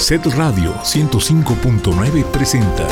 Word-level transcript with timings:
Set 0.00 0.24
Radio 0.34 0.72
105.9 0.82 2.24
presenta. 2.32 2.88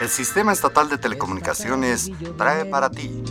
El 0.00 0.08
Sistema 0.08 0.52
Estatal 0.52 0.90
de 0.90 0.98
Telecomunicaciones 0.98 2.10
trae 2.36 2.64
para 2.66 2.90
ti. 2.90 3.22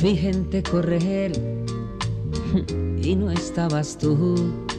Vi 0.00 0.16
gente 0.16 0.62
correr 0.62 1.32
y 3.02 3.16
no 3.16 3.32
estabas 3.32 3.98
tú. 3.98 4.71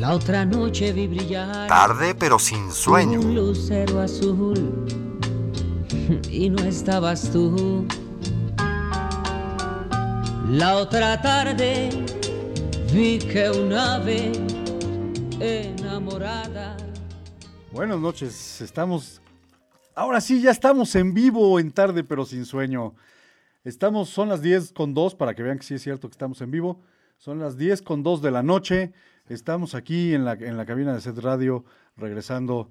La 0.00 0.14
otra 0.14 0.46
noche 0.46 0.94
vi 0.94 1.06
brillar. 1.06 1.68
Tarde 1.68 2.14
pero 2.14 2.38
sin 2.38 2.72
sueño. 2.72 3.20
Un 3.20 3.34
lucero 3.34 4.00
azul 4.00 4.86
y 6.30 6.48
no 6.48 6.62
estabas 6.62 7.30
tú. 7.30 7.86
La 10.48 10.78
otra 10.78 11.20
tarde 11.20 11.90
vi 12.90 13.18
que 13.18 13.50
un 13.50 13.74
ave 13.74 14.32
enamorada. 15.38 16.78
Buenas 17.70 18.00
noches, 18.00 18.62
estamos. 18.62 19.20
Ahora 19.94 20.22
sí, 20.22 20.40
ya 20.40 20.50
estamos 20.50 20.94
en 20.94 21.12
vivo 21.12 21.60
en 21.60 21.72
tarde, 21.72 22.04
pero 22.04 22.24
sin 22.24 22.46
sueño. 22.46 22.94
Estamos, 23.64 24.08
son 24.08 24.30
las 24.30 24.40
10 24.40 24.72
con 24.72 24.94
2, 24.94 25.14
para 25.14 25.34
que 25.34 25.42
vean 25.42 25.58
que 25.58 25.66
sí 25.66 25.74
es 25.74 25.82
cierto 25.82 26.08
que 26.08 26.14
estamos 26.14 26.40
en 26.40 26.50
vivo. 26.50 26.80
Son 27.18 27.38
las 27.38 27.58
10 27.58 27.82
con 27.82 28.02
2 28.02 28.22
de 28.22 28.30
la 28.30 28.42
noche. 28.42 28.94
Estamos 29.34 29.76
aquí 29.76 30.12
en 30.12 30.24
la, 30.24 30.32
en 30.32 30.56
la 30.56 30.66
cabina 30.66 30.92
de 30.92 31.00
Set 31.00 31.16
Radio, 31.18 31.64
regresando 31.96 32.68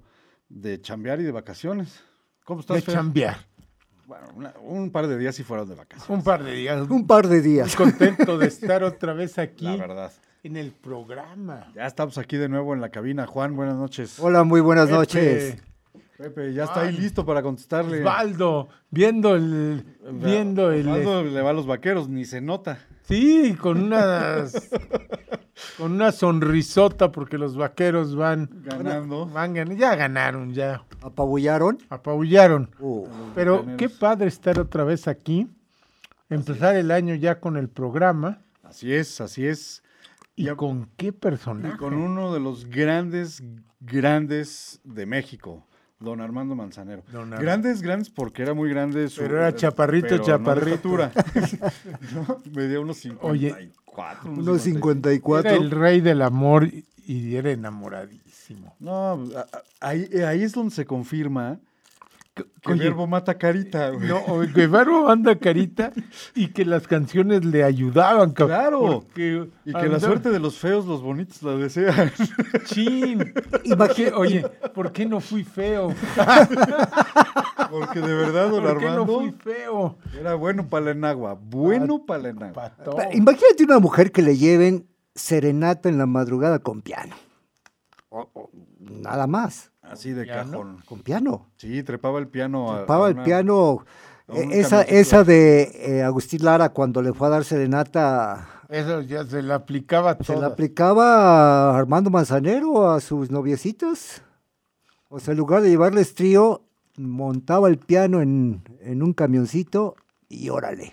de 0.50 0.78
chambear 0.80 1.18
y 1.20 1.22
de 1.24 1.32
vacaciones. 1.32 2.02
¿Cómo 2.44 2.60
estás, 2.60 2.76
De 2.76 2.82
Fer? 2.82 2.94
chambear. 2.94 3.36
Bueno, 4.06 4.26
una- 4.34 4.54
un 4.60 4.90
par 4.90 5.06
de 5.06 5.16
días 5.16 5.38
y 5.40 5.42
fueron 5.42 5.68
de 5.70 5.74
vacaciones. 5.76 6.10
Un 6.10 6.22
par 6.22 6.44
de 6.44 6.52
días. 6.52 6.86
Un 6.90 7.06
par 7.06 7.28
de 7.28 7.40
días. 7.40 7.74
Contento 7.74 8.36
de 8.36 8.46
estar 8.48 8.82
otra 8.84 9.14
vez 9.14 9.38
aquí 9.38 9.64
La 9.64 9.76
verdad. 9.76 10.12
en 10.42 10.56
el 10.58 10.72
programa. 10.72 11.72
Ya 11.74 11.86
estamos 11.86 12.18
aquí 12.18 12.36
de 12.36 12.50
nuevo 12.50 12.74
en 12.74 12.82
la 12.82 12.90
cabina. 12.90 13.26
Juan, 13.26 13.56
buenas 13.56 13.76
noches. 13.76 14.18
Hola, 14.20 14.44
muy 14.44 14.60
buenas 14.60 14.86
Pepe, 14.86 14.98
noches. 14.98 15.56
Pepe, 16.18 16.52
ya 16.52 16.64
está 16.64 16.80
ahí 16.82 16.92
Juan. 16.92 17.02
listo 17.02 17.24
para 17.24 17.40
contestarle. 17.42 18.00
Osvaldo, 18.00 18.68
viendo 18.90 19.34
el, 19.34 19.82
viendo 20.12 20.70
el, 20.72 20.86
Osvaldo 20.86 21.24
le 21.24 21.40
va 21.40 21.50
a 21.50 21.54
los 21.54 21.66
vaqueros, 21.66 22.10
ni 22.10 22.26
se 22.26 22.42
nota. 22.42 22.84
Sí, 23.10 23.54
con 23.60 23.82
unas, 23.82 24.70
con 25.76 25.92
una 25.92 26.12
sonrisota 26.12 27.12
porque 27.12 27.36
los 27.36 27.56
vaqueros 27.56 28.14
van 28.16 28.48
Ganando. 28.64 29.26
van 29.26 29.54
ya 29.76 29.94
ganaron, 29.96 30.54
ya 30.54 30.84
¿Apabullaron? 31.02 31.78
apabullaron. 31.90 32.70
Uh, 32.78 33.06
Pero 33.34 33.66
qué 33.76 33.88
padre 33.88 34.28
estar 34.28 34.58
otra 34.58 34.84
vez 34.84 35.08
aquí, 35.08 35.48
empezar 36.30 36.76
el 36.76 36.90
año 36.90 37.14
ya 37.14 37.40
con 37.40 37.56
el 37.56 37.68
programa 37.68 38.38
Así 38.62 38.92
es, 38.94 39.20
así 39.20 39.46
es. 39.46 39.82
y 40.36 40.44
Ya- 40.44 40.54
con 40.56 40.88
qué 40.96 41.06
Y 41.08 41.12
personaje. 41.12 41.76
con 41.76 41.94
uno 41.94 42.32
de 42.32 42.40
los 42.40 42.66
grandes, 42.66 43.42
grandes 43.80 44.80
de 44.84 45.04
México, 45.06 45.66
don 46.00 46.20
Armando 46.20 46.54
Manzanero. 46.54 47.02
Don 47.12 47.32
Ar- 47.32 47.40
grandes, 47.40 47.82
grandes 47.82 48.10
porque 48.10 48.42
era 48.42 48.54
muy 48.54 48.68
grande. 48.70 49.08
su- 49.08 49.20
Pero 49.20 49.36
era 49.38 49.54
chaparrito, 49.54 50.08
pero 50.08 50.16
no 50.18 50.24
de 50.24 50.30
chaparrito. 50.32 50.74
estatura. 50.74 51.12
¿No? 52.14 52.42
Medía 52.54 52.80
unos 52.80 52.96
54. 52.96 53.30
Oye, 53.30 53.70
unos 54.40 54.62
55. 54.62 55.42
54. 55.42 55.50
Era 55.50 55.58
el 55.60 55.70
rey 55.70 56.00
del 56.00 56.22
amor 56.22 56.66
y- 57.06 57.34
era 57.36 57.50
enamoradísimo. 57.50 58.74
No, 58.80 59.22
ahí, 59.80 60.08
ahí 60.26 60.42
es 60.42 60.52
donde 60.52 60.74
se 60.74 60.84
confirma 60.86 61.58
que 62.62 62.72
el 62.72 62.80
Oye, 62.80 62.84
verbo 62.84 63.06
mata 63.06 63.38
carita. 63.38 63.90
güey. 63.90 64.08
No, 64.08 64.22
que 64.54 64.66
Bárbaro 64.66 65.08
anda 65.10 65.36
carita 65.38 65.92
y 66.34 66.48
que 66.48 66.64
las 66.64 66.86
canciones 66.86 67.44
le 67.44 67.64
ayudaban. 67.64 68.32
cabrón, 68.32 68.56
Claro. 68.58 68.80
porque 69.00 69.48
Y 69.64 69.72
que 69.72 69.88
la 69.88 70.00
suerte 70.00 70.30
de 70.30 70.38
los 70.40 70.58
feos, 70.58 70.86
los 70.86 71.02
bonitos 71.02 71.42
la 71.42 71.56
desean. 71.56 72.12
Chin. 72.64 73.32
¿Por 73.76 73.94
qué? 73.94 74.12
Oye, 74.12 74.42
¿por 74.74 74.92
qué 74.92 75.06
no 75.06 75.20
fui 75.20 75.44
feo? 75.44 75.94
Porque 77.70 78.00
de 78.00 78.14
verdad, 78.14 78.50
don 78.50 78.62
¿Por 78.64 78.78
qué 78.78 78.86
no 78.86 79.06
fui 79.06 79.30
feo? 79.32 79.96
era 80.18 80.34
bueno 80.34 80.66
para 80.68 80.86
la 80.86 80.90
enagua. 80.92 81.38
Bueno 81.40 82.04
para 82.04 82.22
la 82.24 82.28
enagua. 82.30 82.72
Imagínate 83.12 83.64
una 83.64 83.78
mujer 83.78 84.10
que 84.12 84.22
le 84.22 84.36
lleven 84.36 84.86
serenata 85.14 85.88
en 85.88 85.98
la 85.98 86.06
madrugada 86.06 86.58
con 86.60 86.82
piano. 86.82 87.14
O- 88.08 88.28
o 88.32 88.50
nada 88.80 89.26
más, 89.28 89.69
Así 89.82 90.12
de 90.12 90.26
cajón. 90.26 90.82
con 90.86 91.00
piano. 91.00 91.46
Sí, 91.56 91.82
trepaba 91.82 92.18
el 92.18 92.28
piano. 92.28 92.72
a- 92.72 92.76
Trepaba 92.78 93.06
a 93.06 93.08
el 93.10 93.14
una- 93.16 93.24
piano. 93.24 93.84
a 94.28 94.36
eh, 94.36 94.48
esa, 94.52 94.82
esa 94.82 95.24
de 95.24 95.62
eh, 95.74 96.02
Agustín 96.02 96.44
Lara 96.44 96.68
cuando 96.68 97.02
le 97.02 97.12
fue 97.12 97.26
a 97.26 97.30
dar 97.30 97.44
serenata, 97.44 98.46
Eso 98.68 99.00
ya 99.00 99.24
se 99.24 99.42
le 99.42 99.52
aplicaba 99.52 100.12
a 100.12 100.22
se 100.22 100.36
la 100.36 100.46
aplicaba 100.48 101.70
a 101.72 101.78
Armando 101.78 102.10
Manzanero 102.10 102.88
a 102.90 103.00
sus 103.00 103.30
noviecitas. 103.30 104.22
O 105.08 105.18
sea, 105.18 105.32
en 105.32 105.38
lugar 105.38 105.62
de 105.62 105.70
llevarles 105.70 106.14
trío, 106.14 106.62
montaba 106.96 107.68
el 107.68 107.78
piano 107.78 108.20
en, 108.22 108.62
en 108.82 109.02
un 109.02 109.12
camioncito 109.12 109.96
y 110.28 110.50
órale. 110.50 110.92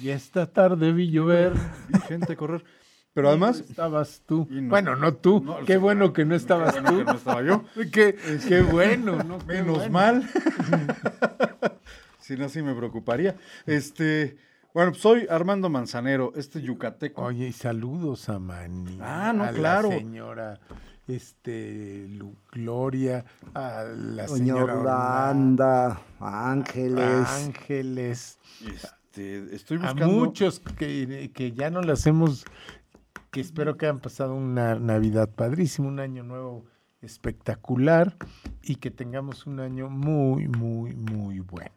Y 0.00 0.08
esta 0.10 0.46
tarde 0.46 0.92
vi 0.92 1.10
llover. 1.10 1.52
Vi 1.88 1.98
gente 2.08 2.36
correr. 2.36 2.64
Pero 3.18 3.30
además, 3.30 3.64
estabas 3.68 4.22
tú. 4.26 4.46
No. 4.48 4.68
Bueno, 4.68 4.94
no 4.94 5.12
tú. 5.12 5.40
No, 5.44 5.64
qué 5.64 5.76
bueno 5.76 6.12
que 6.12 6.24
no 6.24 6.36
estabas 6.36 6.72
bueno 6.74 6.90
tú. 6.92 6.98
que 6.98 7.04
no 7.04 7.12
estaba 7.14 7.42
yo. 7.42 7.64
Qué, 7.92 8.16
qué 8.46 8.60
bueno, 8.62 9.24
¿no? 9.24 9.38
Qué 9.38 9.54
menos 9.54 9.78
bueno. 9.78 9.90
mal. 9.90 10.30
si 12.20 12.36
no, 12.36 12.48
sí 12.48 12.62
me 12.62 12.74
preocuparía. 12.76 13.34
Este, 13.66 14.36
bueno, 14.72 14.94
soy 14.94 15.26
Armando 15.28 15.68
Manzanero, 15.68 16.32
este 16.36 16.60
yucateco. 16.62 17.22
Oye, 17.22 17.48
y 17.48 17.52
saludos 17.52 18.28
a 18.28 18.38
Mani. 18.38 18.98
Ah, 19.02 19.32
no, 19.34 19.42
a 19.44 19.48
claro. 19.50 19.90
La 19.90 19.98
señora 19.98 20.60
este, 21.08 22.06
Lu- 22.10 22.36
Gloria, 22.52 23.24
a 23.54 23.82
la 23.96 24.26
Doña 24.26 24.28
señora 24.28 24.74
Orlando, 24.78 26.00
Ángeles. 26.20 27.26
Ángeles, 27.46 28.38
Este, 28.64 29.54
estoy 29.56 29.78
a 29.78 29.80
buscando. 29.92 30.06
muchos 30.06 30.60
que, 30.60 31.30
que 31.34 31.52
ya 31.52 31.70
no 31.70 31.80
las 31.82 32.06
hemos, 32.06 32.44
que 33.30 33.40
espero 33.40 33.76
que 33.76 33.86
hayan 33.86 34.00
pasado 34.00 34.34
una 34.34 34.76
Navidad 34.76 35.30
padrísima, 35.34 35.88
un 35.88 36.00
año 36.00 36.22
nuevo 36.22 36.64
espectacular 37.00 38.16
y 38.62 38.76
que 38.76 38.90
tengamos 38.90 39.46
un 39.46 39.60
año 39.60 39.88
muy, 39.88 40.48
muy, 40.48 40.94
muy 40.94 41.40
bueno. 41.40 41.70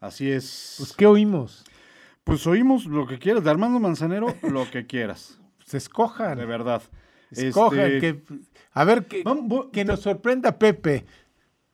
Así 0.00 0.30
es. 0.30 0.74
Pues, 0.78 0.92
¿qué 0.94 1.06
oímos? 1.06 1.64
Pues 2.24 2.46
oímos 2.46 2.86
lo 2.86 3.06
que 3.06 3.18
quieras. 3.18 3.44
De 3.44 3.50
Armando 3.50 3.78
Manzanero, 3.78 4.34
lo 4.42 4.70
que 4.70 4.86
quieras. 4.86 5.40
Se 5.64 5.76
escojan. 5.76 6.38
De 6.38 6.46
verdad. 6.46 6.82
Escojan. 7.30 7.92
Este, 7.92 8.00
que, 8.00 8.24
a 8.72 8.84
ver, 8.84 9.06
que, 9.06 9.22
vamos, 9.22 9.66
que 9.72 9.84
nos 9.84 10.00
sorprenda 10.00 10.58
Pepe. 10.58 11.04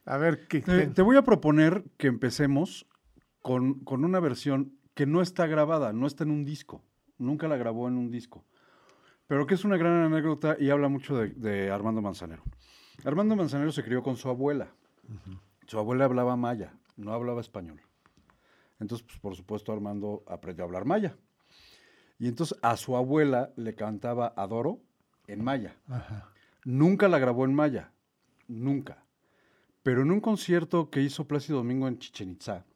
A 0.04 0.16
ver, 0.16 0.46
que, 0.46 0.60
Te, 0.60 0.86
te 0.86 1.02
voy 1.02 1.16
a 1.16 1.22
proponer 1.22 1.84
que 1.96 2.06
empecemos 2.06 2.86
con, 3.42 3.80
con 3.80 4.04
una 4.04 4.20
versión 4.20 4.72
que 4.94 5.06
no 5.06 5.22
está 5.22 5.46
grabada, 5.46 5.92
no 5.92 6.06
está 6.06 6.24
en 6.24 6.30
un 6.30 6.44
disco. 6.44 6.82
Nunca 7.18 7.48
la 7.48 7.56
grabó 7.56 7.88
en 7.88 7.96
un 7.96 8.10
disco. 8.10 8.44
Pero 9.28 9.46
que 9.46 9.54
es 9.54 9.64
una 9.64 9.76
gran 9.76 10.12
anécdota 10.12 10.56
y 10.58 10.70
habla 10.70 10.88
mucho 10.88 11.16
de, 11.16 11.28
de 11.28 11.70
Armando 11.70 12.02
Manzanero. 12.02 12.42
Armando 13.04 13.36
Manzanero 13.36 13.70
se 13.70 13.84
crió 13.84 14.02
con 14.02 14.16
su 14.16 14.28
abuela. 14.28 14.72
Su 15.66 15.78
abuela 15.78 16.06
hablaba 16.06 16.36
maya, 16.36 16.74
no 16.96 17.12
hablaba 17.12 17.40
español. 17.40 17.80
Entonces, 18.80 19.06
pues, 19.06 19.20
por 19.20 19.36
supuesto, 19.36 19.72
Armando 19.72 20.24
aprendió 20.26 20.64
a 20.64 20.66
hablar 20.66 20.84
maya. 20.84 21.16
Y 22.18 22.26
entonces 22.26 22.58
a 22.62 22.76
su 22.76 22.96
abuela 22.96 23.52
le 23.56 23.74
cantaba 23.74 24.32
Adoro 24.36 24.80
en 25.26 25.44
maya. 25.44 25.76
Ajá. 25.88 26.32
Nunca 26.64 27.08
la 27.08 27.18
grabó 27.18 27.44
en 27.44 27.54
maya, 27.54 27.92
nunca. 28.48 29.04
Pero 29.82 30.02
en 30.02 30.10
un 30.10 30.20
concierto 30.20 30.90
que 30.90 31.02
hizo 31.02 31.28
Plácido 31.28 31.58
Domingo 31.58 31.86
en 31.86 31.98
Chichen 31.98 32.30
Itza, 32.30 32.66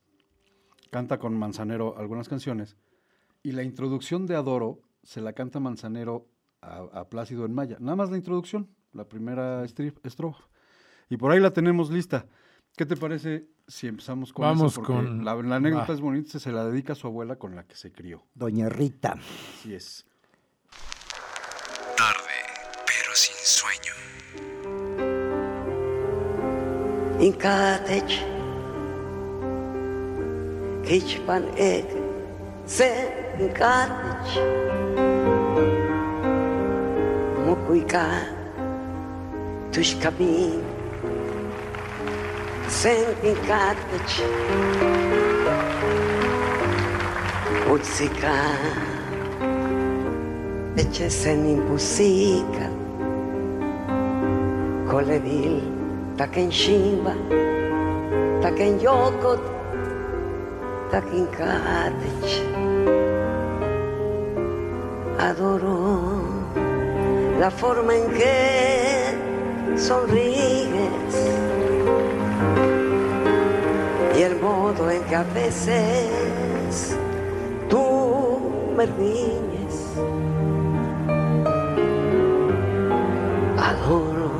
canta 0.90 1.18
con 1.18 1.36
Manzanero 1.36 1.96
algunas 1.98 2.28
canciones, 2.28 2.76
y 3.42 3.52
la 3.52 3.64
introducción 3.64 4.26
de 4.26 4.36
Adoro 4.36 4.80
se 5.02 5.20
la 5.20 5.32
canta 5.32 5.58
Manzanero 5.58 6.28
a, 6.62 6.78
a 7.00 7.08
Plácido 7.08 7.44
en 7.44 7.52
maya. 7.54 7.76
Nada 7.80 7.96
más 7.96 8.10
la 8.10 8.16
introducción, 8.16 8.68
la 8.92 9.04
primera 9.04 9.64
estrofa. 9.64 10.44
Y 11.10 11.16
por 11.18 11.30
ahí 11.32 11.40
la 11.40 11.50
tenemos 11.52 11.90
lista. 11.90 12.26
¿Qué 12.76 12.86
te 12.86 12.96
parece 12.96 13.48
si 13.68 13.86
empezamos 13.86 14.32
con 14.32 14.44
Vamos 14.44 14.78
con- 14.78 15.24
La, 15.24 15.34
la 15.34 15.56
anécdota 15.56 15.88
va. 15.88 15.94
es 15.94 16.00
bonita, 16.00 16.38
se 16.38 16.50
la 16.52 16.64
dedica 16.64 16.94
a 16.94 16.96
su 16.96 17.06
abuela 17.06 17.36
con 17.36 17.54
la 17.54 17.64
que 17.64 17.76
se 17.76 17.92
crió. 17.92 18.24
Doña 18.34 18.68
Rita. 18.70 19.16
Así 19.58 19.74
es. 19.74 20.06
Tarde, 21.96 22.38
pero 22.86 23.14
sin 23.14 23.36
sueño. 23.44 23.92
ruhiger 37.72 38.12
durch 39.72 39.98
Kabin. 40.00 40.60
Senki 42.68 43.34
Katić, 43.48 44.12
Ucika, 47.70 48.38
e 50.74 50.88
c'è 50.90 51.08
sen 51.08 51.44
in 51.44 51.66
busica, 51.66 52.68
con 54.88 55.04
le 55.04 55.18
vil, 55.20 55.62
tak 56.16 56.36
in 56.36 56.50
da 58.40 58.52
che 58.52 58.62
in 58.62 58.78
gioco 58.78 59.38
da 60.90 61.00
che 61.00 61.16
in 61.16 61.28
Katić, 61.30 62.30
adoro. 65.18 66.21
La 67.38 67.50
forma 67.50 67.94
en 67.96 68.10
que 68.12 69.14
sonríes 69.76 71.14
y 74.16 74.22
el 74.22 74.40
modo 74.40 74.90
en 74.90 75.02
que 75.04 75.16
a 75.16 75.24
veces 75.24 76.96
tú 77.68 78.40
me 78.76 78.86
riñes. 78.86 79.52
Adoro 83.58 84.30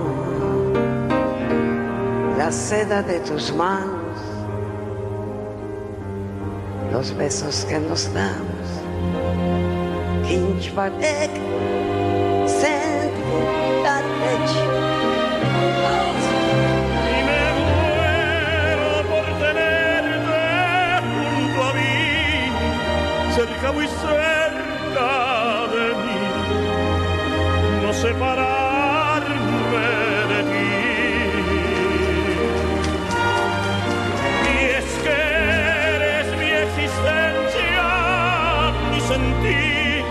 la 2.39 2.51
seda 2.53 3.03
de 3.03 3.21
tus 3.21 3.55
manos, 3.55 4.19
los 6.93 7.17
besos 7.17 7.65
que 7.65 7.79
nos 7.79 8.13
damos. 8.13 8.63
Kinchbatek, 10.27 11.31
eres 35.07 36.37
mi 36.39 36.51
existencia, 36.51 37.85
mi 38.91 39.01
sentir, 39.01 40.05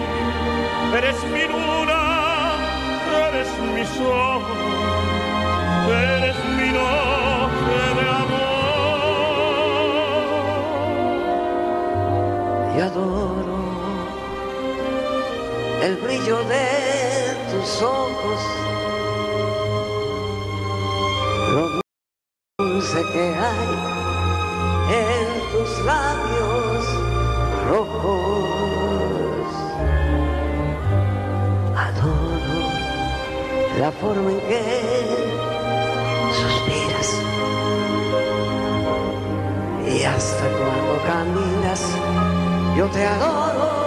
eres 0.98 1.24
mi 1.32 1.44
luna, 1.48 2.01
eres 3.82 3.90
mi 3.90 3.98
sol, 3.98 4.42
eres 5.90 6.38
mi 6.58 6.70
noche 6.72 7.82
de 7.98 8.06
amor. 8.10 8.52
y 12.76 12.80
adoro 12.80 13.60
el 15.82 15.94
brillo 15.98 16.38
de 16.44 16.68
tus 17.52 17.82
ojos, 17.82 18.40
lo 21.54 21.64
dulce 22.60 23.00
que 23.14 23.26
hay 23.36 23.70
en 24.94 25.28
tus 25.52 25.72
labios 25.86 26.41
la 33.82 33.92
forma 33.92 34.30
en 34.30 34.40
que 34.42 34.62
suspiras. 36.40 37.10
Y 39.88 40.04
hasta 40.04 40.46
cuando 40.60 40.94
caminas 41.12 41.82
yo 42.78 42.86
te 42.90 43.04
adoro, 43.08 43.81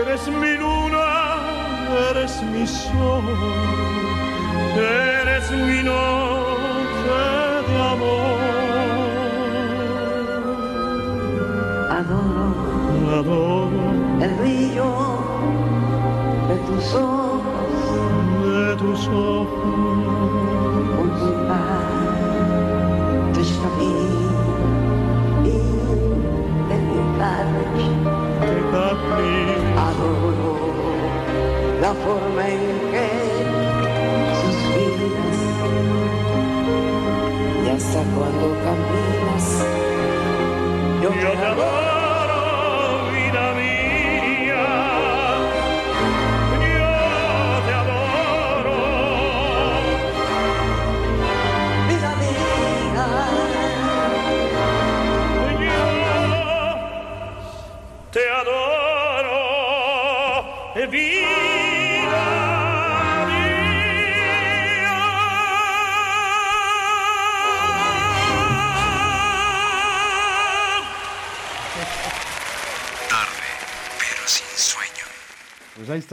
eres 0.00 0.28
mi 0.28 0.56
luna, 0.56 1.06
eres 2.10 2.42
mi 2.42 2.66
sol, 2.66 3.24
eres 4.76 5.50
mi 5.50 5.82
noche 5.82 7.20
de 7.68 7.76
amor. 7.92 8.38
Adoro 11.98 12.48
Adoro 13.18 13.70
el 14.20 14.32
brillo 14.40 14.90
de 16.48 16.56
tus 16.66 16.94
ojos, 16.94 17.42
de 18.44 18.76
tus 18.76 19.08
ojos. 19.08 19.82
La 31.92 31.98
forma 31.98 32.71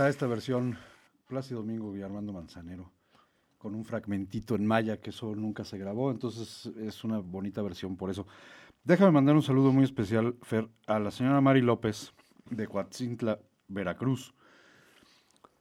esta 0.07 0.27
versión, 0.27 0.77
Plácido 1.27 1.59
Domingo 1.59 1.95
y 1.97 2.01
Armando 2.01 2.31
Manzanero, 2.31 2.91
con 3.57 3.75
un 3.75 3.83
fragmentito 3.83 4.55
en 4.55 4.65
maya, 4.65 5.01
que 5.01 5.09
eso 5.09 5.35
nunca 5.35 5.65
se 5.65 5.77
grabó, 5.77 6.11
entonces 6.11 6.67
es 6.77 7.03
una 7.03 7.17
bonita 7.17 7.61
versión 7.61 7.97
por 7.97 8.09
eso. 8.09 8.25
Déjame 8.83 9.11
mandar 9.11 9.35
un 9.35 9.41
saludo 9.41 9.73
muy 9.73 9.83
especial, 9.83 10.35
Fer, 10.41 10.69
a 10.87 10.99
la 10.99 11.11
señora 11.11 11.41
Mari 11.41 11.61
López, 11.61 12.13
de 12.49 12.67
Coatzintla, 12.67 13.39
Veracruz. 13.67 14.33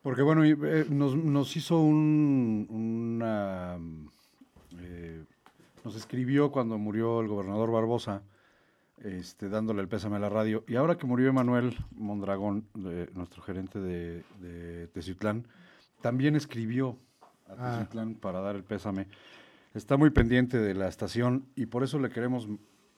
Porque 0.02 0.22
bueno, 0.22 0.44
eh, 0.44 0.86
nos, 0.88 1.16
nos 1.16 1.56
hizo 1.56 1.80
un, 1.80 2.66
una... 2.70 3.78
eh, 4.78 5.24
nos 5.84 5.96
escribió 5.96 6.52
cuando 6.52 6.78
murió 6.78 7.20
el 7.20 7.28
gobernador 7.28 7.72
Barbosa, 7.72 8.22
este, 9.04 9.48
dándole 9.48 9.82
el 9.82 9.88
pésame 9.88 10.16
a 10.16 10.20
la 10.20 10.28
radio. 10.28 10.64
Y 10.66 10.76
ahora 10.76 10.96
que 10.98 11.06
murió 11.06 11.28
Emanuel 11.28 11.76
Mondragón, 11.96 12.66
de- 12.74 13.10
nuestro 13.14 13.42
gerente 13.42 13.78
de, 13.80 14.24
de 14.40 14.88
también 16.00 16.36
escribió 16.36 16.98
a 17.48 17.80
Ah. 17.80 17.86
Para 18.20 18.40
dar 18.40 18.56
el 18.56 18.64
pésame. 18.64 19.06
Está 19.74 19.96
muy 19.96 20.10
pendiente 20.10 20.58
de 20.58 20.74
la 20.74 20.88
estación 20.88 21.46
y 21.56 21.66
por 21.66 21.82
eso 21.82 21.98
le 21.98 22.10
queremos 22.10 22.48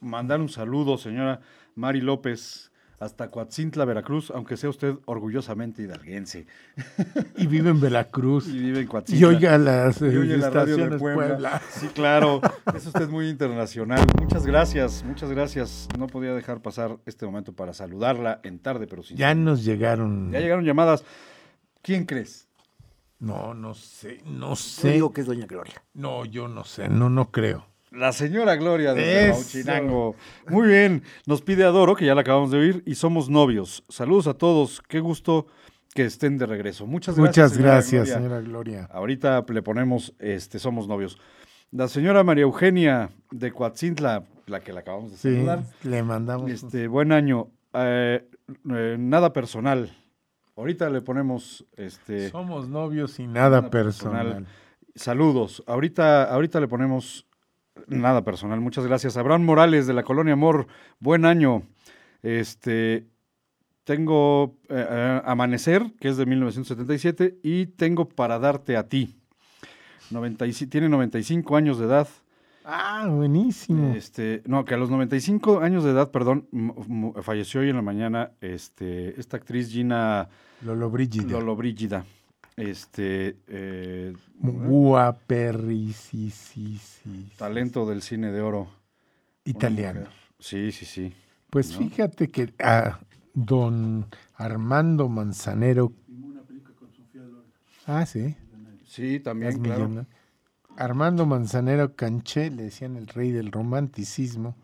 mandar 0.00 0.40
un 0.40 0.48
saludo, 0.48 0.98
señora 0.98 1.40
Mari 1.74 2.00
López, 2.00 2.69
hasta 3.00 3.30
Coatzintla, 3.30 3.84
Veracruz, 3.86 4.30
aunque 4.30 4.56
sea 4.58 4.68
usted 4.70 4.94
orgullosamente 5.06 5.82
hidalguense 5.82 6.46
Y 7.36 7.46
vive 7.46 7.70
en 7.70 7.80
Veracruz. 7.80 8.46
y 8.46 8.58
vive 8.58 8.78
en 8.80 8.84
Y 8.84 8.86
Coatzintla. 8.88 9.28
oiga 9.28 9.58
las 9.58 10.00
Y 10.02 10.04
oye 10.04 10.36
la 10.36 10.50
radio 10.50 10.76
de 10.76 10.82
estaciones 10.82 11.00
Puebla. 11.00 11.26
Puebla. 11.28 11.62
Sí, 11.70 11.88
claro. 11.88 12.40
Es 12.74 12.86
usted 12.86 13.08
muy 13.08 13.28
internacional. 13.28 14.06
Muchas 14.20 14.46
gracias, 14.46 15.02
muchas 15.04 15.30
gracias. 15.30 15.88
No 15.98 16.06
podía 16.06 16.34
dejar 16.34 16.60
pasar 16.62 16.98
este 17.06 17.24
momento 17.26 17.52
para 17.54 17.72
saludarla 17.72 18.40
en 18.44 18.58
tarde, 18.58 18.86
pero 18.86 19.02
sin 19.02 19.16
Ya 19.16 19.34
nos 19.34 19.64
llegaron. 19.64 20.30
Ya 20.30 20.40
llegaron 20.40 20.64
llamadas. 20.64 21.02
¿Quién 21.82 22.04
crees? 22.04 22.46
No, 23.18 23.54
no 23.54 23.74
sé, 23.74 24.22
no 24.26 24.50
Yo 24.50 24.56
sé. 24.56 24.92
digo 24.92 25.12
que 25.12 25.22
es 25.22 25.26
Doña 25.26 25.46
Gloria. 25.46 25.82
No, 25.94 26.24
yo 26.24 26.48
no 26.48 26.64
sé, 26.64 26.88
no, 26.88 27.08
no 27.10 27.30
creo. 27.30 27.66
La 27.90 28.12
señora 28.12 28.54
Gloria 28.56 28.94
de 28.94 29.28
Eso. 29.30 29.34
Bauchinango. 29.40 30.14
Muy 30.48 30.68
bien, 30.68 31.02
nos 31.26 31.42
pide 31.42 31.64
Adoro, 31.64 31.96
que 31.96 32.06
ya 32.06 32.14
la 32.14 32.20
acabamos 32.20 32.50
de 32.50 32.58
oír, 32.58 32.82
y 32.86 32.94
somos 32.94 33.28
novios. 33.28 33.84
Saludos 33.88 34.26
a 34.28 34.34
todos, 34.34 34.80
qué 34.86 35.00
gusto 35.00 35.46
que 35.94 36.04
estén 36.04 36.38
de 36.38 36.46
regreso. 36.46 36.86
Muchas 36.86 37.16
gracias. 37.16 37.36
Muchas 37.36 37.52
señora 37.56 37.72
gracias, 37.74 38.06
Gloria. 38.08 38.14
señora 38.22 38.40
Gloria. 38.42 38.88
Ahorita 38.92 39.44
le 39.48 39.62
ponemos, 39.62 40.14
este, 40.20 40.58
somos 40.60 40.86
novios. 40.86 41.18
La 41.72 41.88
señora 41.88 42.22
María 42.22 42.42
Eugenia 42.42 43.10
de 43.32 43.52
Coatzintla, 43.52 44.24
la 44.46 44.60
que 44.60 44.72
la 44.72 44.80
acabamos 44.80 45.10
de 45.12 45.16
Sí, 45.16 45.34
saludar. 45.34 45.64
le 45.82 46.02
mandamos. 46.02 46.50
Este, 46.50 46.86
buen 46.86 47.10
año. 47.12 47.48
Eh, 47.74 48.24
eh, 48.72 48.96
nada 48.98 49.32
personal. 49.32 49.96
Ahorita 50.56 50.90
le 50.90 51.00
ponemos 51.00 51.64
este 51.76 52.28
Somos 52.30 52.68
novios 52.68 53.18
y 53.18 53.26
nada, 53.26 53.60
nada 53.60 53.70
personal. 53.70 54.26
personal. 54.26 54.46
saludos. 54.94 55.62
Ahorita, 55.66 56.24
ahorita 56.24 56.60
le 56.60 56.68
ponemos 56.68 57.26
nada 57.86 58.24
personal. 58.24 58.60
Muchas 58.60 58.86
gracias. 58.86 59.16
Abraham 59.16 59.44
Morales 59.44 59.86
de 59.86 59.94
la 59.94 60.02
Colonia 60.02 60.34
Amor. 60.34 60.66
Buen 60.98 61.24
año. 61.24 61.62
Este 62.22 63.06
tengo 63.84 64.56
eh, 64.68 64.86
eh, 64.88 65.22
Amanecer, 65.24 65.92
que 65.98 66.08
es 66.08 66.16
de 66.16 66.24
1977, 66.24 67.38
y 67.42 67.66
tengo 67.66 68.08
para 68.08 68.38
darte 68.38 68.76
a 68.76 68.88
ti. 68.88 69.16
95 70.10 70.70
tiene 70.70 70.88
95 70.88 71.56
años 71.56 71.78
de 71.78 71.86
edad. 71.86 72.08
Ah, 72.64 73.08
buenísimo. 73.10 73.94
Este, 73.94 74.42
no, 74.46 74.64
que 74.64 74.74
a 74.74 74.76
los 74.76 74.90
95 74.90 75.60
años 75.60 75.82
de 75.82 75.90
edad, 75.90 76.10
perdón, 76.10 76.46
falleció 77.22 77.62
hoy 77.62 77.70
en 77.70 77.76
la 77.76 77.82
mañana 77.82 78.32
este, 78.40 79.18
esta 79.18 79.38
actriz 79.38 79.70
Gina 79.70 80.28
Lolo 81.32 81.56
Brígida. 81.56 82.04
Este, 82.56 83.36
eh, 83.48 84.14
Guaperricisísimo. 84.38 87.30
talento 87.36 87.86
del 87.86 88.02
cine 88.02 88.32
de 88.32 88.40
oro. 88.40 88.68
Italiano. 89.44 90.06
Sí, 90.38 90.72
sí, 90.72 90.84
sí. 90.84 91.12
Pues 91.48 91.76
fíjate 91.76 92.30
que 92.30 92.52
a 92.58 93.00
don 93.34 94.06
Armando 94.36 95.08
Manzanero. 95.08 95.92
Ah, 97.86 98.06
sí. 98.06 98.36
Sí, 98.86 99.20
también, 99.20 99.62
claro. 99.62 100.06
Armando 100.76 101.26
Manzanero 101.26 101.94
Canché, 101.94 102.50
le 102.50 102.64
decían 102.64 102.96
el 102.96 103.06
rey 103.06 103.30
del 103.32 103.52
romanticismo, 103.52 104.56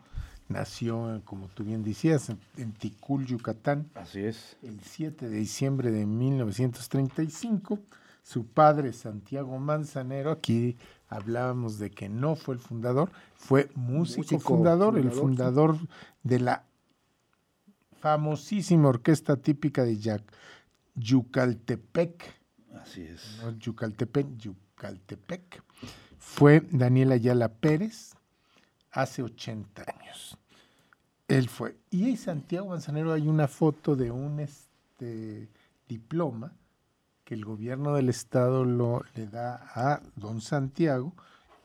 nació, 0.49 1.21
como 1.25 1.47
tú 1.49 1.63
bien 1.63 1.83
decías, 1.83 2.29
en- 2.57 2.73
Ticul, 2.73 3.25
Yucatán, 3.25 3.89
Así 3.95 4.21
es. 4.21 4.57
el 4.61 4.79
7 4.81 5.29
de 5.29 5.37
diciembre 5.37 5.91
de 5.91 6.05
1935. 6.05 7.79
Su 8.23 8.45
padre, 8.45 8.91
Santiago 8.93 9.57
Manzanero, 9.57 10.31
aquí 10.31 10.75
hablábamos 11.07 11.79
de 11.79 11.89
que 11.91 12.09
no 12.09 12.35
fue 12.35 12.55
el 12.55 12.59
fundador, 12.61 13.09
fue 13.35 13.69
músico, 13.75 14.21
Músico 14.21 14.41
fundador, 14.41 14.97
el 14.97 15.11
fundador, 15.11 15.75
fundador 15.77 15.89
de 16.23 16.39
la 16.41 16.63
famosísima 17.99 18.89
orquesta 18.89 19.37
típica 19.37 19.83
de 19.83 19.97
Yac- 19.97 20.23
Yucaltepec, 20.95 22.23
Así 22.81 23.01
es. 23.03 23.39
no 23.41 23.51
Yucaltepec, 23.57 24.27
Yucaltepec, 24.37 25.63
fue 26.19 26.61
Daniel 26.71 27.13
Ayala 27.13 27.47
Pérez 27.53 28.13
hace 28.97 29.21
80 29.21 29.83
años. 29.83 30.37
Él 31.27 31.49
fue. 31.49 31.77
Y 31.91 32.09
en 32.09 32.17
Santiago 32.17 32.69
Manzanero 32.69 33.13
hay 33.13 33.27
una 33.27 33.47
foto 33.47 33.95
de 33.95 34.09
un 34.11 34.39
este, 34.39 35.49
diploma 35.87 36.51
que 37.23 37.35
el 37.35 37.45
gobierno 37.45 37.93
del 37.93 38.09
estado 38.09 38.65
lo, 38.65 39.03
le 39.13 39.27
da 39.27 39.69
a 39.75 40.01
don 40.15 40.41
Santiago 40.41 41.13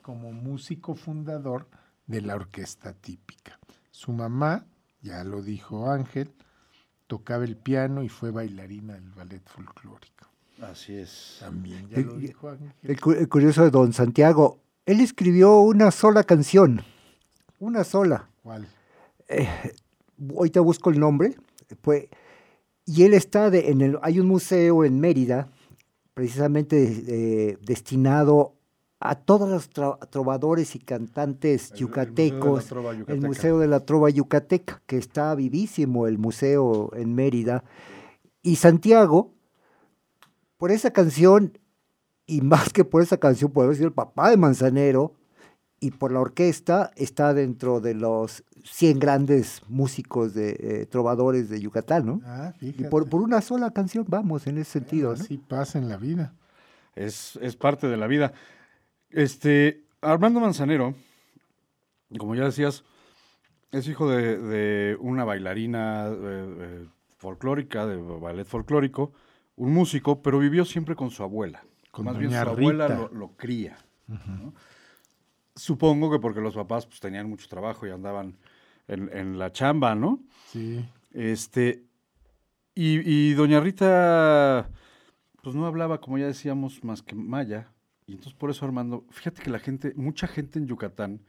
como 0.02 0.32
músico 0.32 0.94
fundador 0.94 1.68
de 2.06 2.20
la 2.20 2.34
orquesta 2.34 2.92
típica. 2.92 3.58
Su 3.90 4.12
mamá, 4.12 4.66
ya 5.00 5.24
lo 5.24 5.40
dijo 5.40 5.90
Ángel, 5.90 6.30
tocaba 7.06 7.44
el 7.44 7.56
piano 7.56 8.02
y 8.02 8.08
fue 8.08 8.30
bailarina 8.30 8.94
del 8.94 9.10
ballet 9.12 9.42
folclórico. 9.46 10.26
Así 10.60 10.94
es. 10.94 11.38
También, 11.40 11.88
ya 11.88 11.98
Eh, 11.98 12.04
lo 12.04 12.16
dijo 12.16 12.50
Ángel. 12.50 12.72
El 12.82 13.28
curioso 13.28 13.62
de 13.62 13.70
don 13.70 13.92
Santiago, 13.92 14.60
él 14.84 15.00
escribió 15.00 15.60
una 15.60 15.92
sola 15.92 16.24
canción, 16.24 16.82
una 17.62 17.84
sola. 17.84 18.28
¿Cuál? 18.42 18.66
Ahorita 20.36 20.60
busco 20.60 20.90
el 20.90 20.98
nombre. 21.00 21.36
Fue, 21.82 22.08
y 22.84 23.04
él 23.04 23.14
está 23.14 23.50
de, 23.50 23.70
en 23.70 23.80
el, 23.80 23.98
hay 24.02 24.20
un 24.20 24.26
museo 24.26 24.84
en 24.84 25.00
Mérida, 25.00 25.48
precisamente 26.14 26.76
eh, 27.06 27.58
destinado 27.62 28.54
a 29.00 29.14
todos 29.16 29.48
los 29.48 29.70
trovadores 30.10 30.76
y 30.76 30.78
cantantes 30.78 31.68
El- 31.70 31.72
el 31.74 31.78
yucatecos. 31.80 32.70
El 32.72 32.98
Yucateca. 32.98 33.26
Museo 33.26 33.58
de 33.58 33.66
la 33.68 33.80
Trova 33.80 34.10
Yucateca, 34.10 34.82
que 34.86 34.96
está 34.98 35.34
vivísimo 35.34 36.06
el 36.06 36.18
museo 36.18 36.90
en 36.94 37.14
Mérida. 37.14 37.64
Y 38.42 38.56
Santiago, 38.56 39.32
por 40.56 40.70
esa 40.70 40.92
canción, 40.92 41.58
y 42.26 42.42
más 42.42 42.72
que 42.72 42.84
por 42.84 43.02
esa 43.02 43.16
canción, 43.16 43.50
puede 43.50 43.66
haber 43.66 43.76
sido 43.76 43.88
el 43.88 43.94
papá 43.94 44.30
de 44.30 44.36
Manzanero, 44.36 45.14
y 45.82 45.90
por 45.90 46.12
la 46.12 46.20
orquesta, 46.20 46.92
está 46.96 47.34
dentro 47.34 47.80
de 47.80 47.94
los 47.94 48.44
100 48.64 49.00
grandes 49.00 49.62
músicos 49.68 50.32
de 50.32 50.50
eh, 50.60 50.86
trovadores 50.86 51.48
de 51.50 51.60
Yucatán, 51.60 52.06
¿no? 52.06 52.20
Ah, 52.24 52.54
Y 52.60 52.70
fíjate. 52.72 52.88
por, 52.88 53.08
por 53.08 53.20
una 53.20 53.40
sola 53.40 53.72
canción, 53.72 54.04
vamos, 54.08 54.46
en 54.46 54.58
ese 54.58 54.70
sentido, 54.70 55.08
¿no? 55.16 55.20
Así 55.20 55.38
pasa 55.38 55.78
en 55.78 55.88
la 55.88 55.96
vida. 55.96 56.34
Es, 56.94 57.36
es 57.42 57.56
parte 57.56 57.88
de 57.88 57.96
la 57.96 58.06
vida. 58.06 58.32
Este, 59.10 59.84
Armando 60.00 60.38
Manzanero, 60.38 60.94
como 62.16 62.34
ya 62.36 62.44
decías, 62.44 62.84
es 63.72 63.88
hijo 63.88 64.08
de, 64.08 64.38
de 64.38 64.96
una 65.00 65.24
bailarina 65.24 66.06
eh, 66.08 66.14
eh, 66.14 66.86
folclórica, 67.16 67.86
de 67.86 67.96
ballet 67.96 68.46
folclórico, 68.46 69.12
un 69.56 69.72
músico, 69.74 70.22
pero 70.22 70.38
vivió 70.38 70.64
siempre 70.64 70.94
con 70.94 71.10
su 71.10 71.24
abuela. 71.24 71.64
Con 71.90 72.04
Más 72.04 72.16
bien 72.18 72.30
su 72.30 72.36
abuela 72.36 72.88
lo, 72.88 73.08
lo 73.08 73.36
cría. 73.36 73.76
¿no? 74.06 74.54
Supongo 75.54 76.10
que 76.10 76.18
porque 76.18 76.40
los 76.40 76.54
papás 76.54 76.86
pues, 76.86 77.00
tenían 77.00 77.28
mucho 77.28 77.48
trabajo 77.48 77.86
y 77.86 77.90
andaban 77.90 78.36
en, 78.88 79.10
en 79.16 79.38
la 79.38 79.52
chamba, 79.52 79.94
¿no? 79.94 80.20
Sí. 80.48 80.84
Este, 81.12 81.84
y, 82.74 83.00
y 83.08 83.34
doña 83.34 83.60
Rita, 83.60 84.70
pues 85.42 85.54
no 85.54 85.66
hablaba, 85.66 86.00
como 86.00 86.18
ya 86.18 86.26
decíamos, 86.26 86.82
más 86.84 87.02
que 87.02 87.14
maya. 87.14 87.72
Y 88.06 88.12
entonces 88.12 88.34
por 88.34 88.50
eso 88.50 88.64
Armando, 88.64 89.06
fíjate 89.10 89.42
que 89.42 89.50
la 89.50 89.58
gente, 89.58 89.92
mucha 89.94 90.26
gente 90.26 90.58
en 90.58 90.66
Yucatán 90.66 91.20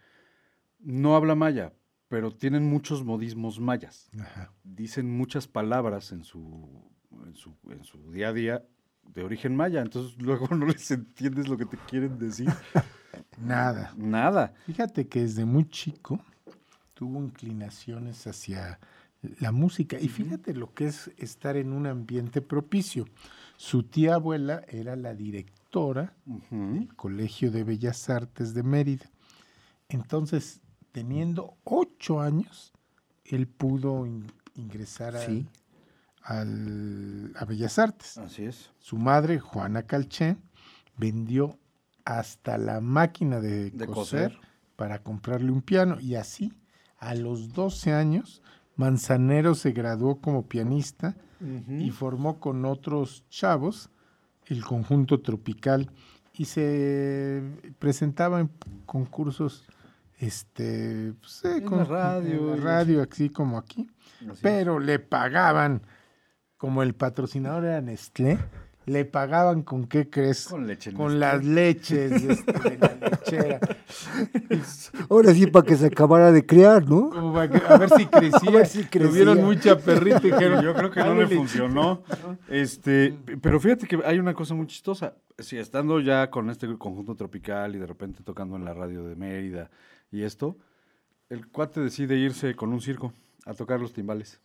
no 0.80 1.16
habla 1.16 1.36
maya, 1.36 1.74
pero 2.08 2.32
tienen 2.32 2.70
muchos 2.70 3.04
modismos 3.04 3.60
mayas. 3.60 4.10
Ajá. 4.20 4.54
Dicen 4.64 5.10
muchas 5.10 5.48
palabras 5.48 6.12
en 6.12 6.24
su, 6.24 6.92
en 7.26 7.36
su, 7.36 7.56
en 7.70 7.84
su 7.84 8.12
día 8.12 8.30
a 8.30 8.34
día 8.34 8.66
de 9.04 9.24
origen 9.24 9.56
maya. 9.56 9.82
Entonces 9.82 10.18
luego 10.22 10.48
no 10.56 10.66
les 10.66 10.92
entiendes 10.92 11.48
lo 11.48 11.58
que 11.58 11.66
te 11.66 11.78
quieren 11.78 12.18
decir. 12.18 12.50
Nada. 13.38 13.94
Nada. 13.98 14.54
Fíjate 14.66 15.08
que 15.08 15.22
desde 15.22 15.46
muy 15.46 15.66
chico 15.70 16.20
tuvo 16.94 17.20
inclinaciones 17.24 18.26
hacia 18.28 18.80
la 19.40 19.52
música. 19.52 20.00
Y 20.00 20.08
fíjate 20.10 20.54
lo 20.54 20.74
que 20.74 20.88
es 20.88 21.12
estar 21.18 21.56
en 21.58 21.72
un 21.74 21.88
ambiente 21.88 22.42
propicio. 22.42 23.06
Su 23.58 23.84
tía 23.84 24.16
abuela 24.16 24.64
era 24.68 24.96
la 24.96 25.14
directora 25.14 26.14
del 26.50 26.94
Colegio 26.96 27.52
de 27.52 27.64
Bellas 27.64 28.10
Artes 28.10 28.54
de 28.54 28.64
Mérida. 28.64 29.06
Entonces, 29.90 30.62
teniendo 30.92 31.56
ocho 31.64 32.20
años, 32.22 32.74
él 33.26 33.48
pudo 33.48 34.06
in- 34.06 34.32
ingresar 34.56 35.18
Sí. 35.18 35.48
al- 36.24 37.34
a 37.36 37.46
Bellas 37.46 37.80
Artes. 37.80 38.18
Así 38.18 38.46
es. 38.46 38.70
Su 38.80 38.98
madre, 38.98 39.40
Juana 39.40 39.84
Calché, 39.84 40.38
vendió 40.98 41.58
hasta 42.06 42.58
la 42.58 42.82
máquina 42.82 43.40
de, 43.40 43.72
De 43.72 43.86
coser, 43.88 44.34
coser. 44.34 44.40
para 44.76 45.00
comprarle 45.00 45.52
un 45.52 45.62
piano. 45.62 46.00
Y 46.00 46.16
así, 46.16 46.54
a 46.98 47.16
los 47.16 47.54
12 47.54 47.94
años, 47.94 48.42
Manzanero 48.76 49.56
se 49.56 49.72
graduó 49.72 50.20
como 50.20 50.48
pianista 50.48 51.16
y 51.68 51.90
formó 51.92 52.40
con 52.40 52.64
otros 52.64 53.26
chavos 53.30 53.90
el 54.46 54.64
conjunto 54.64 55.20
tropical 55.22 55.92
y 56.34 56.46
se 56.46 57.44
presentaba 57.80 58.40
en 58.40 58.50
concursos 58.86 59.66
este 60.20 61.14
pues, 61.20 61.44
eh, 61.44 61.58
En 61.58 61.64
la 61.66 61.70
con- 61.70 61.86
radio 61.88 62.54
en 62.54 62.56
y 62.56 62.58
la 62.60 62.64
radio 62.64 63.04
así 63.10 63.30
como 63.30 63.58
aquí 63.58 63.90
Así 64.22 64.30
es. 64.32 64.40
pero 64.42 64.80
le 64.80 65.00
pagaban 65.00 65.82
como 66.58 66.82
el 66.82 66.94
patrocinador 66.96 67.66
era 67.66 67.82
Nestlé 67.82 68.40
le 68.86 69.06
pagaban 69.06 69.62
con 69.64 69.88
qué 69.88 70.10
crees? 70.10 70.48
Con 70.48 70.68
leche 70.68 70.92
Con 70.94 71.20
las 71.20 71.44
leches 71.44 72.12
este, 72.30 72.52
de 72.70 72.78
la 72.78 73.10
lechera. 73.10 73.60
Ahora 75.10 75.34
sí, 75.34 75.48
para 75.48 75.66
que 75.66 75.76
se 75.76 75.88
acabara 75.88 76.32
de 76.32 76.46
criar, 76.46 76.88
¿no? 76.88 77.10
Como 77.10 77.34
para 77.34 77.50
que- 77.50 77.66
a 77.66 77.78
ver 77.78 77.90
si 77.90 78.06
crecía. 78.08 78.50
A 78.50 78.52
ver 78.52 78.66
si 78.68 78.84
crecía. 78.86 79.10
Tuvieron 79.10 79.44
mucha 79.44 79.78
perrita 79.78 80.20
y 80.28 80.32
dijeron, 80.32 80.64
Yo 80.64 80.74
creo 80.74 80.92
que 80.92 81.00
no 81.00 81.06
"Dale 81.08 81.20
le 81.20 81.24
leche". 81.26 81.36
funcionó. 81.38 82.04
Este, 82.50 83.18
pero 83.42 83.60
fíjate 83.60 83.88
que 83.88 84.00
hay 84.06 84.20
una 84.20 84.34
cosa 84.34 84.54
muy 84.54 84.68
chistosa. 84.68 85.16
Si 85.40 85.58
estando 85.58 86.00
ya 86.00 86.30
con 86.30 86.50
este 86.50 86.68
conjunto 86.78 87.16
tropical 87.16 87.76
y 87.76 87.80
de 87.80 87.88
repente 87.88 88.24
tocando 88.24 88.56
en 88.56 88.66
la 88.66 88.74
radio 88.74 89.04
de 89.06 89.16
Mérida 89.16 89.72
y 90.12 90.24
esto, 90.24 90.58
el 91.30 91.48
cuate 91.48 91.80
decide 91.82 92.16
irse 92.18 92.56
con 92.56 92.72
un 92.72 92.82
circo 92.82 93.14
a 93.46 93.54
tocar 93.54 93.80
los 93.80 93.94
timbales. 93.94 94.40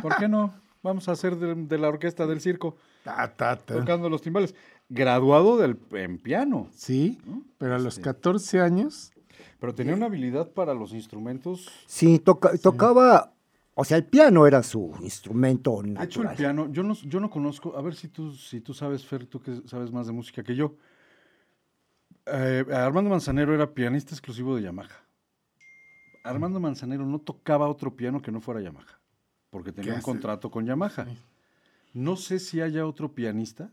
¿Por 0.00 0.16
qué 0.16 0.28
no? 0.28 0.54
Vamos 0.82 1.08
a 1.08 1.12
hacer 1.12 1.36
de, 1.36 1.54
de 1.54 1.78
la 1.78 1.88
orquesta 1.88 2.26
del 2.26 2.40
circo 2.40 2.76
Ta, 3.04 3.34
ta, 3.34 3.56
ta. 3.56 3.74
tocando 3.78 4.08
los 4.08 4.22
timbales. 4.22 4.54
Graduado 4.88 5.56
del, 5.56 5.78
en 5.92 6.18
piano, 6.18 6.68
Sí, 6.74 7.18
pero 7.58 7.74
a 7.76 7.78
los 7.78 7.94
Este. 7.94 8.02
14 8.02 8.60
años, 8.60 9.10
pero 9.58 9.74
tenía 9.74 9.94
una 9.94 10.06
habilidad 10.06 10.50
para 10.50 10.74
los 10.74 10.92
instrumentos. 10.92 11.66
Sí, 11.86 12.18
toca- 12.18 12.56
tocaba, 12.58 13.32
o 13.74 13.84
sea, 13.84 13.96
el 13.96 14.04
piano 14.04 14.46
era 14.46 14.62
su 14.62 14.92
instrumento 15.00 15.80
De 15.82 15.92
hecho, 16.04 16.20
el 16.20 16.26
natural. 16.26 16.36
piano, 16.36 16.68
yo 16.72 16.82
no, 16.82 16.94
yo 16.94 17.20
no 17.20 17.30
conozco, 17.30 17.74
a 17.76 17.80
ver 17.80 17.94
si 17.94 18.08
tú, 18.08 18.32
si 18.34 18.60
tú 18.60 18.74
sabes, 18.74 19.06
Fer, 19.06 19.24
tú 19.26 19.40
que 19.40 19.62
sabes 19.66 19.90
más 19.92 20.06
de 20.06 20.12
música 20.12 20.42
que 20.42 20.54
yo. 20.54 20.74
Eh, 22.26 22.64
Armando 22.72 23.08
Manzanero 23.10 23.54
era 23.54 23.72
pianista 23.72 24.12
exclusivo 24.14 24.54
de 24.56 24.62
Yamaha. 24.62 24.90
Armando 26.22 26.60
Manzanero 26.60 27.04
no 27.06 27.18
tocaba 27.18 27.66
otro 27.68 27.96
piano 27.96 28.20
que 28.22 28.30
no 28.30 28.40
fuera 28.40 28.60
Yamaha, 28.60 29.00
porque 29.50 29.72
tenía 29.72 29.92
un 29.92 29.98
hace? 29.98 30.04
contrato 30.04 30.50
con 30.50 30.66
Yamaha. 30.66 31.06
No 31.94 32.16
sé 32.16 32.38
si 32.38 32.60
haya 32.60 32.86
otro 32.86 33.12
pianista 33.14 33.70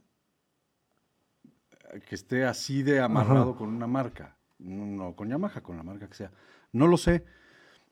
que 2.07 2.15
esté 2.15 2.45
así 2.45 2.83
de 2.83 2.99
amarrado 2.99 3.55
con 3.55 3.69
una 3.69 3.87
marca. 3.87 4.35
No, 4.59 4.85
no 4.85 5.15
con 5.15 5.29
Yamaha, 5.29 5.61
con 5.61 5.77
la 5.77 5.83
marca 5.83 6.07
que 6.07 6.13
sea. 6.15 6.31
No 6.71 6.85
lo 6.87 6.97
sé, 6.97 7.25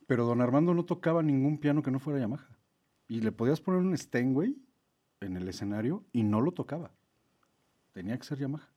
pero 0.05 0.25
don 0.25 0.41
Armando 0.41 0.73
no 0.73 0.85
tocaba 0.85 1.23
ningún 1.23 1.57
piano 1.57 1.81
que 1.81 1.91
no 1.91 1.99
fuera 1.99 2.19
Yamaha. 2.19 2.47
Y 3.07 3.21
le 3.21 3.31
podías 3.31 3.61
poner 3.61 3.79
un 3.81 3.97
Steinway 3.97 4.55
en 5.21 5.37
el 5.37 5.47
escenario 5.47 6.03
y 6.11 6.23
no 6.23 6.41
lo 6.41 6.51
tocaba. 6.51 6.91
Tenía 7.93 8.17
que 8.17 8.25
ser 8.25 8.37
Yamaha. 8.37 8.67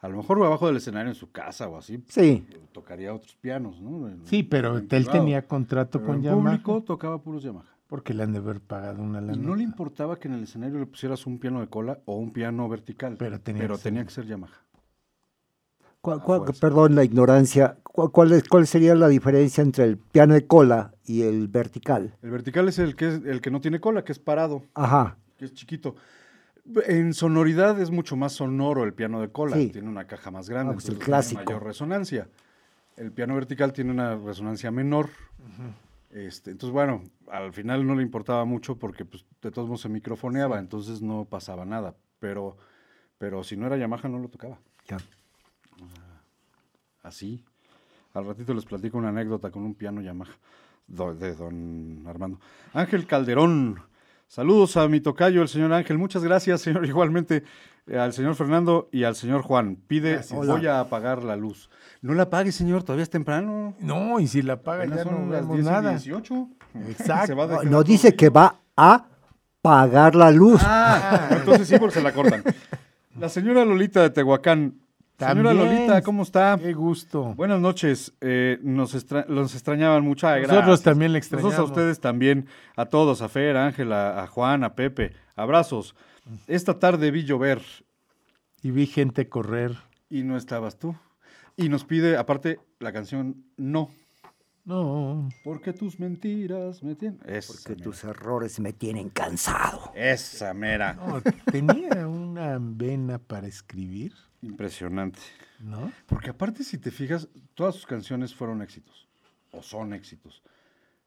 A 0.00 0.08
lo 0.08 0.18
mejor 0.18 0.44
abajo 0.44 0.66
del 0.66 0.76
escenario 0.76 1.08
en 1.08 1.14
su 1.14 1.32
casa 1.32 1.66
o 1.68 1.78
así 1.78 2.04
Sí, 2.08 2.46
tocaría 2.72 3.14
otros 3.14 3.34
pianos, 3.36 3.80
¿no? 3.80 4.06
En- 4.06 4.26
sí, 4.26 4.42
pero 4.42 4.76
él 4.76 4.86
privado. 4.86 5.18
tenía 5.18 5.48
contrato 5.48 5.98
Pero 5.98 6.06
con 6.08 6.16
en 6.16 6.22
Yamaha. 6.24 6.56
público 6.58 6.82
tocaba 6.84 7.22
puros 7.22 7.42
Yamaha. 7.42 7.74
Porque 7.94 8.12
le 8.12 8.24
han 8.24 8.32
de 8.32 8.38
haber 8.38 8.60
pagado 8.60 9.00
una 9.04 9.20
Y 9.20 9.26
lana. 9.26 9.36
no 9.40 9.54
le 9.54 9.62
importaba 9.62 10.18
que 10.18 10.26
en 10.26 10.34
el 10.34 10.42
escenario 10.42 10.80
le 10.80 10.86
pusieras 10.86 11.26
un 11.28 11.38
piano 11.38 11.60
de 11.60 11.68
cola 11.68 12.00
o 12.06 12.16
un 12.16 12.32
piano 12.32 12.68
vertical. 12.68 13.14
Pero 13.20 13.38
tenía 13.38 13.68
que 13.68 13.76
ser- 13.78 14.04
que 14.04 14.10
ser 14.10 14.26
Yamaha. 14.26 14.52
¿Cuál- 16.00 16.18
A 16.18 16.22
cuál- 16.24 16.38
fuerza. 16.40 16.60
perdón 16.60 16.96
la 16.96 17.04
ignorancia, 17.04 17.78
¿cuál, 17.84 18.10
cuál 18.10 18.32
es- 18.32 18.48
cuál 18.48 18.66
sería 18.66 18.96
la 18.96 19.06
diferencia 19.06 19.62
entre 19.62 19.84
el 19.84 19.96
piano 19.96 20.34
de 20.34 20.44
cola 20.44 20.92
y 21.04 21.22
el 21.22 21.46
vertical? 21.46 22.16
El 22.20 22.30
vertical 22.32 22.66
es 22.68 22.80
el 22.80 22.96
que, 22.96 23.06
es 23.06 23.24
el 23.26 23.40
que 23.40 23.52
no 23.52 23.60
tiene 23.60 23.78
cola, 23.78 24.02
que 24.02 24.10
es 24.10 24.18
parado, 24.18 24.64
Ajá, 24.74 25.16
que 25.38 25.44
es 25.44 25.54
chiquito. 25.54 25.94
En 26.88 27.14
sonoridad 27.14 27.80
es 27.80 27.92
mucho 27.92 28.16
más 28.16 28.32
sonoro 28.32 28.82
el 28.82 28.92
piano 28.92 29.20
de 29.20 29.28
cola. 29.30 29.54
Sí. 29.54 29.68
Tiene 29.68 29.88
una 29.88 30.08
caja 30.08 30.32
más 30.32 30.50
grande. 30.50 30.72
Ah, 30.72 30.74
pues 30.74 30.86
el 30.86 30.94
entonces 30.94 31.06
tiene 31.06 31.16
clásico. 31.36 31.44
mayor 31.52 31.62
resonancia. 31.62 32.28
El 32.96 33.12
piano 33.12 33.36
vertical 33.36 33.72
tiene 33.72 33.92
una 33.92 34.16
resonancia 34.16 34.72
menor. 34.72 35.10
Este, 36.14 36.50
entonces, 36.52 36.72
bueno, 36.72 37.02
al 37.28 37.52
final 37.52 37.86
no 37.86 37.94
le 37.94 38.02
importaba 38.02 38.44
mucho 38.46 38.78
porque 38.78 39.04
pues, 39.04 39.26
de 39.42 39.50
todos 39.50 39.68
modos 39.68 39.82
se 39.82 39.88
microfoneaba, 39.90 40.58
entonces 40.58 41.02
no 41.02 41.26
pasaba 41.26 41.64
nada. 41.66 41.94
Pero, 42.20 42.56
pero 43.18 43.44
si 43.44 43.56
no 43.56 43.66
era 43.66 43.76
Yamaha, 43.76 44.08
no 44.08 44.18
lo 44.18 44.28
tocaba. 44.28 44.58
ya. 44.86 44.96
Así. 47.02 47.44
Al 48.14 48.26
ratito 48.26 48.54
les 48.54 48.64
platico 48.64 48.96
una 48.98 49.08
anécdota 49.08 49.50
con 49.50 49.62
un 49.64 49.74
piano 49.74 50.00
Yamaha 50.00 50.30
do- 50.86 51.14
de 51.14 51.34
don 51.34 52.04
Armando. 52.06 52.38
Ángel 52.72 53.06
Calderón. 53.06 53.80
Saludos 54.28 54.76
a 54.76 54.88
mi 54.88 55.00
tocayo, 55.00 55.42
el 55.42 55.48
señor 55.48 55.72
Ángel. 55.72 55.98
Muchas 55.98 56.22
gracias, 56.24 56.62
señor. 56.62 56.86
Igualmente 56.86 57.44
al 57.92 58.12
señor 58.12 58.34
Fernando 58.34 58.88
y 58.92 59.04
al 59.04 59.14
señor 59.14 59.42
Juan. 59.42 59.76
Pide, 59.86 60.12
Gracias. 60.14 60.46
voy 60.46 60.66
a 60.66 60.80
apagar 60.80 61.22
la 61.22 61.36
luz. 61.36 61.68
No 62.00 62.14
la 62.14 62.24
apague, 62.24 62.52
señor, 62.52 62.82
todavía 62.82 63.02
es 63.02 63.10
temprano. 63.10 63.74
No, 63.80 64.20
y 64.20 64.26
si 64.26 64.42
la 64.42 64.62
paga 64.62 64.80
Apenas 64.84 64.98
ya 64.98 65.04
no 65.04 65.10
son 65.18 65.30
las 65.30 65.40
vemos 65.42 65.56
10 65.56 65.66
y 65.66 65.70
nada. 65.70 65.90
18. 65.90 66.48
Exacto. 66.88 67.26
Se 67.26 67.34
va 67.34 67.44
a 67.60 67.64
No, 67.64 67.82
dice 67.82 68.14
que 68.14 68.28
va 68.30 68.60
a 68.76 69.06
pagar 69.62 70.14
la 70.14 70.30
luz. 70.30 70.60
Ah, 70.64 71.28
entonces 71.30 71.66
sí, 71.68 71.78
porque 71.78 71.94
se 71.94 72.02
la 72.02 72.12
cortan. 72.12 72.42
La 73.18 73.28
señora 73.28 73.64
Lolita 73.64 74.02
de 74.02 74.10
Tehuacán. 74.10 74.74
Señora 75.16 75.50
También. 75.50 75.56
Lolita, 75.56 76.02
¿cómo 76.02 76.24
está? 76.24 76.58
Qué 76.60 76.72
gusto. 76.74 77.32
Buenas 77.36 77.60
noches. 77.60 78.12
eh, 78.20 78.58
nos, 78.62 78.94
extra- 78.96 79.24
los 79.28 79.54
extrañaban 79.54 80.02
mucho. 80.02 80.26
Ay, 80.26 80.42
Nosotros 80.42 80.64
gracias. 80.66 80.82
también 80.82 81.12
le 81.12 81.20
Nosotros 81.20 81.44
a 81.44 81.46
extrañamos. 81.46 81.70
ustedes 81.70 82.00
también. 82.00 82.46
A 82.74 82.86
todos, 82.86 83.22
a 83.22 83.28
Fer, 83.28 83.56
a 83.56 83.66
Ángela, 83.66 84.20
a 84.20 84.26
Juan, 84.26 84.64
a 84.64 84.74
Pepe. 84.74 85.12
Abrazos. 85.36 85.94
Esta 86.46 86.78
tarde 86.78 87.10
vi 87.10 87.24
llover 87.24 87.62
Y 88.62 88.70
vi 88.70 88.86
gente 88.86 89.28
correr. 89.28 89.76
y 90.08 90.22
no 90.22 90.36
estabas 90.36 90.78
tú. 90.78 90.94
Y 91.56 91.68
nos 91.68 91.84
pide, 91.84 92.16
aparte, 92.16 92.60
la 92.80 92.92
canción 92.92 93.44
No. 93.56 93.90
No. 94.64 95.28
Porque 95.44 95.74
tus 95.74 96.00
mentiras 96.00 96.82
me 96.82 96.94
tienen. 96.94 97.20
Esa 97.26 97.52
Porque 97.52 97.72
mera. 97.74 97.84
tus 97.84 98.04
errores 98.04 98.58
me 98.60 98.72
tienen 98.72 99.10
cansado. 99.10 99.92
Esa 99.94 100.54
mera. 100.54 100.94
no, 100.94 101.20
tenía 101.52 102.08
una 102.08 102.58
vena 102.60 103.18
para 103.18 103.46
escribir, 103.46 104.14
Impresionante. 104.40 105.20
¿no? 105.60 105.92
Porque 106.06 106.30
aparte, 106.30 106.64
si 106.64 106.78
te 106.78 106.90
fijas, 106.90 107.28
todas 107.54 107.74
sus 107.74 107.84
canciones 107.86 108.34
fueron 108.34 108.62
éxitos. 108.62 109.06
O 109.52 109.62
son 109.62 109.92
éxitos. 109.92 110.42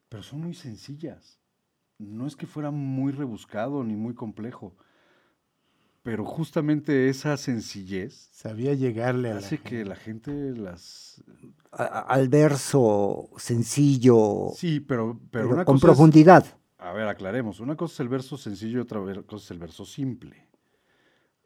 Pero 0.10 0.21
son 0.23 0.41
muy 0.41 0.53
sencillas. 0.53 1.39
No 1.97 2.27
es 2.27 2.36
que 2.36 2.45
fuera 2.45 2.69
muy 2.71 3.12
rebuscado 3.12 3.84
ni 3.84 3.95
muy 3.95 4.13
complejo. 4.13 4.75
Pero 6.08 6.24
justamente 6.24 7.10
esa 7.10 7.36
sencillez 7.36 8.30
Sabía 8.32 8.74
llegarle 8.76 9.30
a 9.30 9.34
la 9.34 9.39
hace 9.39 9.58
que 9.58 9.70
gente. 9.78 9.86
la 9.89 9.96
gente 9.98 10.32
las... 10.56 11.22
A- 11.74 11.84
al 12.00 12.30
verso 12.30 13.30
sencillo, 13.36 14.52
Sí, 14.56 14.80
pero, 14.80 15.20
pero, 15.30 15.43
pero 15.43 15.50
una 15.50 15.65
con 15.65 15.76
cosa 15.76 15.88
es- 15.88 15.89
profundidad. 15.89 16.46
A 16.78 16.93
ver, 16.93 17.10
aclaremos. 17.10 17.60
Una 17.60 17.76
cosa 17.76 17.96
es 17.96 18.00
el 18.00 18.08
verso 18.08 18.38
sencillo 18.38 18.78
y 18.78 18.82
otra 18.84 19.02
cosa 19.24 19.43
es 19.43 19.52
el 19.52 19.60
verso 19.60 19.84
simple. 19.86 20.48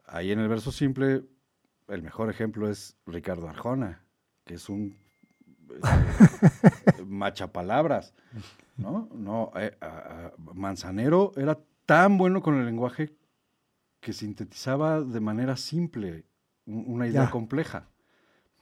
Ahí 0.06 0.32
en 0.32 0.38
el 0.40 0.48
verso 0.48 0.72
simple, 0.72 1.24
el 1.88 2.04
mejor 2.04 2.30
ejemplo 2.30 2.70
es 2.70 2.96
Ricardo 3.08 3.48
Arjona, 3.50 4.04
que 4.44 4.54
es 4.54 4.70
un 4.70 4.96
este, 5.74 7.04
machapalabras, 7.06 8.14
¿no? 8.78 9.10
No, 9.16 9.52
eh, 9.56 9.76
a- 9.82 9.86
a- 9.88 10.34
Manzanero 10.54 11.32
era 11.36 11.58
tan 11.88 12.18
bueno 12.20 12.42
con 12.44 12.60
el 12.60 12.66
lenguaje 12.66 13.16
que 14.02 14.12
sintetizaba 14.14 15.02
de 15.02 15.20
manera 15.22 15.56
simple 15.56 16.26
un- 16.66 16.84
una 16.88 17.08
idea 17.08 17.24
Ya. 17.26 17.30
compleja, 17.32 17.88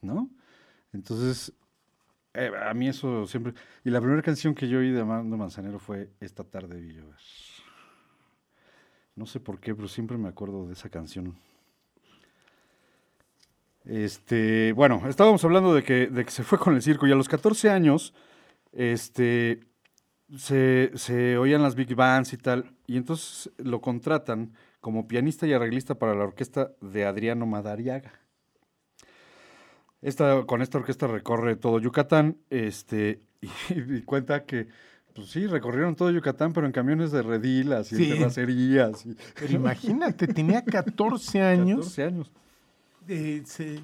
¿no? 0.02 0.30
Entonces, 0.94 1.54
eh, 2.34 2.52
a 2.64 2.74
mí 2.76 2.88
eso 2.90 3.26
siempre... 3.26 3.54
Y 3.84 3.90
la 3.90 4.00
primera 4.02 4.22
canción 4.22 4.54
que 4.54 4.68
yo 4.68 4.80
oí 4.80 4.92
de 4.92 5.00
Armando 5.00 5.38
Manzanero 5.38 5.80
fue 5.80 6.12
Esta 6.20 6.44
tarde 6.44 6.80
vi 6.80 6.94
llover. 6.94 7.18
No 9.16 9.26
sé 9.26 9.40
por 9.40 9.60
qué, 9.60 9.74
pero 9.76 9.88
siempre 9.88 10.18
me 10.18 10.30
acuerdo 10.30 10.68
de 10.68 10.74
esa 10.74 10.90
canción. 10.90 11.36
Este, 13.86 14.72
bueno, 14.74 15.02
estábamos 15.08 15.44
hablando 15.44 15.74
de 15.74 15.84
que, 15.84 16.08
de 16.08 16.26
que 16.26 16.32
se 16.32 16.44
fue 16.44 16.60
con 16.60 16.76
el 16.76 16.82
circo 16.82 17.08
y 17.08 17.12
a 17.12 17.16
los 17.16 17.28
14 17.30 17.70
años 17.70 18.14
este, 18.72 19.62
se, 20.38 20.92
se 20.96 21.38
oían 21.38 21.62
las 21.64 21.76
big 21.76 21.96
bands 21.96 22.34
y 22.34 22.38
tal, 22.38 22.76
y 22.88 22.98
entonces 22.98 23.52
lo 23.58 23.82
contratan 23.82 24.54
como 24.82 25.08
pianista 25.08 25.46
y 25.48 25.54
arreglista 25.54 25.96
para 25.96 26.16
la 26.16 26.24
orquesta 26.24 26.72
de 26.82 27.06
Adriano 27.06 27.46
Madariaga. 27.46 28.14
Esta, 30.02 30.44
con 30.46 30.62
esta 30.62 30.78
orquesta 30.78 31.08
recorre 31.08 31.56
todo 31.58 31.80
Yucatán, 31.80 32.38
este, 32.50 33.22
y, 33.42 33.96
y 33.98 34.02
cuenta 34.04 34.46
que, 34.46 34.68
pues 35.14 35.30
sí, 35.30 35.46
recorrieron 35.48 35.96
todo 35.96 36.10
Yucatán, 36.12 36.54
pero 36.54 36.66
en 36.66 36.72
camiones 36.72 37.12
de 37.12 37.22
redilas 37.22 37.92
y 37.92 37.98
Sí. 37.98 38.12
en 38.12 38.18
terracerías. 38.20 39.06
Y, 39.06 39.18
Pero 39.40 39.54
imagínate, 39.54 40.28
tenía 40.28 40.64
14 40.64 41.42
años. 41.44 41.80
14 41.80 42.04
años. 42.04 42.32
eh, 43.08 43.42
se- 43.46 43.82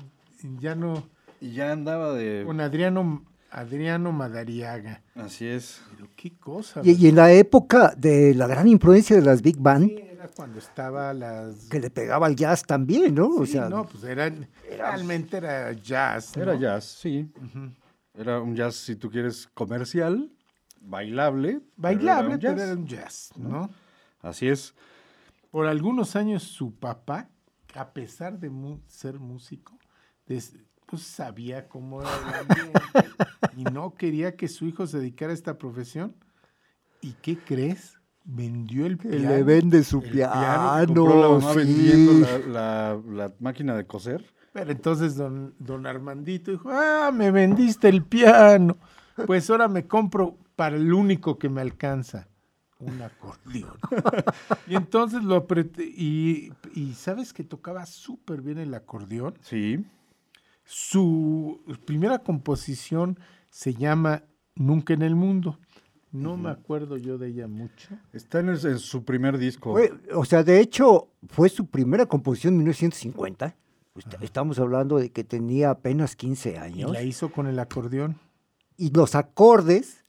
ya 0.59 0.75
no. 0.75 1.07
Y 1.41 1.51
ya 1.51 1.71
andaba 1.73 2.13
de... 2.13 2.43
Con 2.45 2.61
Adriano, 2.61 3.25
Adriano 3.51 4.11
Madariaga. 4.13 5.01
Así 5.15 5.45
es. 5.47 5.81
Pero 5.95 6.07
qué 6.15 6.31
cosa. 6.37 6.81
Y, 6.83 6.91
y 6.91 7.09
en 7.09 7.15
la 7.15 7.31
época 7.33 7.93
de 7.97 8.33
la 8.35 8.47
gran 8.47 8.67
influencia 8.67 9.15
de 9.17 9.21
las 9.23 9.41
big 9.41 9.57
band, 9.57 9.89
Sí, 9.89 9.99
era 10.25 10.33
cuando 10.33 10.59
estaba 10.59 11.13
las. 11.13 11.67
que 11.69 11.79
le 11.79 11.89
pegaba 11.89 12.25
al 12.27 12.35
jazz 12.35 12.63
también, 12.63 13.15
¿no? 13.15 13.27
o 13.27 13.45
Sí, 13.45 13.53
sea, 13.53 13.69
no, 13.69 13.85
pues 13.85 14.03
eran, 14.03 14.47
realmente 14.69 15.37
era 15.37 15.71
jazz. 15.73 16.35
Era 16.37 16.55
jazz, 16.55 16.83
sí. 16.85 17.31
Era 18.13 18.39
un 18.41 18.55
jazz, 18.55 18.75
si 18.75 18.95
tú 18.95 19.09
quieres, 19.09 19.47
comercial, 19.53 20.31
bailable. 20.81 21.59
pero 21.59 21.61
era 21.61 21.67
Bailable, 21.77 22.33
un 22.35 22.39
pero 22.39 22.53
jazz. 22.55 22.61
era 22.61 22.73
un 22.73 22.87
jazz, 22.87 23.31
¿no? 23.37 23.69
Así 24.21 24.47
es. 24.47 24.73
Por 25.51 25.67
algunos 25.67 26.15
años 26.15 26.43
su 26.43 26.73
papá, 26.75 27.29
a 27.75 27.91
pesar 27.93 28.39
de 28.39 28.49
mu- 28.49 28.79
ser 28.87 29.19
músico, 29.19 29.77
pues 30.25 30.53
sabía 30.97 31.67
cómo 31.67 32.01
era 32.01 32.09
el 32.17 32.33
ambiente 32.49 33.09
y 33.57 33.63
no 33.65 33.93
quería 33.95 34.35
que 34.35 34.47
su 34.47 34.65
hijo 34.65 34.87
se 34.87 34.99
dedicara 34.99 35.31
a 35.31 35.35
esta 35.35 35.57
profesión. 35.57 36.15
¿Y 37.01 37.13
qué 37.21 37.37
crees? 37.37 37.99
Vendió 38.27 38.85
el 38.87 38.97
piano. 38.97 39.17
le 39.29 39.43
vende 39.43 39.83
su 39.83 39.99
el 40.01 40.09
piano. 40.11 40.85
Compró 40.87 41.21
la 41.21 41.29
mamá 41.29 41.51
sí. 41.53 41.57
vendiendo 41.59 42.27
la, 42.27 42.37
la- 42.47 43.01
la 43.13 43.33
máquina 43.39 43.75
de 43.75 43.85
coser. 43.85 44.25
Pero 44.51 44.71
entonces 44.71 45.15
don, 45.15 45.53
don 45.59 45.85
Armandito 45.85 46.49
dijo, 46.51 46.69
ah, 46.71 47.11
me 47.13 47.29
vendiste 47.29 47.87
el 47.89 48.03
piano. 48.03 48.77
Pues 49.27 49.49
ahora 49.49 49.67
me 49.67 49.85
compro 49.85 50.37
para 50.55 50.75
el 50.77 50.91
único 50.93 51.37
que 51.37 51.49
me 51.49 51.61
alcanza, 51.61 52.27
un 52.79 53.01
acordeón. 53.01 53.77
y 54.67 54.75
entonces 54.75 55.23
lo 55.23 55.35
apreté 55.35 55.83
y, 55.83 56.51
y 56.73 56.93
¿sabes 56.93 57.31
que 57.33 57.43
tocaba 57.43 57.85
súper 57.85 58.41
bien 58.41 58.57
el 58.57 58.73
acordeón? 58.73 59.35
Sí. 59.41 59.85
Su 60.63 61.61
primera 61.85 62.19
composición 62.19 63.19
se 63.49 63.73
llama 63.73 64.23
Nunca 64.55 64.93
en 64.93 65.03
el 65.03 65.15
Mundo. 65.15 65.59
No 66.23 66.37
me 66.37 66.49
acuerdo 66.49 66.97
yo 66.97 67.17
de 67.17 67.27
ella 67.27 67.47
mucho. 67.47 67.89
Está 68.13 68.39
en, 68.39 68.49
el- 68.49 68.65
en 68.65 68.79
su 68.79 69.03
primer 69.03 69.37
disco. 69.37 69.71
Fue- 69.73 69.91
o 70.13 70.25
sea, 70.25 70.43
de 70.43 70.59
hecho, 70.59 71.09
fue 71.29 71.49
su 71.49 71.67
primera 71.67 72.05
composición 72.05 72.53
en 72.55 72.57
1950. 72.59 73.55
Est- 73.95 74.15
Estamos 74.21 74.59
hablando 74.59 74.97
de 74.97 75.11
que 75.11 75.23
tenía 75.23 75.69
apenas 75.71 76.15
15 76.15 76.53
Y 76.53 76.55
años. 76.57 76.91
la 76.91 77.01
hizo 77.03 77.31
con 77.31 77.47
el 77.47 77.57
acordeón. 77.59 78.17
Y 78.77 78.91
los 78.91 79.15
acordes 79.15 80.03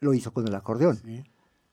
lo 0.00 0.14
hizo 0.14 0.32
con 0.32 0.46
el 0.48 0.54
acordeón. 0.54 0.96
Sí. 0.96 1.24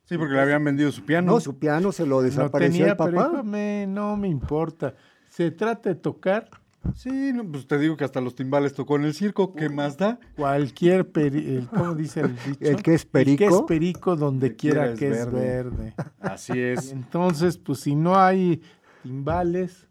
Sí, 0.08 0.18
porque 0.20 0.36
le 0.36 0.42
habían 0.42 0.64
vendido 0.64 0.92
su 0.92 1.04
piano. 1.04 1.32
No, 1.34 1.40
su 1.40 1.58
piano 1.58 1.92
se 1.92 2.06
lo 2.06 2.18
No 2.18 2.22
desapareció 2.22 2.72
tenía, 2.86 2.92
el 2.92 2.98
pero 2.98 3.12
papá. 3.18 3.30
dijo, 3.32 3.44
"Me- 3.44 3.88
no 3.88 4.16
me 4.18 4.28
importa. 4.28 4.94
Se 5.30 5.50
trata 5.50 5.90
de 5.90 5.96
tocar 5.96 6.48
Sí, 6.94 7.32
no, 7.34 7.44
pues 7.52 7.68
te 7.68 7.78
digo 7.78 7.98
que 7.98 8.04
hasta 8.04 8.22
los 8.22 8.36
timbales 8.36 8.74
tocó 8.74 8.96
en 8.98 9.06
el 9.06 9.14
circo. 9.14 9.54
¿Qué 9.54 9.70
más 9.70 9.98
da? 9.98 10.20
Cualquier, 10.36 11.12
peri- 11.12 11.58
el- 11.58 11.68
¿cómo 11.68 11.96
dice 11.96 12.22
el 12.22 12.36
dicho? 12.46 12.58
El 12.62 12.84
que 12.84 12.94
es 12.94 13.02
El 13.04 13.08
que 13.08 13.12
perico. 13.12 13.44
es 13.56 13.62
perico 13.64 14.16
donde 14.16 14.56
quiera, 14.56 14.94
que 14.94 15.08
es 15.10 15.32
verde. 15.32 15.40
verde. 15.64 15.94
Así 16.20 16.54
Y 16.54 16.60
es. 16.62 16.92
entonces, 16.92 17.58
pues 17.58 17.80
si 17.80 17.96
no 17.96 18.18
hay 18.18 18.62
timbales, 19.04 19.88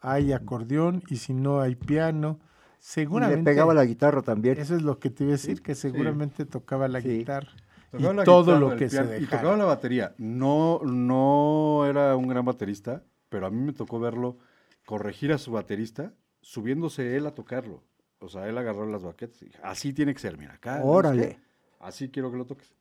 hay 0.00 0.32
acordeón 0.32 1.02
y 1.08 1.16
si 1.16 1.32
no 1.34 1.60
hay 1.60 1.74
piano, 1.76 2.38
Y 2.42 2.46
seguramente... 2.78 3.36
le 3.38 3.44
pegaba 3.44 3.74
la 3.74 3.84
guitarra 3.84 4.22
también. 4.22 4.58
Eso 4.58 4.74
es 4.74 4.82
lo 4.82 4.98
que 4.98 5.10
te 5.10 5.24
iba 5.24 5.32
a 5.32 5.36
decir, 5.36 5.62
que 5.62 5.74
seguramente 5.74 6.44
tocaba 6.46 6.88
la 6.88 7.00
Sí. 7.00 7.08
guitarra. 7.18 7.48
Tocaba 7.90 8.12
y 8.12 8.16
la 8.16 8.24
todo 8.24 8.42
guitarra, 8.44 8.58
lo 8.60 8.76
que 8.76 8.88
se 8.88 8.96
piano, 8.96 9.10
Y 9.16 9.20
dejara. 9.20 9.38
tocaba 9.42 9.56
la 9.58 9.64
batería. 9.66 10.14
No, 10.18 10.80
no 10.84 11.84
era 11.86 12.16
un 12.16 12.26
gran 12.26 12.44
baterista, 12.44 13.04
pero 13.28 13.46
a 13.46 13.50
mí 13.50 13.60
me 13.60 13.72
tocó 13.74 14.00
verlo 14.00 14.38
corregir 14.86 15.32
a 15.32 15.38
su 15.38 15.52
baterista, 15.52 16.12
subiéndose 16.42 17.16
él 17.16 17.26
a 17.26 17.34
tocarlo. 17.34 17.82
O 18.18 18.28
sea, 18.28 18.46
él 18.48 18.56
agarró 18.58 18.86
las 18.86 19.02
baquetas 19.02 19.40
y 19.42 19.46
dije, 19.46 19.58
así 19.62 19.92
tiene 19.94 20.12
que 20.12 20.20
ser, 20.20 20.36
mira, 20.36 20.52
acá. 20.54 20.72
¿sabes 20.74 20.86
Órale. 20.86 21.38
Así 21.80 22.08
quiero 22.10 22.30
que 22.30 22.36
lo 22.36 22.44
toques. 22.44 22.74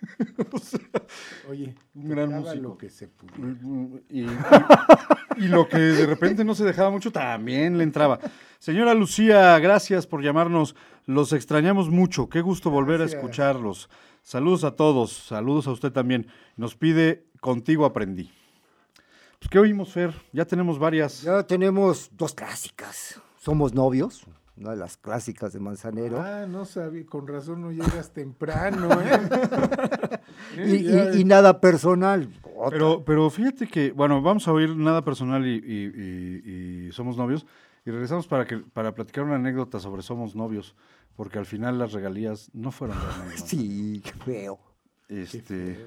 O 0.52 0.58
sea, 0.58 0.80
Oye, 1.48 1.74
Un 1.94 2.08
gran 2.08 2.30
músico. 2.30 2.60
lo 2.62 2.78
que 2.78 2.90
se 2.90 3.06
pudiera. 3.08 3.56
y, 4.08 4.22
y- 4.22 4.28
y 5.38 5.48
lo 5.48 5.66
que 5.68 5.78
de 5.78 6.06
repente 6.06 6.44
no 6.44 6.54
se 6.54 6.64
dejaba 6.64 6.90
mucho, 6.90 7.10
también 7.12 7.78
le 7.78 7.84
entraba. 7.84 8.18
Señora 8.58 8.94
Lucía, 8.94 9.58
gracias 9.60 10.06
por 10.06 10.22
llamarnos. 10.22 10.74
Los 11.06 11.32
extrañamos 11.32 11.88
mucho. 11.88 12.28
Qué 12.28 12.40
gusto 12.42 12.68
volver 12.70 13.00
a 13.00 13.04
escucharlos. 13.06 13.88
Saludos 14.22 14.64
a 14.64 14.76
todos. 14.76 15.12
Saludos 15.12 15.66
a 15.68 15.72
usted 15.72 15.90
también. 15.92 16.26
Nos 16.56 16.74
pide 16.76 17.24
Contigo 17.40 17.84
aprendí. 17.86 18.30
Pues, 19.42 19.50
¿Qué 19.50 19.58
oímos, 19.58 19.92
Fer? 19.92 20.14
Ya 20.32 20.44
tenemos 20.44 20.78
varias. 20.78 21.22
Ya 21.22 21.42
tenemos 21.42 22.08
dos 22.16 22.32
clásicas. 22.32 23.20
Somos 23.40 23.74
novios, 23.74 24.24
una 24.56 24.70
de 24.70 24.76
las 24.76 24.96
clásicas 24.96 25.52
de 25.52 25.58
Manzanero. 25.58 26.20
Ah, 26.20 26.46
no 26.48 26.64
sabía, 26.64 27.04
con 27.06 27.26
razón 27.26 27.60
no 27.60 27.72
llegas 27.72 28.12
temprano, 28.12 28.88
¿eh? 29.02 29.20
y, 30.58 30.60
y- 30.76 30.82
Ya- 30.84 31.12
y 31.14 31.24
nada 31.24 31.60
personal. 31.60 32.28
Otra. 32.56 32.70
Pero, 32.70 33.04
pero 33.04 33.30
fíjate 33.30 33.66
que, 33.66 33.90
bueno, 33.90 34.22
vamos 34.22 34.46
a 34.46 34.52
oír 34.52 34.76
nada 34.76 35.02
personal 35.04 35.44
y, 35.44 35.54
y- 35.56 35.92
y- 35.96 36.86
y 36.88 36.92
somos 36.92 37.16
novios. 37.16 37.44
Y 37.84 37.90
regresamos 37.90 38.28
para, 38.28 38.46
que, 38.46 38.58
para 38.58 38.94
platicar 38.94 39.24
una 39.24 39.34
anécdota 39.34 39.80
sobre 39.80 40.02
Somos 40.02 40.36
Novios, 40.36 40.76
porque 41.16 41.40
al 41.40 41.46
final 41.46 41.80
las 41.80 41.90
regalías 41.92 42.48
no 42.54 42.70
fueron 42.70 42.96
de 42.96 43.06
anécdota. 43.24 43.44
Sí, 43.48 44.00
qué 44.04 44.12
feo. 44.24 44.60
Este, 45.08 45.40
Tarde, 45.74 45.86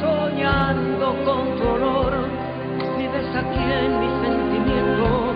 soñando 0.00 1.14
con 1.24 1.56
tu 1.56 1.68
olor. 1.68 2.12
Vives 2.98 3.30
aquí 3.36 3.64
en 3.82 4.00
mi 4.00 4.08
sentimiento, 4.24 5.34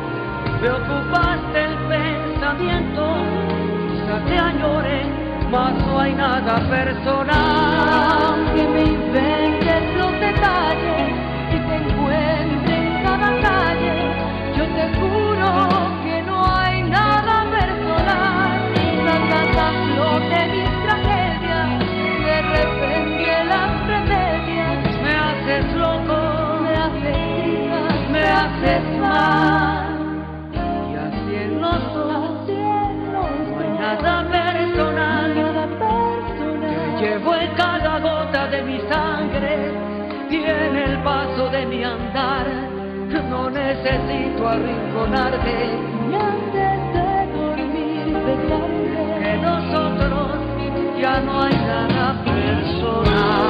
me 0.61 0.71
ocupaste 0.71 1.65
el 1.65 1.77
pensamiento, 1.89 3.03
quizá 3.91 4.17
te 4.27 4.39
añore, 4.39 5.03
mas 5.51 5.73
no 5.87 6.01
hay 6.01 6.15
nada 6.15 6.55
personal. 6.69 8.35
Que 8.55 8.67
me 8.67 8.83
inventes 8.83 9.83
los 9.99 10.13
detalles 10.13 11.11
y 11.55 11.59
te 11.69 11.75
encuentre 11.77 12.75
en 12.77 13.03
cada 13.05 13.31
calle, 13.41 13.93
yo 14.57 14.65
te 14.65 14.99
juro 14.99 15.20
el 41.01 41.05
paso 41.05 41.49
de 41.51 41.67
mi 41.67 41.83
andar. 41.83 42.47
No 43.29 43.51
necesito 43.51 44.49
arrinconarte. 44.49 45.71
Y 46.11 46.15
antes 46.15 46.79
de 46.95 47.11
dormir, 47.37 48.05
pensaré 48.25 49.21
que 49.21 49.37
nosotros 49.39 50.31
ya 51.01 51.21
no 51.21 51.43
hay 51.43 51.53
nada 51.53 52.25
personal. 52.25 53.50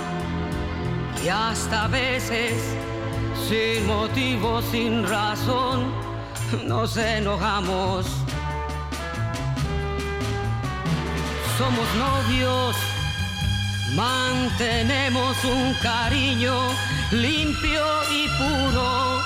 y 1.23 1.29
hasta 1.29 1.85
a 1.85 1.87
veces 1.87 2.53
sin 3.47 3.85
motivo, 3.85 4.61
sin 4.71 5.07
razón, 5.07 5.91
nos 6.65 6.97
enojamos. 6.97 8.05
Somos 11.57 11.87
novios, 11.95 12.75
mantenemos 13.93 15.35
un 15.43 15.73
cariño 15.75 16.55
limpio 17.11 17.85
y 18.09 18.27
puro, 18.39 19.21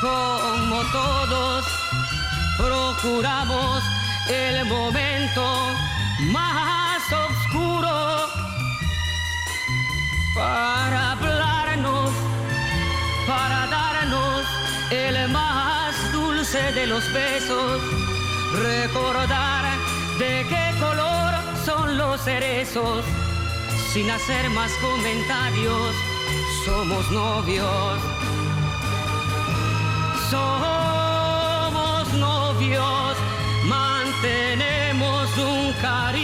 como 0.00 0.82
todos 0.92 1.64
procuramos 2.58 3.82
el 4.28 4.64
momento 4.66 5.42
más 6.32 7.00
oscuro 7.12 7.73
para 10.34 11.12
hablarnos, 11.12 12.10
para 13.26 13.66
darnos 13.68 14.44
el 14.90 15.28
más 15.28 15.94
dulce 16.12 16.72
de 16.72 16.86
los 16.86 17.04
besos, 17.12 17.80
recordar 18.52 19.64
de 20.18 20.44
qué 20.48 20.74
color 20.80 21.32
son 21.64 21.96
los 21.96 22.20
cerezos, 22.20 23.04
sin 23.92 24.10
hacer 24.10 24.50
más 24.50 24.72
comentarios, 24.82 25.94
somos 26.64 27.10
novios. 27.12 28.00
Somos 30.30 32.12
novios, 32.14 33.16
mantenemos 33.66 35.28
un 35.38 35.72
cariño 35.80 36.23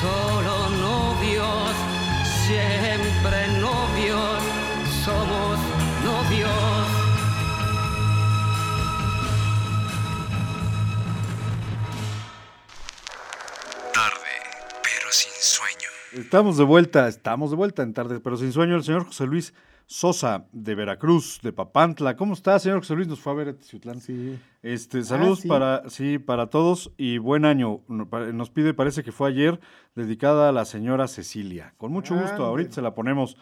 solo 0.00 0.68
novios, 0.70 1.74
siempre 2.46 3.48
novios, 3.58 4.42
somos 5.04 5.58
novios. 6.04 6.97
Estamos 16.12 16.56
de 16.56 16.64
vuelta, 16.64 17.06
estamos 17.06 17.50
de 17.50 17.56
vuelta 17.56 17.82
en 17.82 17.92
tarde, 17.92 18.20
pero 18.20 18.36
sin 18.36 18.52
sueño. 18.52 18.76
El 18.76 18.82
señor 18.82 19.04
José 19.04 19.26
Luis 19.26 19.54
Sosa 19.86 20.46
de 20.52 20.74
Veracruz, 20.74 21.40
de 21.42 21.52
Papantla. 21.52 22.16
¿Cómo 22.16 22.32
está, 22.32 22.58
señor 22.58 22.78
José 22.78 22.94
Luis? 22.94 23.08
Nos 23.08 23.20
fue 23.20 23.32
a 23.32 23.36
ver 23.36 23.48
a 23.48 23.52
Teciutlán. 23.54 24.00
Sí. 24.00 24.38
Este, 24.62 25.02
saludos 25.02 25.40
sí. 25.40 25.48
para, 25.48 25.88
sí, 25.90 26.18
para 26.18 26.46
todos 26.46 26.92
y 26.96 27.18
buen 27.18 27.44
año. 27.44 27.80
Nos 27.88 28.50
pide, 28.50 28.72
parece 28.72 29.02
que 29.02 29.12
fue 29.12 29.28
ayer, 29.28 29.60
dedicada 29.94 30.48
a 30.48 30.52
la 30.52 30.64
señora 30.64 31.08
Cecilia. 31.08 31.74
Con 31.76 31.92
mucho 31.92 32.14
gusto, 32.14 32.30
Ándale. 32.30 32.48
ahorita 32.48 32.72
se 32.72 32.82
la 32.82 32.94
ponemos, 32.94 33.36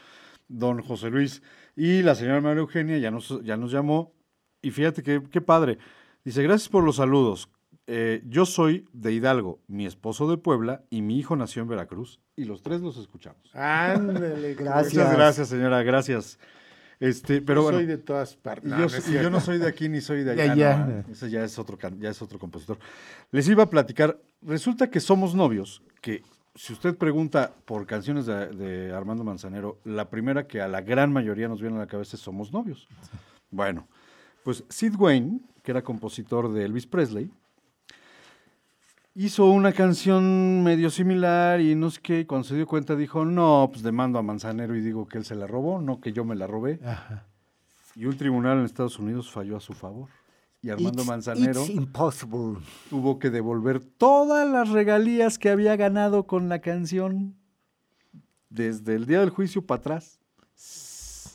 don 0.48 0.83
José 0.83 1.11
Luis. 1.11 1.42
Y 1.76 2.02
la 2.02 2.16
señora 2.16 2.40
María 2.40 2.61
Eugenia 2.61 2.98
ya 2.98 3.12
nos, 3.12 3.42
ya 3.44 3.57
nos 3.57 3.70
llamó. 3.70 4.12
Y 4.61 4.72
fíjate 4.72 5.05
que, 5.05 5.22
qué 5.31 5.40
padre. 5.40 5.79
Dice, 6.24 6.42
gracias 6.42 6.68
por 6.68 6.83
los 6.83 6.96
saludos. 6.96 7.48
Eh, 7.88 8.22
yo 8.27 8.46
soy 8.46 8.88
de 8.92 9.12
Hidalgo, 9.12 9.61
mi 9.68 9.87
esposo 9.87 10.29
de 10.29 10.37
Puebla 10.37 10.83
y 10.90 11.03
mi 11.03 11.18
hijo 11.18 11.37
nació 11.37 11.62
en 11.62 11.68
Veracruz. 11.68 12.20
Y 12.35 12.44
los 12.44 12.62
tres 12.62 12.81
los 12.81 12.96
escuchamos. 12.96 13.55
Ándale. 13.55 14.55
Gracias. 14.59 14.94
Muchas 14.94 15.16
gracias, 15.16 15.49
señora, 15.49 15.83
gracias. 15.83 16.38
Este, 16.99 17.42
pero 17.42 17.61
Yo 17.61 17.62
bueno. 17.64 17.79
soy 17.79 17.87
de 17.87 17.99
todas 17.99 18.37
partes. 18.37 18.70
No, 18.70 18.88
yo, 18.88 19.31
no 19.31 19.38
yo 19.38 19.40
soy 19.40 19.59
de 19.59 19.68
aquí 19.68 19.88
ni 19.88 20.01
soy 20.01 20.25
de 20.25 20.33
allá. 20.42 20.79
no, 20.79 20.92
¿eh? 20.92 21.05
ese 21.11 21.31
ya 21.31 21.44
es, 21.44 21.59
otro, 21.59 21.79
ya 21.99 22.11
es 22.11 22.22
otro 22.22 22.38
compositor. 22.38 22.79
Les 23.31 23.46
iba 23.49 23.64
a 23.64 23.70
platicar. 23.70 24.18
Resulta 24.42 24.90
que 24.90 25.01
somos 25.01 25.35
novios, 25.35 25.83
que 26.01 26.22
si 26.55 26.72
usted 26.72 26.96
pregunta 26.96 27.53
por 27.66 27.87
canciones 27.87 28.27
de, 28.27 28.49
de 28.49 28.92
Armando 28.92 29.25
Manzanero, 29.25 29.79
la 29.85 30.09
primera 30.09 30.46
que 30.46 30.61
a 30.61 30.68
la 30.68 30.81
gran 30.81 31.12
mayoría 31.12 31.49
nos 31.49 31.61
viene 31.61 31.77
a 31.77 31.81
la 31.81 31.87
cabeza 31.87 32.16
es 32.16 32.22
Somos 32.22 32.53
novios. 32.53 32.88
Bueno, 33.51 33.87
pues 34.42 34.64
Sid 34.70 34.94
Wayne, 34.96 35.40
que 35.62 35.72
era 35.72 35.83
compositor 35.83 36.51
de 36.53 36.64
Elvis 36.64 36.87
Presley, 36.87 37.31
hizo 39.18 39.46
una 39.50 39.72
canción 39.72 40.62
medio 40.62 40.90
similar 40.90 41.61
y 41.61 41.74
no 41.74 41.90
sé 41.90 42.00
qué, 42.02 42.20
y 42.20 42.24
cuando 42.26 42.46
se 42.46 42.55
dio 42.55 42.66
cuenta 42.66 42.94
dijo, 42.94 43.24
no, 43.24 43.68
pues 43.72 43.83
demando 43.83 44.18
a 44.18 44.22
Manzanero 44.22 44.76
y 44.76 44.81
digo 44.83 45.07
que 45.09 45.18
él 45.18 45.24
se 45.24 45.35
la 45.35 45.46
robó, 45.46 45.81
no 45.81 46.00
que 46.00 46.12
yo 46.12 46.24
me 46.24 46.37
la 46.37 46.46
robé. 46.46 46.79
Ajá. 46.85 47.26
Y 47.94 48.05
un 48.05 48.16
tribunal 48.16 48.59
en 48.59 48.64
Estados 48.66 48.98
Unidos 48.98 49.31
falló 49.31 49.57
a 49.57 49.61
su 49.61 49.72
favor. 49.72 50.09
Y 50.62 50.68
Armando 50.70 51.02
It's- 51.02 51.07
Manzanero 51.07 51.61
It's 51.62 51.70
impossible. 51.70 52.59
tuvo 52.90 53.18
que 53.18 53.31
devolver 53.31 53.81
todas 53.81 54.48
las 54.48 54.68
regalías 54.68 55.38
que 55.38 55.48
había 55.50 55.76
ganado 55.76 56.26
con 56.26 56.48
la 56.48 56.61
canción 56.61 57.35
desde 58.50 58.94
el 58.96 59.07
día 59.07 59.20
del 59.20 59.31
juicio 59.31 59.62
para 59.62 59.81
atrás. 59.81 60.18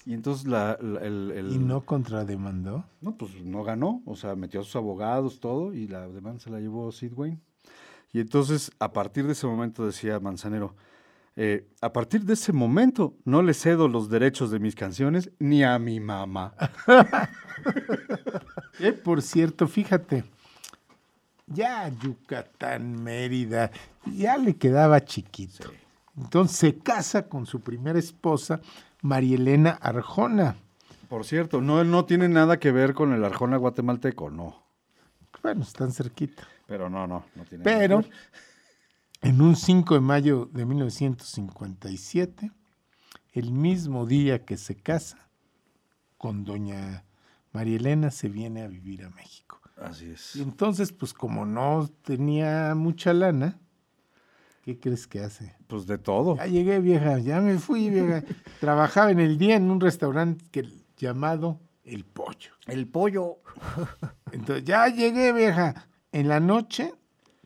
Y 0.05 0.13
entonces 0.13 0.47
la, 0.47 0.77
la- 0.81 0.99
el, 1.01 1.31
el- 1.31 1.51
¿Y 1.53 1.57
no 1.59 1.81
contrademandó? 1.81 2.83
no, 3.01 3.15
pues 3.15 3.31
no 3.43 3.63
ganó, 3.63 4.01
o 4.05 4.15
sea, 4.15 4.35
metió 4.35 4.61
a 4.61 4.63
sus 4.63 4.75
abogados, 4.75 5.39
todo, 5.39 5.73
y 5.73 5.87
la 5.87 6.07
demanda 6.07 6.39
se 6.39 6.49
la 6.49 6.59
llevó 6.59 6.91
Sid 6.91 7.13
Wayne. 7.15 7.39
Y 8.13 8.19
entonces, 8.19 8.71
a 8.79 8.91
partir 8.91 9.25
de 9.25 9.33
ese 9.33 9.47
momento, 9.47 9.85
decía 9.85 10.19
Manzanero, 10.19 10.75
eh, 11.35 11.65
a 11.79 11.93
partir 11.93 12.25
de 12.25 12.33
ese 12.33 12.51
momento 12.51 13.15
no 13.23 13.41
le 13.41 13.53
cedo 13.53 13.87
los 13.87 14.09
derechos 14.09 14.51
de 14.51 14.59
mis 14.59 14.75
canciones 14.75 15.31
ni 15.39 15.63
a 15.63 15.77
mi 15.79 15.99
mamá. 15.99 16.53
Eh, 18.79 18.93
por 18.93 19.21
cierto, 19.21 19.67
fíjate, 19.67 20.23
ya 21.45 21.87
Yucatán, 21.89 23.03
Mérida, 23.03 23.69
ya 24.07 24.37
le 24.37 24.55
quedaba 24.55 25.03
chiquito. 25.05 25.71
Entonces 26.17 26.57
se 26.57 26.77
casa 26.79 27.27
con 27.27 27.45
su 27.45 27.61
primera 27.61 27.99
esposa, 27.99 28.59
Marielena 29.03 29.71
Arjona. 29.71 30.55
Por 31.09 31.25
cierto, 31.25 31.61
no, 31.61 31.83
no 31.83 32.05
tiene 32.05 32.29
nada 32.29 32.57
que 32.57 32.71
ver 32.71 32.95
con 32.95 33.13
el 33.13 33.23
Arjona 33.23 33.57
guatemalteco, 33.57 34.31
no. 34.31 34.63
Bueno, 35.43 35.61
están 35.61 35.91
cerquita. 35.91 36.47
Pero 36.71 36.89
no, 36.89 37.05
no, 37.05 37.25
no 37.35 37.43
tiene 37.43 37.65
Pero 37.65 38.01
en 39.21 39.41
un 39.41 39.57
5 39.57 39.93
de 39.93 39.99
mayo 39.99 40.49
de 40.53 40.65
1957, 40.65 42.49
el 43.33 43.51
mismo 43.51 44.05
día 44.05 44.45
que 44.45 44.55
se 44.55 44.77
casa 44.77 45.27
con 46.17 46.45
doña 46.45 47.03
María 47.51 47.75
Elena, 47.75 48.09
se 48.09 48.29
viene 48.29 48.61
a 48.61 48.69
vivir 48.69 49.03
a 49.03 49.09
México. 49.09 49.59
Así 49.75 50.11
es. 50.11 50.37
Y 50.37 50.43
entonces, 50.43 50.93
pues 50.93 51.13
como 51.13 51.45
no 51.45 51.89
tenía 52.03 52.73
mucha 52.73 53.11
lana, 53.11 53.59
¿qué 54.63 54.79
crees 54.79 55.07
que 55.07 55.19
hace? 55.19 55.53
Pues 55.67 55.85
de 55.85 55.97
todo. 55.97 56.37
Ya 56.37 56.45
llegué, 56.45 56.79
vieja, 56.79 57.19
ya 57.19 57.41
me 57.41 57.59
fui, 57.59 57.89
vieja. 57.89 58.23
Trabajaba 58.61 59.11
en 59.11 59.19
el 59.19 59.37
día 59.37 59.57
en 59.57 59.69
un 59.69 59.81
restaurante 59.81 60.45
que, 60.51 60.69
llamado 60.95 61.59
El 61.83 62.05
Pollo. 62.05 62.53
El 62.65 62.87
pollo. 62.87 63.39
Entonces, 64.31 64.63
ya 64.63 64.87
llegué, 64.87 65.33
vieja. 65.33 65.89
En 66.11 66.27
la 66.27 66.39
noche, 66.39 66.93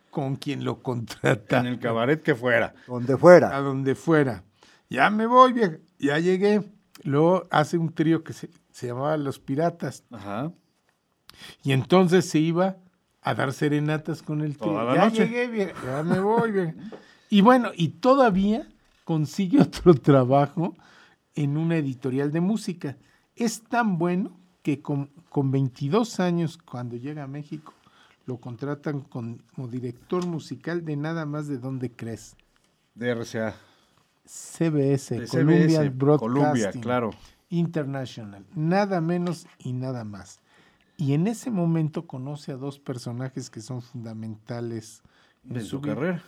con 0.09 0.37
quien 0.37 0.63
lo 0.63 0.81
contrata. 0.81 1.59
En 1.59 1.67
el 1.67 1.79
cabaret 1.79 2.21
que 2.21 2.35
fuera. 2.35 2.73
Donde 2.87 3.13
a 3.13 3.17
fuera. 3.17 3.59
donde 3.59 3.95
fuera. 3.95 4.43
Ya 4.89 5.09
me 5.09 5.25
voy, 5.25 5.53
vieja. 5.53 5.77
Ya 5.99 6.19
llegué. 6.19 6.63
Luego 7.03 7.47
hace 7.51 7.77
un 7.77 7.93
trío 7.93 8.23
que 8.23 8.33
se, 8.33 8.49
se 8.71 8.87
llamaba 8.87 9.17
Los 9.17 9.39
Piratas. 9.39 10.03
Ajá. 10.11 10.51
Y 11.63 11.73
entonces 11.73 12.29
se 12.29 12.39
iba 12.39 12.77
a 13.21 13.35
dar 13.35 13.53
serenatas 13.53 14.21
con 14.21 14.41
el 14.41 14.57
trío. 14.57 14.71
Toda 14.71 14.83
la 14.85 14.95
ya 14.95 15.05
noche. 15.05 15.27
llegué, 15.27 15.47
vieja. 15.47 15.73
Ya 15.83 16.03
me 16.03 16.19
voy, 16.19 16.51
vieja. 16.51 16.73
Y 17.29 17.41
bueno, 17.41 17.71
y 17.75 17.89
todavía 17.89 18.67
consigue 19.03 19.61
otro 19.61 19.95
trabajo 19.95 20.75
en 21.33 21.57
una 21.57 21.77
editorial 21.77 22.31
de 22.31 22.41
música. 22.41 22.97
Es 23.35 23.63
tan 23.63 23.97
bueno 23.97 24.39
que 24.61 24.81
con, 24.81 25.09
con 25.29 25.51
22 25.51 26.19
años, 26.19 26.57
cuando 26.57 26.95
llega 26.95 27.23
a 27.23 27.27
México, 27.27 27.73
lo 28.25 28.37
contratan 28.37 29.01
con- 29.01 29.41
como 29.55 29.67
director 29.67 30.25
musical 30.25 30.83
de 30.83 30.95
nada 30.95 31.25
más 31.25 31.47
de 31.47 31.57
dónde 31.57 31.91
crees. 31.91 32.35
De 32.95 33.09
RCA. 33.11 33.55
CBS, 34.25 35.19
De 35.19 35.27
Columbia 35.27 35.67
CBS, 35.81 35.89
Broadcasting 35.89 36.33
Columbia, 36.33 36.71
claro. 36.81 37.11
International, 37.49 38.43
nada 38.55 38.99
menos 39.01 39.45
y 39.59 39.73
nada 39.73 40.03
más. 40.03 40.39
Y 40.97 41.13
en 41.13 41.27
ese 41.27 41.51
momento 41.51 42.07
conoce 42.07 42.51
a 42.53 42.55
dos 42.57 42.79
personajes 42.79 43.49
que 43.49 43.61
son 43.61 43.81
fundamentales 43.81 45.03
en 45.43 45.53
De 45.55 45.61
su 45.61 45.79
carrera. 45.81 46.23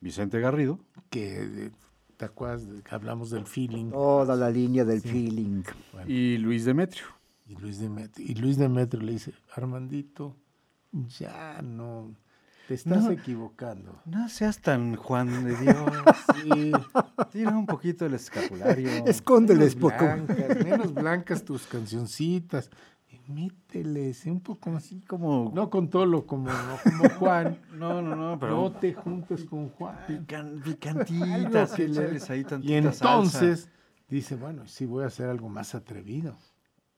Vicente 0.00 0.40
Garrido. 0.40 0.78
que 1.10 1.42
eh, 1.66 1.70
te 2.16 2.24
acuerdas 2.24 2.66
de 2.68 2.82
que 2.82 2.94
hablamos 2.94 3.30
del 3.30 3.46
feeling 3.46 3.90
Toda 3.90 4.34
la 4.36 4.48
línea 4.50 4.84
del 4.84 5.00
feeling. 5.00 5.62
Y 6.06 6.38
Luis 6.38 6.64
Demetrio. 6.64 7.04
y 7.46 7.56
Luis 7.56 7.78
Demetrio 7.80 8.26
y 8.26 8.34
Luis 8.36 8.56
Demetrio 8.56 9.02
le 9.02 9.12
dice 9.12 9.34
Armandito 9.54 10.36
ya 10.92 11.60
no 11.62 12.14
te 12.68 12.74
estás 12.74 13.04
No. 13.04 13.10
equivocando 13.10 14.00
No 14.04 14.28
seas 14.28 14.60
tan 14.60 14.94
Juan 14.96 15.44
de 15.44 15.56
Dios. 15.56 15.76
sí, 16.44 16.72
Tira 17.30 17.50
un 17.56 17.66
poquito 17.66 18.06
el 18.06 18.14
escapulario. 18.14 18.88
Escóndeles 19.06 19.74
menos 19.76 19.92
poco. 19.92 20.04
blancas, 20.04 20.64
menos 20.64 20.94
blancas 20.94 21.44
tus 21.44 21.66
cancioncitas 21.66 22.70
y 23.10 23.30
mételes 23.32 24.24
un 24.26 24.40
poco 24.40 24.74
Así 24.76 25.00
como. 25.02 25.50
no 25.54 25.68
con 25.70 25.88
Tolo 25.90 26.26
como 26.26 26.50
no 26.50 26.76
como 26.84 27.08
Juan 27.18 27.58
no, 27.74 28.00
no, 28.02 28.14
no, 28.16 28.38
pero. 28.38 28.56
no 28.56 28.72
te 28.72 28.94
juntes 28.94 29.44
con 29.44 29.68
Juan 29.70 29.96
pican- 30.06 30.62
picantitas. 30.62 31.72
que 31.72 31.82
ahí 32.28 32.44
Y 32.62 32.72
entonces 32.74 33.60
salsa. 33.60 33.70
dice, 34.08 34.36
bueno, 34.36 34.66
sí 34.68 34.86
voy 34.86 35.04
a 35.04 35.08
hacer 35.08 35.28
algo 35.28 35.48
más 35.48 35.74
atrevido. 35.74 36.36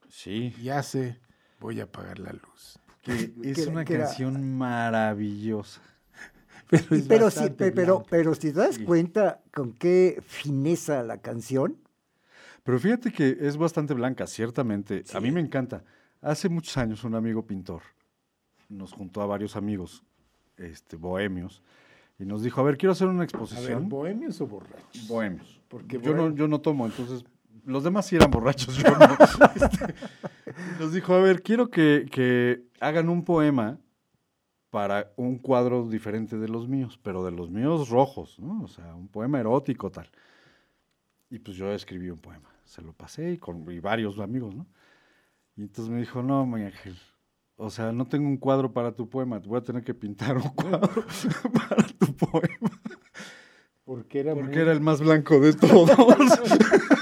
Sí. 0.08 0.54
Ya 0.62 0.82
sé, 0.82 1.18
voy 1.58 1.80
a 1.80 1.84
apagar 1.84 2.18
la 2.18 2.32
luz. 2.32 2.78
Que 3.04 3.32
es 3.42 3.64
que- 3.64 3.66
una 3.70 3.84
que 3.84 3.94
era- 3.94 4.06
canción 4.06 4.56
maravillosa. 4.56 5.80
Pero, 6.70 6.96
es 6.96 7.02
pero, 7.06 7.30
si, 7.30 7.50
pero, 7.50 8.02
pero 8.08 8.34
si 8.34 8.50
te 8.50 8.58
das 8.58 8.76
Sí. 8.76 8.84
cuenta 8.84 9.42
con 9.52 9.72
qué 9.74 10.20
fineza 10.26 11.02
la 11.02 11.18
canción, 11.18 11.76
Pero 12.64 12.78
fíjate 12.80 13.12
que 13.12 13.36
es 13.42 13.58
bastante 13.58 13.92
blanca, 13.92 14.26
ciertamente. 14.26 15.04
A 15.12 15.20
mí 15.20 15.30
me 15.30 15.40
encanta. 15.40 15.84
Hace 16.22 16.48
muchos 16.48 16.74
años 16.78 17.04
un 17.04 17.14
amigo 17.14 17.46
pintor 17.46 17.82
nos 18.70 18.94
juntó 18.94 19.20
a 19.20 19.26
varios 19.26 19.54
amigos 19.56 20.02
este, 20.56 20.96
bohemios 20.96 21.62
y 22.18 22.24
nos 22.24 22.42
dijo, 22.42 22.62
a 22.62 22.64
ver, 22.64 22.78
quiero 22.78 22.92
hacer 22.92 23.08
una 23.08 23.16
A 23.16 23.20
ver, 23.20 23.28
exposición. 23.28 23.88
¿bohemios 23.90 24.40
o 24.40 24.46
borrachos? 24.46 25.06
bohemios. 25.06 25.60
Porque 25.68 26.00
yo, 26.00 26.14
no, 26.14 26.34
yo 26.34 26.48
no 26.48 26.62
tomo, 26.62 26.86
entonces 26.86 27.22
los 27.66 27.84
demás 27.84 28.06
sí 28.06 28.16
eran 28.16 28.30
borrachos, 28.30 28.74
yo 28.78 28.88
no. 28.96 29.16
Este, 29.54 29.94
nos 30.84 30.92
dijo, 30.92 31.14
a 31.14 31.20
ver, 31.20 31.42
quiero 31.42 31.70
que, 31.70 32.06
que 32.10 32.62
hagan 32.80 33.08
un 33.08 33.24
poema 33.24 33.78
para 34.70 35.12
un 35.16 35.38
cuadro 35.38 35.88
diferente 35.88 36.36
de 36.36 36.48
los 36.48 36.68
míos, 36.68 36.98
pero 37.02 37.24
de 37.24 37.30
los 37.30 37.50
míos 37.50 37.88
rojos, 37.88 38.38
¿no? 38.38 38.62
O 38.62 38.68
sea, 38.68 38.94
un 38.94 39.08
poema 39.08 39.40
erótico 39.40 39.90
tal. 39.90 40.10
Y 41.30 41.38
pues 41.38 41.56
yo 41.56 41.72
escribí 41.72 42.10
un 42.10 42.18
poema, 42.18 42.50
se 42.64 42.82
lo 42.82 42.92
pasé 42.92 43.32
y 43.32 43.38
con 43.38 43.70
y 43.70 43.80
varios 43.80 44.18
amigos, 44.18 44.54
¿no? 44.54 44.66
Y 45.56 45.62
entonces 45.62 45.92
me 45.92 46.00
dijo, 46.00 46.22
no, 46.22 46.44
mi 46.46 46.62
ángel, 46.62 46.96
o 47.56 47.70
sea, 47.70 47.92
no 47.92 48.06
tengo 48.06 48.26
un 48.28 48.36
cuadro 48.36 48.72
para 48.72 48.92
tu 48.92 49.08
poema, 49.08 49.40
te 49.40 49.48
voy 49.48 49.58
a 49.58 49.62
tener 49.62 49.82
que 49.84 49.94
pintar 49.94 50.36
un 50.36 50.48
cuadro 50.50 50.90
para 51.54 51.86
tu 51.86 52.14
poema, 52.16 52.80
Porque 53.84 54.20
era 54.20 54.34
porque 54.34 54.48
muy- 54.50 54.58
era 54.60 54.72
el 54.72 54.80
más 54.80 55.00
blanco 55.00 55.38
de 55.40 55.52
todos. 55.54 55.90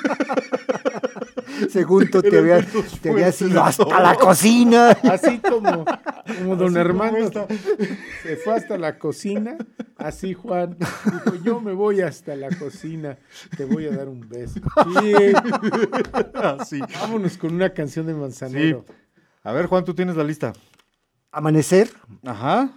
según 1.71 2.11
tú 2.11 2.23
te 2.23 2.39
habías, 2.39 2.67
te 3.01 3.11
habías 3.11 3.41
ido 3.43 3.63
hasta 3.63 4.01
la 4.01 4.15
cocina. 4.15 4.91
Así 5.03 5.39
como, 5.39 5.85
como 5.85 6.57
don 6.57 6.77
Así 6.77 6.89
como 6.89 7.03
Armando 7.05 7.19
esta. 7.19 7.47
se 8.23 8.37
fue 8.37 8.55
hasta 8.55 8.79
la 8.79 8.99
cocina, 8.99 9.57
así 9.97 10.35
Juan 10.35 10.77
dijo, 10.79 11.35
yo 11.45 11.61
me 11.61 11.73
voy 11.73 12.01
hasta 12.01 12.35
la 12.37 12.49
cocina, 12.57 13.19
te 13.57 13.65
voy 13.65 13.87
a 13.87 13.91
dar 13.97 14.09
un 14.09 14.29
beso. 14.29 14.61
Sí, 15.01 15.13
Así. 16.35 16.81
vámonos 17.01 17.37
con 17.39 17.55
una 17.55 17.71
canción 17.73 18.07
de 18.07 18.15
Manzanero. 18.15 18.85
A 19.43 19.53
ver, 19.53 19.67
Juan, 19.67 19.85
tú 19.85 19.95
tienes 19.95 20.17
la 20.17 20.25
lista. 20.25 20.53
Amanecer 21.33 21.91
Ajá. 22.25 22.71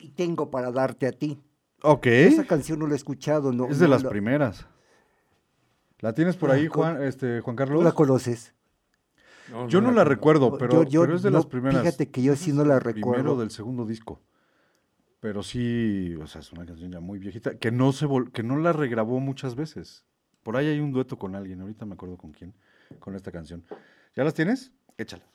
y 0.00 0.08
tengo 0.10 0.50
para 0.50 0.70
darte 0.70 1.06
a 1.06 1.12
ti. 1.12 1.38
Ok. 1.82 2.06
Esa 2.06 2.44
canción 2.44 2.78
no 2.78 2.86
la 2.86 2.94
he 2.94 2.96
escuchado, 2.96 3.52
no. 3.52 3.68
es 3.68 3.78
de 3.78 3.86
no 3.86 3.92
las 3.94 4.02
la- 4.02 4.10
primeras. 4.10 4.66
¿La 6.00 6.12
tienes 6.12 6.36
por 6.36 6.50
ahí, 6.50 6.66
Ah, 6.66 6.68
con- 6.68 6.82
Juan, 6.82 7.02
este, 7.02 7.40
Juan 7.40 7.54
¿No 7.54 7.58
Carlos? 7.58 7.84
la 7.84 7.92
conoces? 7.92 8.52
Yo 9.68 9.80
no 9.80 9.92
la 9.92 10.02
recuerdo, 10.04 10.58
pero, 10.58 10.82
Yo- 10.82 10.88
yo 10.90 11.00
pero 11.02 11.14
es 11.14 11.22
de 11.22 11.30
no, 11.30 11.38
las 11.38 11.46
primeras. 11.46 11.80
Fíjate 11.82 12.10
que 12.10 12.22
yo 12.22 12.34
sí 12.34 12.52
no 12.52 12.64
la 12.64 12.80
Primero 12.80 13.12
recuerdo. 13.12 13.38
del 13.40 13.50
segundo 13.50 13.86
disco. 13.86 14.20
Pero 15.20 15.42
sí, 15.42 16.14
o 16.20 16.26
sea, 16.26 16.40
es 16.40 16.52
una 16.52 16.66
canción 16.66 16.90
ya 16.92 17.00
muy 17.00 17.18
viejita, 17.18 17.56
que 17.56 17.70
no 17.70 17.92
se 17.92 18.06
vol- 18.06 18.30
que 18.32 18.42
no 18.42 18.58
la 18.58 18.72
regrabó 18.72 19.20
muchas 19.20 19.54
veces. 19.54 20.04
Por 20.42 20.56
ahí 20.56 20.66
hay 20.66 20.80
un 20.80 20.92
dueto 20.92 21.16
con 21.18 21.34
alguien, 21.34 21.60
ahorita 21.60 21.86
me 21.86 21.94
acuerdo 21.94 22.16
con 22.16 22.32
quién, 22.32 22.54
con 22.98 23.14
esta 23.14 23.32
canción. 23.32 23.64
¿Ya 24.14 24.24
las 24.24 24.34
tienes? 24.34 24.72
Échalas. 24.98 25.26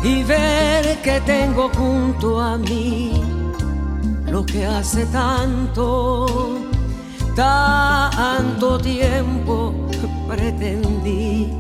y 0.03 0.25
ver 0.25 1.03
que 1.03 1.21
tengo 1.21 1.71
junto 1.77 2.41
a 2.41 2.57
mí 2.57 3.23
lo 4.27 4.45
que 4.47 4.65
hace 4.65 5.05
tanto, 5.07 6.59
tanto 7.37 8.79
tiempo 8.79 9.62
pretendí. 10.43 11.53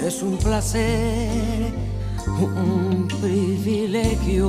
Es 0.00 0.22
un 0.22 0.36
placer, 0.38 1.72
un 2.26 3.08
privilegio 3.20 4.46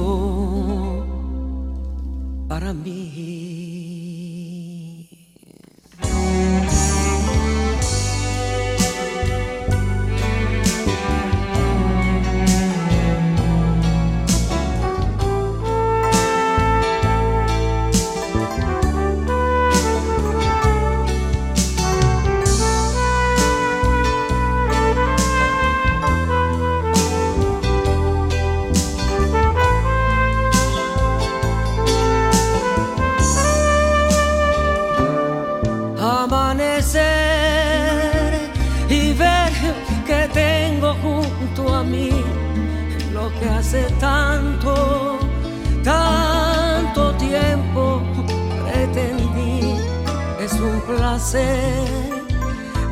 placer, 51.29 51.89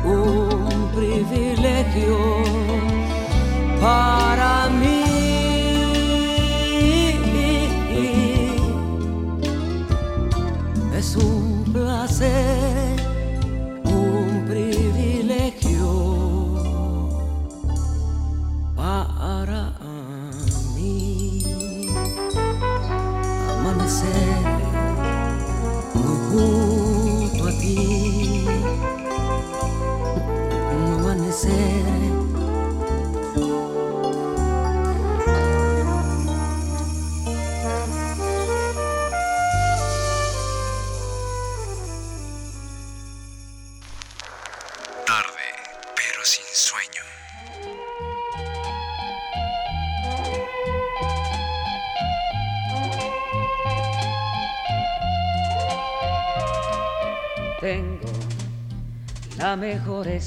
un 0.04 0.90
privilegio 0.94 2.35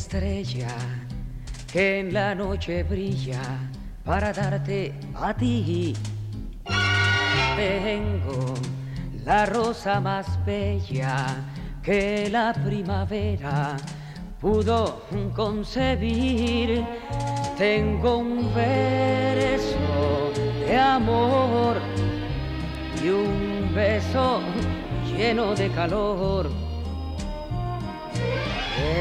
estrella 0.09 0.75
que 1.71 1.99
en 1.99 2.11
la 2.11 2.33
noche 2.33 2.81
brilla 2.81 3.43
para 4.03 4.33
darte 4.33 4.91
a 5.13 5.35
ti. 5.35 5.93
Tengo 7.55 8.55
la 9.23 9.45
rosa 9.45 9.99
más 9.99 10.43
bella 10.43 11.27
que 11.83 12.27
la 12.31 12.53
primavera 12.53 13.77
pudo 14.41 15.03
concebir. 15.35 16.83
Tengo 17.55 18.17
un 18.17 18.51
verso 18.55 20.31
de 20.65 20.75
amor 20.75 21.77
y 23.03 23.09
un 23.09 23.71
beso 23.75 24.41
lleno 25.15 25.53
de 25.53 25.69
calor. 25.69 26.49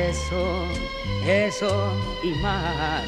Eso, 0.07 0.88
eso 1.29 1.93
y 2.23 2.31
más. 2.43 3.05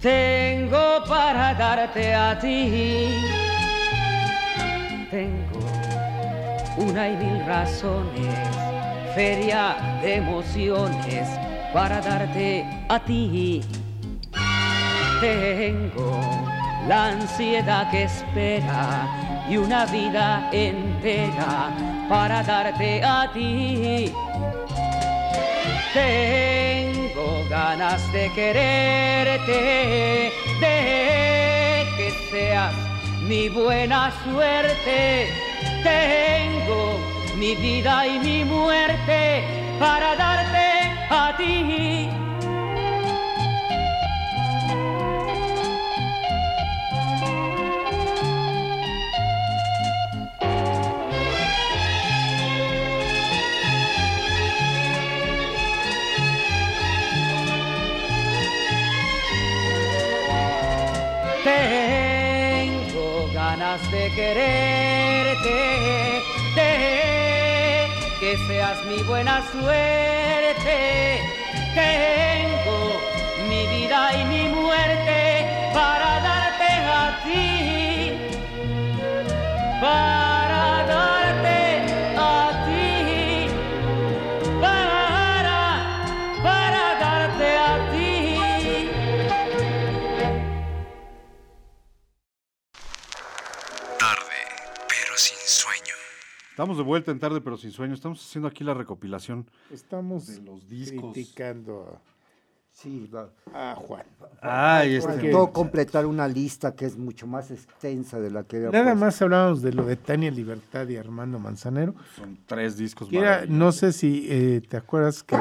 Tengo 0.00 1.04
para 1.06 1.54
darte 1.54 2.14
a 2.14 2.38
ti. 2.38 3.08
Tengo 5.10 5.60
una 6.78 7.08
y 7.08 7.16
mil 7.16 7.44
razones, 7.44 8.34
feria 9.14 9.76
de 10.02 10.16
emociones 10.16 11.28
para 11.72 12.00
darte 12.00 12.64
a 12.88 12.98
ti. 13.00 13.62
Tengo 15.20 16.20
la 16.86 17.08
ansiedad 17.08 17.90
que 17.90 18.04
espera 18.04 19.06
y 19.50 19.56
una 19.56 19.84
vida 19.86 20.48
entera 20.52 21.70
para 22.08 22.42
darte 22.42 23.02
a 23.04 23.30
ti. 23.34 24.12
Tengo 25.92 27.46
ganas 27.48 28.12
de 28.12 28.30
quererte, 28.32 30.32
de 30.60 31.86
que 31.96 32.12
seas 32.30 32.74
mi 33.26 33.48
buena 33.48 34.12
suerte. 34.24 35.32
Tengo 35.82 36.98
mi 37.36 37.54
vida 37.54 38.06
y 38.06 38.18
mi 38.18 38.44
muerte 38.44 39.44
para 39.78 40.14
darte 40.14 40.92
a 41.10 41.34
ti. 41.38 42.27
Quererte, 64.18 65.58
que 68.18 68.36
seas 68.48 68.84
mi 68.86 69.00
buena 69.04 69.44
suerte. 69.52 71.20
Tengo 71.72 72.78
mi 73.48 73.62
vida 73.68 74.00
y 74.18 74.24
mi 74.24 74.48
muerte 74.48 75.46
para 75.72 76.10
darte 76.28 76.70
a 77.02 77.20
ti, 77.24 78.12
Estamos 96.58 96.76
de 96.76 96.82
vuelta 96.82 97.12
en 97.12 97.20
tarde, 97.20 97.40
pero 97.40 97.56
sin 97.56 97.70
sueño. 97.70 97.94
Estamos 97.94 98.20
haciendo 98.20 98.48
aquí 98.48 98.64
la 98.64 98.74
recopilación 98.74 99.46
Estamos 99.72 100.26
de 100.26 100.40
los 100.42 100.68
discos. 100.68 101.12
criticando 101.12 102.00
Sí, 102.72 103.08
va- 103.14 103.30
a 103.54 103.76
Juan. 103.76 104.02
Ay, 104.42 104.96
este. 104.96 105.08
Porque- 105.12 105.30
faltó 105.30 105.52
completar 105.52 106.04
una 106.04 106.26
lista 106.26 106.74
que 106.74 106.84
es 106.86 106.96
mucho 106.98 107.28
más 107.28 107.52
extensa 107.52 108.18
de 108.18 108.32
la 108.32 108.42
que 108.42 108.56
había 108.56 108.70
Nada 108.70 108.84
puesto. 108.86 108.98
más 109.04 109.22
hablábamos 109.22 109.62
de 109.62 109.72
lo 109.72 109.84
de 109.84 109.94
Tania 109.94 110.32
Libertad 110.32 110.88
y 110.88 110.96
Armando 110.96 111.38
Manzanero. 111.38 111.94
Son 112.16 112.36
tres 112.46 112.76
discos 112.76 113.08
Que 113.08 113.18
era, 113.18 113.30
maravillosos. 113.30 113.56
no 113.56 113.70
sé 113.70 113.92
si 113.92 114.26
eh, 114.28 114.60
te 114.68 114.76
acuerdas 114.76 115.22
que 115.22 115.36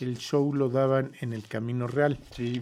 el 0.00 0.18
show 0.18 0.52
lo 0.52 0.68
daban 0.68 1.12
en 1.20 1.32
el 1.32 1.46
Camino 1.46 1.86
Real. 1.86 2.18
Sí, 2.34 2.60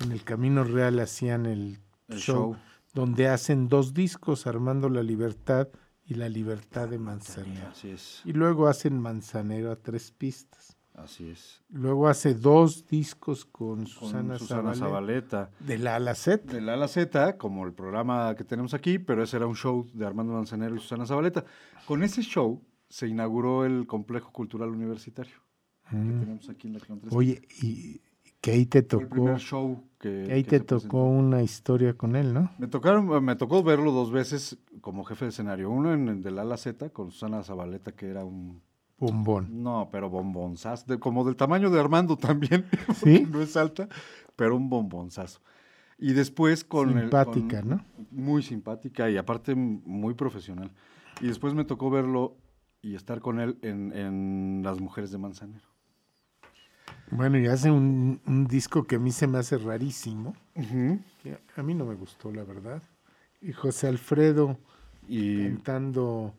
En 0.00 0.10
el 0.10 0.24
Camino 0.24 0.64
Real 0.64 0.98
hacían 0.98 1.46
el, 1.46 1.78
El 2.08 2.18
show, 2.18 2.54
show. 2.54 2.56
donde 2.94 3.28
hacen 3.28 3.68
dos 3.68 3.94
discos, 3.94 4.48
Armando 4.48 4.88
la 4.88 5.04
Libertad 5.04 5.68
y 6.12 6.14
la 6.14 6.28
Libertad 6.28 6.88
de 6.88 6.98
Manzanero. 6.98 7.68
así 7.68 7.90
es. 7.90 8.22
Y 8.24 8.32
luego 8.32 8.68
hacen 8.68 8.98
Manzanero 9.00 9.70
a 9.72 9.76
tres 9.76 10.10
pistas. 10.12 10.76
Así 10.94 11.30
es. 11.30 11.62
Luego 11.70 12.06
hace 12.06 12.34
dos 12.34 12.86
discos 12.86 13.46
con 13.46 13.76
Con 13.78 13.86
Susana, 13.86 14.38
Zabaleta, 14.38 14.74
Zabaleta. 14.78 15.50
de 15.60 15.78
la 15.78 15.92
A 15.94 15.96
a 15.96 16.00
la 16.00 16.14
Z. 16.14 16.52
De 16.52 16.60
la 16.60 16.72
A 16.72 16.74
a 16.74 16.78
la 16.78 16.88
Z, 16.88 17.38
como 17.38 17.64
el 17.66 17.72
programa 17.72 18.34
que 18.34 18.44
tenemos 18.44 18.74
aquí, 18.74 18.98
pero 18.98 19.22
ese 19.22 19.38
era 19.38 19.46
un 19.46 19.56
show 19.56 19.86
de 19.94 20.04
Armando 20.04 20.34
Manzanero 20.34 20.76
y 20.76 20.80
Susana 20.80 21.06
Zabaleta. 21.06 21.44
Con 21.86 22.02
ese 22.02 22.20
show 22.22 22.62
se 22.90 23.08
inauguró 23.08 23.64
el 23.64 23.86
Complejo 23.86 24.30
Cultural 24.32 24.68
Universitario 24.68 25.36
que 25.88 25.96
Mm. 25.96 26.20
tenemos 26.20 26.48
aquí 26.50 26.66
en 26.68 26.74
la 26.74 26.80
Clon 26.80 27.00
3. 27.00 27.14
Oye, 27.14 27.40
y 27.62 28.00
que 28.42 28.50
ahí 28.50 28.66
te 28.66 28.82
Fue 28.82 29.00
el 29.02 29.08
tocó, 29.08 29.14
primer 29.14 29.38
show 29.40 29.88
que, 30.02 30.32
ahí 30.32 30.42
que 30.44 30.58
te 30.58 30.60
tocó 30.60 30.74
presentó. 30.80 31.04
una 31.04 31.42
historia 31.42 31.94
con 31.96 32.16
él, 32.16 32.34
¿no? 32.34 32.50
Me, 32.58 32.66
tocaron, 32.66 33.24
me 33.24 33.36
tocó 33.36 33.62
verlo 33.62 33.92
dos 33.92 34.10
veces 34.10 34.58
como 34.80 35.04
jefe 35.04 35.24
de 35.26 35.28
escenario. 35.30 35.70
Uno 35.70 35.94
en 35.94 36.08
el 36.08 36.22
de 36.22 36.30
la 36.32 36.42
A 36.42 36.44
a 36.44 36.48
la 36.48 36.56
Z 36.56 36.90
con 36.90 37.10
Susana 37.10 37.42
Zabaleta, 37.42 37.92
que 37.92 38.08
era 38.08 38.24
un 38.24 38.60
Bombón. 38.98 39.62
No, 39.62 39.88
pero 39.90 40.08
bombonzazo, 40.10 40.84
de- 40.86 40.98
como 41.00 41.24
del 41.24 41.34
tamaño 41.34 41.70
de 41.70 41.80
Armando 41.80 42.16
también, 42.16 42.66
¿Sí? 43.04 43.26
no 43.28 43.40
es 43.42 43.56
alta, 43.56 43.88
pero 44.36 44.56
un 44.56 44.68
bombonzazo. 44.68 45.40
Y 45.98 46.12
después 46.12 46.62
con 46.64 46.90
el- 46.90 47.02
Simpática, 47.04 47.60
con- 47.62 47.70
¿no? 47.70 47.84
Muy 48.12 48.42
simpática 48.42 49.08
y 49.10 49.16
aparte 49.16 49.54
muy 49.56 50.14
profesional. 50.14 50.70
Y 51.20 51.26
después 51.26 51.52
me 51.54 51.64
tocó 51.64 51.90
verlo 51.90 52.36
y 52.80 52.94
estar 52.94 53.20
con 53.20 53.40
él 53.40 53.58
en, 53.62 53.92
en 53.96 54.62
Las 54.64 54.80
Mujeres 54.80 55.10
de 55.12 55.18
Manzanero. 55.18 55.64
Bueno, 57.10 57.38
y 57.38 57.46
hace 57.46 57.70
un, 57.70 58.20
un 58.26 58.46
disco 58.46 58.84
que 58.84 58.96
a 58.96 58.98
mí 58.98 59.10
se 59.12 59.26
me 59.26 59.38
hace 59.38 59.58
rarísimo. 59.58 60.34
que 61.22 61.38
a 61.56 61.62
mí 61.62 61.74
no 61.74 61.84
me 61.86 61.94
gustó, 61.94 62.32
la 62.32 62.44
verdad. 62.44 62.82
Y 63.40 63.52
José 63.52 63.88
Alfredo 63.88 64.58
Y 65.08 65.44
cantando 65.48 66.34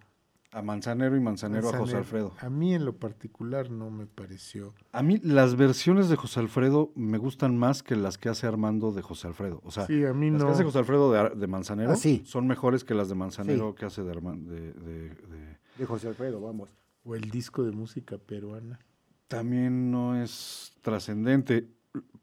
a 0.52 0.62
Manzanero 0.62 1.16
y 1.18 1.20
Manzanero, 1.20 1.70
a 1.70 1.78
José. 1.78 1.98
Alfredo. 1.98 2.34
A 2.40 2.50
mí 2.50 2.76
en 2.76 2.86
lo 2.86 2.94
particular 2.96 3.72
no 3.72 3.90
me 3.90 4.06
pareció. 4.06 4.74
A 4.92 5.02
mí 5.02 5.18
las 5.24 5.56
versiones 5.56 6.10
de 6.10 6.16
José 6.16 6.40
Alfredo 6.42 6.92
me 6.96 7.18
gustan 7.18 7.58
más 7.58 7.82
que 7.82 7.96
las 7.96 8.20
que 8.20 8.30
hace 8.30 8.46
Armando 8.46 8.92
de 8.92 9.02
José 9.02 9.28
Alfredo. 9.28 9.62
O 9.64 9.72
sea, 9.72 9.88
Sí, 9.88 10.06
a 10.06 10.14
mí 10.14 10.30
las 10.30 10.42
no. 10.42 10.46
que 10.48 10.52
hace 10.54 10.64
José 10.64 10.78
Alfredo 10.80 11.12
de, 11.36 11.48
Manzanero 11.48 11.92
Ah, 11.92 11.96
sí. 11.96 12.22
son 12.26 12.46
mejores 12.46 12.84
que 12.84 12.94
las 12.94 13.10
de 13.10 13.16
Manzanero 13.16 13.74
que 13.74 13.86
hace 13.86 14.04
de, 14.04 14.14
Arman- 14.14 14.44
de- 14.46 14.74
de- 14.74 15.10
de- 15.10 15.58
De 15.78 15.86
José 15.88 16.08
Alfredo, 16.08 16.40
vamos. 16.40 16.70
O 17.04 17.16
el 17.16 17.32
disco 17.32 17.64
de 17.64 17.72
música 17.72 18.18
peruana. 18.20 18.80
También 19.28 19.92
no 19.92 20.22
es 20.22 20.74
trascendente, 20.82 21.68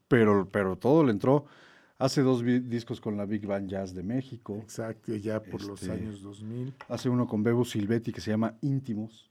pero, 0.09 0.49
pero 0.51 0.77
todo 0.77 1.05
le 1.05 1.13
entró. 1.13 1.47
Hace 1.99 2.23
dos 2.23 2.43
discos 2.45 3.01
con 3.01 3.17
la 3.17 3.27
Big 3.27 3.47
Band 3.47 3.69
Jazz 3.69 3.93
de 3.95 4.03
México. 4.03 4.57
Exacto, 4.63 5.15
ya 5.17 5.43
por 5.43 5.63
los 5.65 5.83
Este, 5.83 5.93
años 5.93 6.23
2000. 6.23 6.73
Hace 6.89 7.09
uno 7.11 7.27
con 7.27 7.43
Bebo 7.43 7.65
Silvetti 7.65 8.13
que 8.13 8.21
se 8.23 8.31
llama 8.31 8.55
Íntimos. 8.63 9.31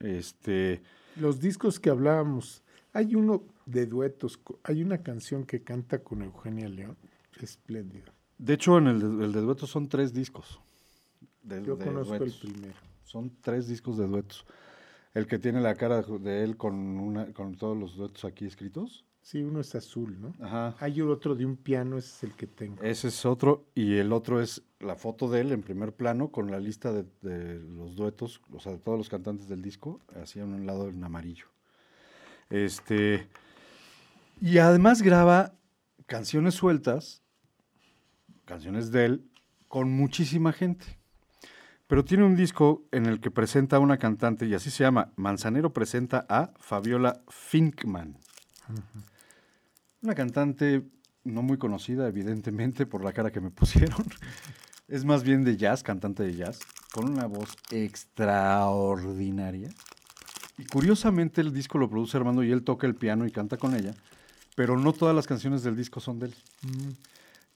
Este, 0.00 0.82
Los 1.16 1.40
discos 1.40 1.80
que 1.80 1.90
hablábamos, 1.90 2.62
hay 2.92 3.14
uno 3.14 3.42
de 3.64 3.86
duetos, 3.86 4.38
hay 4.64 4.82
una 4.82 4.98
canción 4.98 5.44
que 5.44 5.62
canta 5.62 5.98
con 6.00 6.22
Eugenia 6.22 6.68
León, 6.68 6.96
espléndido. 7.40 8.12
de 8.38 8.54
hecho, 8.54 8.78
en 8.78 8.86
el 8.88 9.00
de, 9.18 9.24
el 9.24 9.32
de 9.32 9.40
duetos 9.40 9.70
son 9.70 9.88
tres 9.88 10.12
discos. 10.12 10.60
de- 11.42 11.64
Yo 11.64 11.76
de 11.76 11.84
conozco 11.86 12.16
duetos. 12.18 12.40
el 12.44 12.50
primero. 12.52 12.74
Son 13.04 13.32
tres 13.40 13.66
discos 13.68 13.96
de 13.98 14.06
duetos. 14.06 14.44
El 15.16 15.26
que 15.26 15.38
tiene 15.38 15.62
la 15.62 15.74
cara 15.76 16.02
de 16.02 16.44
él 16.44 16.58
con, 16.58 16.74
una, 16.74 17.32
con 17.32 17.56
todos 17.56 17.74
los 17.74 17.96
duetos 17.96 18.26
aquí 18.26 18.44
escritos. 18.44 19.06
Sí, 19.22 19.42
uno 19.42 19.60
es 19.60 19.74
azul, 19.74 20.20
¿no? 20.20 20.34
Ajá. 20.44 20.76
Hay 20.78 21.00
otro 21.00 21.34
de 21.34 21.46
un 21.46 21.56
piano, 21.56 21.96
ese 21.96 22.08
es 22.08 22.24
el 22.24 22.36
que 22.36 22.46
tengo. 22.46 22.82
Ese 22.82 23.08
es 23.08 23.24
otro. 23.24 23.64
Y 23.74 23.94
el 23.94 24.12
otro 24.12 24.42
es 24.42 24.62
la 24.78 24.94
foto 24.94 25.30
de 25.30 25.40
él 25.40 25.52
en 25.52 25.62
primer 25.62 25.94
plano 25.94 26.30
con 26.30 26.50
la 26.50 26.60
lista 26.60 26.92
de, 26.92 27.06
de 27.22 27.58
los 27.60 27.96
duetos, 27.96 28.42
o 28.52 28.60
sea, 28.60 28.72
de 28.72 28.78
todos 28.78 28.98
los 28.98 29.08
cantantes 29.08 29.48
del 29.48 29.62
disco, 29.62 30.02
así 30.22 30.38
a 30.38 30.44
un 30.44 30.66
lado 30.66 30.90
en 30.90 31.02
amarillo. 31.02 31.46
Este. 32.50 33.26
Y 34.42 34.58
además 34.58 35.00
graba 35.00 35.54
canciones 36.04 36.56
sueltas, 36.56 37.22
canciones 38.44 38.92
de 38.92 39.06
él, 39.06 39.30
con 39.66 39.90
muchísima 39.90 40.52
gente. 40.52 40.95
Pero 41.86 42.04
tiene 42.04 42.24
un 42.24 42.34
disco 42.34 42.84
en 42.90 43.06
el 43.06 43.20
que 43.20 43.30
presenta 43.30 43.76
a 43.76 43.78
una 43.78 43.98
cantante, 43.98 44.46
y 44.46 44.54
así 44.54 44.70
se 44.70 44.82
llama, 44.82 45.12
Manzanero 45.16 45.72
presenta 45.72 46.26
a 46.28 46.52
Fabiola 46.58 47.22
Finkman. 47.28 48.18
Una 50.02 50.14
cantante 50.14 50.84
no 51.22 51.42
muy 51.42 51.58
conocida, 51.58 52.08
evidentemente, 52.08 52.86
por 52.86 53.04
la 53.04 53.12
cara 53.12 53.30
que 53.30 53.40
me 53.40 53.50
pusieron. 53.52 54.04
Es 54.88 55.04
más 55.04 55.22
bien 55.22 55.44
de 55.44 55.56
jazz, 55.56 55.82
cantante 55.82 56.22
de 56.22 56.34
jazz, 56.34 56.60
con 56.92 57.10
una 57.10 57.26
voz 57.26 57.56
extraordinaria. 57.70 59.68
Y 60.58 60.64
curiosamente 60.64 61.40
el 61.40 61.52
disco 61.52 61.78
lo 61.78 61.90
produce 61.90 62.16
Armando 62.16 62.42
y 62.42 62.50
él 62.50 62.62
toca 62.62 62.86
el 62.86 62.94
piano 62.94 63.26
y 63.26 63.30
canta 63.30 63.58
con 63.58 63.74
ella, 63.74 63.94
pero 64.54 64.78
no 64.78 64.92
todas 64.92 65.14
las 65.14 65.26
canciones 65.26 65.62
del 65.62 65.76
disco 65.76 66.00
son 66.00 66.18
de 66.18 66.26
él. 66.26 66.34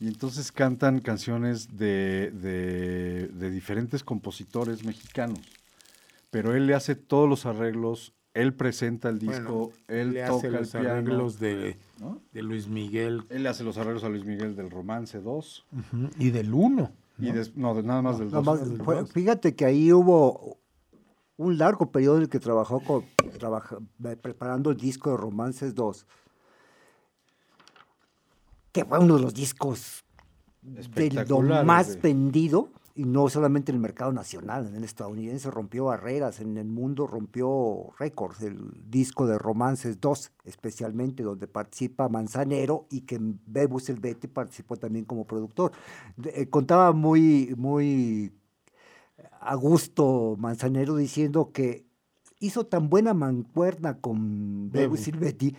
Y 0.00 0.08
entonces 0.08 0.50
cantan 0.50 1.00
canciones 1.00 1.76
de, 1.76 2.30
de- 2.32 3.28
de 3.28 3.50
diferentes 3.50 4.02
compositores 4.02 4.84
mexicanos. 4.84 5.38
Pero 6.30 6.54
él 6.56 6.66
le 6.66 6.74
hace 6.74 6.94
todos 6.94 7.28
los 7.28 7.44
arreglos, 7.44 8.14
él 8.32 8.54
presenta 8.54 9.08
el 9.10 9.18
disco, 9.18 9.72
él 9.88 10.12
le 10.12 10.24
toca 10.24 10.36
hace 10.36 10.46
el 10.46 10.52
los 10.54 10.70
piano. 10.70 10.88
arreglos 10.90 11.38
de, 11.38 11.76
¿no? 11.98 12.18
de 12.32 12.42
Luis 12.42 12.68
Miguel 12.68 13.24
Él 13.28 13.42
le 13.42 13.48
hace 13.50 13.62
los 13.64 13.76
arreglos 13.76 14.04
a 14.04 14.08
Luis 14.08 14.24
Miguel 14.24 14.56
del 14.56 14.70
Romance 14.70 15.20
2. 15.20 15.66
ujú, 15.72 16.08
y 16.18 16.30
del 16.30 16.54
1. 16.54 16.90
Y 17.18 17.32
des- 17.32 17.54
no, 17.56 17.74
de- 17.74 17.82
nada 17.82 18.00
más 18.00 18.18
del 18.18 18.30
Nada 18.30 18.42
2. 18.42 18.60
más, 18.68 18.84
fue- 18.84 19.04
fíjate 19.06 19.54
que 19.54 19.66
ahí 19.66 19.92
hubo 19.92 20.56
un 21.36 21.58
largo 21.58 21.90
periodo 21.90 22.16
en 22.16 22.22
el 22.22 22.28
que 22.30 22.38
trabajó 22.38 22.80
con, 22.80 23.04
trabaja- 23.38 23.78
preparando 24.22 24.70
el 24.70 24.76
disco 24.78 25.10
de 25.10 25.16
Romances 25.18 25.74
2, 25.74 26.06
que 28.72 28.84
fue 28.84 28.98
uno 28.98 29.16
de 29.16 29.22
los 29.22 29.34
discos 29.34 30.04
de 30.62 30.74
lo 30.74 30.80
Espectaculares, 30.80 31.66
más 31.66 31.88
de- 31.94 32.00
vendido, 32.00 32.68
y 32.94 33.04
no 33.04 33.28
solamente 33.30 33.70
en 33.72 33.76
el 33.76 33.80
mercado 33.80 34.12
nacional, 34.12 34.66
en 34.66 34.74
el 34.74 34.84
estadounidense 34.84 35.50
rompió 35.50 35.86
barreras, 35.86 36.40
en 36.40 36.56
el 36.58 36.66
mundo 36.66 37.06
rompió 37.06 37.90
récords, 37.98 38.42
el 38.42 38.58
disco 38.90 39.26
de 39.26 39.38
Romances 39.38 40.00
2, 40.00 40.32
especialmente 40.44 41.22
donde 41.22 41.46
participa 41.46 42.08
Manzanero 42.08 42.86
y 42.90 43.02
que 43.02 43.18
Bebu 43.46 43.80
Silvetti 43.80 44.26
participó 44.26 44.76
también 44.76 45.04
como 45.06 45.24
productor. 45.24 45.72
Eh, 46.24 46.46
contaba 46.50 46.92
muy, 46.92 47.54
muy 47.56 48.32
a 49.40 49.54
gusto 49.54 50.36
Manzanero 50.38 50.96
diciendo 50.96 51.52
que 51.52 51.86
hizo 52.38 52.66
tan 52.66 52.90
buena 52.90 53.14
mancuerna 53.14 53.98
con 53.98 54.70
Bebu 54.70 54.94
Bebu. 54.94 54.96
Silvetti 54.96 55.54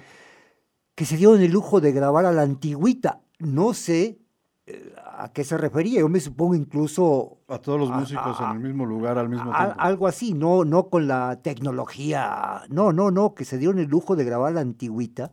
que 0.95 1.05
se 1.05 1.17
dieron 1.17 1.41
el 1.41 1.51
lujo 1.51 1.81
de 1.81 1.91
grabar 1.91 2.25
a 2.25 2.31
la 2.31 2.41
antigüita. 2.43 3.21
No 3.39 3.73
sé 3.73 4.19
eh, 4.67 4.93
a 5.17 5.31
qué 5.33 5.43
se 5.43 5.57
refería, 5.57 6.01
yo 6.01 6.09
me 6.09 6.19
supongo 6.19 6.53
incluso 6.55 7.39
A 7.47 7.57
todos 7.57 7.79
los 7.79 7.89
a- 7.91 7.97
músicos 7.97 8.39
a- 8.39 8.51
en 8.51 8.57
el 8.57 8.59
mismo 8.61 8.85
lugar 8.85 9.17
al 9.17 9.27
mismo 9.29 9.51
a- 9.53 9.57
tiempo. 9.65 9.75
algo 9.81 10.07
así, 10.07 10.33
no, 10.33 10.63
no 10.65 10.89
con 10.89 11.07
la 11.07 11.39
tecnología, 11.41 12.61
no, 12.69 12.93
no, 12.93 13.09
no, 13.11 13.33
que 13.33 13.43
se 13.45 13.57
dieron 13.57 13.79
el 13.79 13.87
lujo 13.87 14.15
de 14.15 14.23
grabar 14.23 14.53
la 14.53 14.61
antigüita 14.61 15.31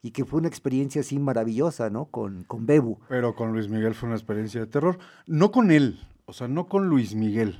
y 0.00 0.12
que 0.12 0.24
fue 0.24 0.38
una 0.38 0.48
experiencia 0.48 1.00
así 1.00 1.18
maravillosa, 1.18 1.90
¿no? 1.90 2.06
Con, 2.06 2.44
con 2.44 2.66
Bebu. 2.66 2.98
Pero 3.08 3.34
con 3.34 3.52
Luis 3.52 3.68
Miguel 3.68 3.94
fue 3.94 4.06
una 4.08 4.16
experiencia 4.16 4.60
de 4.60 4.66
terror. 4.68 4.98
No 5.26 5.50
con 5.50 5.70
él, 5.72 5.98
o 6.26 6.32
sea, 6.32 6.46
no 6.46 6.68
con 6.68 6.88
Luis 6.88 7.14
Miguel, 7.16 7.58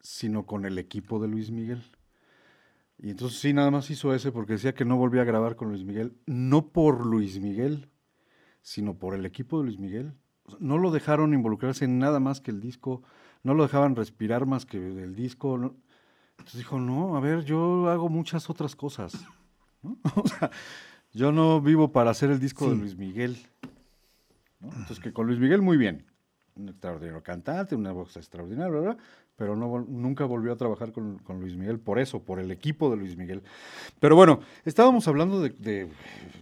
sino 0.00 0.46
con 0.46 0.64
el 0.64 0.78
equipo 0.78 1.18
de 1.20 1.26
Luis 1.28 1.50
Miguel. 1.50 1.82
Y 3.02 3.10
entonces 3.10 3.40
sí, 3.40 3.52
nada 3.52 3.72
más 3.72 3.90
hizo 3.90 4.14
ese 4.14 4.30
porque 4.30 4.52
decía 4.52 4.74
que 4.74 4.84
no 4.84 4.96
volvía 4.96 5.22
a 5.22 5.24
grabar 5.24 5.56
con 5.56 5.70
Luis 5.70 5.82
Miguel, 5.82 6.16
no 6.24 6.68
por 6.68 7.04
Luis 7.04 7.40
Miguel, 7.40 7.90
sino 8.62 8.96
por 8.96 9.16
el 9.16 9.26
equipo 9.26 9.58
de 9.58 9.64
Luis 9.64 9.78
Miguel. 9.80 10.14
O 10.44 10.50
sea, 10.50 10.58
no 10.60 10.78
lo 10.78 10.92
dejaron 10.92 11.34
involucrarse 11.34 11.84
en 11.84 11.98
nada 11.98 12.20
más 12.20 12.40
que 12.40 12.52
el 12.52 12.60
disco, 12.60 13.02
no 13.42 13.54
lo 13.54 13.64
dejaban 13.64 13.96
respirar 13.96 14.46
más 14.46 14.66
que 14.66 14.78
el 14.78 15.16
disco. 15.16 15.58
no. 15.58 15.74
Entonces 16.38 16.58
dijo, 16.58 16.78
no, 16.78 17.16
a 17.16 17.20
ver, 17.20 17.44
yo 17.44 17.90
hago 17.90 18.08
muchas 18.08 18.48
otras 18.48 18.76
cosas. 18.76 19.14
¿no? 19.82 19.98
O 20.14 20.28
sea, 20.28 20.52
yo 21.12 21.32
no 21.32 21.60
vivo 21.60 21.90
para 21.90 22.10
hacer 22.10 22.30
el 22.30 22.38
disco 22.38 22.70
de. 22.70 22.76
Luis 22.76 22.96
Miguel. 22.96 23.36
¿no? 24.60 24.68
Entonces 24.68 25.00
que 25.00 25.12
con 25.12 25.26
Luis 25.26 25.40
Miguel 25.40 25.60
muy 25.60 25.76
bien. 25.76 26.06
un 26.54 26.68
extraordinario 26.68 27.20
cantante, 27.20 27.74
una 27.74 27.90
voz 27.90 28.16
extraordinaria, 28.16 28.70
bla, 28.70 28.80
bla, 28.80 28.96
pero 29.42 29.56
no, 29.56 29.84
nunca 29.88 30.24
volvió 30.24 30.52
a 30.52 30.56
trabajar 30.56 30.92
con, 30.92 31.18
con 31.18 31.40
Luis 31.40 31.56
Miguel 31.56 31.80
por 31.80 31.98
eso, 31.98 32.22
por 32.22 32.38
el 32.38 32.52
equipo 32.52 32.88
de 32.92 32.96
Luis 32.96 33.16
Miguel. 33.16 33.42
Pero 33.98 34.14
bueno, 34.14 34.38
estábamos 34.64 35.08
hablando 35.08 35.40
de, 35.40 35.50
de- 35.50 35.90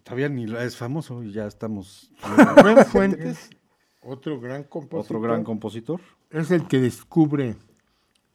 todavía 0.03 0.29
ni 0.29 0.45
es 0.59 0.77
famoso 0.77 1.23
y 1.23 1.33
ya 1.33 1.47
estamos... 1.47 2.11
Rubén 2.59 2.85
Fuentes, 2.85 3.49
otro 4.03 4.39
gran 4.39 4.65
compositor. 4.65 5.01
Otro 5.01 5.21
gran 5.23 5.45
compositor. 5.45 6.03
es 6.29 6.51
el 6.51 6.69
que 6.69 6.79
descubre 6.79 7.57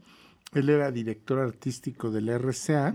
Él 0.55 0.69
era 0.69 0.93
director 0.93 1.41
artístico 1.41 2.13
del 2.13 2.29
RCA. 2.29 2.95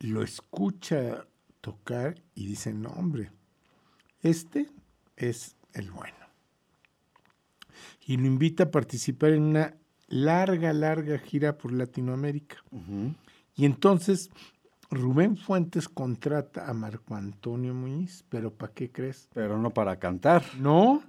Lo 0.00 0.22
escucha 0.22 1.26
tocar 1.60 2.14
y 2.34 2.46
dice, 2.46 2.72
no, 2.72 2.88
hombre, 2.88 3.30
este 4.22 4.68
es 5.16 5.56
el 5.72 5.90
bueno. 5.90 6.16
Y 8.06 8.16
lo 8.16 8.26
invita 8.26 8.64
a 8.64 8.70
participar 8.70 9.32
en 9.32 9.42
una 9.42 9.74
larga, 10.08 10.72
larga 10.72 11.18
gira 11.18 11.56
por 11.56 11.72
Latinoamérica. 11.72 12.56
Y 13.54 13.64
entonces 13.64 14.30
Rubén 14.90 15.36
Fuentes 15.36 15.88
contrata 15.88 16.68
a 16.68 16.74
Marco 16.74 17.14
Antonio 17.14 17.74
Muñiz, 17.74 18.24
pero 18.28 18.52
¿para 18.52 18.72
qué 18.72 18.90
crees? 18.92 19.28
Pero 19.32 19.58
no 19.58 19.70
para 19.70 19.98
cantar, 19.98 20.44
No, 20.58 21.02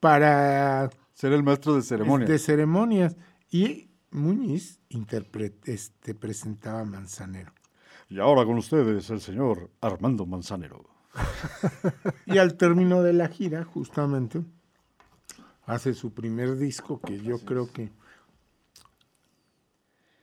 para 0.00 0.90
ser 1.12 1.32
el 1.32 1.42
maestro 1.42 1.76
de 1.76 1.82
ceremonia. 1.82 2.26
de 2.26 2.38
ceremonias. 2.38 3.16
Y 3.50 3.90
Muñiz 4.10 4.80
este, 5.64 6.14
presentaba 6.14 6.80
a 6.80 6.84
Manzanero. 6.84 7.52
Y 8.08 8.18
ahora 8.18 8.44
con 8.44 8.58
ustedes 8.58 9.10
el 9.10 9.20
señor 9.20 9.70
Armando 9.80 10.26
Manzanero. 10.26 10.84
Y 12.26 12.38
al 12.38 12.56
término 12.56 13.02
de 13.02 13.12
la 13.12 13.28
gira, 13.28 13.64
justamente, 13.64 14.42
hace 15.66 15.94
su 15.94 16.12
primer 16.12 16.56
disco 16.56 17.00
que 17.00 17.20
yo 17.20 17.38
creo 17.40 17.72
que, 17.72 17.90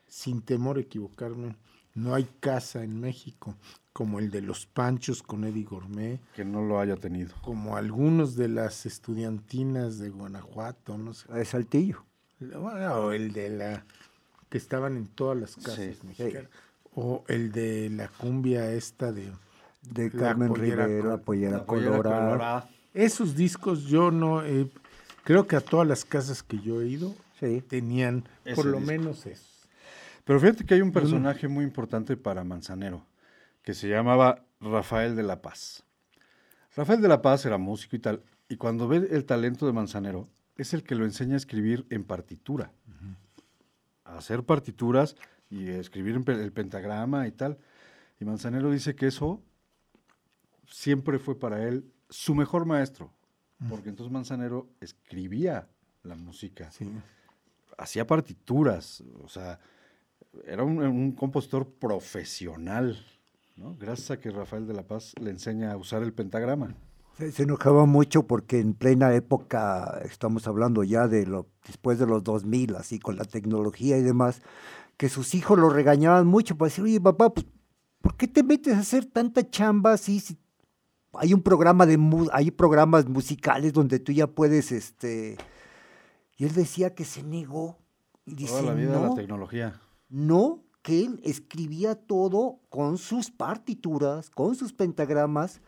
sin 0.08 0.42
temor 0.42 0.78
a 0.78 0.82
equivocarme, 0.82 1.56
no 1.94 2.14
hay 2.14 2.26
casa 2.40 2.84
en 2.84 3.00
México 3.00 3.56
como 3.94 4.20
el 4.20 4.32
de 4.32 4.42
los 4.42 4.66
Panchos 4.66 5.22
con 5.22 5.44
Eddie 5.44 5.66
Gourmet, 5.66 6.20
Que 6.34 6.46
no 6.46 6.62
lo 6.62 6.80
haya 6.80 6.96
tenido. 6.96 7.36
como 7.42 7.76
algunos 7.76 8.36
de 8.38 8.48
las 8.48 8.86
estudiantinas 8.86 10.00
de 10.00 10.10
Guanajuato, 10.10 10.98
no 10.98 11.14
sé. 11.14 11.32
De 11.34 11.44
Saltillo. 11.44 12.06
Bueno, 12.40 12.94
o 12.96 13.12
el 13.12 13.34
de 13.34 13.50
la 13.50 13.86
que 14.50 14.58
estaban 14.58 14.96
en 14.96 15.08
todas 15.08 15.38
las 15.38 15.56
casas 15.58 15.98
Sí, 15.98 16.08
mexicanas. 16.08 16.50
O 16.96 17.24
el 17.28 17.52
de 17.52 17.90
la 17.90 18.08
cumbia 18.08 18.72
esta 18.72 19.12
de 19.12 19.32
De 19.82 20.10
La 20.12 20.20
Carmen 20.20 20.50
pollera 20.50 20.86
Rivera, 20.86 21.10
col- 21.12 21.22
Pollera 21.22 21.58
La 21.58 21.66
pollera 21.66 21.92
Colorada. 21.92 22.26
colorada. 22.26 22.70
Esos 22.94 23.36
discos 23.36 23.84
yo 23.86 24.12
no 24.12 24.42
creo 25.24 25.48
que 25.48 25.56
a 25.56 25.62
todas 25.62 25.88
las 25.88 26.06
casas 26.06 26.44
que 26.44 26.60
yo 26.60 26.82
he 26.82 26.88
ido 26.88 27.16
Sí. 27.40 27.62
tenían 27.68 28.24
Ese 28.46 28.56
por 28.56 28.66
lo 28.66 28.78
disco. 28.78 28.92
menos 28.92 29.26
eso. 29.26 29.46
Pero 30.24 30.40
fíjate 30.40 30.66
que 30.66 30.76
hay 30.76 30.82
un 30.82 30.92
personaje 30.92 31.48
muy 31.48 31.64
importante 31.66 32.16
para 32.16 32.44
Manzanero, 32.44 33.06
que 33.64 33.74
se 33.74 33.90
llamaba 33.90 34.44
Rafael 34.60 35.16
de 35.16 35.24
la 35.24 35.42
Paz. 35.42 35.84
Rafael 36.76 37.02
de 37.02 37.08
la 37.08 37.22
Paz 37.22 37.46
era 37.46 37.58
músico 37.58 37.96
y 37.96 38.00
tal, 38.00 38.22
y 38.48 38.58
cuando 38.58 38.88
ve 38.88 39.08
el 39.12 39.26
talento 39.26 39.66
de 39.66 39.74
Manzanero, 39.74 40.30
es 40.58 40.74
el 40.76 40.84
que 40.84 40.94
lo 40.96 41.06
enseña 41.06 41.34
a 41.34 41.38
escribir 41.38 41.88
en 41.90 42.04
partitura. 42.04 42.72
A 44.06 44.18
hacer 44.18 44.44
partituras 44.44 45.16
y 45.50 45.70
escribir 45.70 46.22
el 46.28 46.52
pentagrama 46.52 47.28
y 47.28 47.32
tal. 47.32 47.58
Y 48.20 48.26
Manzanero 48.26 48.70
dice 48.70 48.94
que 48.96 49.08
eso 49.08 49.42
siempre 50.72 51.20
fue 51.20 51.38
para 51.38 51.68
él 51.68 51.86
su 52.10 52.34
mejor 52.34 52.66
maestro, 52.66 53.14
porque 53.70 53.90
entonces 53.90 54.12
Manzanero 54.12 54.68
escribía 54.80 55.68
la 56.02 56.16
música 56.16 56.72
hacía 57.82 58.06
partituras, 58.06 59.04
o 59.24 59.28
sea, 59.28 59.60
era 60.46 60.64
un, 60.64 60.82
un 60.82 61.12
compositor 61.14 61.68
profesional, 61.68 63.04
¿no? 63.56 63.76
Gracias 63.76 64.12
a 64.12 64.20
que 64.20 64.30
Rafael 64.30 64.68
de 64.68 64.74
la 64.74 64.84
Paz 64.84 65.14
le 65.20 65.32
enseña 65.32 65.72
a 65.72 65.78
usar 65.78 66.04
el 66.04 66.14
pentagrama. 66.14 66.76
Se, 67.18 67.32
se 67.32 67.44
enojaba 67.44 67.86
mucho 67.86 68.28
porque 68.28 68.60
en 68.60 68.74
plena 68.74 69.14
época, 69.14 70.00
estamos 70.06 70.48
hablando 70.48 70.84
ya 70.84 71.08
de 71.08 71.26
lo, 71.26 71.48
después 71.66 72.00
de 72.00 72.06
los 72.06 72.24
2000, 72.24 72.76
así 72.76 73.00
con 73.00 73.18
la 73.18 73.26
tecnología 73.26 73.98
y 73.98 74.04
demás, 74.04 74.42
que 74.96 75.10
sus 75.10 75.34
hijos 75.34 75.58
lo 75.58 75.70
regañaban 75.70 76.28
mucho 76.28 76.56
para 76.56 76.70
decir, 76.70 76.84
oye 76.84 77.02
papá, 77.02 77.34
pues, 77.34 77.48
¿por 78.02 78.16
qué 78.16 78.28
te 78.28 78.44
metes 78.44 78.76
a 78.76 78.80
hacer 78.80 79.06
tanta 79.06 79.50
chamba 79.50 79.94
así? 79.94 80.20
Si 80.20 80.38
hay 81.14 81.34
un 81.34 81.42
programa 81.42 81.86
de 81.86 82.00
hay 82.32 82.52
programas 82.52 83.08
musicales 83.08 83.74
donde 83.74 84.00
tú 84.00 84.12
ya 84.12 84.28
puedes, 84.28 84.72
este, 84.72 85.38
y 86.38 86.46
él 86.46 86.54
decía 86.54 86.96
que 86.96 87.06
se 87.06 87.24
negó 87.24 87.78
y 88.26 88.36
dice, 88.36 88.52
Toda 88.52 88.64
la 88.64 88.74
vida 88.74 88.94
no, 88.94 89.10
la 89.10 89.16
tecnología. 89.16 89.82
no, 90.10 90.64
que 90.82 91.04
él 91.04 91.20
escribía 91.24 91.96
todo 91.96 92.60
con 92.70 92.98
sus 92.98 93.30
partituras, 93.30 94.30
con 94.30 94.56
sus 94.56 94.74
pentagramas, 94.74 95.62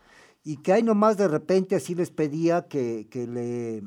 y 0.43 0.57
que 0.57 0.73
ahí 0.73 0.83
nomás 0.83 1.17
de 1.17 1.27
repente 1.27 1.75
así 1.75 1.95
les 1.95 2.11
pedía 2.11 2.67
que, 2.67 3.07
que 3.09 3.27
le 3.27 3.83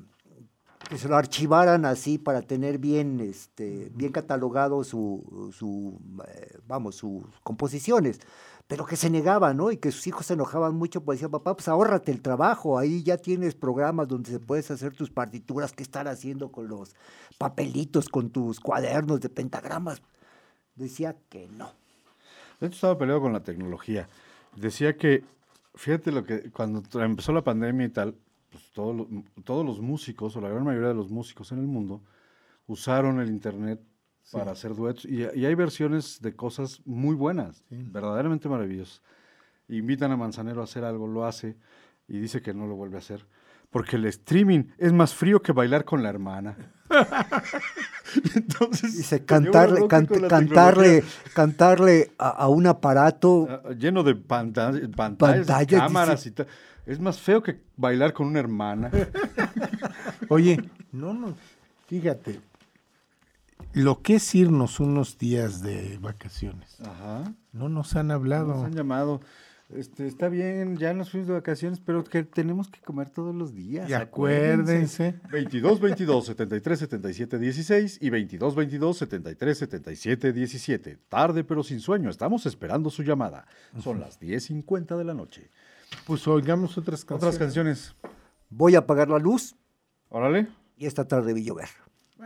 que 0.88 0.98
se 0.98 1.09
lo 1.09 1.16
archivaran 1.16 1.84
así 1.84 2.16
para 2.16 2.42
tener 2.42 2.78
bien 2.78 3.20
este 3.20 3.90
bien 3.94 4.12
catalogado 4.12 4.84
su, 4.84 5.50
su 5.52 5.98
eh, 6.28 6.59
vamos 6.66 6.96
sus 6.96 7.24
composiciones 7.42 8.20
pero 8.66 8.84
que 8.84 8.96
se 8.96 9.10
negaban 9.10 9.56
no 9.56 9.70
y 9.70 9.76
que 9.76 9.92
sus 9.92 10.06
hijos 10.06 10.26
se 10.26 10.34
enojaban 10.34 10.74
mucho 10.74 11.02
pues 11.02 11.18
decían 11.18 11.30
papá 11.30 11.54
pues 11.54 11.68
ahórrate 11.68 12.12
el 12.12 12.20
trabajo 12.20 12.78
ahí 12.78 13.02
ya 13.02 13.16
tienes 13.16 13.54
programas 13.54 14.08
donde 14.08 14.30
se 14.30 14.40
puedes 14.40 14.70
hacer 14.70 14.94
tus 14.94 15.10
partituras 15.10 15.72
que 15.72 15.82
estar 15.82 16.08
haciendo 16.08 16.50
con 16.50 16.68
los 16.68 16.94
papelitos 17.38 18.08
con 18.08 18.30
tus 18.30 18.60
cuadernos 18.60 19.20
de 19.20 19.28
pentagramas 19.28 20.02
decía 20.76 21.16
que 21.28 21.48
no. 21.48 21.72
De 22.60 22.68
hecho, 22.68 22.76
estaba 22.76 22.98
peleado 22.98 23.20
con 23.20 23.32
la 23.32 23.42
tecnología. 23.42 24.08
Decía 24.54 24.96
que, 24.96 25.24
fíjate 25.74 26.12
lo 26.12 26.24
que, 26.24 26.50
cuando 26.50 26.82
empezó 27.02 27.32
la 27.32 27.42
pandemia 27.42 27.86
y 27.86 27.90
tal, 27.90 28.14
pues 28.50 28.70
todos 28.72 29.06
todos 29.44 29.66
los 29.66 29.80
músicos, 29.80 30.36
o 30.36 30.40
la 30.40 30.48
gran 30.48 30.64
mayoría 30.64 30.88
de 30.88 30.94
los 30.94 31.10
músicos 31.10 31.52
en 31.52 31.58
el 31.58 31.66
mundo, 31.66 32.00
usaron 32.66 33.20
el 33.20 33.28
internet 33.28 33.80
para 34.33 34.53
hacer 34.53 34.74
duetos. 34.74 35.05
Y, 35.05 35.22
y 35.39 35.45
hay 35.47 35.55
versiones 35.55 36.20
de 36.20 36.35
cosas 36.35 36.81
muy 36.85 37.14
buenas, 37.14 37.64
verdaderamente 37.70 38.49
maravillosas. 38.49 39.03
Invitan 39.68 40.12
a 40.12 40.16
Manzanero 40.16 40.61
a 40.61 40.64
hacer 40.64 40.85
algo, 40.85 41.07
lo 41.07 41.24
hace, 41.27 41.57
y 42.09 42.18
dice 42.18 42.41
que 42.43 42.55
no 42.55 42.66
lo 42.66 42.77
vuelve 42.77 42.97
a 42.97 42.99
hacer. 43.01 43.27
Porque 43.70 43.97
el 43.97 44.05
streaming 44.07 44.64
es 44.79 44.93
más 44.93 45.12
frío 45.14 45.43
que 45.43 45.53
bailar 45.53 45.85
con 45.85 46.03
la 46.03 46.09
hermana. 46.09 46.57
Entonces, 48.35 48.97
dice 48.97 49.24
cantarle 49.24 49.81
la 49.81 49.89
cantarle 50.29 51.05
cantarle 51.35 52.12
a, 52.18 52.29
a 52.29 52.49
un 52.49 52.66
aparato 52.66 53.47
Ah, 53.51 53.70
lleno 53.77 54.03
de 54.05 54.14
panta- 54.14 54.70
pantallas, 54.97 55.47
Pantallas, 55.47 55.81
cámaras 55.81 56.20
dice. 56.20 56.29
y 56.29 56.33
tal. 56.33 56.47
Es 56.87 57.01
más 57.01 57.20
feo 57.20 57.43
que 57.43 57.61
bailar 57.77 58.12
con 58.12 58.29
una 58.29 58.39
hermana. 58.39 58.91
Oye, 60.29 60.62
no, 60.93 61.12
no, 61.12 61.35
fíjate, 61.89 62.41
lo 63.72 64.02
que 64.02 64.16
es 64.16 64.34
irnos 64.34 64.80
unos 64.80 65.18
días 65.18 65.62
de 65.62 65.98
vacaciones, 66.00 66.80
Ajá. 66.80 67.34
no 67.52 67.68
nos 67.68 67.94
han 67.96 68.11
hablado. 68.11 68.54
Nos 68.54 68.64
han 68.66 68.74
llamado. 68.74 69.20
Este, 69.68 70.07
está 70.07 70.28
bien, 70.28 70.76
ya 70.76 70.94
nos 70.94 71.11
fuimos 71.11 71.26
de 71.26 71.34
vacaciones, 71.34 71.80
pero 71.80 72.04
que 72.04 72.22
tenemos 72.22 72.68
que 72.68 72.80
comer 72.80 73.11
todos 73.11 73.34
los 73.34 73.52
días. 73.52 73.90
Y 73.90 73.94
acuérdense, 73.94 75.18
22 75.32 75.80
22 75.80 76.24
73 76.26 76.78
77 76.78 77.38
16 77.40 77.98
y 78.00 78.11
22 78.11 78.54
22 78.54 78.96
73 78.98 79.59
77 79.59 80.32
17. 80.32 80.98
Tarde 81.09 81.42
pero 81.42 81.64
sin 81.64 81.80
sueño. 81.80 82.11
Estamos 82.11 82.46
esperando 82.46 82.90
su 82.90 83.02
llamada. 83.02 83.46
Son 83.82 83.98
las 83.98 84.20
10:50 84.20 84.96
de 84.96 85.04
la 85.04 85.14
noche. 85.14 85.50
pues 86.07 86.26
oigamos 86.28 86.78
otras 86.78 87.04
canciones. 87.04 87.34
Otras 87.34 87.38
canciones. 87.38 87.96
voy 88.50 88.76
a 88.76 88.78
apagar 88.78 89.09
la 89.09 89.18
luz 89.18 89.57
Órale. 90.11 90.46
y 90.76 90.86
esta 90.86 91.09
tarde 91.09 91.32
vi 91.34 91.42
llover 91.42 91.68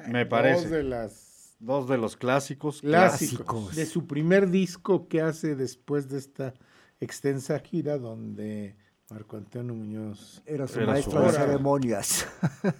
Me 0.09 0.27
parece. 0.27 0.63
Dos 0.63 0.71
de 0.71 0.83
las 0.85 1.57
Dos 1.59 1.89
de 1.89 1.99
los 1.99 2.17
clásicos. 2.17 2.81
clásicos, 2.81 3.37
Clásicos. 3.39 3.77
de 3.77 3.85
su 3.87 4.07
primer 4.07 4.49
disco 4.51 5.09
que 5.09 5.21
hace 5.21 5.55
después 5.55 6.09
de 6.09 6.19
esta 6.19 6.55
extensa 7.01 7.59
gira 7.59 7.99
donde 7.99 8.77
Marco 9.11 9.37
Antonio 9.37 9.75
Muñoz, 9.75 10.43
era 10.47 10.67
su 10.67 10.79
Era 10.79 10.87
su 10.87 10.91
maestro 10.93 11.23
de 11.23 11.33
ceremonias 11.33 12.27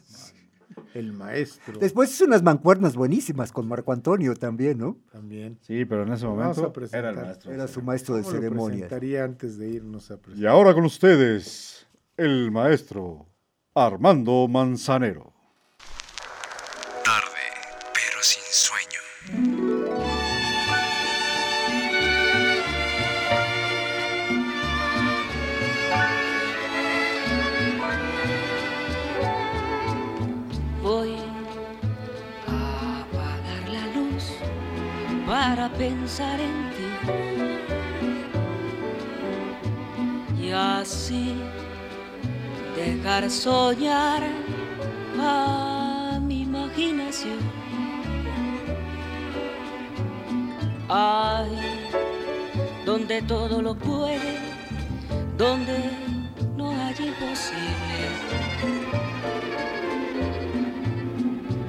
el 0.95 1.13
maestro, 1.13 1.79
después 1.79 2.11
hizo 2.11 2.25
unas 2.25 2.43
mancuernas 2.43 2.97
buenísimas 2.97 3.53
con 3.53 3.69
Marco 3.69 3.93
Antonio 3.93 4.35
también 4.35 4.79
no 4.79 4.97
también. 5.13 5.59
Sí, 5.61 5.85
pero 5.85 6.05
en 6.05 6.13
ese 6.13 6.27
momento 6.27 6.73
era 6.93 7.11
el 7.11 7.17
maestro. 7.17 7.53
era 7.53 7.69
su 7.69 7.83
maestro 7.83 8.17
de 8.17 8.23
¿Cómo 8.23 8.33
lo 8.35 8.41
ceremonias 8.41 8.71
presentaría 8.89 9.25
antes 9.25 9.59
de 9.59 9.69
irnos 9.69 10.11
a 10.11 10.19
Y 10.35 10.47
ahora 10.47 10.73
con 10.73 10.85
ustedes, 10.85 11.87
el 12.17 12.51
maestro 12.51 13.27
Armando 13.75 14.49
Manzanero. 14.49 15.33
Pensar 35.81 36.39
en 36.39 36.57
ti. 36.77 36.89
Y 40.45 40.51
así 40.51 41.37
dejar 42.77 43.31
soñar 43.31 44.23
a 45.19 46.19
mi 46.21 46.43
imaginación. 46.43 47.41
Ay, 50.91 51.57
donde 52.85 53.23
todo 53.23 53.63
lo 53.63 53.75
puede, 53.75 54.35
donde 55.39 55.79
no 56.59 56.73
hay 56.73 56.97
imposible. 57.11 58.01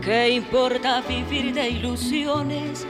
¿Qué 0.01 0.32
importa 0.32 1.01
vivir 1.07 1.53
de 1.53 1.70
ilusiones 1.70 2.86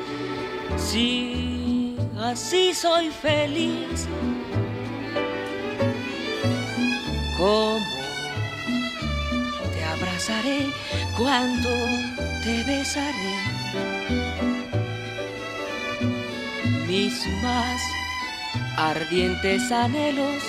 si 0.92 1.96
así 2.20 2.74
soy 2.74 3.10
feliz? 3.10 4.08
¿Cómo 7.38 7.80
te 9.74 9.84
abrazaré 9.86 10.66
cuando 11.18 11.70
te 12.44 12.64
besaré? 12.66 13.38
Mis 16.88 17.26
más 17.42 17.82
ardientes 18.76 19.72
anhelos 19.72 20.44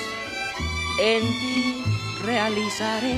en 0.98 1.20
ti 1.40 1.84
realizaré. 2.24 3.16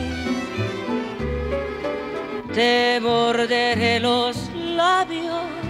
Te 2.52 3.00
morderé 3.00 3.98
los 3.98 4.36
labios, 4.54 5.63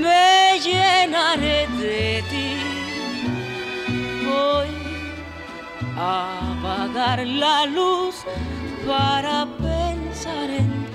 me 0.00 0.58
llenaré 0.66 1.66
de 1.78 2.22
ti. 2.30 2.48
Voy 4.26 4.68
a 5.96 6.52
apagar 6.52 7.26
la 7.26 7.66
luz 7.66 8.24
para 8.86 9.46
pensar 9.58 10.50
en 10.50 10.68
ti. 10.84 10.89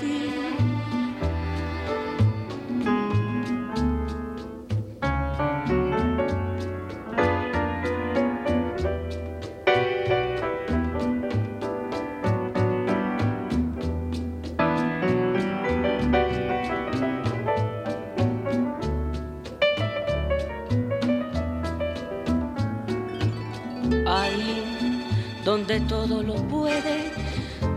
Donde 25.56 25.80
todo 25.88 26.22
lo 26.22 26.36
puede, 26.50 27.14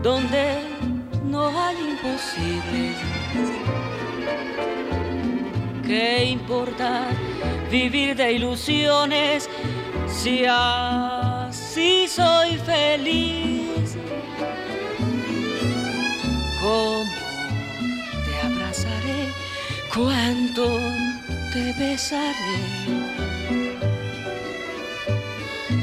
donde 0.03 0.59
no 1.23 1.47
hay 1.47 1.77
imposibles. 1.91 2.97
¿Qué 5.87 6.25
importa 6.25 7.07
vivir 7.71 8.17
de 8.17 8.33
ilusiones 8.33 9.49
si 10.07 10.43
así 10.45 12.05
soy 12.09 12.57
feliz? 12.57 13.95
¿Cómo 16.61 17.05
te 18.25 18.33
abrazaré? 18.45 19.21
¿Cuánto 19.95 20.65
te 21.53 21.73
besaré? 21.79 23.19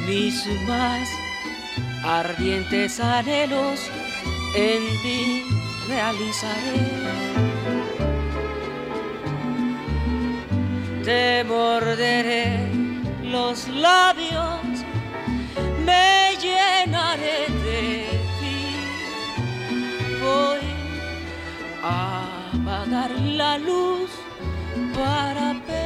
mis 0.07 0.47
más 0.69 1.26
ardientes 2.07 3.01
anhelos 3.01 3.81
en 4.55 4.83
ti 5.03 5.45
realizaré. 5.89 6.81
Te 11.05 11.45
morderé 11.45 12.69
los 13.23 13.69
labios, 13.69 14.61
me 15.85 16.37
llenaré 16.41 17.47
de 17.65 18.07
ti. 18.39 18.59
Voy 20.21 20.61
a 21.83 22.25
apagar 22.55 23.11
la 23.11 23.59
luz 23.59 24.11
para 24.95 25.55
pensar 25.67 25.86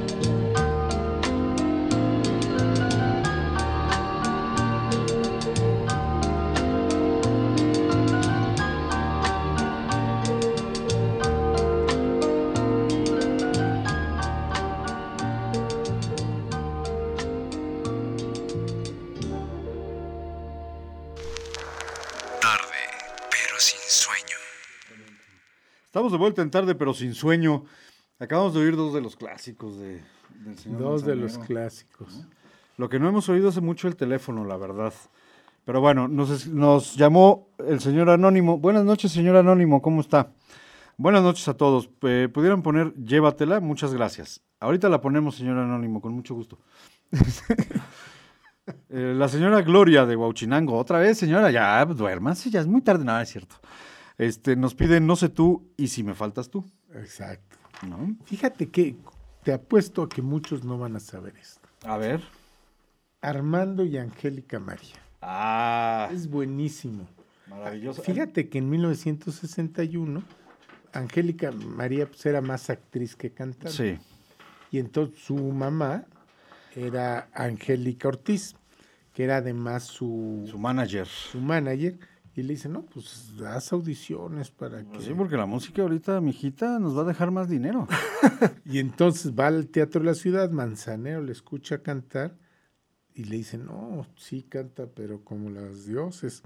Estamos 26.01 26.13
de 26.13 26.17
vuelta 26.17 26.41
en 26.41 26.49
tarde, 26.49 26.73
pero 26.73 26.95
sin 26.95 27.13
sueño. 27.13 27.63
Acabamos 28.17 28.55
de 28.55 28.61
oír 28.61 28.75
dos 28.75 28.91
de 28.91 29.01
los 29.01 29.15
clásicos 29.15 29.77
de, 29.77 30.01
del 30.43 30.57
señor 30.57 30.79
Dos 30.81 31.05
de 31.05 31.15
los 31.15 31.37
clásicos. 31.37 32.25
Lo 32.77 32.89
que 32.89 32.97
no 32.97 33.07
hemos 33.07 33.29
oído 33.29 33.49
hace 33.49 33.61
mucho 33.61 33.87
el 33.87 33.95
teléfono, 33.95 34.43
la 34.43 34.57
verdad. 34.57 34.91
Pero 35.63 35.79
bueno, 35.79 36.07
nos, 36.07 36.95
llamó 36.95 37.49
el 37.59 37.79
señor 37.81 38.09
Anónimo. 38.09 38.57
Buenas 38.57 38.83
noches, 38.83 39.11
señor 39.11 39.35
Anónimo, 39.35 39.79
¿cómo 39.83 40.01
está? 40.01 40.31
Buenas 40.97 41.21
noches 41.21 41.47
a 41.47 41.53
todos. 41.53 41.87
Eh, 42.01 42.27
¿Pudieran 42.33 42.63
poner 42.63 42.95
Llévatela? 42.95 43.59
Muchas 43.59 43.93
gracias. 43.93 44.41
Ahorita 44.59 44.89
la 44.89 45.01
ponemos, 45.01 45.35
señor 45.35 45.59
Anónimo, 45.59 46.01
con 46.01 46.13
mucho 46.13 46.33
gusto. 46.33 46.57
Eh, 48.89 49.13
la 49.17 49.27
señora 49.27 49.61
Gloria 49.63 50.05
de 50.05 50.15
Huauchinango. 50.15 50.77
Otra 50.77 50.99
vez, 50.99 51.17
señora, 51.17 51.49
ya 51.49 51.83
duérmase, 51.83 52.49
ya 52.49 52.61
es 52.61 52.67
muy 52.67 52.81
tarde. 52.81 53.03
No, 53.03 53.19
es 53.19 53.29
cierto. 53.29 53.55
Este, 54.21 54.55
nos 54.55 54.75
piden 54.75 55.07
No 55.07 55.15
sé 55.15 55.29
tú 55.29 55.67
y 55.77 55.87
si 55.87 56.03
me 56.03 56.13
faltas 56.13 56.49
tú. 56.49 56.63
Exacto. 56.93 57.57
¿no? 57.87 58.15
Fíjate 58.25 58.69
que 58.69 58.95
te 59.43 59.51
apuesto 59.53 60.03
a 60.03 60.09
que 60.09 60.21
muchos 60.21 60.63
no 60.63 60.77
van 60.77 60.95
a 60.95 60.99
saber 60.99 61.35
esto. 61.37 61.67
A 61.83 61.97
ver. 61.97 62.21
Armando 63.21 63.83
y 63.83 63.97
Angélica 63.97 64.59
María. 64.59 64.95
Ah, 65.21 66.09
Es 66.13 66.29
buenísimo. 66.29 67.07
maravilloso. 67.47 68.01
Fíjate 68.03 68.49
que 68.49 68.57
en 68.59 68.69
1961 68.69 70.23
Angélica 70.93 71.51
María 71.51 72.05
pues, 72.07 72.25
era 72.25 72.41
más 72.41 72.69
actriz 72.69 73.15
que 73.15 73.31
cantante. 73.31 73.71
Sí. 73.71 73.97
Y 74.71 74.79
entonces 74.79 75.19
su 75.23 75.35
mamá 75.35 76.05
era 76.75 77.27
Angélica 77.33 78.07
Ortiz, 78.07 78.55
que 79.13 79.23
era 79.23 79.37
además 79.37 79.83
su, 79.83 80.45
Su 80.49 80.57
manager. 80.59 81.07
su 81.07 81.39
manager. 81.39 81.97
Y 82.35 82.43
le 82.43 82.53
dice, 82.53 82.69
no, 82.69 82.83
pues 82.85 83.33
haz 83.45 83.73
audiciones 83.73 84.51
para 84.51 84.79
que... 84.83 84.89
Pues 84.93 85.03
sí, 85.05 85.13
porque 85.13 85.35
la 85.35 85.45
música 85.45 85.81
ahorita, 85.81 86.21
mijita, 86.21 86.79
nos 86.79 86.97
va 86.97 87.01
a 87.01 87.05
dejar 87.05 87.31
más 87.31 87.49
dinero. 87.49 87.87
Y 88.65 88.79
entonces 88.79 89.33
va 89.37 89.47
al 89.47 89.67
Teatro 89.67 89.99
de 89.99 90.05
la 90.07 90.13
Ciudad, 90.13 90.49
Manzanero 90.49 91.21
le 91.21 91.33
escucha 91.33 91.83
cantar 91.83 92.37
y 93.13 93.25
le 93.25 93.35
dice, 93.35 93.57
no, 93.57 94.05
sí 94.15 94.43
canta, 94.43 94.87
pero 94.87 95.23
como 95.25 95.49
las 95.49 95.85
dioses. 95.85 96.41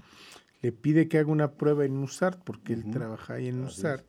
Le 0.62 0.72
pide 0.72 1.06
que 1.06 1.18
haga 1.18 1.30
una 1.30 1.52
prueba 1.52 1.84
en 1.84 1.96
USART, 1.98 2.42
porque 2.42 2.72
él 2.72 2.90
trabaja 2.90 3.34
ahí 3.34 3.46
en 3.46 3.62
USART, 3.62 4.04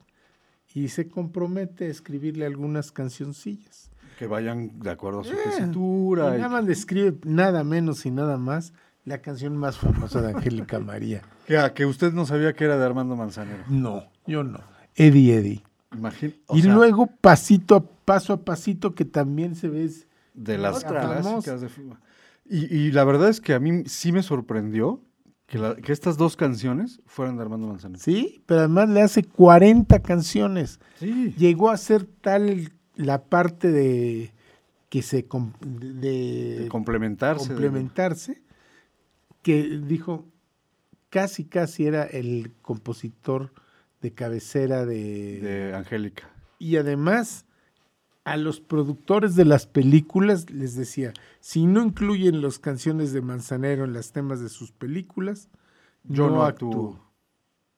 y 0.73 0.87
se 0.89 1.07
compromete 1.07 1.85
a 1.85 1.89
escribirle 1.89 2.45
algunas 2.47 2.91
cancioncillas. 2.91 3.91
Que 4.17 4.25
vayan 4.25 4.79
de 4.79 4.89
acuerdo 4.89 5.19
a 5.19 5.23
su 5.25 5.33
Eh, 5.33 5.37
tesitura. 5.43 6.35
Y- 6.35 6.41
nada 6.41 6.49
más 6.49 6.65
le 6.65 6.73
escribe 6.73 7.15
nada 7.23 7.63
menos 7.63 8.05
y 8.07 8.11
nada 8.11 8.37
más 8.37 8.73
la 9.07 9.19
canción 9.21 9.55
más 9.57 9.77
famosa 9.77 10.21
de 10.21 10.33
Angélica 10.33 10.79
María. 10.91 11.21
que, 11.45 11.57
ah, 11.57 11.73
que 11.73 11.85
usted 11.85 12.11
no 12.13 12.25
sabía 12.25 12.53
que 12.53 12.65
era 12.65 12.77
de 12.77 12.85
Armando 12.85 13.15
Manzanero. 13.15 13.63
No, 13.69 14.03
yo 14.25 14.43
no. 14.43 14.59
Eddie 14.95 15.35
Eddie. 15.35 15.63
Imagina. 15.95 16.33
y 16.53 16.61
luego 16.63 17.07
pasito 17.21 17.75
a 17.77 17.83
paso 17.83 18.33
a 18.33 18.43
pasito 18.43 18.93
que 18.93 19.05
también 19.05 19.55
se 19.55 19.69
ve 19.69 19.89
de 20.33 20.57
las 20.57 20.83
clásicas 20.83 21.61
de 21.61 21.69
fútbol. 21.69 21.97
Y, 22.49 22.65
y 22.75 22.91
la 22.91 23.03
verdad 23.05 23.29
es 23.29 23.39
que 23.41 23.53
a 23.53 23.59
mí 23.59 23.83
sí 23.85 24.11
me 24.11 24.21
sorprendió 24.23 25.01
que, 25.45 25.57
la- 25.57 25.75
que 25.77 25.93
estas 25.93 26.17
dos 26.17 26.35
canciones 26.35 26.99
fueran 27.05 27.37
de 27.37 27.43
Armando 27.43 27.67
Manzanero. 27.67 28.01
Sí, 28.03 28.43
pero 28.45 28.61
además 28.61 28.89
le 28.89 29.01
hace 29.01 29.23
40 29.23 29.99
canciones. 30.01 30.79
Sí. 30.99 31.33
Llegó 31.37 31.69
a 31.69 31.77
ser 31.77 32.03
tal 32.05 32.69
la 32.95 33.23
parte 33.23 33.71
de 33.71 34.33
que 34.89 35.01
se 35.01 35.25
de, 35.61 36.59
De 36.63 36.67
complementarse. 36.67 37.43
de- 37.43 37.47
complementarse 37.55 38.41
que 39.47 39.79
dijo 39.87 40.25
casi 41.09 41.45
casi 41.45 41.87
era 41.87 42.03
el 42.03 42.51
compositor 42.61 43.53
de 44.01 44.11
cabecera 44.13 44.85
de, 44.85 45.39
de 45.39 45.73
Angélica. 45.73 46.29
y 46.59 46.75
además 46.75 47.45
a 48.25 48.35
los 48.35 48.59
productores 48.59 49.37
de 49.37 49.45
las 49.45 49.65
películas 49.65 50.49
les 50.49 50.75
decía 50.75 51.13
si 51.39 51.65
no 51.65 51.81
incluyen 51.81 52.41
las 52.41 52.59
canciones 52.59 53.13
de 53.13 53.21
Manzanero 53.21 53.85
en 53.85 53.93
los 53.93 54.11
temas 54.11 54.41
de 54.41 54.49
sus 54.49 54.73
películas 54.73 55.47
Yo 56.03 56.29
no, 56.29 56.43
actúo. 56.43 56.69
actúo. 56.69 57.07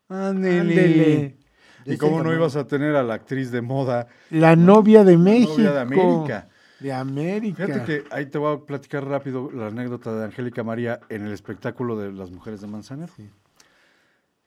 Ándele. 0.10 0.60
Ándele. 0.62 1.38
Y 1.86 1.98
cómo 1.98 2.24
no 2.24 2.34
ibas 2.34 2.56
a 2.56 2.66
tener 2.66 2.96
a 2.96 3.04
la 3.04 3.14
actriz 3.14 3.52
de 3.52 3.62
moda, 3.62 4.08
La 4.32 4.56
novia 4.56 5.04
de 5.04 5.18
México. 5.18 5.52
novia 5.54 5.72
de 5.74 5.80
América. 5.82 6.50
De 6.80 6.94
América. 6.94 7.66
Fíjate 7.66 7.86
que 7.86 8.04
ahí 8.16 8.26
te 8.28 8.38
voy 8.38 8.56
a 8.56 8.60
platicar 8.66 9.06
rápido 9.06 9.52
la 9.52 9.68
anécdota 9.68 10.16
de 10.16 10.26
Angélica 10.26 10.64
María 10.64 11.00
en 11.10 11.26
el 11.26 11.34
espectáculo 11.34 11.98
de 11.98 12.12
las 12.12 12.32
mujeres 12.32 12.62
de 12.62 12.68
Manzanero. 12.68 13.12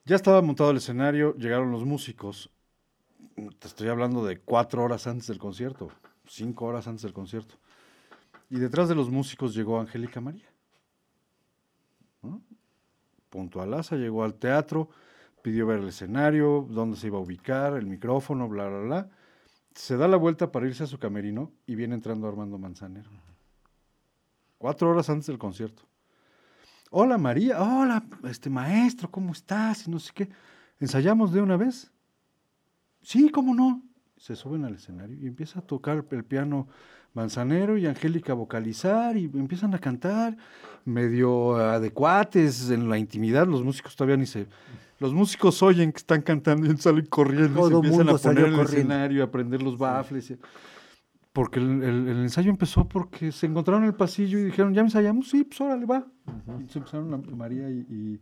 Ya 0.05 0.15
estaba 0.15 0.41
montado 0.41 0.71
el 0.71 0.77
escenario, 0.77 1.35
llegaron 1.35 1.71
los 1.71 1.85
músicos. 1.85 2.49
Te 3.59 3.67
estoy 3.67 3.87
hablando 3.87 4.25
de 4.25 4.39
cuatro 4.39 4.83
horas 4.83 5.07
antes 5.07 5.27
del 5.27 5.37
concierto, 5.37 5.89
cinco 6.27 6.65
horas 6.65 6.87
antes 6.87 7.03
del 7.03 7.13
concierto. 7.13 7.55
Y 8.49 8.59
detrás 8.59 8.89
de 8.89 8.95
los 8.95 9.09
músicos 9.09 9.55
llegó 9.55 9.79
Angélica 9.79 10.19
María. 10.19 10.49
¿no? 12.21 12.41
Puntualaza, 13.29 13.95
llegó 13.95 14.23
al 14.23 14.35
teatro, 14.35 14.89
pidió 15.41 15.67
ver 15.67 15.79
el 15.79 15.87
escenario, 15.87 16.67
dónde 16.69 16.97
se 16.97 17.07
iba 17.07 17.17
a 17.17 17.21
ubicar, 17.21 17.73
el 17.75 17.85
micrófono, 17.85 18.47
bla, 18.47 18.67
bla, 18.67 18.79
bla. 18.79 19.09
Se 19.75 19.97
da 19.97 20.07
la 20.07 20.17
vuelta 20.17 20.51
para 20.51 20.67
irse 20.67 20.83
a 20.83 20.87
su 20.87 20.99
camerino 20.99 21.51
y 21.65 21.75
viene 21.75 21.95
entrando 21.95 22.27
Armando 22.27 22.57
Manzanero. 22.57 23.09
Cuatro 24.57 24.89
horas 24.89 25.09
antes 25.09 25.27
del 25.27 25.37
concierto. 25.37 25.83
Hola 26.91 27.17
María, 27.17 27.61
hola, 27.61 28.03
este 28.29 28.49
maestro, 28.49 29.09
¿cómo 29.09 29.31
estás? 29.31 29.87
Y 29.87 29.91
no 29.91 29.99
sé 29.99 30.11
qué. 30.13 30.29
¿Ensayamos 30.79 31.33
de 31.33 31.41
una 31.41 31.57
vez? 31.57 31.91
Sí, 33.01 33.29
¿cómo 33.29 33.55
no? 33.55 33.81
Se 34.15 34.35
suben 34.35 34.63
al 34.63 34.75
escenario 34.75 35.17
y 35.19 35.25
empieza 35.25 35.59
a 35.59 35.63
tocar 35.63 36.05
el 36.11 36.23
piano 36.23 36.67
Manzanero 37.13 37.77
y 37.77 37.85
Angélica 37.85 38.33
vocalizar 38.33 39.15
y 39.17 39.25
empiezan 39.25 39.73
a 39.75 39.79
cantar 39.79 40.35
medio 40.85 41.55
adecuates 41.55 42.69
en 42.69 42.89
la 42.89 42.97
intimidad. 42.97 43.47
Los 43.47 43.63
músicos 43.63 43.95
todavía 43.95 44.17
ni 44.17 44.25
se... 44.25 44.47
Los 44.99 45.13
músicos 45.13 45.61
oyen 45.63 45.91
que 45.91 45.97
están 45.97 46.21
cantando 46.21 46.71
y 46.71 46.77
salen 46.77 47.05
corriendo 47.05 47.59
y 47.61 47.63
se 47.63 47.69
Todo 47.69 47.83
empiezan 47.83 48.09
a 48.09 48.17
poner 48.17 48.45
en 48.45 48.53
el 48.53 48.59
escenario, 48.61 49.23
a 49.23 49.31
prender 49.31 49.61
los 49.61 49.77
baffles. 49.77 50.31
y- 50.31 50.37
Porque 51.33 51.59
el, 51.59 51.83
el- 51.83 52.07
el 52.07 52.17
ensayo 52.23 52.49
empezó 52.49 52.87
porque 52.87 53.31
se 53.31 53.45
encontraron 53.47 53.83
en 53.83 53.89
el 53.89 53.95
pasillo 53.95 54.39
y 54.39 54.43
dijeron, 54.45 54.73
¿ya 54.73 54.81
ensayamos? 54.81 55.29
Sí, 55.29 55.43
pues 55.43 55.59
órale, 55.61 55.85
va. 55.85 56.05
Y 56.63 56.69
se 56.69 56.79
empezaron 56.79 57.37
María 57.37 57.69
y, 57.69 57.79
y- 57.89 58.19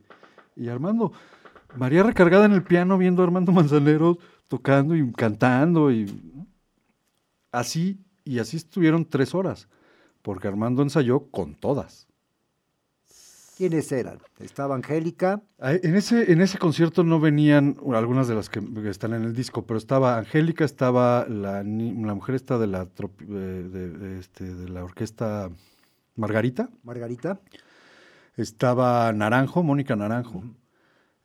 y 0.63 0.67
Armando. 0.69 1.11
María 1.77 2.03
recargada 2.03 2.45
en 2.45 2.51
el 2.53 2.63
piano 2.63 2.97
viendo 2.97 3.21
a 3.21 3.25
Armando 3.25 3.51
Manzanero 3.53 4.17
tocando 4.49 4.95
y 4.95 5.09
cantando 5.13 5.91
y 5.91 6.05
así, 7.51 7.99
y 8.31 8.39
así 8.39 8.57
estuvieron 8.57 9.05
tres 9.05 9.33
horas, 9.35 9.67
porque 10.21 10.47
Armando 10.47 10.81
ensayó 10.83 11.27
con 11.31 11.55
todas. 11.55 12.07
¿Quiénes 13.57 13.91
eran? 13.91 14.17
Estaba 14.39 14.73
Angélica, 14.75 15.43
En 15.59 15.95
ese, 15.95 16.31
en 16.31 16.41
ese 16.41 16.57
concierto 16.57 17.03
no 17.03 17.19
venían 17.19 17.77
algunas 17.93 18.27
de 18.27 18.33
las 18.35 18.49
que 18.49 18.59
están 18.89 19.13
en 19.13 19.23
el 19.23 19.33
disco, 19.35 19.65
pero 19.67 19.77
estaba 19.77 20.17
Angélica, 20.17 20.65
estaba 20.65 21.27
la, 21.27 21.61
la 21.63 22.13
mujer 22.15 22.35
esta 22.35 22.57
de 22.57 22.67
la, 22.67 22.85
de, 23.19 23.69
de- 23.69 23.89
de 23.91 24.19
este, 24.19 24.45
de 24.55 24.69
la 24.69 24.83
orquesta 24.83 25.51
Margarita, 26.15 26.69
Margarita. 26.83 27.39
estaba 28.35 29.11
Naranjo, 29.13 29.61
Mónica 29.63 29.95
Naranjo, 29.95 30.43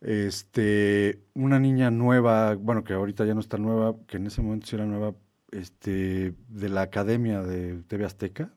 este, 0.01 1.23
una 1.35 1.59
niña 1.59 1.91
nueva, 1.91 2.55
bueno, 2.55 2.85
que 2.85 2.93
ahorita 2.93 3.25
ya 3.25 3.35
no 3.35 3.41
está 3.41 3.57
nueva, 3.57 3.97
que 4.07 4.19
en 4.19 4.27
ese 4.27 4.43
momento 4.43 4.67
sí 4.67 4.77
era 4.77 4.85
nueva, 4.85 5.15
este, 5.53 6.35
de 6.49 6.69
la 6.69 6.83
Academia 6.83 7.43
de 7.43 7.83
TV 7.85 8.05
Azteca, 8.05 8.53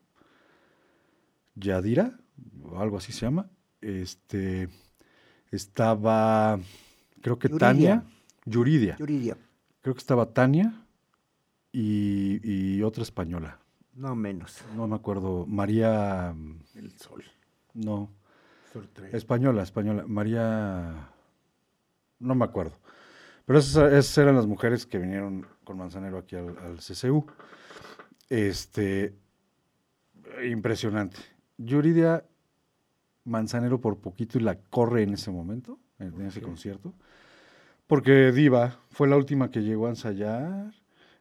Yadira, 1.54 2.18
o 2.64 2.80
algo 2.80 2.96
así 2.96 3.12
se 3.12 3.26
llama, 3.26 3.50
este, 3.80 4.68
estaba, 5.50 6.58
creo 7.22 7.38
que 7.38 7.48
Yuridia. 7.48 7.58
Tania, 7.68 8.04
Yuridia, 8.44 8.96
Yuridia. 8.96 9.36
creo 9.82 9.94
que 9.94 10.00
estaba 10.00 10.32
Tania 10.32 10.86
y, 11.72 12.40
y 12.42 12.82
otra 12.82 13.02
española, 13.02 13.58
No 13.94 14.14
menos. 14.14 14.62
no 14.76 14.86
me 14.86 14.96
acuerdo, 14.96 15.46
María, 15.46 16.34
El 16.74 16.92
sol. 16.98 17.24
no, 17.74 18.10
Sol. 18.72 18.88
Española, 19.12 19.64
española. 19.64 20.04
María. 20.06 21.08
No 22.20 22.36
me 22.36 22.44
acuerdo. 22.44 22.78
Pero 23.44 23.58
esas, 23.58 23.92
esas 23.92 24.16
eran 24.18 24.36
las 24.36 24.46
mujeres 24.46 24.86
que 24.86 24.98
vinieron 24.98 25.44
con 25.70 25.78
Manzanero 25.78 26.18
aquí 26.18 26.34
al, 26.34 26.58
al 26.58 26.78
CCU. 26.78 27.24
Este, 28.28 29.14
impresionante. 30.44 31.18
Yuridia 31.58 32.24
Manzanero 33.22 33.80
por 33.80 34.00
poquito 34.00 34.36
y 34.36 34.42
la 34.42 34.58
corre 34.58 35.04
en 35.04 35.14
ese 35.14 35.30
momento, 35.30 35.78
en 36.00 36.20
ese 36.22 36.42
concierto. 36.42 36.92
Porque 37.86 38.32
Diva 38.32 38.80
fue 38.90 39.06
la 39.06 39.16
última 39.16 39.52
que 39.52 39.62
llegó 39.62 39.86
a 39.86 39.90
ensayar 39.90 40.74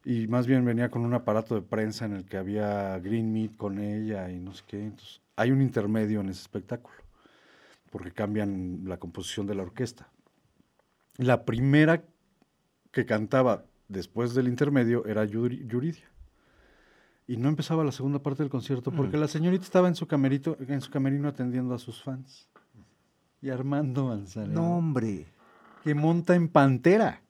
y 0.03 0.25
más 0.25 0.47
bien 0.47 0.65
venía 0.65 0.89
con 0.89 1.05
un 1.05 1.13
aparato 1.13 1.53
de 1.53 1.61
prensa 1.61 2.05
en 2.05 2.13
el 2.13 2.25
que 2.25 2.37
había 2.37 2.97
Green 2.97 3.31
Meat 3.31 3.55
con 3.55 3.77
ella 3.77 4.31
y 4.31 4.39
no 4.39 4.55
sé 4.55 4.63
qué. 4.65 4.83
Entonces, 4.83 5.21
hay 5.35 5.51
un 5.51 5.61
intermedio 5.61 6.21
en 6.21 6.29
ese 6.29 6.41
espectáculo, 6.41 6.97
porque 7.91 8.13
cambian 8.13 8.81
la 8.85 8.97
composición 8.97 9.45
de 9.45 9.53
la 9.53 9.61
orquesta. 9.61 10.09
La 11.17 11.45
primera 11.45 12.01
que 12.91 13.05
cantaba 13.05 13.68
después 13.89 14.33
del 14.33 14.47
intermedio 14.47 15.05
era 15.05 15.25
Yuri- 15.25 15.67
Yuridia. 15.67 16.09
Y 17.27 17.37
no 17.37 17.49
empezaba 17.49 17.83
la 17.83 17.91
segunda 17.91 18.19
parte 18.19 18.41
del 18.41 18.49
concierto 18.49 18.91
porque 18.91 19.17
la 19.17 19.27
señorita 19.27 19.63
estaba 19.63 19.87
en 19.87 19.95
su 19.95 20.07
camerito, 20.07 20.57
en 20.59 20.81
su 20.81 20.89
camerino 20.89 21.27
atendiendo 21.27 21.75
a 21.75 21.79
sus 21.79 22.01
fans. 22.01 22.47
Y 23.41 23.49
Armando 23.49 24.05
Manzanero 24.07 24.53
No, 24.53 24.77
hombre. 24.77 25.27
que 25.83 25.93
monta 25.93 26.33
en 26.35 26.47
pantera. 26.47 27.21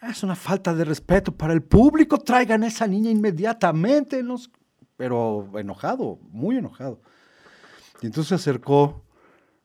Es 0.00 0.22
una 0.22 0.36
falta 0.36 0.72
de 0.74 0.84
respeto 0.84 1.32
para 1.32 1.52
el 1.54 1.62
público. 1.62 2.18
Traigan 2.18 2.62
a 2.62 2.68
esa 2.68 2.86
niña 2.86 3.10
inmediatamente. 3.10 4.22
nos- 4.22 4.50
Pero 4.96 5.50
enojado, 5.58 6.18
muy 6.30 6.56
enojado. 6.56 7.00
Y 8.00 8.06
entonces 8.06 8.28
se 8.28 8.34
acercó 8.36 9.04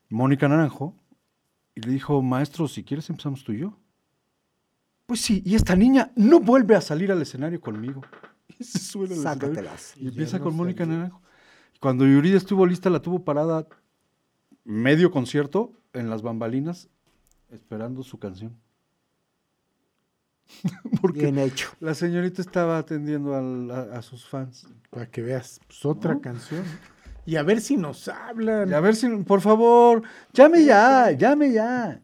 Mónica 0.09 0.47
Naranjo 0.49 0.95
y 1.75 1.81
le 1.81 1.91
dijo, 1.91 2.21
maestro, 2.23 2.67
si 2.67 2.83
quieres 2.83 3.09
empezamos 3.11 3.43
tú 3.43 3.51
y 3.51 3.59
yo. 3.59 3.77
Pues 5.13 5.21
sí, 5.21 5.43
y 5.45 5.53
esta 5.53 5.75
niña 5.75 6.11
no 6.15 6.39
vuelve 6.39 6.75
a 6.75 6.81
salir 6.81 7.11
al 7.11 7.21
escenario 7.21 7.61
conmigo. 7.61 8.01
Y 8.59 8.63
se 8.63 8.79
sube 8.79 9.05
al 9.05 9.11
escenario 9.11 9.41
Sácatelas. 9.41 9.93
Y 9.95 10.07
empieza 10.07 10.39
con 10.39 10.55
Mónica 10.55 10.87
Naranjo. 10.87 11.21
Cuando 11.79 12.03
Yuridia 12.07 12.35
estuvo 12.37 12.65
lista, 12.65 12.89
la 12.89 12.99
tuvo 12.99 13.23
parada 13.23 13.67
medio 14.63 15.11
concierto 15.11 15.71
en 15.93 16.09
las 16.09 16.23
bambalinas 16.23 16.89
esperando 17.51 18.01
su 18.01 18.17
canción. 18.17 18.57
Porque 21.01 21.19
Bien 21.21 21.37
hecho. 21.37 21.69
la 21.79 21.93
señorita 21.93 22.41
estaba 22.41 22.79
atendiendo 22.79 23.35
al- 23.35 23.69
a, 23.69 23.81
a 23.99 24.01
sus 24.01 24.25
fans. 24.25 24.65
Para 24.89 25.05
que 25.11 25.21
veas, 25.21 25.59
pues 25.67 25.85
otra 25.85 26.19
canción. 26.19 26.63
Y 27.27 27.35
a 27.35 27.43
ver 27.43 27.61
si 27.61 27.77
nos 27.77 28.07
hablan. 28.07 28.67
Y 28.67 28.73
a 28.73 28.79
ver 28.79 28.95
si, 28.95 29.07
por 29.17 29.41
favor, 29.41 30.01
llame 30.33 30.65
ya, 30.65 31.11
llame 31.11 31.53
ya. 31.53 32.01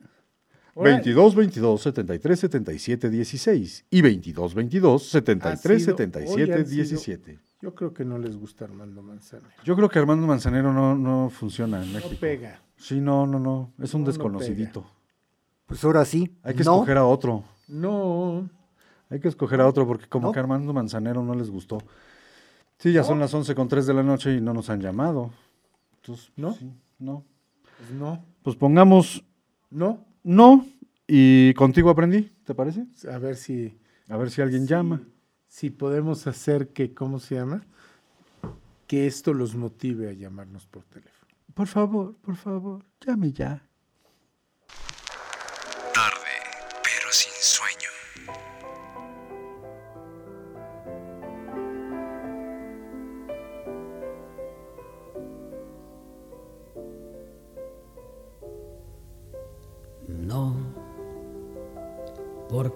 Ahora- 0.80 0.92
22 0.94 1.36
22 1.36 1.82
73 1.82 2.40
77 2.40 3.10
16 3.10 3.86
y 3.90 4.02
22 4.02 4.54
22 4.54 5.04
73 5.10 5.60
Ha 5.60 5.62
sido- 5.62 5.76
hoy 5.76 5.80
77 5.82 6.54
han 6.54 6.66
sido- 6.66 6.76
17. 6.76 7.40
Yo 7.62 7.76
creo 7.76 7.94
que 7.94 8.06
no 8.06 8.18
les 8.18 8.38
gusta 8.38 8.66
Armando 8.66 9.02
Manzanero. 9.02 9.50
Yo 9.66 9.76
creo 9.76 9.90
que 9.90 10.00
Armando 10.00 10.26
Manzanero 10.26 10.72
no, 10.74 10.96
no 10.98 11.30
funciona 11.30 11.84
en 11.84 11.92
México. 11.92 12.14
No 12.14 12.20
pega. 12.20 12.62
Sí, 12.78 13.02
no, 13.02 13.28
no, 13.28 13.38
no. 13.40 13.74
Es 13.80 13.94
un 13.94 14.02
No, 14.02 14.06
no 14.06 14.12
desconocidito. 14.14 14.86
Pues 15.66 15.84
ahora 15.84 16.06
sí. 16.06 16.34
Hay 16.44 16.56
que 16.56 16.64
no. 16.64 16.76
escoger 16.76 16.98
a 16.98 17.06
otro. 17.06 17.44
No. 17.68 18.50
Hay 19.10 19.20
que 19.20 19.28
escoger 19.28 19.60
a 19.60 19.68
otro 19.68 19.86
porque 19.86 20.08
como 20.08 20.28
No. 20.28 20.32
que 20.32 20.40
Armando 20.40 20.72
Manzanero 20.72 21.22
no 21.24 21.34
les 21.36 21.50
gustó. 21.50 21.80
Sí, 22.78 22.94
ya 22.94 23.04
son 23.04 23.20
las 23.20 23.34
11 23.34 23.54
con 23.56 23.68
3 23.68 23.86
de 23.86 23.94
la 23.94 24.04
noche 24.04 24.34
y 24.36 24.40
no 24.40 24.54
nos 24.54 24.70
han 24.70 24.80
llamado. 24.80 25.32
Entonces, 25.98 26.32
¿No? 26.38 26.54
sí, 26.54 26.72
no. 27.00 27.26
Pues 27.78 27.92
no. 27.92 28.24
Pues 28.42 28.56
pongamos 28.56 29.26
No. 29.70 30.06
No 30.24 30.66
y 31.08 31.54
contigo 31.56 31.90
aprendí, 31.90 32.32
¿te 32.44 32.54
parece? 32.54 32.86
A 33.12 33.18
ver 33.18 33.36
si, 33.36 33.78
A 34.08 34.18
ver 34.18 34.30
si 34.30 34.42
alguien 34.42 34.68
llama. 34.68 35.02
si 35.48 35.70
podemos 35.70 36.28
hacer 36.28 36.70
que, 36.70 36.94
¿cómo 36.94 37.20
se 37.20 37.36
llama? 37.36 37.66
Que 38.88 39.08
esto 39.08 39.34
los 39.34 39.56
motive 39.56 40.10
a 40.10 40.14
llamarnos 40.14 40.66
por 40.68 40.84
teléfono. 40.86 41.32
Por 41.54 41.68
favor, 41.68 42.16
por 42.18 42.36
favor, 42.36 42.84
llame 43.06 43.32
ya. 43.32 43.64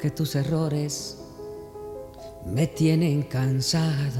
Porque 0.03 0.17
tus 0.17 0.35
errores 0.35 1.17
me 2.45 2.67
tienen 2.67 3.23
cansado, 3.23 4.19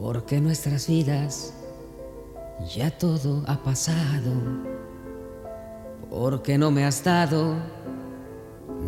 porque 0.00 0.40
nuestras 0.40 0.86
vidas 0.86 1.52
ya 2.72 2.96
todo 2.96 3.42
ha 3.48 3.60
pasado, 3.64 4.30
porque 6.08 6.56
no 6.56 6.70
me 6.70 6.84
has 6.84 7.02
dado 7.02 7.56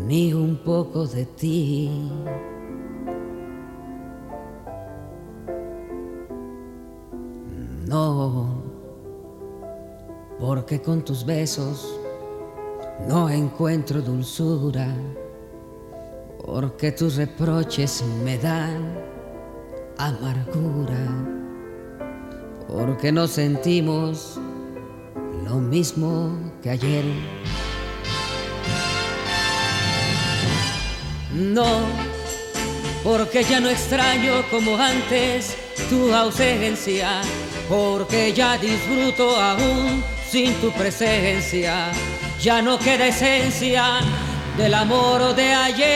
ni 0.07 0.33
un 0.33 0.57
poco 0.59 1.05
de 1.09 1.25
ti. 1.27 1.91
No, 7.89 8.63
porque 10.39 10.81
con 10.81 11.05
tus 11.05 11.27
besos 11.27 11.98
no 13.07 13.31
encuentro 13.31 14.01
dulzura, 14.01 14.89
porque 16.45 16.93
tus 16.93 17.17
reproches 17.17 18.03
me 18.25 18.39
dan 18.39 18.99
amargura, 19.99 20.97
porque 22.67 23.13
no 23.13 23.27
sentimos 23.27 24.39
lo 25.45 25.57
mismo 25.57 26.39
que 26.63 26.71
ayer. 26.71 27.05
No, 31.33 31.83
porque 33.05 33.45
ya 33.45 33.61
no 33.61 33.69
extraño 33.69 34.43
como 34.51 34.77
antes 34.77 35.57
tu 35.89 36.13
ausencia, 36.13 37.21
porque 37.69 38.33
ya 38.33 38.59
disfruto 38.59 39.37
aún 39.41 40.03
sin 40.31 40.53
tu 40.55 40.71
presencia, 40.73 41.93
ya 42.41 42.63
no 42.63 42.79
queda 42.79 43.07
esencia 43.09 43.99
del 44.57 44.73
amor 44.75 45.35
de 45.35 45.53
ayer. 45.53 45.89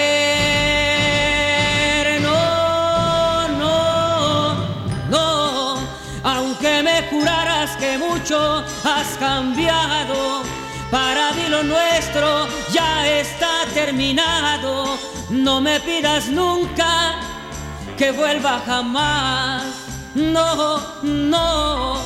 No, 2.20 3.49
no, 3.49 4.55
no, 5.09 5.78
aunque 6.24 6.82
me 6.82 7.03
juraras 7.11 7.76
que 7.76 7.97
mucho 7.99 8.64
has 8.84 9.16
cambiado, 9.18 10.43
para 10.90 11.32
mí 11.32 11.49
lo 11.49 11.62
nuestro 11.62 12.49
ya 12.72 13.07
está 13.09 13.64
terminado. 13.72 14.99
No 15.30 15.61
me 15.61 15.80
pidas 15.80 16.28
nunca 16.28 17.20
que 17.97 18.11
vuelva 18.11 18.61
jamás. 18.66 19.62
No, 20.14 20.78
no, 21.03 21.97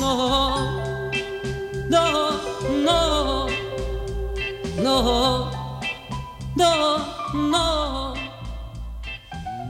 no, 0.00 1.10
no, 1.88 2.47
no, 2.62 3.46
no, 4.82 5.50
no, 6.56 6.98
no, 7.34 8.14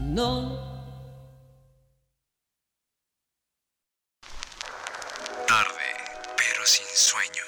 no. 0.05 0.59
Tarde, 5.47 5.89
pero 6.37 6.65
sin 6.65 6.87
sueño. 6.95 7.45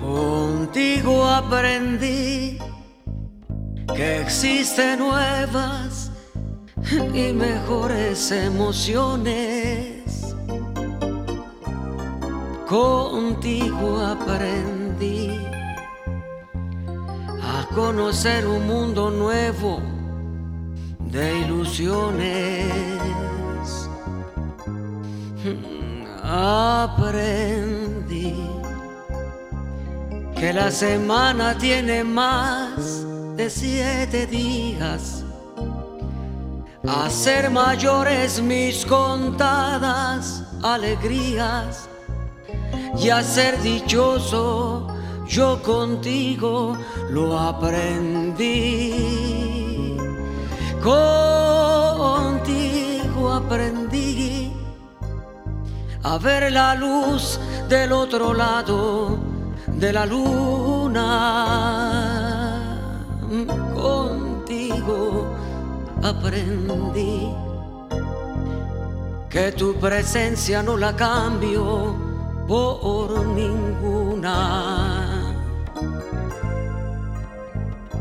Contigo 0.00 1.26
aprendí 1.28 2.58
existen 4.00 5.00
nuevas 5.00 6.10
y 7.14 7.32
mejores 7.32 8.32
emociones. 8.32 10.34
Contigo 12.66 14.00
aprendí 14.00 15.38
a 17.42 17.66
conocer 17.74 18.46
un 18.46 18.66
mundo 18.66 19.10
nuevo 19.10 19.82
de 21.00 21.40
ilusiones. 21.40 22.70
Aprendí 26.22 28.36
que 30.36 30.52
la 30.52 30.70
semana 30.70 31.58
tiene 31.58 32.04
más 32.04 33.04
de 33.40 33.48
siete 33.48 34.26
días 34.26 35.24
hacer 36.86 37.48
mayores 37.48 38.42
mis 38.42 38.84
contadas 38.84 40.44
alegrías 40.62 41.88
y 42.98 43.08
a 43.08 43.22
ser 43.22 43.58
dichoso 43.62 44.88
yo 45.26 45.62
contigo 45.62 46.76
lo 47.08 47.38
aprendí. 47.38 48.92
Contigo 50.82 52.02
aprendí 53.32 54.52
a 56.02 56.18
ver 56.18 56.52
la 56.52 56.74
luz 56.74 57.40
del 57.70 57.92
otro 57.92 58.34
lado 58.34 59.18
de 59.66 59.92
la 59.94 60.04
luna. 60.04 62.09
Contigo 63.30 65.24
aprendí 66.02 67.32
que 69.28 69.52
tu 69.52 69.74
presencia 69.74 70.64
no 70.64 70.76
la 70.76 70.96
cambio 70.96 71.94
por 72.48 73.24
ninguna. 73.26 74.34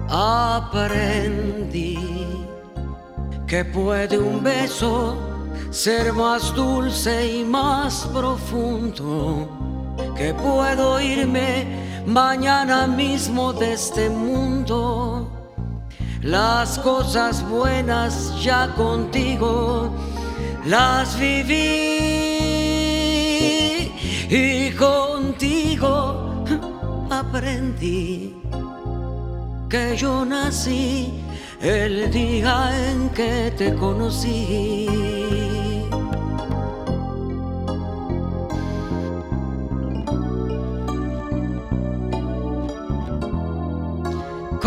Aprendí 0.10 2.00
que 3.46 3.64
puede 3.66 4.18
un 4.18 4.42
beso 4.44 5.16
ser 5.70 6.12
más 6.12 6.56
dulce 6.56 7.38
y 7.38 7.46
más 7.46 8.10
profundo, 8.12 9.48
que 10.18 10.34
puedo 10.34 11.00
irme 11.00 11.89
mañana 12.10 12.88
mismo 12.88 13.53
de 13.53 13.74
este 13.74 14.10
mundo. 14.10 15.30
Las 16.22 16.80
cosas 16.80 17.47
buenas 17.47 18.43
ya 18.43 18.74
contigo 18.76 19.93
las 20.66 21.18
viví 21.18 21.55
y 24.30 24.72
contigo 24.72 26.43
aprendí 27.10 28.36
que 29.70 29.95
yo 29.95 30.26
nací 30.26 31.24
el 31.62 32.12
día 32.12 32.72
en 32.89 33.10
que 33.10 33.53
te 33.57 33.74
conocí. 33.76 35.69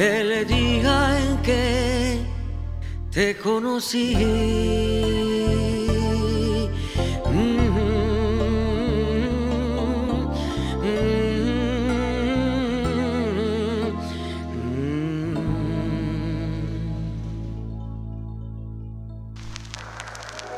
el 0.00 0.46
día 0.46 1.20
en 1.20 1.42
que 1.42 2.20
te 3.10 3.36
conocí. 3.36 4.14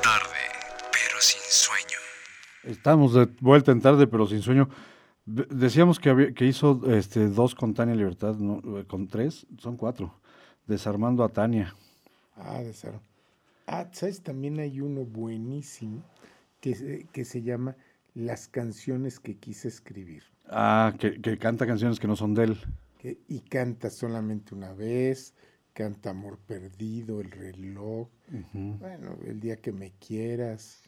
Tarde, 0.02 0.44
pero 0.92 1.20
sin 1.20 1.40
sueño. 1.48 1.98
Estamos 2.62 3.14
de 3.14 3.28
vuelta 3.40 3.72
en 3.72 3.80
tarde, 3.80 4.06
pero 4.06 4.28
sin 4.28 4.40
sueño. 4.40 4.68
De- 5.24 5.46
Decíamos 5.50 5.98
que, 6.00 6.10
había- 6.10 6.32
que 6.32 6.46
hizo 6.46 6.80
este, 6.92 7.28
dos 7.28 7.54
con 7.54 7.74
Tania 7.74 7.94
Libertad, 7.94 8.36
¿no? 8.36 8.78
Eh, 8.78 8.84
con 8.86 9.08
tres, 9.08 9.46
son 9.58 9.76
cuatro. 9.76 10.14
Desarmando 10.66 11.24
a 11.24 11.28
Tania. 11.28 11.74
Ah, 12.36 12.60
de 12.62 12.72
ser. 12.72 12.94
Ah, 13.66 13.88
¿sabes? 13.92 14.22
También 14.22 14.58
hay 14.60 14.80
uno 14.80 15.04
buenísimo 15.04 16.02
que, 16.60 16.74
se- 16.74 17.06
que 17.12 17.24
se 17.24 17.42
llama 17.42 17.76
Las 18.14 18.48
canciones 18.48 19.18
que 19.20 19.36
quise 19.36 19.68
escribir. 19.68 20.24
Ah, 20.48 20.92
que, 20.98 21.20
que 21.20 21.38
canta 21.38 21.66
canciones 21.66 21.98
que 21.98 22.06
no 22.08 22.16
son 22.16 22.34
de 22.34 22.44
él. 22.44 22.56
que- 22.98 23.18
y 23.28 23.40
canta 23.40 23.90
solamente 23.90 24.54
una 24.54 24.72
vez, 24.72 25.34
canta 25.72 26.10
Amor 26.10 26.38
Perdido, 26.38 27.20
El 27.20 27.30
Reloj, 27.32 28.08
bueno, 28.78 29.16
El 29.24 29.40
Día 29.40 29.56
que 29.56 29.72
Me 29.72 29.90
Quieras. 29.92 30.81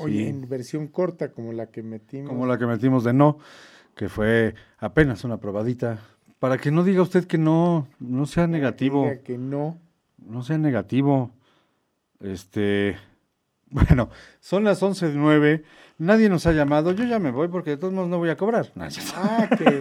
Oye, 0.00 0.18
Sí. 0.18 0.26
en 0.26 0.48
versión 0.48 0.88
corta 0.88 1.30
como 1.32 1.52
la 1.52 1.66
que 1.66 1.82
metimos. 1.82 2.28
Como 2.28 2.46
la 2.46 2.58
que 2.58 2.66
metimos 2.66 3.04
de 3.04 3.12
no, 3.12 3.38
que 3.94 4.08
fue 4.08 4.54
apenas 4.78 5.24
una 5.24 5.38
probadita. 5.38 5.98
Para 6.38 6.56
que 6.58 6.70
no 6.70 6.84
diga 6.84 7.02
usted 7.02 7.26
que 7.26 7.38
no, 7.38 7.86
no 7.98 8.26
sea 8.26 8.46
negativo. 8.46 9.04
Diga 9.04 9.22
que 9.22 9.36
no. 9.38 9.78
No 10.18 10.42
sea 10.42 10.58
negativo. 10.58 11.30
Este. 12.20 12.96
Bueno, 13.72 14.10
son 14.40 14.64
las 14.64 14.82
11.09. 14.82 15.62
Nadie 15.98 16.28
nos 16.28 16.44
ha 16.46 16.50
llamado. 16.52 16.90
Yo 16.90 17.04
ya 17.04 17.20
me 17.20 17.30
voy 17.30 17.46
porque 17.46 17.70
de 17.70 17.76
todos 17.76 17.92
modos 17.94 18.08
no 18.08 18.18
voy 18.18 18.28
a 18.30 18.36
cobrar. 18.36 18.72
No. 18.74 18.84
Ah, 19.14 19.48
que 19.56 19.78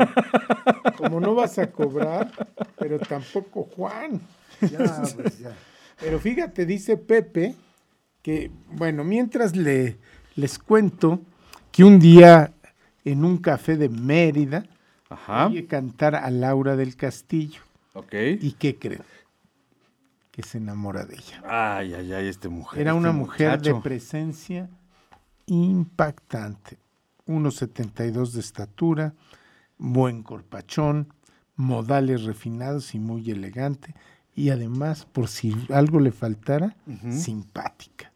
como 0.98 1.19
no 1.19 1.34
vas 1.34 1.57
a 1.57 1.72
cobrar, 1.72 2.30
pero 2.77 2.99
tampoco 2.99 3.64
Juan. 3.64 4.22
Ya, 4.61 5.02
pues, 5.15 5.39
ya. 5.39 5.53
Pero 5.99 6.19
fíjate, 6.19 6.68
dice 6.68 6.98
Pepe, 6.98 7.56
que, 8.22 8.52
bueno, 8.73 9.03
mientras 9.03 9.56
le, 9.56 9.98
les 10.35 10.60
cuento 10.60 11.22
que 11.72 11.84
un 11.84 11.99
día 11.99 12.53
en 13.06 13.23
un 13.26 13.38
café 13.38 13.77
de 13.77 13.89
Mérida, 13.89 14.65
Ajá. 15.10 15.47
oye 15.47 15.65
cantar 15.65 16.15
a 16.15 16.30
Laura 16.30 16.76
del 16.76 16.95
Castillo. 16.95 17.61
Ok. 17.93 18.14
¿Y 18.41 18.51
qué 18.53 18.76
creen? 18.77 19.01
Que 20.31 20.43
se 20.43 20.57
enamora 20.60 21.06
de 21.06 21.15
ella. 21.15 21.41
Ay, 21.45 21.93
ay, 21.93 22.14
ay, 22.14 22.27
este 22.27 22.49
mujer. 22.49 22.81
Era 22.81 22.91
este 22.91 22.99
una 22.99 23.11
mujer 23.11 23.61
de 23.61 23.76
presencia 23.76 24.69
impactante. 25.47 26.77
1,72 27.27 28.31
de 28.31 28.39
estatura, 28.39 29.14
buen 29.77 30.23
corpachón, 30.23 31.14
modales 31.56 32.23
refinados 32.23 32.95
y 32.95 32.99
muy 32.99 33.30
elegante. 33.30 33.93
Y 34.35 34.49
además, 34.49 35.06
por 35.06 35.27
si 35.27 35.56
algo 35.73 35.99
le 35.99 36.11
faltara, 36.11 36.76
simpática. 37.11 38.11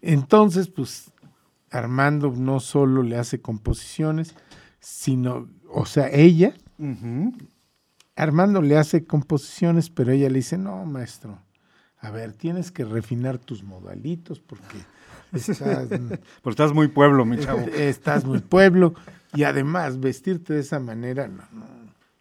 Entonces, 0.00 0.68
pues, 0.68 1.12
Armando 1.70 2.32
no 2.36 2.60
solo 2.60 3.02
le 3.02 3.16
hace 3.16 3.40
composiciones, 3.40 4.34
sino, 4.80 5.48
o 5.70 5.86
sea, 5.86 6.08
ella. 6.12 6.54
Armando 8.16 8.62
le 8.62 8.76
hace 8.76 9.04
composiciones, 9.04 9.90
pero 9.90 10.12
ella 10.12 10.28
le 10.28 10.36
dice, 10.36 10.58
no, 10.58 10.84
maestro, 10.84 11.38
a 12.00 12.10
ver, 12.10 12.32
tienes 12.32 12.70
que 12.70 12.84
refinar 12.84 13.38
tus 13.38 13.62
modalitos 13.62 14.40
porque 14.40 14.78
estás, 15.32 15.88
Pero 15.88 16.50
estás 16.50 16.72
muy 16.72 16.88
pueblo, 16.88 17.24
mi 17.24 17.38
chavo. 17.38 17.60
estás 17.76 18.24
muy 18.24 18.40
pueblo 18.40 18.94
y 19.34 19.42
además 19.42 20.00
vestirte 20.00 20.54
de 20.54 20.60
esa 20.60 20.78
manera, 20.78 21.28
no, 21.28 21.44
no. 21.52 21.66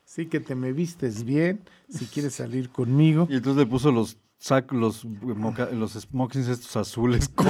Sí 0.03 0.25
que 0.25 0.39
te 0.39 0.55
me 0.55 0.71
vistes 0.71 1.23
bien, 1.23 1.61
si 1.89 2.05
quieres 2.05 2.33
salir 2.33 2.69
conmigo. 2.69 3.27
Y 3.29 3.35
entonces 3.35 3.65
le 3.65 3.69
puso 3.69 3.91
los 3.91 4.17
los, 4.71 5.05
moca- 5.05 5.69
los 5.71 5.93
smokings 5.93 6.47
estos 6.47 6.75
azules 6.77 7.27
con 7.35 7.47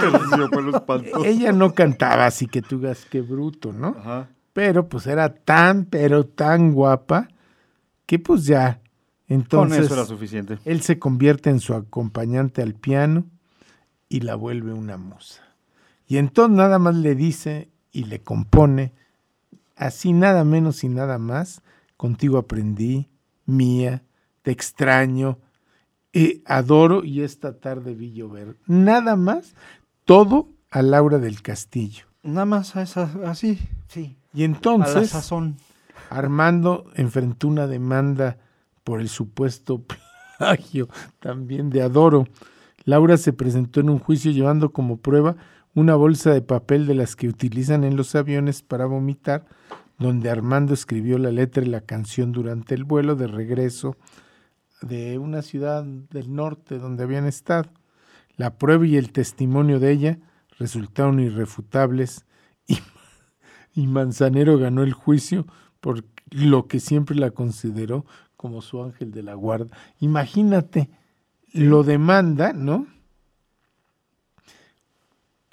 terciopelo 0.00 0.76
espantoso. 0.76 1.24
Ella 1.24 1.52
no 1.52 1.74
cantaba 1.74 2.26
así 2.26 2.46
que 2.46 2.62
tú 2.62 2.78
digas 2.78 3.06
qué 3.10 3.20
bruto, 3.22 3.72
¿no? 3.72 3.96
Ajá. 3.98 4.28
Pero 4.52 4.88
pues 4.88 5.06
era 5.06 5.34
tan, 5.34 5.84
pero 5.84 6.26
tan 6.26 6.72
guapa 6.72 7.28
que 8.06 8.18
pues 8.18 8.44
ya. 8.44 8.80
Con 9.28 9.36
Entonces, 9.36 9.84
eso 9.86 9.94
era 9.94 10.04
suficiente. 10.06 10.58
Él 10.64 10.80
se 10.80 10.98
convierte 10.98 11.50
en 11.50 11.60
su 11.60 11.74
acompañante 11.74 12.62
al 12.62 12.74
piano 12.74 13.24
y 14.08 14.20
la 14.20 14.34
vuelve 14.36 14.72
una 14.72 14.96
musa. 14.96 15.42
Y 16.06 16.16
entonces 16.16 16.56
nada 16.56 16.78
más 16.78 16.94
le 16.94 17.14
dice 17.14 17.68
y 17.92 18.04
le 18.04 18.20
compone, 18.20 18.94
así 19.76 20.12
nada 20.14 20.44
menos 20.44 20.82
y 20.82 20.88
nada 20.88 21.18
más, 21.18 21.60
contigo 21.98 22.38
aprendí, 22.38 23.08
mía, 23.44 24.02
te 24.42 24.50
extraño, 24.50 25.38
eh, 26.20 26.42
adoro 26.46 27.04
y 27.04 27.22
esta 27.22 27.60
tarde 27.60 27.94
vi 27.94 28.12
llover. 28.12 28.56
Nada 28.66 29.14
más, 29.14 29.54
todo 30.04 30.48
a 30.70 30.82
Laura 30.82 31.18
del 31.18 31.42
Castillo. 31.42 32.06
Nada 32.24 32.44
más 32.44 32.74
a 32.74 32.82
esa, 32.82 33.10
así, 33.24 33.58
Sí. 33.86 34.18
Y 34.34 34.44
a 34.44 34.48
la 34.48 34.54
entonces 34.54 35.10
sazón. 35.10 35.56
Armando 36.10 36.86
enfrentó 36.94 37.46
una 37.46 37.66
demanda 37.66 38.38
por 38.82 39.00
el 39.00 39.08
supuesto 39.08 39.84
plagio 40.38 40.88
también 41.20 41.70
de 41.70 41.82
Adoro. 41.82 42.26
Laura 42.84 43.16
se 43.16 43.32
presentó 43.32 43.80
en 43.80 43.90
un 43.90 44.00
juicio 44.00 44.32
llevando 44.32 44.72
como 44.72 44.96
prueba 44.96 45.36
una 45.74 45.94
bolsa 45.94 46.32
de 46.32 46.42
papel 46.42 46.86
de 46.86 46.94
las 46.94 47.14
que 47.14 47.28
utilizan 47.28 47.84
en 47.84 47.96
los 47.96 48.16
aviones 48.16 48.62
para 48.62 48.86
vomitar, 48.86 49.46
donde 49.98 50.30
Armando 50.30 50.74
escribió 50.74 51.18
la 51.18 51.30
letra 51.30 51.62
y 51.62 51.68
la 51.68 51.82
canción 51.82 52.32
durante 52.32 52.74
el 52.74 52.82
vuelo 52.82 53.14
de 53.14 53.28
regreso 53.28 53.96
de 54.82 55.18
una 55.18 55.42
ciudad 55.42 55.84
del 55.84 56.34
norte 56.34 56.78
donde 56.78 57.04
habían 57.04 57.26
estado. 57.26 57.70
La 58.36 58.56
prueba 58.58 58.86
y 58.86 58.96
el 58.96 59.12
testimonio 59.12 59.80
de 59.80 59.90
ella 59.90 60.18
resultaron 60.58 61.20
irrefutables 61.20 62.24
y, 62.66 62.78
y 63.74 63.86
Manzanero 63.86 64.58
ganó 64.58 64.82
el 64.82 64.92
juicio 64.92 65.46
por 65.80 66.04
lo 66.30 66.66
que 66.66 66.80
siempre 66.80 67.16
la 67.16 67.30
consideró 67.30 68.04
como 68.36 68.62
su 68.62 68.82
ángel 68.82 69.10
de 69.10 69.22
la 69.22 69.34
guarda. 69.34 69.76
Imagínate, 70.00 70.90
lo 71.52 71.82
demanda, 71.82 72.52
¿no? 72.52 72.86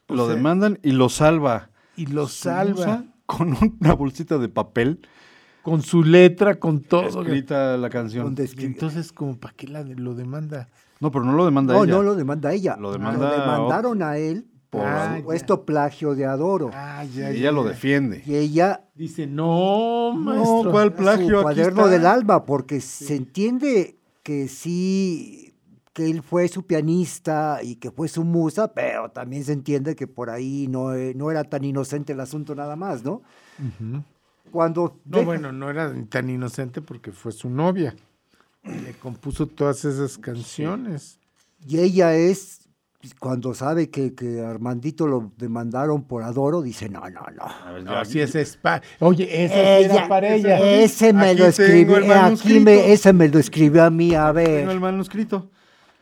O 0.07 0.15
Lo 0.15 0.27
sea, 0.27 0.35
demandan 0.35 0.79
y 0.83 0.91
lo 0.91 1.09
salva. 1.09 1.69
Y 1.95 2.07
lo 2.07 2.27
salva 2.27 3.05
Con 3.25 3.57
una 3.81 3.93
bolsita 3.93 4.37
de 4.37 4.49
papel 4.49 4.99
con 5.65 5.81
su 5.81 6.03
letra, 6.03 6.59
con 6.59 6.79
todo. 6.79 7.23
escrita 7.23 7.75
la 7.75 7.89
canción. 7.89 8.35
Entonces, 8.59 9.11
como 9.11 9.35
para 9.35 9.55
qué 9.55 9.67
la 9.67 9.81
lo 9.81 10.13
demanda? 10.13 10.69
No, 10.99 11.09
pero 11.09 11.25
no 11.25 11.33
lo 11.33 11.43
demanda 11.43 11.73
No, 11.73 11.83
ella. 11.83 11.93
no 11.93 12.03
lo 12.03 12.13
demanda 12.13 12.53
ella. 12.53 12.77
Lo 12.79 12.91
demanda 12.91 13.31
demandaron 13.31 14.03
a 14.03 14.15
él 14.17 14.45
por 14.69 14.83
Ah, 14.85 15.15
supuesto 15.17 15.65
plagio 15.65 16.13
de 16.13 16.25
Adoro. 16.27 16.69
Ah, 16.71 17.03
ya, 17.05 17.31
Y 17.31 17.33
ya, 17.33 17.39
ella 17.39 17.51
lo 17.51 17.63
defiende. 17.63 18.21
Y 18.27 18.35
ella 18.35 18.81
Dice, 18.93 19.25
no, 19.25 20.13
No, 20.13 20.19
maestro. 20.19 20.69
¿cuál 20.71 20.93
plagio? 20.93 21.27
su 21.27 21.33
Aquí 21.37 21.41
cuaderno 21.41 21.81
está. 21.85 21.91
del 21.93 22.05
alma, 22.05 22.45
porque 22.45 22.79
se 22.79 23.15
entiende 23.15 23.97
que 24.21 24.47
sí, 24.47 25.55
que 25.93 26.11
él 26.11 26.21
fue 26.21 26.47
su 26.47 26.61
pianista 26.67 27.59
y 27.63 27.77
que 27.77 27.89
fue 27.89 28.07
su 28.07 28.23
musa, 28.23 28.71
pero 28.71 29.09
también 29.09 29.43
se 29.43 29.53
entiende 29.53 29.95
que 29.95 30.05
por 30.05 30.29
ahí 30.29 30.67
no, 30.69 30.93
eh, 30.93 31.13
no 31.15 31.31
era 31.31 31.43
tan 31.43 31.63
inocente 31.63 32.13
el 32.13 32.19
asunto 32.19 32.53
nada 32.53 32.75
más, 32.75 33.03
¿no? 33.03 33.23
Ujú. 33.59 34.03
Cuando 34.55 35.01
No, 35.03 35.17
deja- 35.17 35.25
bueno, 35.25 35.51
no 35.51 35.69
era 35.69 35.93
tan 36.07 36.29
inocente 36.29 36.81
porque 36.81 37.11
fue 37.11 37.33
su 37.33 37.49
novia. 37.49 37.93
Le 38.63 38.93
compuso 38.93 39.47
todas 39.47 39.83
esas 39.83 40.17
canciones. 40.17 41.19
y 41.67 41.79
ella 41.79 42.15
es, 42.15 42.61
cuando 43.19 43.53
sabe 43.53 43.89
que, 43.89 44.15
que 44.15 44.39
Armandito 44.39 45.07
lo 45.07 45.33
demandaron 45.37 46.03
por 46.05 46.23
Adoro, 46.23 46.61
dice, 46.61 46.87
no, 46.87 47.01
no, 47.09 47.19
no. 47.35 47.43
A 47.43 47.71
ver, 47.73 47.83
No, 47.83 47.91
ya- 47.91 48.05
si 48.05 48.21
ese 48.21 48.39
es 48.41 48.55
pa- 48.55 48.81
Oye, 49.01 49.25
ese 49.45 49.53
sí 49.89 49.93
era 49.93 50.07
para 50.07 50.33
ella. 50.33 50.57
Ese 50.81 51.11
me 51.11 51.31
Aquí 51.31 51.39
lo 51.39 51.51
tengo 51.51 51.63
escribió, 51.63 51.97
eh, 51.99 52.13
aquí 52.13 52.59
me, 52.61 52.93
ese 52.93 53.11
me 53.11 53.27
lo 53.27 53.37
escribió 53.39 53.83
a 53.83 53.89
mí, 53.89 54.15
a 54.15 54.31
Tengo 54.33 54.35
ver. 54.35 54.69
el 54.69 54.79
manuscrito. 54.79 55.51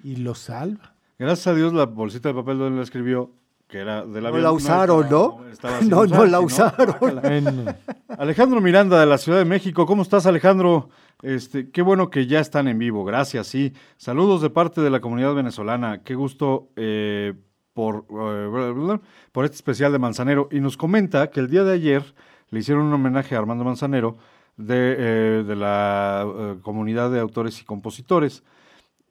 Y 0.04 0.18
lo 0.18 0.36
salva. 0.36 0.94
Gracias 1.18 1.48
a 1.48 1.56
Dios 1.56 1.74
la 1.74 1.86
bolsita 1.88 2.30
de 2.30 2.36
papel 2.36 2.60
donde 2.60 2.78
la 2.78 2.84
escribió, 2.84 3.32
que 3.68 3.80
era 3.80 4.06
de 4.06 4.22
la 4.22 4.32
No 4.32 4.38
la 4.38 4.52
usaron, 4.52 5.10
¿no? 5.10 5.46
estaba 5.52 5.82
No, 5.88 6.06
no 6.06 6.26
la 6.26 6.40
usaron. 6.40 6.96
Alejandro 8.08 8.62
Miranda 8.62 9.00
de 9.00 9.06
la 9.06 9.18
Ciudad 9.18 9.40
de 9.40 9.46
México, 9.46 9.86
¿cómo 9.86 10.04
estás 10.04 10.26
Alejandro? 10.26 10.90
Este, 11.22 11.72
qué 11.72 11.82
bueno 11.82 12.10
que 12.10 12.28
ya 12.28 12.40
están 12.40 12.68
en 12.68 12.78
vivo, 12.78 13.06
gracias, 13.06 13.48
sí. 13.48 13.74
Saludos 13.98 14.42
de 14.42 14.50
parte 14.50 14.82
de 14.82 14.90
la 14.90 15.00
comunidad 15.00 15.34
venezolana, 15.34 16.04
qué 16.04 16.16
gusto 16.16 16.70
eh, 16.76 17.34
por, 17.74 18.06
eh, 18.10 19.00
por 19.32 19.46
este 19.46 19.56
especial 19.56 19.92
de 19.92 20.00
Manzanero. 20.00 20.50
Y 20.52 20.60
nos 20.60 20.78
comenta 20.78 21.30
que 21.32 21.40
el 21.40 21.50
día 21.50 21.64
de 21.64 21.74
ayer 21.74 22.14
le 22.50 22.60
hicieron 22.60 22.86
un 22.86 22.94
homenaje 22.94 23.36
a 23.36 23.40
Armando 23.40 23.64
Manzanero 23.64 24.18
de, 24.58 24.96
eh, 24.98 25.44
de 25.48 25.56
la 25.56 26.58
comunidad 26.62 27.10
de 27.10 27.20
autores 27.20 27.60
y 27.62 27.64
compositores. 27.64 28.44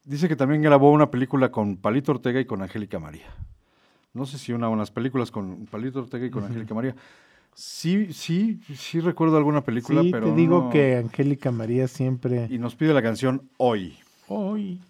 Dice 0.05 0.29
que 0.29 0.37
también 0.37 0.63
grabó 0.63 0.91
una 0.91 1.11
película 1.11 1.51
con 1.51 1.77
Palito 1.77 2.13
Ortega 2.13 2.41
y 2.41 2.45
con 2.45 2.61
Angélica 2.61 2.99
María. 2.99 3.35
No 4.15 4.27
sé 4.27 4.39
si 4.39 4.53
una 4.53 4.69
unas 4.69 4.91
películas 4.91 5.31
con 5.31 5.67
Palito 5.67 6.01
Ortega 6.01 6.27
y 6.27 6.31
con 6.31 6.45
Angélica 6.45 6.75
María. 6.75 6.95
Sí, 7.55 8.13
sí, 8.13 8.61
sí 8.75 9.01
recuerdo 9.01 9.37
alguna 9.37 9.63
película, 9.63 10.03
sí, 10.03 10.11
pero 10.11 10.27
te 10.29 10.35
digo 10.35 10.63
no- 10.65 10.71
que 10.71 10.97
Angélica 10.97 11.51
María 11.51 11.87
siempre... 11.89 12.47
Y 12.51 12.59
nos 12.59 12.75
pide 12.75 12.95
la 12.95 13.03
canción 13.03 13.49
Hoy. 13.59 13.97
Hoy. 14.29 14.81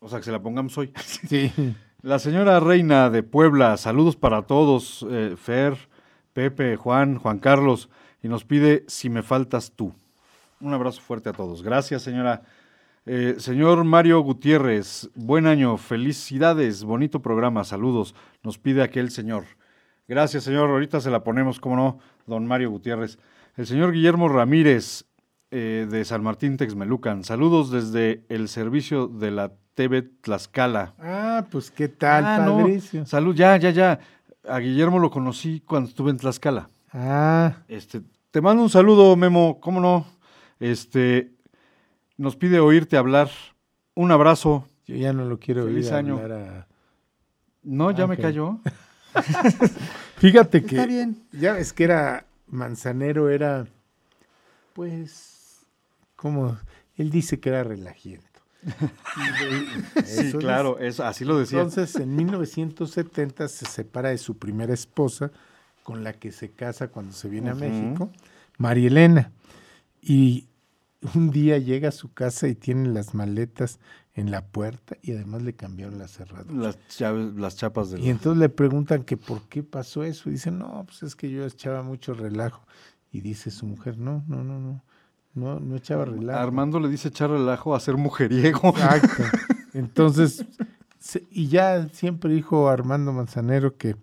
O 0.00 0.08
sea, 0.08 0.18
que 0.18 0.24
se 0.24 0.32
la 0.32 0.42
pongamos 0.42 0.76
hoy. 0.78 0.92
Sí. 1.28 1.50
La 2.02 2.18
señora 2.18 2.58
Reina 2.58 3.10
de 3.10 3.22
Puebla, 3.22 3.76
saludos 3.76 4.16
para 4.16 4.42
todos, 4.42 5.06
eh, 5.08 5.36
Fer, 5.36 5.76
Pepe, 6.32 6.74
Juan, 6.76 7.16
Juan 7.16 7.38
Carlos, 7.38 7.88
y 8.22 8.28
nos 8.28 8.44
pide 8.44 8.84
Si 8.88 9.08
me 9.08 9.22
faltas 9.22 9.70
tú. 9.76 9.92
Un 10.60 10.74
abrazo 10.74 11.00
fuerte 11.00 11.28
a 11.28 11.32
todos. 11.32 11.62
Gracias, 11.62 12.02
señora. 12.02 12.42
Eh, 13.04 13.36
señor 13.38 13.82
Mario 13.82 14.20
Gutiérrez, 14.20 15.10
buen 15.16 15.46
año, 15.46 15.76
felicidades, 15.76 16.84
bonito 16.84 17.20
programa, 17.20 17.64
saludos, 17.64 18.14
nos 18.44 18.58
pide 18.58 18.82
aquel 18.82 19.10
señor. 19.10 19.44
Gracias, 20.06 20.44
señor, 20.44 20.70
ahorita 20.70 21.00
se 21.00 21.10
la 21.10 21.24
ponemos, 21.24 21.58
como 21.58 21.74
no, 21.76 21.98
don 22.26 22.46
Mario 22.46 22.70
Gutiérrez. 22.70 23.18
El 23.56 23.66
señor 23.66 23.92
Guillermo 23.92 24.28
Ramírez, 24.28 25.04
eh, 25.50 25.86
de 25.90 26.04
San 26.04 26.22
Martín 26.22 26.56
Texmelucan, 26.56 27.24
saludos 27.24 27.70
desde 27.72 28.24
el 28.28 28.48
servicio 28.48 29.08
de 29.08 29.32
la 29.32 29.52
TV 29.74 30.02
Tlaxcala. 30.02 30.94
Ah, 31.00 31.46
pues 31.50 31.72
qué 31.72 31.88
tal, 31.88 32.24
Ah, 32.24 32.38
no. 32.46 32.66
Salud, 33.04 33.34
ya, 33.34 33.56
ya, 33.56 33.70
ya. 33.70 33.98
A 34.48 34.58
Guillermo 34.58 34.98
lo 35.00 35.10
conocí 35.10 35.60
cuando 35.66 35.88
estuve 35.88 36.10
en 36.12 36.18
Tlaxcala. 36.18 36.70
Ah, 36.92 37.56
Este, 37.66 38.00
te 38.30 38.40
mando 38.40 38.62
un 38.62 38.70
saludo, 38.70 39.16
Memo, 39.16 39.58
¿cómo 39.60 39.80
no? 39.80 40.06
Este, 40.60 41.31
nos 42.22 42.36
pide 42.36 42.60
oírte 42.60 42.96
hablar. 42.96 43.30
Un 43.94 44.10
abrazo. 44.12 44.66
yo 44.86 44.96
ya 44.96 45.12
no 45.12 45.24
lo 45.26 45.38
quiero 45.38 45.64
Feliz 45.64 45.86
oír 45.86 45.94
año. 45.94 46.18
hablar 46.18 46.32
a- 46.32 46.66
No, 47.62 47.90
ya 47.90 48.06
me 48.06 48.14
Ok. 48.14 48.20
cayó. 48.20 48.58
Fíjate 50.16 50.62
que 50.64 50.76
Está 50.76 50.86
bien. 50.86 51.22
ya 51.32 51.52
ves 51.54 51.72
que 51.72 51.84
era 51.84 52.26
Manzanero 52.48 53.28
era 53.30 53.66
pues 54.72 55.66
como 56.16 56.56
él 56.96 57.10
dice 57.10 57.40
que 57.40 57.48
era 57.50 57.64
relajiento. 57.64 58.26
Sí, 60.06 60.28
Eso 60.28 60.38
claro, 60.38 60.78
es, 60.78 61.00
así 61.00 61.24
lo 61.24 61.38
decía. 61.38 61.58
Entonces, 61.60 61.96
en 61.96 62.14
1970 62.16 63.48
se 63.48 63.66
separa 63.66 64.10
de 64.10 64.18
su 64.18 64.38
primera 64.38 64.72
esposa, 64.72 65.30
con 65.82 66.04
la 66.04 66.12
que 66.12 66.30
se 66.32 66.50
casa 66.50 66.88
cuando 66.88 67.12
se 67.12 67.28
viene 67.28 67.50
a 67.50 67.54
México, 67.54 68.10
María 68.58 68.86
Elena. 68.88 69.32
Y 70.00 70.46
un 71.14 71.30
día 71.30 71.58
llega 71.58 71.88
a 71.88 71.92
su 71.92 72.12
casa 72.12 72.48
y 72.48 72.54
tiene 72.54 72.88
las 72.88 73.14
maletas 73.14 73.78
en 74.14 74.30
la 74.30 74.44
puerta 74.46 74.96
y 75.02 75.12
además 75.12 75.42
le 75.42 75.54
cambiaron 75.54 75.98
la 75.98 76.06
cerradura. 76.08 76.54
las, 76.68 76.78
llaves- 76.98 77.34
las 77.34 77.56
chapas 77.56 77.90
del... 77.90 78.02
Y 78.04 78.10
entonces 78.10 78.38
le 78.40 78.48
preguntan 78.48 79.04
que 79.04 79.16
por 79.16 79.42
qué 79.48 79.62
pasó 79.62 80.02
eso. 80.04 80.28
Y 80.28 80.32
dice, 80.32 80.50
no, 80.50 80.84
pues 80.86 81.02
es 81.02 81.16
que 81.16 81.30
yo 81.30 81.44
echaba 81.46 81.82
mucho 81.82 82.12
relajo. 82.14 82.66
Y 83.10 83.20
dice 83.20 83.50
su 83.50 83.66
mujer, 83.66 83.98
no, 83.98 84.22
no, 84.28 84.44
no, 84.44 84.58
no, 84.60 84.82
no, 85.34 85.60
no 85.60 85.76
echaba 85.76 86.04
relajo. 86.04 86.38
Armando 86.38 86.78
le 86.80 86.88
dice 86.88 87.08
echar 87.08 87.30
relajo 87.30 87.74
a 87.74 87.80
ser 87.80 87.96
mujeriego. 87.96 88.68
Exacto. 88.68 89.22
Entonces, 89.74 90.44
se- 90.98 91.26
y 91.30 91.48
ya 91.48 91.88
siempre 91.88 92.32
dijo 92.34 92.68
Armando 92.68 93.12
Manzanero 93.12 93.76
que 93.76 93.96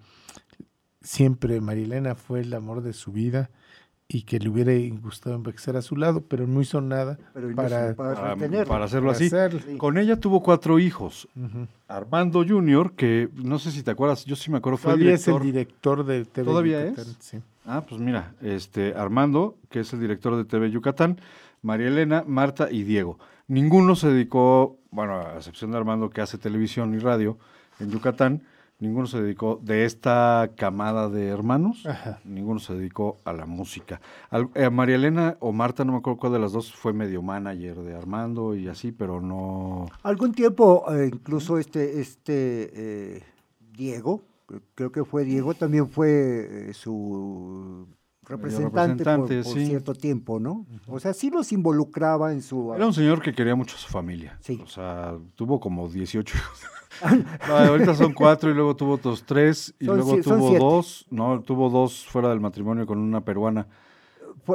siempre 1.02 1.62
Marilena 1.62 2.16
fue 2.16 2.42
el 2.42 2.54
amor 2.54 2.82
de 2.82 2.94
su 2.94 3.12
vida 3.12 3.50
y 4.12 4.24
que 4.24 4.40
le 4.40 4.50
hubiera 4.50 4.72
gustado 5.00 5.36
envejecer 5.36 5.78
a 5.78 5.84
su 5.84 5.96
lado, 5.96 6.22
pero 6.28 6.48
no 6.48 6.62
hizo 6.62 6.82
nada 6.82 7.20
Pero 7.32 7.54
para, 7.56 7.94
para 7.94 8.16
para, 8.16 8.34
retenerlo. 8.34 8.68
para 8.68 8.86
hacerlo 8.86 9.10
para 9.10 9.16
así. 9.18 9.28
hacerlo. 9.28 9.78
Con 9.78 10.00
ella 10.00 10.20
tuvo 10.20 10.42
cuatro 10.42 10.80
hijos. 10.80 11.28
Armando 11.88 12.44
Jr., 12.48 12.94
que 12.94 13.30
no 13.36 13.60
sé 13.60 13.72
si 13.72 13.84
te 13.84 13.92
acuerdas, 13.92 14.26
yo 14.26 14.36
sí 14.36 14.50
me 14.50 14.58
acuerdo, 14.58 14.78
fue 14.78 14.94
Todavía 14.94 15.14
es 15.14 15.28
el 15.28 15.40
director. 15.40 16.04
director 16.04 16.06
de 16.06 16.26
TV 16.26 16.46
¿Todavía 16.46 16.86
Yucatán, 16.90 17.06
es? 17.12 17.18
sí. 17.20 17.38
Ah, 17.66 17.86
pues 17.88 18.02
mira, 18.02 18.34
este 18.42 18.96
Armando, 18.96 19.56
que 19.70 19.82
es 19.82 19.94
el 19.94 20.00
director 20.00 20.36
de 20.36 20.44
TV 20.46 20.72
Yucatán, 20.72 21.20
María 21.62 21.88
Elena, 21.90 22.24
Marta 22.26 22.70
y 22.72 22.82
Diego. 22.84 23.20
Ninguno 23.48 23.96
se 23.96 24.08
dedicó, 24.10 24.78
bueno, 24.90 25.20
a 25.20 25.36
excepción 25.38 25.70
de 25.70 25.78
Armando 25.78 26.10
que 26.10 26.22
hace 26.22 26.40
televisión 26.40 26.96
y 26.96 26.98
radio 26.98 27.38
en 27.80 27.92
Yucatán, 27.92 28.42
ninguno 28.80 29.08
se 29.08 29.22
dedicó 29.22 29.60
de 29.62 29.86
esta 29.86 30.52
camada 30.56 31.10
de 31.10 31.28
hermanos, 31.28 31.86
Ajá. 31.86 32.20
ninguno 32.24 32.60
se 32.60 32.74
dedicó 32.76 33.18
a 33.26 33.34
la 33.34 33.46
música. 33.46 34.02
Al- 34.30 34.50
eh, 34.56 34.70
María 34.70 34.96
Elena 34.96 35.38
o 35.40 35.52
Marta, 35.52 35.84
no 35.86 35.92
me 35.94 35.98
acuerdo 36.00 36.20
cuál 36.20 36.34
de 36.34 36.40
las 36.40 36.52
dos, 36.52 36.74
fue 36.74 36.94
medio 36.94 37.22
manager 37.22 37.76
de 37.78 37.96
Armando 37.96 38.56
y 38.56 38.68
así, 38.68 38.92
pero 38.92 39.22
no... 39.22 39.88
Algún 40.04 40.32
tiempo, 40.34 40.86
eh, 40.94 41.10
incluso 41.14 41.58
este, 41.58 42.00
este 42.00 43.18
eh, 43.18 43.24
Diego, 43.60 44.22
cre- 44.48 44.62
creo 44.76 44.92
que 44.92 45.04
fue 45.06 45.26
Diego, 45.26 45.54
también 45.54 45.88
fue 45.90 46.72
su 46.74 47.88
representante, 48.30 49.04
por, 49.04 49.14
representante, 49.14 49.44
por 49.44 49.54
sí. 49.54 49.66
cierto 49.66 49.94
tiempo, 49.94 50.40
¿no? 50.40 50.66
O 50.88 51.00
sea, 51.00 51.14
sí 51.14 51.30
los 51.30 51.52
involucraba 51.52 52.32
en 52.32 52.42
su... 52.42 52.74
Era 52.74 52.86
un 52.86 52.94
señor 52.94 53.22
que 53.22 53.34
quería 53.34 53.56
mucho 53.56 53.76
a 53.76 53.80
su 53.80 53.90
familia. 53.90 54.38
Sí. 54.40 54.62
O 54.64 54.68
sea, 54.68 55.18
tuvo 55.36 55.60
como 55.60 55.90
18 55.90 56.38
hijos. 56.38 56.60
No, 57.48 57.56
ahorita 57.56 57.94
son 57.94 58.14
cuatro 58.14 58.50
y 58.50 58.54
luego 58.56 58.76
tuvo 58.76 58.94
otros 58.94 59.24
tres 59.24 59.74
y 59.80 59.86
Son 59.86 59.98
luego 59.98 60.20
tuvo 60.22 60.58
dos. 60.58 61.06
No, 61.12 61.40
tuvo 61.42 61.70
dos 61.70 62.06
fuera 62.06 62.30
del 62.30 62.40
matrimonio 62.40 62.86
con 62.88 62.98
una 62.98 63.24
peruana 63.24 63.68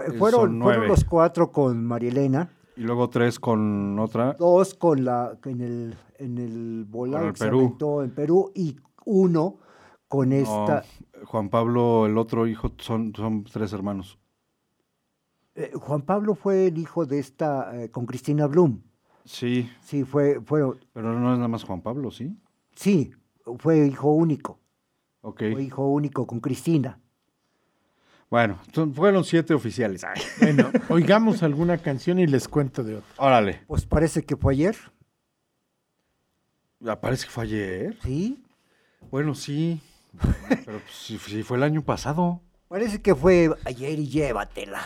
eh, 0.03 0.13
fueron, 0.19 0.61
fueron 0.61 0.89
los 0.89 1.05
cuatro 1.05 1.53
con 1.53 1.85
Marielena, 1.85 2.51
y 2.77 2.83
luego 2.83 3.09
tres 3.09 3.39
con 3.39 3.99
otra. 3.99 4.35
dos 4.35 4.75
con 4.75 5.05
la 5.05 5.37
en 5.45 5.61
el 5.61 5.95
en 6.19 6.39
el 6.39 6.87
aventó 7.15 8.03
en 8.03 8.11
Perú 8.11 8.51
y 8.55 8.77
uno 9.05 9.59
con 10.09 10.31
No, 10.31 10.37
esta 10.37 10.85
Juan 11.27 11.49
Pablo, 11.49 12.07
el 12.07 12.17
otro 12.19 12.47
hijo, 12.47 12.73
son, 12.79 13.15
son 13.15 13.45
tres 13.45 13.73
hermanos. 13.73 14.19
eh, 15.55 15.73
Juan 15.75 16.03
Pablo 16.03 16.35
fue 16.35 16.67
el 16.67 16.79
hijo 16.79 17.07
de 17.07 17.19
esta 17.19 17.83
eh, 17.83 17.91
con 17.91 18.07
Cristina 18.07 18.47
Blum. 18.47 18.81
Sí, 19.25 19.71
Sí, 19.81 20.05
fue 20.05 20.41
fue 20.45 20.61
pero 20.93 21.19
no 21.19 21.33
es 21.33 21.37
nada 21.39 21.49
más 21.49 21.65
Juan 21.65 21.81
Pablo, 21.81 22.11
¿sí? 22.11 22.37
sí, 22.75 23.13
fue 23.59 23.87
hijo 23.87 24.11
único. 24.13 24.59
Ok. 25.23 25.39
Fue 25.53 25.63
hijo 25.63 25.89
único 25.89 26.27
con 26.27 26.41
Cristina. 26.41 26.99
Bueno, 28.31 28.59
son- 28.73 28.93
fueron 28.95 29.25
siete 29.25 29.55
oficiales. 29.55 30.05
Ay, 30.05 30.21
Bueno, 30.41 30.71
oigamos 30.91 31.43
alguna 31.43 31.79
canción 31.79 32.19
y 32.19 32.27
les 32.27 32.49
cuento 32.49 32.83
de 32.83 32.97
otra. 32.97 33.09
Órale. 33.17 33.63
Pues 33.67 33.87
parece 33.87 34.25
que 34.25 34.37
fue 34.37 34.55
ayer, 34.55 34.77
Ah, 36.87 37.01
Parece 37.01 37.25
que 37.27 37.31
fue 37.31 37.45
ayer. 37.45 37.97
¿sí? 38.03 38.43
Bueno, 39.11 39.35
sí. 39.35 39.81
Pero 40.21 40.79
pues, 40.79 40.83
si, 40.93 41.19
si 41.19 41.43
fue 41.43 41.57
el 41.57 41.63
año 41.63 41.83
pasado. 41.83 42.41
Parece 42.69 43.03
que 43.03 43.15
fue 43.15 43.51
ayer 43.65 43.99
y 43.99 44.09
llévatela. 44.09 44.83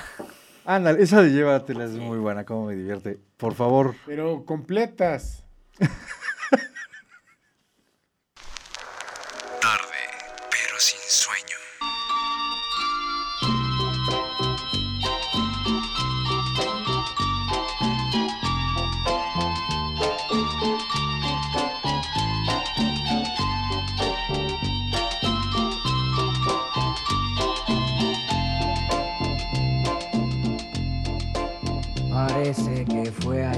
Ándale, 0.64 1.02
esa 1.02 1.22
de 1.22 1.30
llévatela 1.30 1.84
es 1.84 1.92
muy 1.92 2.18
buena, 2.18 2.44
cómo 2.44 2.66
me 2.66 2.74
divierte. 2.74 3.18
Por 3.36 3.54
favor. 3.54 3.94
Pero 4.04 4.44
completas. 4.44 5.44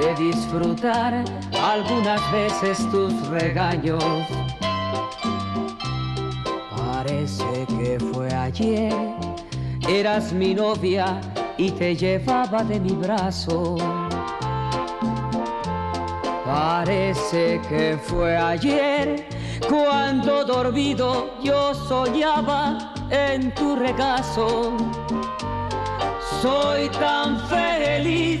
de 0.00 0.14
disfrutar 0.14 1.24
algunas 1.62 2.20
veces 2.32 2.78
tus 2.90 3.12
regaños. 3.28 4.02
Parece 6.76 7.66
que 7.66 7.98
fue 8.12 8.32
ayer, 8.32 8.92
eras 9.88 10.32
mi 10.32 10.54
novia 10.54 11.20
y 11.56 11.70
te 11.72 11.96
llevaba 11.96 12.62
de 12.64 12.78
mi 12.80 12.92
brazo. 12.92 13.76
Parece 16.44 17.60
que 17.68 17.98
fue 18.02 18.36
ayer 18.36 19.28
cuando 19.68 20.44
dormido 20.44 21.30
yo 21.42 21.74
soñaba 21.74 22.94
en 23.10 23.52
tu 23.54 23.76
regazo. 23.76 24.76
Soy 26.40 26.88
tan 26.90 27.38
feliz, 27.48 28.40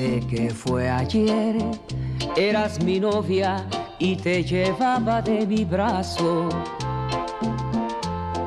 Parece 0.00 0.26
que 0.28 0.48
fue 0.48 0.88
ayer, 0.88 1.56
eras 2.34 2.82
mi 2.82 2.98
novia 2.98 3.66
y 3.98 4.16
te 4.16 4.42
llevaba 4.42 5.20
de 5.20 5.46
mi 5.46 5.66
brazo. 5.66 6.48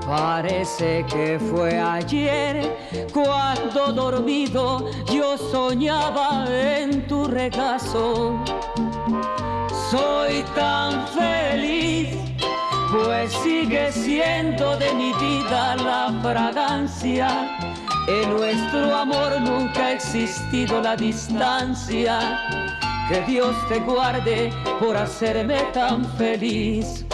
Parece 0.07 1.05
que 1.05 1.37
fue 1.37 1.79
ayer 1.79 2.75
cuando 3.13 3.93
dormido 3.93 4.89
yo 5.13 5.37
soñaba 5.37 6.47
en 6.49 7.05
tu 7.05 7.25
regazo. 7.25 8.35
Soy 9.91 10.43
tan 10.55 11.07
feliz, 11.09 12.17
pues 12.91 13.31
sigue 13.31 13.91
siendo 13.91 14.75
de 14.77 14.91
mi 14.95 15.13
vida 15.13 15.75
la 15.75 16.19
fragancia. 16.23 17.62
En 18.07 18.29
nuestro 18.31 18.95
amor 18.95 19.39
nunca 19.39 19.85
ha 19.87 19.91
existido 19.93 20.81
la 20.81 20.95
distancia. 20.95 22.37
Que 23.07 23.21
Dios 23.21 23.55
te 23.69 23.79
guarde 23.79 24.51
por 24.79 24.97
hacerme 24.97 25.61
tan 25.73 26.03
feliz. 26.17 27.05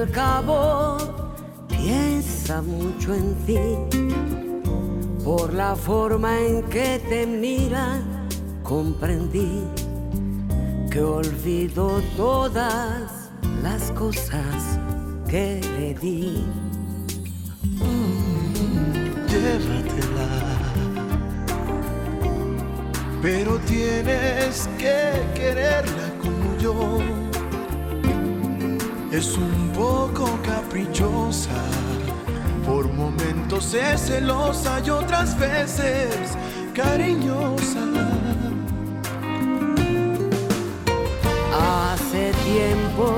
Al 0.00 0.10
cabo 0.10 0.96
piensa 1.68 2.62
mucho 2.62 3.14
en 3.14 3.34
ti, 3.44 3.58
por 5.22 5.52
la 5.52 5.76
forma 5.76 6.38
en 6.38 6.62
que 6.64 6.98
te 7.06 7.26
mira, 7.26 8.00
comprendí 8.62 9.62
que 10.90 11.02
olvido 11.02 12.00
todas 12.16 13.30
las 13.62 13.90
cosas 13.92 14.78
que 15.28 15.60
le 15.78 15.94
di. 15.94 16.44
llévatela. 19.28 20.28
Pero 23.20 23.58
tienes 23.66 24.66
que 24.78 25.12
quererla 25.34 26.08
como 26.22 26.56
yo. 26.58 27.29
Es 29.12 29.36
un 29.36 29.72
poco 29.74 30.38
caprichosa. 30.42 31.62
Por 32.66 32.92
momentos 32.92 33.74
es 33.74 34.02
celosa 34.02 34.80
y 34.84 34.90
otras 34.90 35.38
veces 35.38 36.36
cariñosa. 36.74 37.80
Hace 41.52 42.32
tiempo 42.44 43.12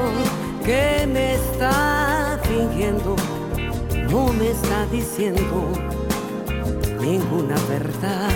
que 0.65 1.07
me 1.07 1.35
está 1.35 2.41
fingiendo, 2.45 3.17
no 4.11 4.33
me 4.33 4.51
está 4.51 4.87
diciendo 4.87 5.73
ninguna 7.01 7.57
verdad. 7.69 8.31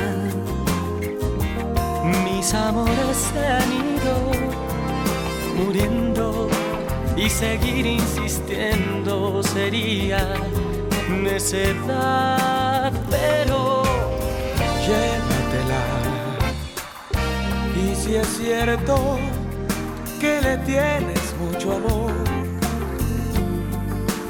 Mis 2.24 2.52
amores 2.54 3.16
se 3.32 3.46
han 3.46 3.72
ido 3.72 4.14
muriendo 5.56 6.48
y 7.16 7.30
seguir 7.30 7.86
insistiendo 7.86 9.42
sería 9.42 10.34
necedad, 11.08 12.92
pero 13.10 13.82
llévatela. 14.86 15.84
Y 17.74 17.94
si 17.94 18.16
es 18.16 18.26
cierto 18.36 19.18
que 20.20 20.40
le 20.42 20.58
tienes 20.58 21.34
mucho 21.40 21.72
amor, 21.72 22.12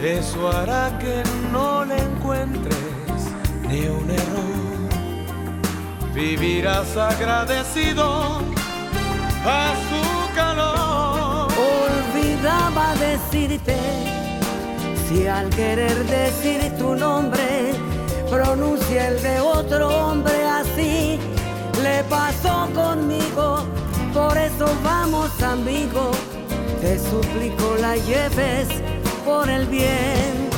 eso 0.03 0.49
hará 0.51 0.97
que 0.99 1.23
no 1.53 1.85
le 1.85 1.99
encuentres 1.99 2.77
ni 3.69 3.81
un 3.89 4.11
error. 4.11 4.67
Vivirás 6.15 6.97
agradecido 6.97 8.39
a 9.45 9.75
su 9.89 10.35
calor. 10.35 10.76
Olvidaba 12.77 12.95
decirte 12.97 13.75
si 15.09 15.27
al 15.27 15.49
querer 15.51 15.97
decir 16.05 16.61
tu 16.79 16.95
nombre 16.95 17.73
pronuncia 18.31 19.09
el 19.09 19.23
de 19.23 19.41
otro 19.41 19.89
hombre 19.89 20.45
así. 20.45 21.19
Le 21.83 22.05
pasó 22.05 22.69
conmigo, 22.75 23.65
por 24.13 24.37
eso 24.37 24.67
vamos 24.85 25.31
amigo. 25.43 26.11
Te 26.83 26.99
suplico 26.99 27.77
la 27.81 27.97
lleves 27.97 28.69
por 29.25 29.49
el 29.49 29.67
bien 29.67 30.51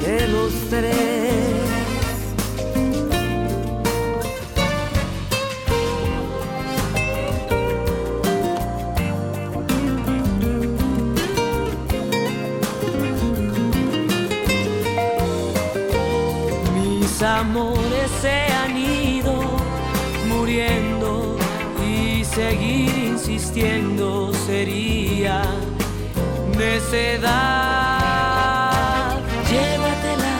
de 0.00 0.26
los 0.26 0.52
tres. 0.70 1.79
Amores 17.50 18.10
se 18.22 18.46
han 18.52 18.76
ido 18.76 19.34
muriendo 20.28 21.36
y 21.84 22.24
seguir 22.24 22.96
insistiendo 22.96 24.32
sería 24.46 25.42
necedad. 26.56 27.18
Llévatela. 29.50 30.36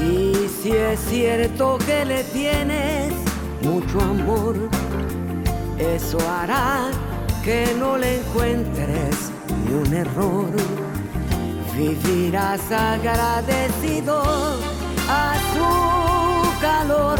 Y 0.00 0.48
si 0.48 0.70
es 0.72 1.00
cierto 1.00 1.76
que 1.86 2.06
le 2.06 2.24
tienes 2.24 3.12
mucho 3.60 4.00
amor, 4.00 4.56
eso 5.78 6.18
hará 6.30 6.90
que 7.44 7.66
no 7.78 7.98
le 7.98 8.20
encuentres 8.20 9.30
ni 9.66 9.74
un 9.74 9.92
error. 9.92 10.81
Vivirás 11.76 12.70
agradecido 12.70 14.22
a 15.08 15.34
su 15.52 16.60
calor. 16.60 17.18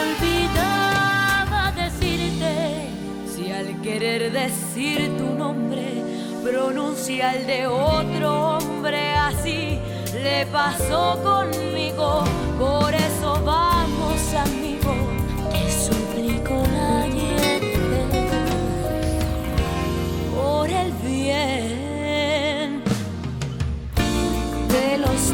Olvidaba 0.00 1.72
decirte 1.72 2.88
si 3.26 3.50
al 3.50 3.80
querer 3.80 4.30
decir 4.30 5.16
tu 5.16 5.34
nombre 5.34 6.02
pronuncia 6.42 7.34
el 7.34 7.46
de 7.46 7.66
otro 7.66 8.58
hombre 8.58 9.14
así. 9.14 9.78
Le 10.22 10.46
pasó 10.46 11.18
conmigo, 11.22 12.24
por 12.58 12.94
eso 12.94 13.40
vamos 13.44 14.34
amigo. 14.34 14.64
Te 14.64 14.73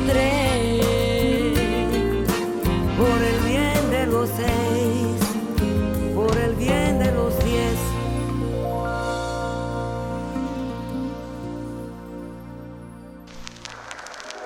tres, 0.07 1.59
Por 2.99 3.23
el 3.23 3.41
bien 3.45 3.91
de 3.91 4.07
los 4.07 4.31
seis, 4.31 6.15
por 6.15 6.37
el 6.37 6.55
bien 6.55 6.99
de 6.99 7.13
los 7.13 7.39
diez. 7.45 7.79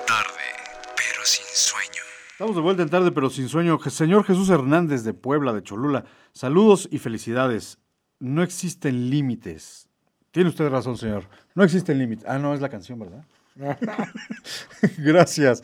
Tarde, 0.07 0.47
pero 0.95 1.25
sin 1.25 1.45
sueño. 1.53 2.01
Estamos 2.31 2.55
de 2.55 2.61
vuelta 2.61 2.83
en 2.83 2.89
tarde, 2.89 3.11
pero 3.11 3.29
sin 3.29 3.49
sueño. 3.49 3.79
Señor 3.89 4.23
Jesús 4.25 4.49
Hernández 4.49 5.03
de 5.03 5.13
Puebla, 5.13 5.53
de 5.53 5.63
Cholula. 5.63 6.05
Saludos 6.31 6.87
y 6.91 6.99
felicidades. 6.99 7.79
No 8.19 8.43
existen 8.43 9.09
límites. 9.09 9.89
Tiene 10.31 10.49
usted 10.49 10.69
razón, 10.69 10.97
señor. 10.97 11.29
No 11.53 11.63
existen 11.63 11.97
límites. 11.97 12.25
Ah, 12.27 12.37
no, 12.37 12.53
es 12.53 12.61
la 12.61 12.69
canción, 12.69 12.99
¿verdad? 12.99 13.25
Gracias. 14.97 15.63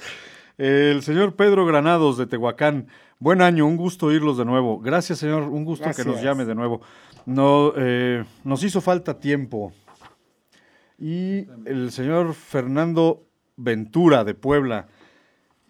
El 0.57 1.01
señor 1.01 1.35
Pedro 1.35 1.65
Granados 1.65 2.17
de 2.17 2.25
Tehuacán. 2.25 2.87
Buen 3.19 3.41
año, 3.41 3.65
un 3.65 3.77
gusto 3.77 4.07
oírlos 4.07 4.37
de 4.37 4.45
nuevo. 4.45 4.79
Gracias, 4.79 5.19
señor. 5.19 5.43
Un 5.43 5.65
gusto 5.65 5.89
que 5.95 6.05
nos 6.05 6.21
llame 6.21 6.45
de 6.45 6.55
nuevo. 6.55 6.81
No, 7.25 7.73
eh, 7.75 8.23
nos 8.43 8.63
hizo 8.63 8.81
falta 8.81 9.19
tiempo. 9.19 9.73
Y 10.97 11.47
el 11.65 11.91
señor 11.91 12.33
Fernando 12.33 13.27
Ventura 13.57 14.23
de 14.23 14.33
Puebla. 14.33 14.87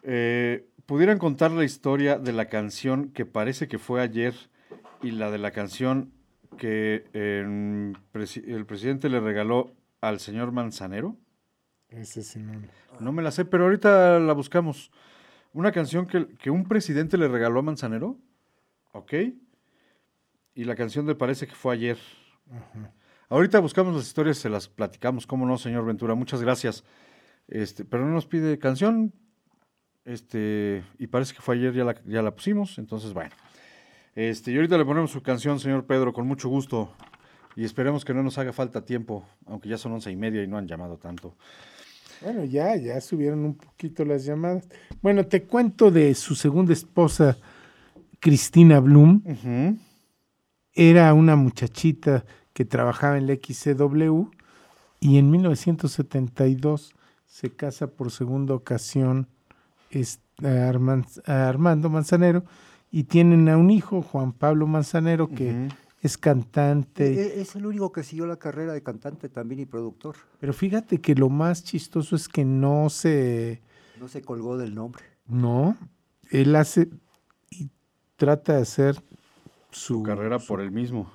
Eh, 0.03 0.67
¿Pudieran 0.85 1.19
contar 1.19 1.51
la 1.51 1.63
historia 1.63 2.17
de 2.17 2.33
la 2.33 2.45
canción 2.45 3.09
que 3.09 3.25
parece 3.25 3.67
que 3.67 3.79
fue 3.79 4.01
ayer 4.01 4.33
y 5.01 5.11
la 5.11 5.31
de 5.31 5.37
la 5.37 5.51
canción 5.51 6.11
que 6.57 7.05
eh, 7.13 7.93
el 8.13 8.65
presidente 8.65 9.09
le 9.09 9.19
regaló 9.19 9.73
al 10.01 10.19
señor 10.19 10.51
Manzanero? 10.51 11.15
Ese 11.91 12.23
sí 12.23 12.39
no. 12.39 12.53
No 12.99 13.11
me 13.11 13.21
la 13.21 13.31
sé, 13.31 13.45
pero 13.45 13.65
ahorita 13.65 14.19
la 14.19 14.33
buscamos. 14.33 14.91
Una 15.53 15.71
canción 15.71 16.07
que, 16.07 16.27
que 16.37 16.49
un 16.49 16.63
presidente 16.65 17.17
le 17.17 17.27
regaló 17.27 17.59
a 17.59 17.63
Manzanero, 17.63 18.17
¿ok? 18.93 19.13
Y 20.55 20.63
la 20.63 20.75
canción 20.75 21.05
de 21.05 21.15
parece 21.15 21.47
que 21.47 21.55
fue 21.55 21.73
ayer. 21.73 21.97
Ahorita 23.29 23.59
buscamos 23.59 23.95
las 23.95 24.05
historias, 24.05 24.37
se 24.37 24.49
las 24.49 24.67
platicamos, 24.67 25.27
¿cómo 25.27 25.45
no, 25.45 25.57
señor 25.57 25.85
Ventura? 25.85 26.15
Muchas 26.15 26.41
gracias. 26.41 26.83
Este, 27.47 27.85
pero 27.85 28.05
no 28.05 28.13
nos 28.13 28.25
pide 28.25 28.57
canción, 28.59 29.13
este, 30.05 30.83
y 30.97 31.07
parece 31.07 31.33
que 31.33 31.41
fue 31.41 31.55
ayer, 31.55 31.73
ya 31.73 31.83
la, 31.83 31.95
ya 32.05 32.21
la 32.21 32.35
pusimos, 32.35 32.77
entonces 32.77 33.13
bueno. 33.13 33.31
Este, 34.15 34.51
y 34.51 34.55
ahorita 34.55 34.77
le 34.77 34.85
ponemos 34.85 35.11
su 35.11 35.21
canción, 35.21 35.59
señor 35.59 35.85
Pedro, 35.85 36.13
con 36.13 36.27
mucho 36.27 36.49
gusto. 36.49 36.93
Y 37.55 37.65
esperemos 37.65 38.05
que 38.05 38.13
no 38.13 38.23
nos 38.23 38.37
haga 38.37 38.53
falta 38.53 38.85
tiempo, 38.85 39.25
aunque 39.45 39.69
ya 39.69 39.77
son 39.77 39.93
once 39.93 40.09
y 40.09 40.15
media 40.15 40.43
y 40.43 40.47
no 40.47 40.57
han 40.57 40.67
llamado 40.67 40.97
tanto. 40.97 41.35
Bueno, 42.23 42.43
ya, 42.43 42.75
ya 42.75 43.01
subieron 43.01 43.45
un 43.45 43.55
poquito 43.55 44.05
las 44.05 44.25
llamadas. 44.25 44.67
Bueno, 45.01 45.25
te 45.25 45.43
cuento 45.43 45.89
de 45.89 46.13
su 46.13 46.35
segunda 46.35 46.73
esposa, 46.73 47.37
Cristina 48.19 48.79
Blum. 48.79 49.21
Era 50.73 51.13
una 51.13 51.35
muchachita 51.35 52.23
que 52.53 52.63
trabajaba 52.65 53.17
en 53.17 53.27
la 53.27 53.33
XCW 53.33 54.29
y 54.99 55.17
en 55.17 55.31
1972 55.31 56.93
se 57.25 57.49
casa 57.49 57.87
por 57.87 58.11
segunda 58.11 58.53
ocasión 58.53 59.27
Armando 61.25 61.89
Manzanero 61.89 62.43
y 62.91 63.03
tienen 63.05 63.49
a 63.49 63.57
un 63.57 63.71
hijo, 63.71 64.01
Juan 64.01 64.33
Pablo 64.33 64.67
Manzanero, 64.67 65.27
que. 65.29 65.69
Es 66.01 66.17
cantante. 66.17 67.13
E- 67.13 67.41
Es 67.41 67.55
el 67.55 67.65
único 67.65 67.91
que 67.91 68.03
siguió 68.03 68.25
la 68.25 68.37
carrera 68.37 68.73
de 68.73 68.83
cantante 68.83 69.29
también 69.29 69.61
y 69.61 69.65
productor. 69.65 70.15
Pero 70.39 70.53
fíjate 70.53 70.99
que 70.99 71.15
lo 71.15 71.29
más 71.29 71.63
chistoso 71.63 72.15
es 72.15 72.27
que 72.27 72.43
no 72.45 72.89
se... 72.89 73.61
No 73.99 74.07
se 74.07 74.21
colgó 74.21 74.57
del 74.57 74.73
nombre. 74.75 75.03
No, 75.27 75.77
él 76.31 76.55
hace 76.55 76.89
y 77.51 77.69
trata 78.15 78.55
de 78.55 78.61
hacer 78.63 78.95
su, 79.69 79.95
Su 79.97 80.03
carrera 80.03 80.39
su- 80.39 80.47
por 80.47 80.61
él 80.61 80.71
mismo. 80.71 81.11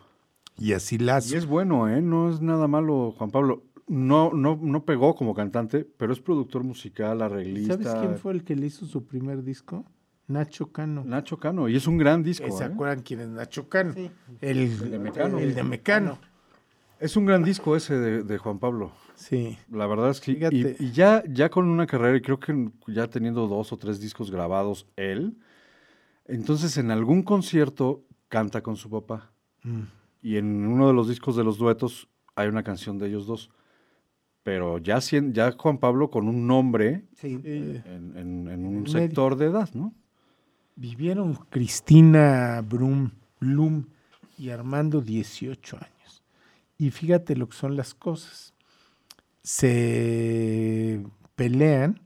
Y 0.58 0.72
así 0.72 0.96
la 0.98 1.16
hace. 1.16 1.34
Y 1.34 1.38
es 1.38 1.46
bueno, 1.46 1.88
¿eh? 1.88 2.00
No 2.00 2.30
es 2.30 2.40
nada 2.40 2.66
malo, 2.68 3.12
Juan 3.18 3.30
Pablo. 3.30 3.64
No, 3.88 4.32
no, 4.32 4.58
no 4.60 4.84
pegó 4.84 5.14
como 5.14 5.34
cantante, 5.34 5.84
pero 5.84 6.12
es 6.12 6.20
productor 6.20 6.64
musical, 6.64 7.22
arreglista. 7.22 7.74
¿Sabes 7.76 7.92
quién 8.00 8.16
fue 8.18 8.32
el 8.32 8.42
que 8.42 8.56
le 8.56 8.66
hizo 8.66 8.86
su 8.86 9.04
primer 9.04 9.42
disco? 9.44 9.84
Nacho 10.28 10.72
Cano. 10.72 11.04
Nacho 11.04 11.38
Cano. 11.38 11.68
Y 11.68 11.76
es 11.76 11.86
un 11.86 11.98
gran 11.98 12.22
disco. 12.22 12.50
¿Se 12.50 12.64
¿eh? 12.64 12.66
acuerdan 12.66 13.02
quién 13.02 13.20
es 13.20 13.28
Nacho 13.28 13.68
Cano? 13.68 13.92
Sí. 13.94 14.10
El, 14.40 14.58
El 14.58 14.90
de 14.90 14.98
Mecano. 14.98 15.38
El 15.38 15.54
de 15.54 15.62
Mecano. 15.62 16.18
Es 16.98 17.16
un 17.16 17.26
gran 17.26 17.44
disco 17.44 17.76
ese 17.76 17.94
de, 17.98 18.22
de 18.22 18.38
Juan 18.38 18.58
Pablo. 18.58 18.90
Sí. 19.14 19.56
La 19.70 19.86
verdad 19.86 20.10
es 20.10 20.20
que. 20.20 20.32
y- 20.78 20.90
ya, 20.92 21.22
ya 21.28 21.48
con 21.50 21.68
una 21.68 21.86
carrera, 21.86 22.16
y 22.16 22.22
creo 22.22 22.40
que 22.40 22.70
ya 22.88 23.06
teniendo 23.08 23.46
dos 23.46 23.72
o 23.72 23.76
tres 23.76 24.00
discos 24.00 24.30
grabados 24.30 24.86
él, 24.96 25.36
entonces 26.26 26.76
en 26.78 26.90
algún 26.90 27.22
concierto 27.22 28.02
canta 28.28 28.62
con 28.62 28.76
su 28.76 28.90
papá. 28.90 29.30
Mm. 29.62 29.82
Y 30.22 30.36
en 30.38 30.66
uno 30.66 30.88
de 30.88 30.94
los 30.94 31.08
discos 31.08 31.36
de 31.36 31.44
los 31.44 31.58
duetos 31.58 32.08
hay 32.34 32.48
una 32.48 32.62
canción 32.62 32.98
de 32.98 33.08
ellos 33.08 33.26
dos. 33.26 33.50
Pero 34.42 34.78
ya, 34.78 34.98
ya 35.00 35.52
Juan 35.52 35.78
Pablo 35.78 36.10
con 36.10 36.28
un 36.28 36.46
nombre 36.46 37.04
Sí. 37.16 37.40
Eh, 37.44 37.82
en, 37.84 38.16
en- 38.16 38.48
en 38.48 38.64
un 38.66 38.86
sector 38.86 39.36
de 39.36 39.46
edad, 39.46 39.68
¿no? 39.74 39.92
Vivieron 40.76 41.34
Cristina 41.34 42.62
Blum 42.62 43.10
y 44.36 44.50
Armando 44.50 45.00
18 45.00 45.76
años. 45.76 46.22
Y 46.76 46.90
fíjate 46.90 47.34
lo 47.34 47.48
que 47.48 47.56
son 47.56 47.76
las 47.76 47.94
cosas. 47.94 48.52
Se 49.42 51.02
pelean, 51.34 52.00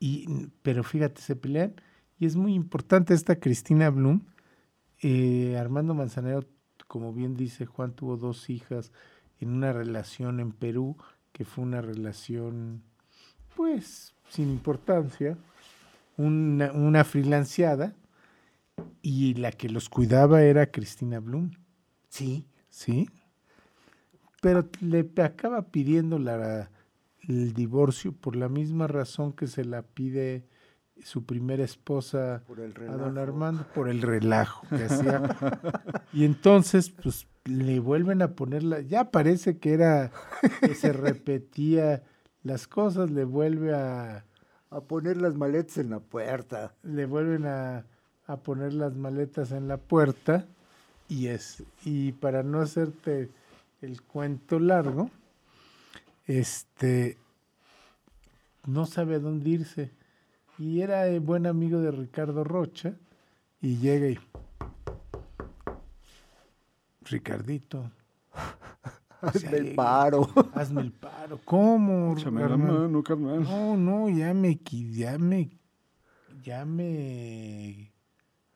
y, 0.00 0.48
pero 0.62 0.82
fíjate, 0.82 1.22
se 1.22 1.36
pelean. 1.36 1.80
Y 2.18 2.26
es 2.26 2.34
muy 2.34 2.54
importante 2.54 3.14
esta 3.14 3.38
Cristina 3.38 3.90
Blum. 3.90 4.22
Eh, 5.00 5.56
Armando 5.56 5.94
Manzanero, 5.94 6.44
como 6.88 7.12
bien 7.12 7.36
dice 7.36 7.66
Juan, 7.66 7.92
tuvo 7.92 8.16
dos 8.16 8.50
hijas 8.50 8.90
en 9.38 9.50
una 9.50 9.72
relación 9.72 10.40
en 10.40 10.50
Perú, 10.50 10.96
que 11.32 11.44
fue 11.44 11.62
una 11.62 11.80
relación, 11.80 12.82
pues, 13.54 14.14
sin 14.28 14.50
importancia 14.50 15.38
una, 16.16 16.72
una 16.72 17.04
freelanceada 17.04 17.94
y 19.02 19.34
la 19.34 19.52
que 19.52 19.68
los 19.68 19.88
cuidaba 19.88 20.42
era 20.42 20.70
Cristina 20.70 21.20
Blum, 21.20 21.50
Sí. 22.08 22.46
¿sí? 22.70 23.08
Pero 24.40 24.68
le 24.80 25.10
acaba 25.22 25.62
pidiendo 25.62 26.18
la, 26.18 26.70
el 27.28 27.52
divorcio 27.54 28.12
por 28.12 28.36
la 28.36 28.48
misma 28.48 28.86
razón 28.86 29.32
que 29.32 29.46
se 29.46 29.64
la 29.64 29.82
pide 29.82 30.44
su 31.02 31.24
primera 31.24 31.64
esposa 31.64 32.36
a 32.36 32.96
don. 32.96 33.18
Armando, 33.18 33.66
por 33.74 33.88
el 33.88 34.02
relajo 34.02 34.66
que 34.68 34.84
hacía. 34.84 35.36
y 36.12 36.24
entonces, 36.24 36.90
pues, 36.90 37.26
le 37.44 37.80
vuelven 37.80 38.22
a 38.22 38.34
ponerla, 38.34 38.80
ya 38.80 39.10
parece 39.10 39.58
que 39.58 39.72
era, 39.72 40.12
que 40.60 40.74
se 40.74 40.92
repetía 40.92 42.02
las 42.42 42.68
cosas, 42.68 43.10
le 43.10 43.24
vuelve 43.24 43.74
a 43.74 44.24
A 44.74 44.80
poner 44.80 45.16
las 45.16 45.34
maletas 45.34 45.78
en 45.78 45.90
la 45.90 46.00
puerta. 46.00 46.74
le 46.82 47.06
vuelven 47.06 47.46
a, 47.46 47.86
a 48.26 48.36
poner 48.38 48.72
las 48.72 48.94
maletas 48.94 49.52
en 49.52 49.68
la 49.68 49.76
puerta 49.76 50.46
y 51.08 51.28
es 51.28 51.62
y 51.84 52.12
para 52.12 52.42
no 52.42 52.60
hacerte 52.60 53.30
el 53.82 54.02
cuento 54.02 54.58
largo 54.58 55.10
este 56.26 57.18
no 58.66 58.86
sabe 58.86 59.16
a 59.16 59.18
dónde 59.18 59.50
irse 59.50 59.90
y 60.58 60.80
era 60.80 61.06
eh, 61.08 61.18
buen 61.18 61.46
amigo 61.46 61.80
de 61.80 61.90
Ricardo 61.90 62.44
Rocha 62.44 62.94
y 63.60 63.76
llega 63.78 64.08
y 64.08 64.18
Ricardito 67.02 67.90
Hazme 69.34 69.56
el 69.58 69.74
paro. 69.74 70.28
hazme 70.54 70.80
el 70.82 70.92
paro 70.92 71.40
¿cómo? 71.44 72.14
Échame 72.16 72.42
la 72.48 72.56
mano, 72.56 73.02
carnal. 73.02 73.42
No, 73.42 73.76
no, 73.76 74.08
ya 74.10 74.32
me, 74.34 74.58
ya 74.90 75.18
me, 75.18 75.50
ya 76.42 76.64
me 76.64 77.92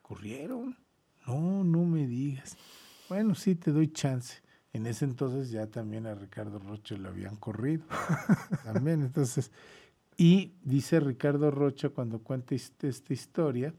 corrieron. 0.02 0.76
No, 1.26 1.64
no 1.64 1.84
me 1.84 2.06
digas. 2.06 2.56
Bueno, 3.08 3.34
sí, 3.34 3.54
te 3.54 3.70
doy 3.72 3.88
chance. 3.92 4.42
En 4.72 4.86
ese 4.86 5.04
entonces 5.04 5.50
ya 5.50 5.66
también 5.66 6.06
a 6.06 6.14
Ricardo 6.14 6.58
Rocha 6.58 6.96
lo 6.96 7.08
habían 7.08 7.36
corrido. 7.36 7.84
también, 8.64 9.02
entonces. 9.02 9.50
Y 10.16 10.54
dice 10.62 11.00
Ricardo 11.00 11.50
Rocha 11.50 11.90
cuando 11.90 12.18
cuenta 12.20 12.54
his- 12.54 12.72
esta 12.82 13.12
historia 13.12 13.72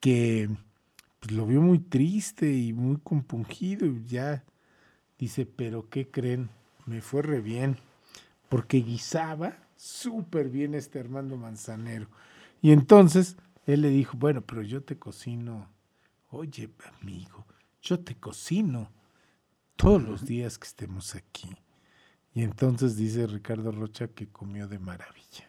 que 0.00 0.48
pues, 1.20 1.32
lo 1.32 1.46
vio 1.46 1.60
muy 1.60 1.78
triste 1.78 2.52
y 2.52 2.72
muy 2.72 2.96
compungido 2.98 3.86
y 3.86 4.04
ya 4.04 4.44
dice, 5.18 5.46
pero 5.46 5.88
¿qué 5.88 6.10
creen? 6.10 6.50
Me 6.86 7.00
fue 7.00 7.22
re 7.22 7.40
bien 7.40 7.78
porque 8.48 8.78
guisaba 8.78 9.56
súper 9.76 10.48
bien 10.48 10.74
este 10.74 11.00
Armando 11.00 11.36
Manzanero. 11.36 12.08
Y 12.62 12.72
entonces 12.72 13.36
él 13.66 13.82
le 13.82 13.88
dijo, 13.88 14.16
bueno, 14.16 14.42
pero 14.42 14.62
yo 14.62 14.82
te 14.82 14.98
cocino, 14.98 15.68
oye 16.30 16.70
amigo, 17.00 17.46
yo 17.82 18.00
te 18.00 18.14
cocino 18.14 18.90
todos 19.76 20.02
los 20.02 20.24
días 20.24 20.58
que 20.58 20.66
estemos 20.66 21.14
aquí. 21.14 21.56
Y 22.34 22.42
entonces 22.42 22.96
dice 22.96 23.26
Ricardo 23.26 23.70
Rocha 23.70 24.08
que 24.08 24.28
comió 24.28 24.66
de 24.66 24.78
maravilla, 24.78 25.48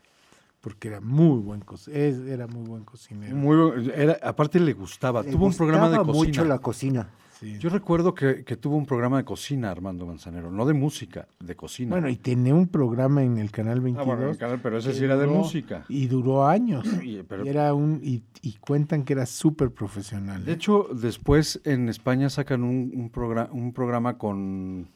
porque 0.61 0.87
era 0.87 1.01
muy 1.01 1.39
buen 1.39 1.61
cocinero, 1.61 2.27
era 2.27 2.47
muy 2.47 2.67
buen 2.67 2.83
cocinero. 2.83 3.35
Muy 3.35 3.91
era, 3.93 4.17
aparte 4.21 4.59
le 4.59 4.73
gustaba. 4.73 5.23
Le 5.23 5.31
tuvo 5.31 5.47
un 5.47 5.55
programa 5.55 5.89
de 5.89 5.97
gustaba 5.97 6.13
cocina. 6.13 6.27
mucho 6.27 6.45
la 6.45 6.59
cocina. 6.59 7.09
Sí. 7.39 7.57
Yo 7.59 7.69
recuerdo 7.69 8.15
que, 8.15 8.45
que 8.45 8.55
tuvo 8.55 8.77
un 8.77 8.85
programa 8.85 9.17
de 9.17 9.25
cocina, 9.25 9.69
Armando 9.69 10.05
Manzanero. 10.05 10.49
No 10.51 10.65
de 10.65 10.73
música, 10.73 11.27
de 11.39 11.55
cocina. 11.55 11.91
Bueno, 11.91 12.07
y 12.09 12.15
tenía 12.15 12.55
un 12.55 12.67
programa 12.69 13.23
en 13.23 13.37
el 13.37 13.51
Canal 13.51 13.81
22. 13.81 14.01
Ah, 14.01 14.05
bueno, 14.09 14.23
en 14.23 14.29
el 14.29 14.37
canal, 14.37 14.59
pero 14.63 14.77
ese 14.77 14.93
sí 14.93 15.03
era 15.03 15.17
de 15.17 15.27
música. 15.27 15.83
Y 15.89 16.07
duró 16.07 16.47
años. 16.47 16.85
Y- 17.03 17.23
pero- 17.23 17.45
Y 17.45 17.49
era 17.49 17.73
un, 17.73 17.99
y, 18.01 18.23
y 18.41 18.53
cuentan 18.53 19.03
que 19.03 19.13
era 19.13 19.25
súper 19.25 19.71
profesional. 19.71 20.45
De 20.45 20.51
¿eh? 20.51 20.55
hecho, 20.55 20.87
después 20.93 21.59
en 21.65 21.89
España 21.89 22.29
sacan 22.29 22.63
un, 22.63 22.91
un, 22.95 23.11
progra- 23.11 23.49
un 23.51 23.73
programa 23.73 24.17
con 24.17 24.87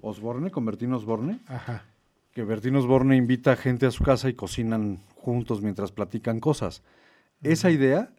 Osborne, 0.00 0.50
con 0.50 0.64
Bertín 0.64 0.94
Osborne, 0.94 1.40
Ajá. 1.46 1.84
que 2.32 2.42
Bertín 2.42 2.74
Osborne 2.76 3.16
invita 3.16 3.52
a 3.52 3.56
gente 3.56 3.84
a 3.84 3.90
su 3.90 4.02
casa 4.02 4.30
y 4.30 4.34
cocinan 4.34 5.00
juntos 5.14 5.60
mientras 5.60 5.92
platican 5.92 6.40
cosas. 6.40 6.82
Esa 7.42 7.70
idea 7.70 8.10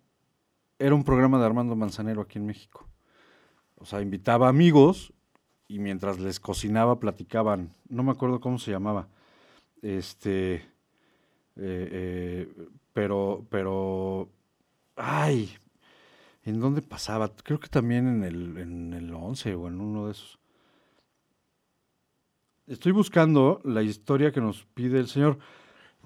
era 0.77 0.93
un 0.93 1.03
programa 1.03 1.39
de 1.39 1.45
Armando 1.47 1.75
Manzanero 1.75 2.21
aquí 2.21 2.37
en 2.37 2.45
México. 2.45 2.87
O 3.81 3.85
sea, 3.85 4.01
invitaba 4.01 4.47
amigos 4.47 5.11
y 5.67 5.79
mientras 5.79 6.19
les 6.19 6.39
cocinaba 6.39 6.99
platicaban. 6.99 7.73
No 7.89 8.03
me 8.03 8.11
acuerdo 8.11 8.39
cómo 8.39 8.59
se 8.59 8.71
llamaba. 8.71 9.07
Este. 9.81 10.55
eh, 10.55 10.63
eh, 11.57 12.53
pero, 12.93 13.45
pero. 13.49 14.29
Ay. 14.95 15.49
¿En 16.43 16.59
dónde 16.59 16.81
pasaba? 16.81 17.29
Creo 17.43 17.59
que 17.59 17.67
también 17.67 18.07
en 18.07 18.23
el, 18.23 18.57
en 18.57 18.93
el 18.93 19.13
11 19.13 19.53
o 19.55 19.67
en 19.67 19.79
uno 19.79 20.05
de 20.07 20.11
esos. 20.13 20.39
Estoy 22.67 22.91
buscando 22.91 23.61
la 23.63 23.81
historia 23.83 24.31
que 24.31 24.41
nos 24.41 24.65
pide 24.73 24.99
el 24.99 25.07
señor. 25.07 25.37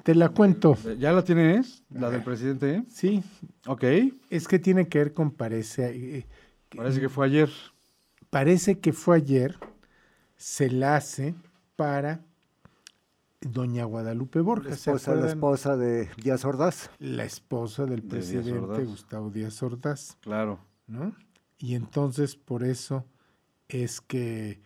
Te 0.03 0.13
la 0.15 0.29
cuento. 0.29 0.77
¿Ya 0.99 1.11
la 1.13 1.23
tienes? 1.23 1.83
¿La 1.89 2.09
del 2.09 2.23
presidente? 2.23 2.83
Sí, 2.89 3.23
Ok. 3.65 3.83
es 4.29 4.47
que 4.47 4.59
tiene 4.59 4.87
que 4.87 4.97
ver 4.97 5.13
con 5.13 5.31
parece. 5.31 6.27
Parece 6.75 6.99
que 7.01 7.09
fue 7.09 7.25
ayer. 7.25 7.49
Parece 8.29 8.79
que 8.79 8.93
fue 8.93 9.17
ayer. 9.17 9.57
Se 10.37 10.69
la 10.69 10.97
hace 10.97 11.35
para 11.75 12.21
doña 13.41 13.85
Guadalupe 13.85 14.39
La 14.39 14.45
Borges. 14.45 14.79
¿se 14.79 14.91
esposa, 14.91 15.15
la 15.15 15.27
esposa 15.27 15.77
de 15.77 16.09
Díaz 16.21 16.43
Ordaz. 16.45 16.89
La 16.99 17.23
esposa 17.25 17.85
del 17.85 18.01
De 18.07 18.19
Díaz 18.19 18.31
presidente. 18.31 18.83
Gustavo 18.83 19.29
Díaz 19.29 19.61
Ordaz. 19.63 20.17
Claro. 20.21 20.59
¿no? 20.87 21.15
Y 21.57 21.75
entonces 21.75 22.35
por 22.35 22.63
eso 22.63 23.05
es 23.67 24.01
que 24.01 24.61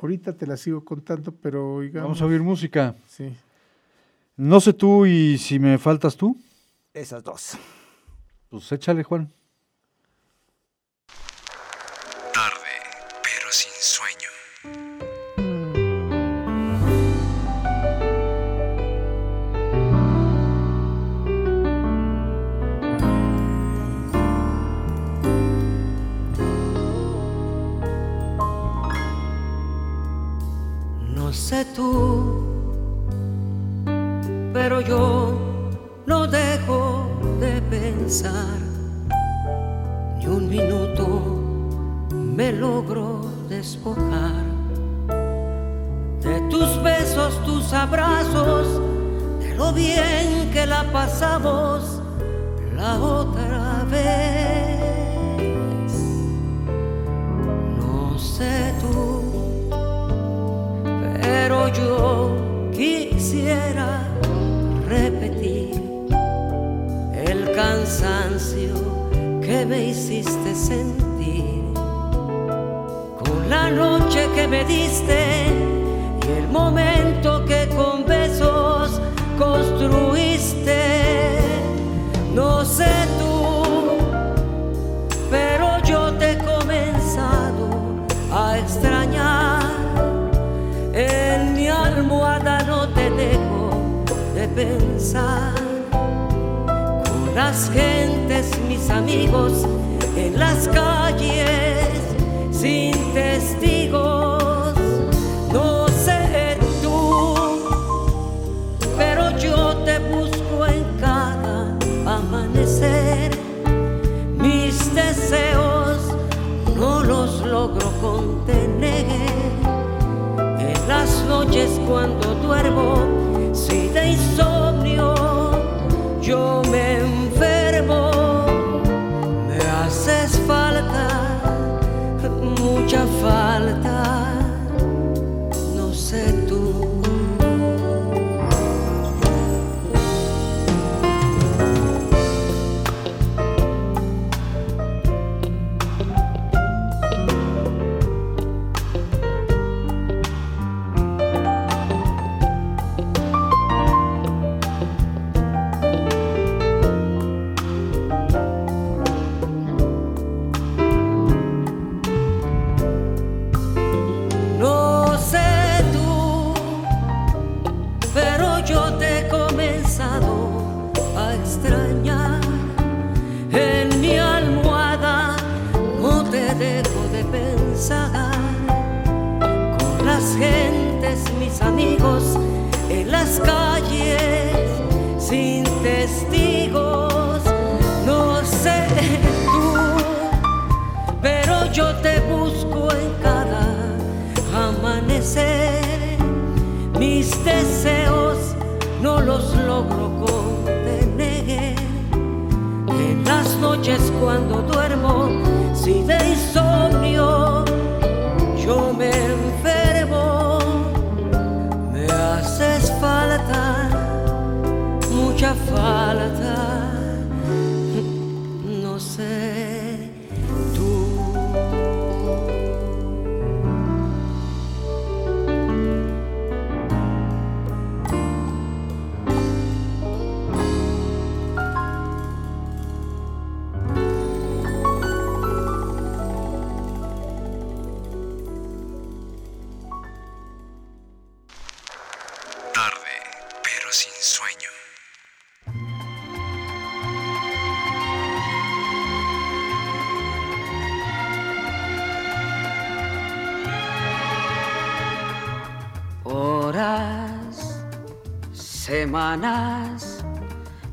ahorita 0.00 0.36
te 0.36 0.46
la 0.46 0.56
sigo 0.56 0.84
contando, 0.84 1.32
pero 1.32 1.74
oigamos. 1.76 2.04
Vamos 2.08 2.22
a 2.22 2.26
oír 2.26 2.42
música. 2.42 2.94
Sí. 3.06 3.34
No 4.36 4.60
sé 4.60 4.72
tú 4.72 5.06
y 5.06 5.38
si 5.38 5.58
me 5.58 5.78
faltas 5.78 6.16
tú, 6.16 6.38
Esas 6.92 7.22
dos. 7.24 7.58
pues 8.48 8.70
échale, 8.72 9.02
Juan. 9.02 9.32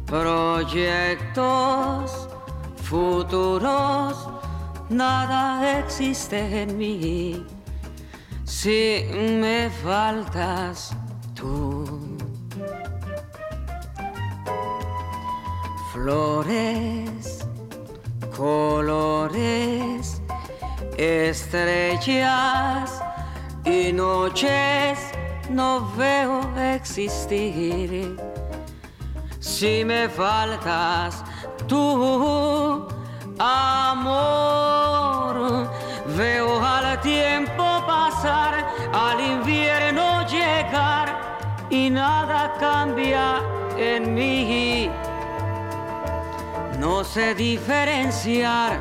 proyectos, 0.06 1.70
futuros, 2.76 4.30
nada 4.90 5.80
existe 5.80 6.64
en 6.64 6.78
mí 6.78 7.46
si 8.64 9.06
me 9.42 9.70
faltas 9.84 10.96
tú. 11.34 11.86
Flores, 15.92 17.46
colores, 18.36 20.22
estrellas 20.98 22.22
y 23.66 23.92
noches 23.94 25.00
no 25.50 25.88
veo 25.98 26.42
existir 26.58 28.18
si 29.54 29.86
me 29.86 30.10
faltas 30.10 31.24
tu 31.68 32.88
amor. 33.38 35.36
Veo 36.18 36.60
al 36.60 37.00
tiempo 37.02 37.64
pasar, 37.86 38.66
al 38.92 39.20
invierno 39.22 40.28
llegar 40.28 41.08
y 41.70 41.92
nada 41.92 42.54
cambia 42.60 43.42
en 43.78 44.16
mí. 44.16 44.90
No 46.80 47.04
sé 47.04 47.36
diferenciar 47.36 48.80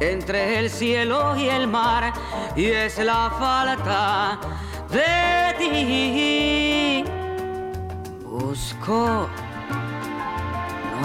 entre 0.00 0.58
el 0.58 0.70
cielo 0.70 1.36
y 1.36 1.48
el 1.48 1.68
mar 1.68 2.12
y 2.56 2.66
es 2.66 2.98
la 2.98 3.30
falta 3.38 4.40
de 4.90 5.54
ti. 5.58 7.04
Busco 8.24 9.28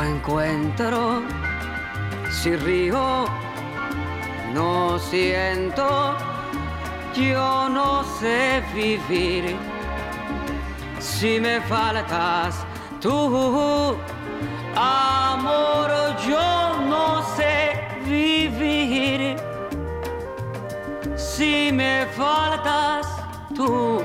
encuentro, 0.04 1.24
si 2.30 2.56
río, 2.56 3.26
no 4.54 5.00
siento, 5.00 6.18
yo 7.14 7.70
no 7.70 8.04
sé 8.20 8.64
vivir. 8.74 9.56
Si 11.00 11.40
me 11.40 11.62
faltas 11.62 12.66
tú, 13.00 13.96
amor, 14.76 15.92
yo 16.28 16.82
no 16.90 17.24
sé 17.36 17.88
vivir. 18.06 19.38
Si 21.16 21.72
me 21.72 22.06
faltas 22.16 23.08
tú. 23.56 24.02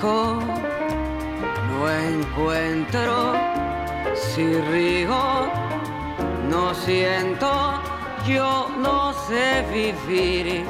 no 0.00 1.90
encuentro, 1.90 3.34
si 4.14 4.54
rigo, 4.60 5.50
no 6.48 6.72
siento, 6.74 7.80
yo 8.26 8.68
no 8.78 9.12
sé 9.26 9.64
vivir. 9.72 10.64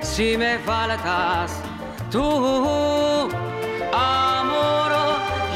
Si 0.00 0.36
me 0.38 0.58
faltas 0.60 1.52
tú, 2.10 3.28
amor, 3.92 4.92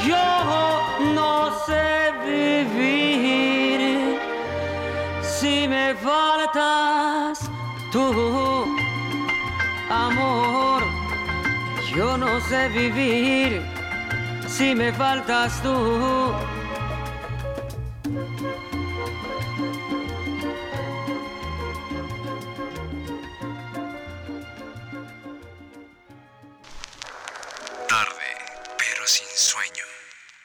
yo 0.07 0.29
no 1.15 1.51
sé 1.65 2.13
vivir. 2.27 4.19
Si 5.23 5.67
me 5.67 5.95
faltas 5.95 7.51
tú, 7.91 8.67
amor 9.89 10.98
yo 11.99 12.17
no 12.17 12.41
sé 12.43 12.69
vivir. 12.69 13.61
Si 14.47 14.73
me 14.73 14.93
faltas 14.93 15.61
tú. 15.65 15.75
Tarde, 27.89 28.29
pero 28.79 29.05
sin 29.07 29.27
sueño. 29.35 29.85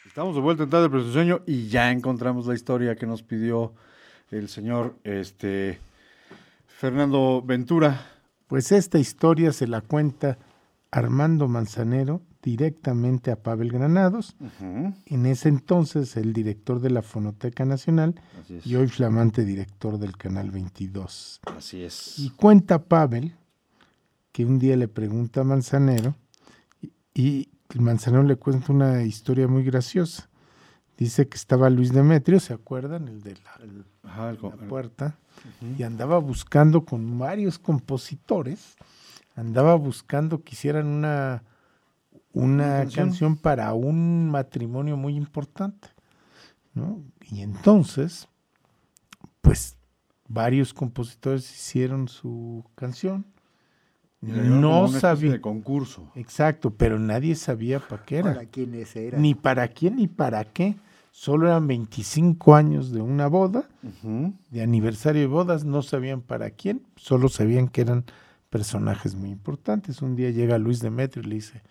Estamos 0.08 0.34
de 0.34 0.42
vuelta 0.42 0.64
en 0.64 0.70
Tarde 0.72 0.90
pero 0.90 1.04
sin 1.04 1.14
sueño 1.14 1.42
y 1.46 1.68
ya 1.68 1.92
encontramos 1.92 2.48
la 2.48 2.56
historia 2.56 2.96
que 2.96 3.06
nos 3.06 3.22
pidió 3.22 3.74
el 4.32 4.50
señor 4.50 4.96
este, 5.04 5.80
Fernando 6.66 7.44
Ventura. 7.46 8.08
Pues 8.48 8.72
esta 8.72 8.98
historia 8.98 9.54
se 9.54 9.68
la 9.68 9.82
cuenta 9.82 10.40
Armando 10.96 11.48
Manzanero 11.48 12.22
directamente 12.44 13.32
a 13.32 13.42
Pavel 13.42 13.72
Granados, 13.72 14.36
en 15.06 15.26
ese 15.26 15.50
entonces 15.50 16.16
el 16.18 16.34
director 16.34 16.80
de 16.82 16.92
la 16.92 17.02
Fonoteca 17.02 17.66
Nacional 17.66 18.14
y 18.64 18.76
hoy 18.76 18.88
flamante 18.88 19.44
director 19.44 19.98
del 19.98 20.16
Canal 20.18 20.52
22. 20.52 21.42
Así 21.58 21.82
es. 21.82 22.20
Y 22.20 22.30
cuenta 22.30 22.84
Pavel 22.84 23.34
que 24.32 24.46
un 24.46 24.60
día 24.60 24.76
le 24.78 24.88
pregunta 24.88 25.42
a 25.42 25.44
Manzanero 25.46 26.16
y, 27.14 27.50
y 27.74 27.80
Manzanero 27.80 28.24
le 28.24 28.36
cuenta 28.36 28.72
una 28.72 29.04
historia 29.04 29.48
muy 29.48 29.64
graciosa. 29.64 30.30
Dice 30.98 31.28
que 31.28 31.38
estaba 31.38 31.72
Luis 31.72 31.92
Demetrio, 31.92 32.40
¿se 32.40 32.54
acuerdan? 32.54 33.08
El 33.08 33.24
de 33.24 33.34
la, 33.36 33.64
el- 33.64 33.86
Ajá, 34.04 34.30
el 34.30 34.38
puerta. 34.68 35.18
Y 35.78 35.82
andaba 35.84 36.20
buscando 36.20 36.86
con 36.86 37.18
varios 37.18 37.58
compositores, 37.58 38.76
andaba 39.36 39.76
buscando 39.76 40.44
que 40.44 40.54
hicieran 40.54 40.88
una, 40.88 41.44
una 42.32 42.80
canción. 42.80 43.08
canción 43.08 43.38
para 43.38 43.74
un 43.74 44.30
matrimonio 44.30 44.98
muy 44.98 45.16
importante. 45.16 45.90
¿no? 46.74 47.04
Y 47.30 47.42
entonces, 47.42 48.28
pues 49.42 49.78
varios 50.28 50.74
compositores 50.74 51.50
hicieron 51.52 52.08
su 52.08 52.66
canción. 52.76 53.26
No 54.22 54.88
sabía. 54.88 55.34
de 55.34 55.42
concurso. 55.42 56.10
Exacto, 56.16 56.72
pero 56.72 56.98
nadie 56.98 57.36
sabía 57.36 57.80
para 57.80 58.06
qué 58.06 58.18
era. 58.20 58.34
¿Para 58.34 58.46
quiénes 58.46 58.96
eran? 58.96 59.22
Ni 59.22 59.36
para 59.36 59.68
quién 59.68 59.98
ni 59.98 60.08
para 60.08 60.46
qué. 60.46 60.78
Solo 61.12 61.48
eran 61.48 61.68
25 61.68 62.56
años 62.56 62.92
de 62.92 63.02
una 63.02 63.28
boda, 63.28 63.70
de 64.50 64.64
aniversario 64.64 65.22
de 65.22 65.28
bodas, 65.28 65.64
no 65.64 65.84
sabían 65.84 66.22
para 66.22 66.50
quién, 66.50 66.82
solo 66.96 67.30
sabían 67.30 67.68
que 67.68 67.82
eran 67.82 68.06
personajes 68.54 69.16
muy 69.16 69.32
importantes. 69.32 70.04
Un 70.04 70.16
día 70.16 70.30
llega 70.30 70.60
Luis 70.60 70.80
Demetrio 70.80 71.24
y 71.24 71.28
le 71.28 71.36
dice, 71.36 71.64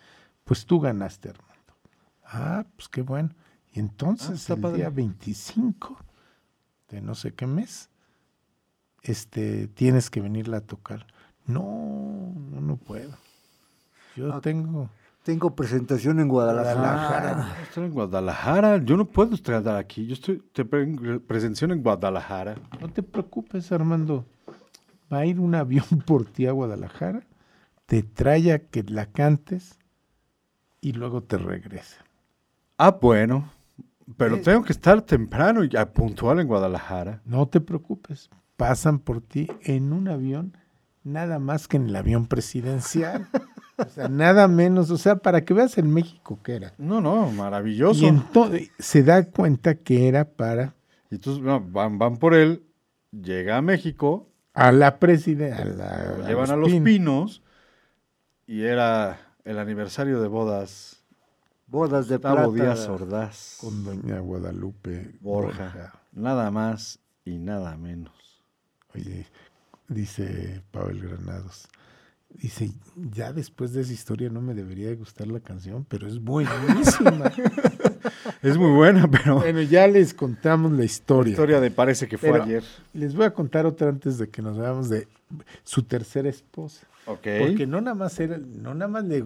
pues 0.43 0.67
tú 0.67 0.81
ganaste, 0.81 1.29
Armando. 1.29 1.75
Ah, 2.25 2.65
pues 2.75 2.89
qué 2.89 3.03
bueno. 3.03 3.31
Y 3.73 3.79
entonces 3.79 4.51
Ah, 4.51 4.55
el 4.55 4.61
padre. 4.61 4.77
día 4.79 4.91
25 4.91 5.97
de 6.91 7.01
no 7.01 7.15
sé 7.15 7.35
qué 7.35 7.47
mes, 7.47 7.89
este, 9.05 9.69
tienes 9.69 10.11
que 10.11 10.21
venirla 10.21 10.57
a 10.57 10.61
tocar. 10.61 11.07
No, 11.47 12.33
no, 12.51 12.61
no 12.61 12.77
puedo. 12.77 13.13
Yo 14.17 14.33
Ah, 14.35 14.41
tengo... 14.41 14.91
Tengo 15.23 15.55
presentación 15.55 16.19
en 16.19 16.27
Guadalajara. 16.27 16.75
Guadalajara. 16.81 17.63
Estoy 17.63 17.85
en 17.85 17.93
Guadalajara. 17.93 18.79
Yo 18.79 18.97
no 18.97 19.05
puedo 19.05 19.37
estar 19.37 19.69
aquí. 19.69 20.05
Yo 20.09 20.15
estoy 20.15 20.43
te 20.53 20.65
pre- 20.65 21.21
presención 21.21 21.71
en 21.71 21.81
Guadalajara. 21.81 22.57
No 22.81 22.89
te 22.89 23.05
preocupes, 23.05 23.71
Armando. 23.71 24.27
Va 25.13 25.19
a 25.19 25.27
ir 25.27 25.41
un 25.41 25.55
avión 25.55 25.85
por 26.07 26.25
ti 26.27 26.47
a 26.47 26.53
Guadalajara, 26.53 27.23
te 27.87 28.03
trae 28.03 28.53
a 28.53 28.59
que 28.61 28.83
la 28.85 29.07
cantes 29.07 29.79
y 30.81 30.93
luego 30.93 31.23
te 31.23 31.39
regresa. 31.39 32.05
Ah, 32.79 32.99
bueno. 33.01 33.51
Pero 34.17 34.37
Eh. 34.37 34.41
tengo 34.43 34.63
que 34.65 34.73
estar 34.73 35.01
temprano 35.03 35.63
y 35.65 35.77
a 35.77 35.93
puntual 35.93 36.41
en 36.41 36.49
Guadalajara. 36.49 37.21
No 37.25 37.47
te 37.47 37.61
preocupes. 37.61 38.31
Pasan 38.57 38.99
por 38.99 39.21
ti 39.21 39.49
en 39.63 39.93
un 39.93 40.09
avión, 40.09 40.57
nada 41.05 41.39
más 41.39 41.69
que 41.69 41.77
en 41.77 41.87
el 41.87 41.97
avión 41.97 42.27
presidencial. 42.27 43.29
o 43.79 43.85
sea, 43.89 44.09
nada 44.09 44.49
menos. 44.49 44.91
O 44.91 44.99
sea, 44.99 45.17
para 45.17 45.45
que 45.45 45.55
veas 45.55 45.79
en 45.79 45.93
México 45.93 46.39
que 46.43 46.57
era. 46.57 46.75
No, 46.79 47.01
no, 47.01 47.31
maravilloso. 47.31 48.03
Y 48.05 48.07
entonces 48.07 48.71
se 48.79 49.03
da 49.03 49.25
cuenta 49.25 49.77
que 49.77 50.09
era 50.09 50.25
para 50.25 50.75
Y 51.11 51.15
entonces 51.17 51.43
no, 51.43 51.61
van, 51.61 51.99
van 51.99 52.17
por 52.19 52.35
él, 52.35 52.65
llega 53.13 53.57
a 53.57 53.63
México, 53.63 54.29
a 54.55 54.73
la 54.73 54.99
presidencia. 54.99 55.65
lo 55.65 56.27
llevan 56.27 56.51
a 56.51 56.57
los 56.57 56.73
pinos 56.73 57.43
y 58.47 58.63
era 58.63 59.19
el 59.45 59.59
aniversario 59.59 60.21
de 60.21 60.29
bodas. 60.29 61.03
Bodas 61.67 62.09
de 62.09 62.17
Gustavo 62.17 62.53
plata. 62.53 62.75
Díaz 62.75 62.89
Ordaz, 62.89 63.59
Con 63.61 63.85
doña 63.85 64.19
Guadalupe 64.21 65.17
Borja. 65.21 65.65
Borja. 65.65 65.93
Nada 66.13 66.51
más 66.51 66.99
y 67.25 67.39
nada 67.39 67.77
menos. 67.79 68.43
Oye, 68.95 69.27
dice 69.89 70.63
Pavel 70.71 71.01
Granados. 71.01 71.69
Dice, 72.29 72.73
ya 72.97 73.33
después 73.33 73.73
de 73.73 73.83
esa 73.83 73.93
historia 73.93 74.31
no 74.31 74.41
me 74.41 74.55
debería 74.55 74.89
de 74.89 74.97
gustar 74.97 75.29
la 75.29 75.41
canción, 75.41 75.85
pero 75.85 76.07
es 76.07 76.19
buenísima. 76.19 77.31
Es 78.43 78.57
muy 78.57 78.71
buena, 78.73 79.09
pero 79.11 79.37
bueno, 79.41 79.61
ya 79.63 79.87
les 79.87 80.15
contamos 80.15 80.73
la 80.73 80.85
historia. 80.85 81.31
historia 81.33 81.61
de 81.61 81.71
parece 81.71 82.09
que 82.09 82.19
fue 82.19 82.31
Pero 82.33 82.45
ayer. 82.45 82.65
Les 82.95 83.15
voy 83.15 83.25
a 83.27 83.31
contar 83.33 83.67
otra 83.67 83.89
antes 83.89 84.19
de 84.19 84.29
que 84.29 84.43
nos 84.43 84.59
veamos 84.59 84.89
de 84.89 85.07
su 85.65 85.83
tercera 85.83 86.29
esposa. 86.29 86.87
Ok. 87.07 87.27
Porque 87.41 87.67
no 87.67 87.81
nada 87.81 87.95
más 87.95 88.19
era, 88.21 88.39
no 88.39 88.75
nada 88.75 88.89
más 88.89 89.05
le- 89.05 89.25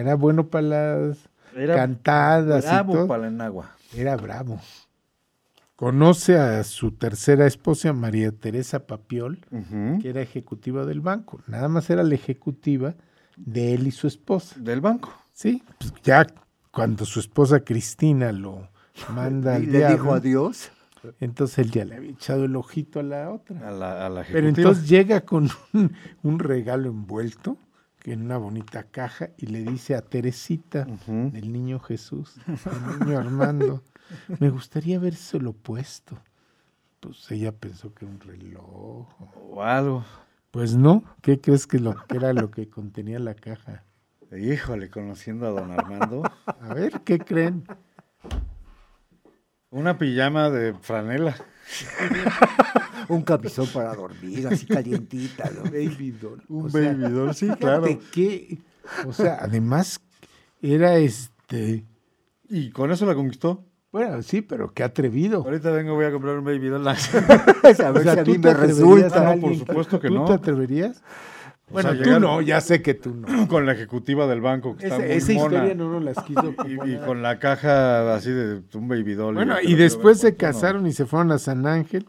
era 0.00 0.14
bueno 0.14 0.46
para 0.48 0.62
las 1.06 1.18
Era 1.56 1.74
cantadas 1.76 2.64
y 2.64 2.68
bravo 2.68 2.92
todo. 2.92 3.06
para 3.06 3.28
el 3.28 3.40
agua. 3.40 3.70
Era 3.96 4.16
bravo. 4.16 4.60
Conoce 5.76 6.36
a 6.38 6.62
su 6.62 6.92
tercera 6.92 7.46
esposa, 7.46 7.92
María 7.92 8.30
Teresa 8.30 8.86
Papiol, 8.86 9.40
que 10.00 10.08
era 10.08 10.20
ejecutiva 10.22 10.86
del 10.86 11.00
banco. 11.00 11.40
Nada 11.48 11.68
más 11.68 11.90
era 11.90 12.02
la 12.04 12.14
ejecutiva 12.14 12.94
de 13.36 13.74
él 13.74 13.88
y 13.88 13.90
su 13.90 14.06
esposa. 14.06 14.54
Del 14.60 14.80
banco. 14.80 15.12
Sí, 15.32 15.64
pues 15.78 15.92
ya 16.04 16.26
cuando 16.74 17.04
su 17.04 17.20
esposa 17.20 17.60
Cristina 17.64 18.32
lo 18.32 18.68
manda 19.14 19.54
al 19.56 19.64
Y 19.64 19.66
le 19.66 19.78
dijo 19.78 19.88
diablo, 19.88 20.12
adiós. 20.14 20.70
entonces 21.20 21.58
él 21.58 21.70
ya 21.70 21.84
le 21.84 21.96
había 21.96 22.10
echado 22.10 22.44
el 22.44 22.56
ojito 22.56 23.00
a 23.00 23.02
la 23.02 23.30
otra. 23.30 23.68
A 23.68 23.70
la, 23.70 24.06
a 24.06 24.08
la 24.08 24.24
Pero 24.30 24.48
entonces 24.48 24.88
llega 24.88 25.20
con 25.22 25.48
un, 25.72 25.92
un 26.22 26.38
regalo 26.38 26.88
envuelto 26.88 27.58
que 28.00 28.12
en 28.12 28.22
una 28.22 28.36
bonita 28.36 28.82
caja 28.84 29.30
y 29.38 29.46
le 29.46 29.62
dice 29.64 29.94
a 29.94 30.02
Teresita 30.02 30.86
Ujú. 30.86 31.30
del 31.32 31.50
niño 31.52 31.80
Jesús, 31.80 32.34
el 32.46 33.06
niño 33.06 33.18
Armando, 33.18 33.82
me 34.38 34.50
gustaría 34.50 34.98
habérselo 34.98 35.54
puesto. 35.54 36.18
Pues 37.00 37.30
ella 37.30 37.52
pensó 37.52 37.94
que 37.94 38.04
era 38.04 38.14
un 38.14 38.20
reloj. 38.20 39.06
O 39.50 39.62
algo. 39.62 40.04
Pues 40.50 40.76
no, 40.76 41.02
¿qué 41.22 41.40
crees 41.40 41.66
que, 41.66 41.78
lo, 41.80 41.94
que 42.06 42.16
era 42.16 42.32
lo 42.34 42.50
que 42.50 42.68
contenía 42.68 43.18
la 43.18 43.34
caja? 43.34 43.84
Híjole, 44.32 44.90
conociendo 44.90 45.46
a 45.46 45.50
don 45.50 45.70
Armando. 45.70 46.22
A 46.46 46.74
ver, 46.74 47.00
¿qué 47.04 47.18
creen? 47.18 47.64
Una 49.70 49.98
pijama 49.98 50.50
de 50.50 50.74
franela. 50.74 51.36
Un 53.08 53.22
camisón 53.22 53.66
para 53.68 53.94
dormir, 53.94 54.46
así 54.48 54.66
calientita. 54.66 55.50
¿no? 55.50 55.64
Baby 55.64 56.12
doll. 56.20 56.42
Un 56.48 56.66
O 56.66 56.70
sea, 56.70 56.92
baby 56.92 57.12
doll, 57.12 57.34
sí, 57.34 57.48
claro. 57.58 57.86
que, 58.12 58.58
o 59.06 59.12
sea, 59.12 59.38
además 59.40 60.00
era 60.62 60.96
este, 60.96 61.84
¿Y 62.48 62.70
con 62.70 62.90
eso 62.92 63.06
la 63.06 63.14
conquistó? 63.14 63.64
bueno, 63.92 64.22
sí, 64.22 64.42
pero 64.42 64.72
qué 64.72 64.82
atrevido. 64.82 65.42
Ahorita 65.44 65.70
vengo, 65.70 65.94
voy 65.94 66.04
a 66.06 66.12
comprar 66.12 66.36
un 66.38 66.44
baby 66.44 66.68
doll. 66.68 66.86
a 66.88 66.92
O 66.92 67.92
ver 67.92 68.02
sea, 68.02 68.14
si 68.14 68.18
a 68.20 68.24
¿tú 68.24 68.30
mí 68.32 68.38
me 68.38 68.54
resulta. 68.54 69.30
a 69.30 69.34
No, 69.36 69.40
por 69.40 69.56
supuesto 69.56 70.00
que 70.00 70.08
¿Tú 70.08 70.14
no. 70.14 70.24
te 70.24 70.32
atreverías? 70.32 71.02
Bueno, 71.70 71.90
sea, 71.90 71.98
tú 71.98 72.04
llegar- 72.04 72.20
no, 72.20 72.40
ya 72.42 72.60
sé 72.60 72.82
que 72.82 72.94
tú 72.94 73.14
no. 73.14 73.26
con 73.48 73.64
la 73.66 73.72
ejecutiva 73.72 74.26
del 74.26 74.40
banco, 74.40 74.76
que 74.76 74.86
Esa, 74.86 74.96
está 74.96 75.06
muy 75.08 75.16
esa 75.16 75.32
mona. 75.32 75.54
historia 75.56 75.74
no 75.74 75.92
nos 75.92 76.04
las 76.04 76.24
quiso 76.24 76.54
Y, 76.66 76.96
con 76.98 77.22
la 77.22 77.38
caja 77.38 78.14
así 78.14 78.30
de 78.30 78.62
un 78.74 78.88
baby 78.88 79.14
doll. 79.14 79.34
Bueno, 79.34 79.56
y 79.62 79.74
después 79.74 80.20
se 80.20 80.36
casaron 80.36 80.86
y 80.86 80.92
se 80.92 81.06
fueron 81.06 81.32
a 81.32 81.38
San 81.38 81.66
Ángel. 81.66 82.06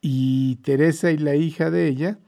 Y 0.00 0.56
Teresa 0.56 1.10
y 1.10 1.16
la 1.18 1.34
hija 1.34 1.70
de 1.70 1.88
ella, 1.88 2.18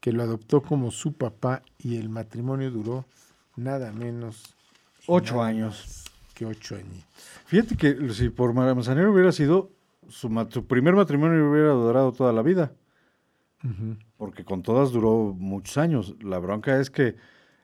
que 0.00 0.12
lo 0.12 0.22
adoptó 0.22 0.62
como 0.62 0.90
su 0.90 1.12
papá, 1.12 1.62
y 1.78 1.98
el 1.98 2.08
matrimonio 2.08 2.70
duró 2.70 3.04
nada 3.56 3.92
menos. 3.92 4.54
Ocho 5.06 5.34
nada 5.36 5.48
años. 5.48 6.04
que 6.34 6.46
ocho 6.46 6.76
años. 6.76 7.04
Fíjate 7.46 7.76
que 7.76 8.12
si 8.14 8.30
por 8.30 8.54
Manzanero 8.54 9.12
hubiera 9.12 9.32
sido, 9.32 9.70
su, 10.08 10.30
primer 10.66 10.94
matrimonio 10.94 11.50
hubiera 11.50 11.70
durado 11.70 12.12
toda 12.12 12.32
la 12.32 12.42
vida. 12.42 12.72
Porque 14.16 14.44
con 14.44 14.62
todas 14.62 14.92
duró 14.92 15.34
muchos 15.38 15.76
años. 15.78 16.14
La 16.22 16.38
bronca 16.38 16.80
es 16.80 16.90
que 16.90 17.16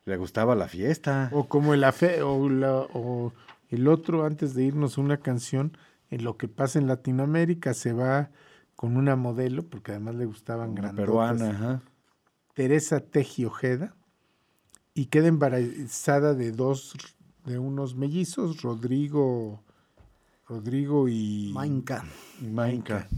le 0.05 0.17
gustaba 0.17 0.55
la 0.55 0.69
fiesta. 0.69 1.31
O 1.33 1.49
como 1.49 1.75
el 1.75 1.85
afe, 1.85 2.23
o, 2.23 2.49
la- 2.49 2.87
o 2.93 3.33
el 3.71 3.89
otro, 3.89 4.25
antes 4.25 4.55
de 4.55 4.65
irnos 4.65 4.99
a 4.99 5.01
una 5.01 5.17
canción, 5.19 5.77
en 6.11 6.25
lo 6.25 6.37
que 6.37 6.49
pasa 6.49 6.79
en 6.79 6.87
Latinoamérica, 6.89 7.73
se 7.73 7.93
va 7.93 8.31
con 8.77 8.97
una 8.97 9.17
modelo, 9.17 9.63
porque 9.63 9.93
además 9.93 10.17
le 10.17 10.27
gustaban 10.27 10.71
Una 10.73 10.81
grandotas, 10.83 11.07
peruana, 11.07 11.51
ajá. 11.51 11.83
Teresa 12.55 13.01
Teji 13.01 13.45
Ojeda, 13.47 13.95
y 14.93 15.07
queda 15.07 15.29
embarazada 15.29 16.35
de 16.35 16.53
dos, 16.53 16.93
de 17.47 17.59
unos 17.59 17.95
mellizos, 17.95 18.61
Rodrigo, 18.61 19.63
Rodrigo 20.47 21.09
y 21.09 21.51
Mainca. 21.55 22.05
Mainca. 22.43 23.09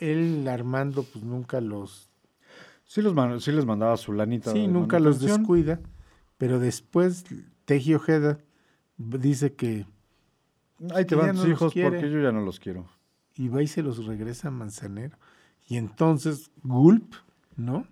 Él, 0.00 0.48
Armando, 0.48 1.04
pues 1.04 1.24
nunca 1.24 1.60
los 1.60 2.10
Sí, 2.84 3.02
los 3.02 3.14
man- 3.14 3.40
sí 3.40 3.50
les 3.52 3.64
mandaba 3.64 3.96
su 3.96 4.12
lanita. 4.12 4.52
Sí, 4.52 4.60
de 4.60 4.68
nunca 4.68 5.00
los 5.00 5.20
descuida, 5.20 5.80
pero 6.38 6.58
después 6.58 7.24
Teji 7.64 7.94
Ojeda 7.94 8.38
dice 8.96 9.54
que 9.54 9.86
Ahí 10.94 11.04
te 11.04 11.14
van 11.14 11.34
tus 11.34 11.44
no 11.44 11.50
hijos 11.50 11.72
porque 11.74 12.10
yo 12.10 12.20
ya 12.20 12.30
no 12.32 12.40
los 12.42 12.60
quiero. 12.60 12.86
y 13.36 13.48
va 13.48 13.62
y 13.62 13.66
se 13.66 13.82
los 13.82 14.04
regresa 14.06 14.48
a 14.48 14.50
Manzanero. 14.50 15.16
Y 15.66 15.76
entonces, 15.76 16.50
Gulp, 16.62 17.14
¿no? 17.56 17.86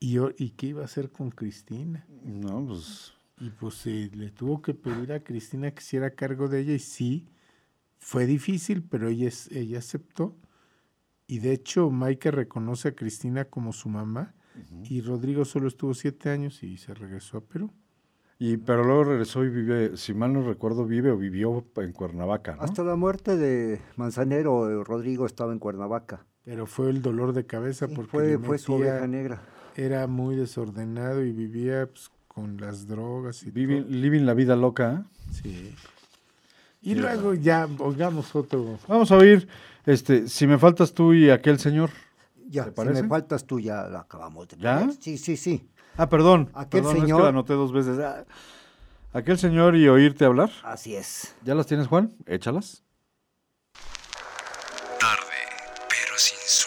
Y, 0.00 0.18
¿Y 0.36 0.50
qué 0.50 0.66
iba 0.68 0.82
a 0.82 0.86
hacer 0.86 1.10
con 1.10 1.30
Cristina? 1.30 2.04
No, 2.24 2.66
pues 2.66 3.12
Y 3.40 3.50
pues 3.50 3.86
eh, 3.86 4.10
le 4.12 4.30
tuvo 4.30 4.60
que 4.60 4.74
pedir 4.74 5.12
a 5.12 5.20
Cristina 5.20 5.70
que 5.70 5.80
hiciera 5.82 6.10
cargo 6.10 6.48
de 6.48 6.60
ella 6.60 6.72
y 6.74 6.78
sí, 6.80 7.28
fue 7.98 8.26
difícil, 8.26 8.82
pero 8.82 9.08
ella, 9.08 9.30
ella 9.50 9.78
aceptó. 9.78 10.36
Y 11.26 11.38
de 11.38 11.52
hecho, 11.52 11.90
Maika 11.90 12.30
reconoce 12.30 12.88
a 12.88 12.94
Cristina 12.94 13.44
como 13.46 13.72
su 13.72 13.88
mamá 13.88 14.34
y 14.84 15.00
Rodrigo 15.00 15.44
solo 15.44 15.68
estuvo 15.68 15.94
siete 15.94 16.30
años 16.30 16.62
y 16.62 16.76
se 16.76 16.94
regresó 16.94 17.38
a 17.38 17.40
Perú. 17.40 17.72
Y, 18.38 18.56
pero 18.58 18.84
luego 18.84 19.04
regresó 19.04 19.44
y 19.44 19.48
vive, 19.48 19.96
si 19.96 20.12
mal 20.12 20.32
no 20.32 20.42
recuerdo, 20.46 20.84
vive 20.84 21.10
o 21.10 21.16
vivió 21.16 21.64
en 21.76 21.92
Cuernavaca, 21.92 22.56
¿no? 22.56 22.62
Hasta 22.62 22.82
la 22.82 22.94
muerte 22.96 23.36
de 23.36 23.80
Manzanero, 23.96 24.68
eh, 24.70 24.84
Rodrigo 24.84 25.24
estaba 25.24 25.52
en 25.52 25.58
Cuernavaca. 25.58 26.26
Pero 26.44 26.66
fue 26.66 26.90
el 26.90 27.00
dolor 27.00 27.32
de 27.32 27.46
cabeza 27.46 27.88
porque 27.88 28.10
fue- 28.10 28.26
le 28.32 28.38
fue 28.38 28.58
su 28.58 28.72
metía- 28.76 28.92
oveja 28.94 29.06
negra. 29.06 29.42
Era 29.76 30.06
muy 30.06 30.36
desordenado 30.36 31.24
y 31.24 31.32
vivía 31.32 31.86
pues, 31.86 32.10
con 32.28 32.58
las 32.58 32.86
drogas 32.86 33.42
y 33.44 33.50
Living, 33.50 33.82
todo. 33.82 33.90
living 33.92 34.22
la 34.22 34.34
vida 34.34 34.56
loca. 34.56 35.06
¿eh? 35.06 35.32
Sí. 35.32 35.74
Y 36.84 36.94
luego 36.94 37.34
ya 37.34 37.66
oigamos 37.78 38.34
otro. 38.36 38.78
Vamos 38.86 39.10
a 39.10 39.16
oír, 39.16 39.48
este, 39.86 40.28
si 40.28 40.46
me 40.46 40.58
faltas 40.58 40.92
tú 40.92 41.14
y 41.14 41.30
aquel 41.30 41.58
señor. 41.58 41.90
Ya, 42.46 42.70
¿Te 42.70 42.82
si 42.82 42.88
me 43.02 43.08
faltas 43.08 43.44
tú, 43.46 43.58
ya 43.58 43.84
la 43.88 44.00
acabamos 44.00 44.46
de 44.48 44.56
¿Ya? 44.58 44.88
Sí, 45.00 45.16
sí, 45.18 45.36
sí. 45.36 45.66
Ah, 45.96 46.08
perdón. 46.08 46.50
Aquel 46.54 46.82
perdón, 46.82 46.96
es 46.96 47.02
señor- 47.02 47.16
que 47.18 47.22
la 47.22 47.28
anoté 47.30 47.52
dos 47.54 47.72
veces. 47.72 47.98
Ah, 47.98 48.24
Aquel 49.14 49.38
señor 49.38 49.76
y 49.76 49.88
oírte 49.88 50.24
hablar. 50.24 50.50
Así 50.64 50.94
es. 50.96 51.34
¿Ya 51.44 51.54
las 51.54 51.66
tienes, 51.66 51.86
Juan? 51.86 52.12
Échalas. 52.26 52.82
Tarde, 55.00 55.38
pero 55.88 56.18
sin 56.18 56.38
sueño. 56.46 56.63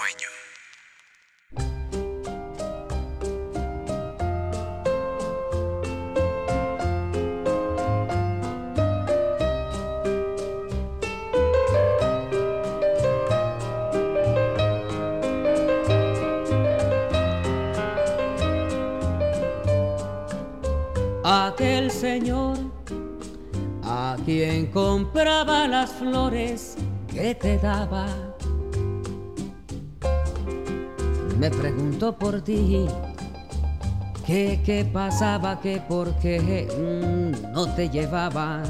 Quien 24.28 24.66
compraba 24.66 25.70
las 25.70 25.90
flores 25.90 26.76
que 27.08 27.34
te 27.34 27.58
daba. 27.58 28.08
Me 31.40 31.50
preguntó 31.50 32.12
por 32.12 32.42
ti, 32.42 32.88
que 34.26 34.60
qué 34.66 34.84
pasaba, 34.84 35.62
que 35.62 35.78
por 35.80 36.14
qué 36.16 36.68
mm, 36.78 37.54
no 37.54 37.74
te 37.74 37.88
llevaba. 37.88 38.64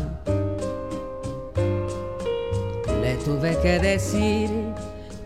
Le 3.02 3.16
tuve 3.26 3.58
que 3.60 3.80
decir 3.80 4.52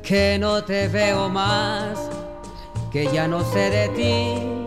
que 0.02 0.38
no 0.40 0.64
te 0.64 0.88
veo 0.88 1.28
más, 1.28 2.10
que 2.90 3.12
ya 3.12 3.28
no 3.28 3.44
sé 3.52 3.70
de 3.70 3.90
ti 3.90 4.62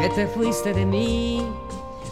que 0.00 0.08
te 0.08 0.26
fuiste 0.26 0.72
de 0.72 0.86
mí. 0.86 1.42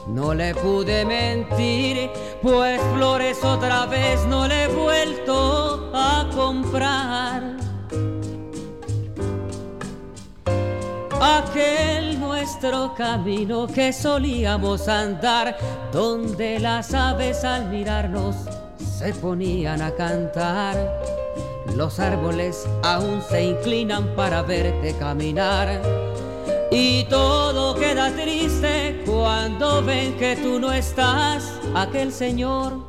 No 0.08 0.32
le 0.32 0.54
pude 0.54 1.04
mentir, 1.04 2.10
pues 2.42 2.80
flores 2.94 3.42
otra 3.44 3.86
vez 3.86 4.24
no 4.26 4.46
le 4.46 4.64
he 4.64 4.68
vuelto 4.68 5.90
a 5.94 6.28
comprar. 6.34 7.56
Aquel 11.20 12.20
nuestro 12.20 12.94
camino 12.94 13.66
que 13.66 13.92
solíamos 13.92 14.88
andar, 14.88 15.56
donde 15.92 16.60
las 16.60 16.94
aves 16.94 17.44
al 17.44 17.68
mirarnos 17.70 18.36
se 18.78 19.12
ponían 19.14 19.82
a 19.82 19.90
cantar. 19.90 20.76
Los 21.74 21.98
árboles 21.98 22.66
aún 22.82 23.20
se 23.28 23.42
inclinan 23.42 24.14
para 24.14 24.42
verte 24.42 24.94
caminar. 24.98 25.80
Y 26.70 27.04
todo 27.04 27.74
queda 27.74 28.12
triste 28.12 29.02
cuando 29.06 29.82
ven 29.82 30.16
que 30.18 30.36
tú 30.36 30.60
no 30.60 30.70
estás, 30.70 31.57
aquel 31.74 32.12
Señor, 32.12 32.84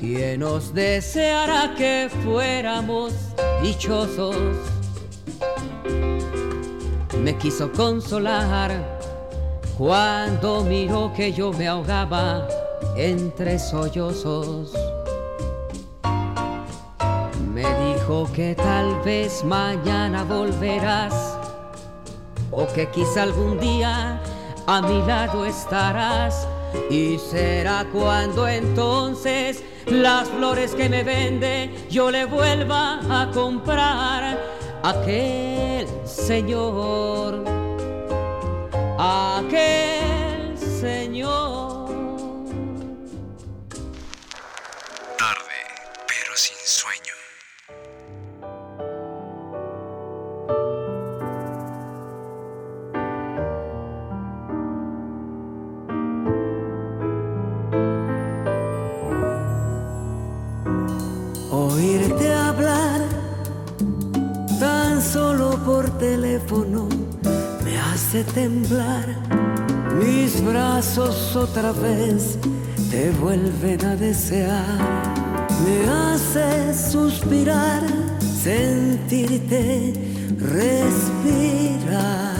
quien 0.00 0.40
nos 0.40 0.72
deseará 0.74 1.74
que 1.76 2.10
fuéramos 2.22 3.12
dichosos. 3.62 4.36
Me 7.22 7.36
quiso 7.38 7.72
consolar 7.72 8.70
cuando 9.78 10.62
miró 10.62 11.12
que 11.14 11.32
yo 11.32 11.52
me 11.52 11.66
ahogaba 11.66 12.46
entre 12.96 13.58
sollozos. 13.58 14.72
Me 17.52 17.62
dijo 17.62 18.28
que 18.34 18.54
tal 18.54 19.00
vez 19.04 19.42
mañana 19.44 20.24
volverás 20.24 21.38
o 22.50 22.66
que 22.66 22.88
quizá 22.90 23.22
algún 23.22 23.58
día 23.58 24.20
a 24.66 24.82
mi 24.82 25.00
lado 25.06 25.44
estarás 25.44 26.46
y 26.90 27.18
será 27.18 27.86
cuando 27.92 28.46
entonces 28.48 29.62
las 29.86 30.28
flores 30.28 30.74
que 30.74 30.88
me 30.88 31.02
vende 31.02 31.70
yo 31.90 32.10
le 32.10 32.24
vuelva 32.24 33.00
a 33.10 33.30
comprar. 33.30 34.38
Aquel 34.82 35.86
señor 36.04 37.42
aquel 38.98 40.56
señor 40.58 41.73
por 65.64 65.88
teléfono 65.98 66.88
me 67.64 67.78
hace 67.78 68.22
temblar. 68.24 69.06
Mis 69.98 70.44
brazos 70.44 71.34
otra 71.34 71.72
vez 71.72 72.38
te 72.90 73.10
vuelven 73.12 73.84
a 73.84 73.96
desear. 73.96 74.78
Me 75.64 75.88
hace 75.90 76.74
suspirar, 76.74 77.82
sentirte 78.20 79.94
respirar. 80.38 82.33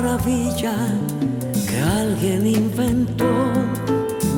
Maravilla 0.00 0.76
que 1.68 1.78
alguien 1.80 2.46
inventó. 2.46 3.32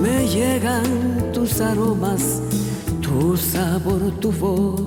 Me 0.00 0.28
llegan 0.28 1.32
tus 1.32 1.60
aromas, 1.60 2.40
tu 3.00 3.36
sabor, 3.36 4.00
tu 4.20 4.30
voz. 4.30 4.82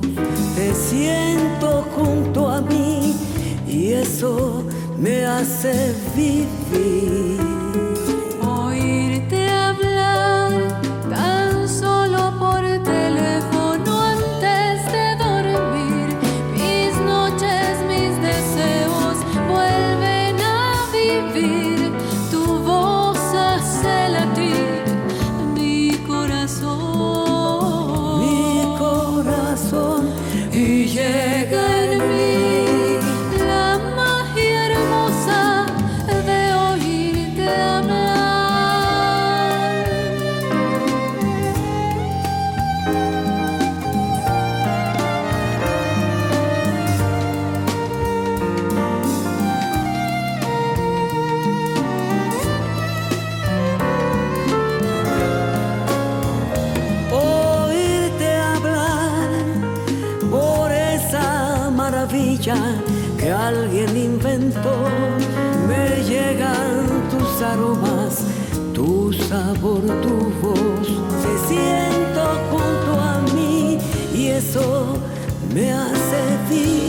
Te 0.55 0.73
siento 0.73 1.85
junto 1.95 2.47
a 2.47 2.61
mí 2.61 3.15
y 3.67 3.91
eso 3.91 4.63
me 4.97 5.25
hace 5.25 5.93
vivir. 6.15 7.60
Hace 76.51 76.80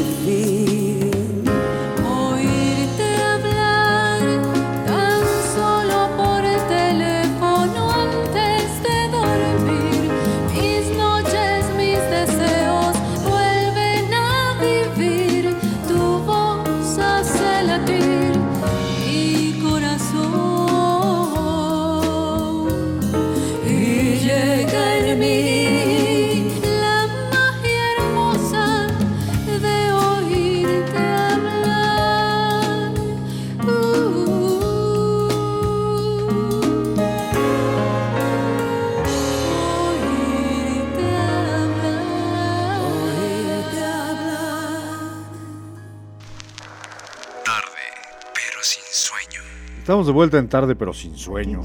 Estamos 49.83 50.07
de 50.07 50.13
vuelta 50.13 50.39
en 50.39 50.49
tarde, 50.49 50.77
pero 50.77 50.93
sin 50.93 51.17
sueño. 51.17 51.61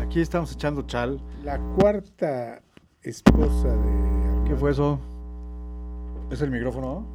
Aquí 0.00 0.22
estamos 0.22 0.50
echando 0.52 0.86
chal. 0.86 1.20
La 1.44 1.58
cuarta 1.76 2.62
esposa 3.02 3.68
de 3.68 4.48
¿Qué 4.48 4.56
fue 4.56 4.70
eso? 4.70 4.98
¿Es 6.30 6.40
el 6.40 6.50
micrófono? 6.50 7.06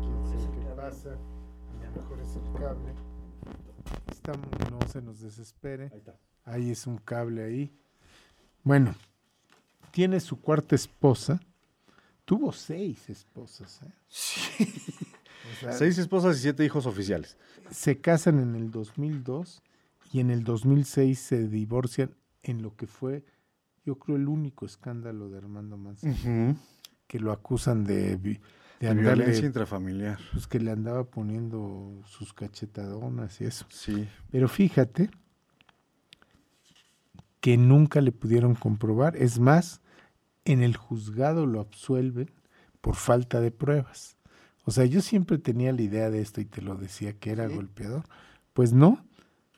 ¿Quién 0.00 0.24
sabe 0.24 0.58
qué 0.58 0.74
pasa? 0.74 1.10
A 1.10 1.94
lo 1.94 2.00
mejor 2.00 2.18
es 2.18 2.34
el 2.34 2.62
cable. 2.62 2.94
Estamos, 4.10 4.48
no 4.70 4.88
se 4.88 5.02
nos 5.02 5.20
desespere. 5.20 5.90
Ahí 5.92 5.98
está. 5.98 6.14
Ahí 6.46 6.70
es 6.70 6.86
un 6.86 6.96
cable 6.96 7.44
ahí. 7.44 7.78
Bueno, 8.64 8.94
tiene 9.90 10.18
su 10.18 10.40
cuarta 10.40 10.74
esposa. 10.74 11.40
Tuvo 12.24 12.52
seis 12.52 13.10
esposas. 13.10 13.82
¿eh? 13.82 14.66
O 15.52 15.60
sea, 15.60 15.72
Seis 15.72 15.98
esposas 15.98 16.36
y 16.38 16.40
siete 16.42 16.64
hijos 16.64 16.86
oficiales. 16.86 17.36
se 17.70 18.00
casan 18.00 18.38
en 18.40 18.54
el 18.54 18.70
2002 18.70 19.62
y 20.12 20.20
en 20.20 20.30
el 20.30 20.44
2006 20.44 21.18
se 21.18 21.48
divorcian 21.48 22.14
en 22.42 22.62
lo 22.62 22.74
que 22.76 22.86
fue, 22.86 23.24
yo 23.84 23.98
creo, 23.98 24.16
el 24.16 24.28
único 24.28 24.66
escándalo 24.66 25.28
de 25.28 25.38
Armando 25.38 25.76
Manzanero, 25.76 26.56
que 27.06 27.18
lo 27.20 27.32
acusan 27.32 27.84
de, 27.84 28.16
de 28.16 28.40
De 28.80 28.88
andarle- 28.90 29.14
violencia 29.24 29.46
intrafamiliar. 29.46 30.18
pues 30.32 30.46
que 30.46 30.60
le 30.60 30.70
andaba 30.70 31.04
poniendo 31.04 32.00
sus 32.06 32.32
cachetadonas 32.32 33.40
y 33.40 33.44
eso. 33.44 33.66
Sí. 33.68 34.08
Pero 34.30 34.48
fíjate 34.48 35.10
que 37.40 37.56
nunca 37.56 38.00
le 38.00 38.12
pudieron 38.12 38.54
comprobar. 38.54 39.16
Es 39.16 39.38
más, 39.38 39.80
en 40.44 40.62
el 40.62 40.76
juzgado 40.76 41.46
lo 41.46 41.60
absuelven 41.60 42.30
por 42.80 42.96
falta 42.96 43.40
de 43.40 43.50
pruebas. 43.50 44.15
O 44.66 44.72
sea, 44.72 44.84
yo 44.84 45.00
siempre 45.00 45.38
tenía 45.38 45.72
la 45.72 45.80
idea 45.82 46.10
de 46.10 46.20
esto 46.20 46.40
y 46.40 46.44
te 46.44 46.60
lo 46.60 46.74
decía 46.74 47.12
que 47.12 47.30
era 47.30 47.46
golpeador. 47.46 48.04
Pues 48.52 48.72
no, 48.72 49.06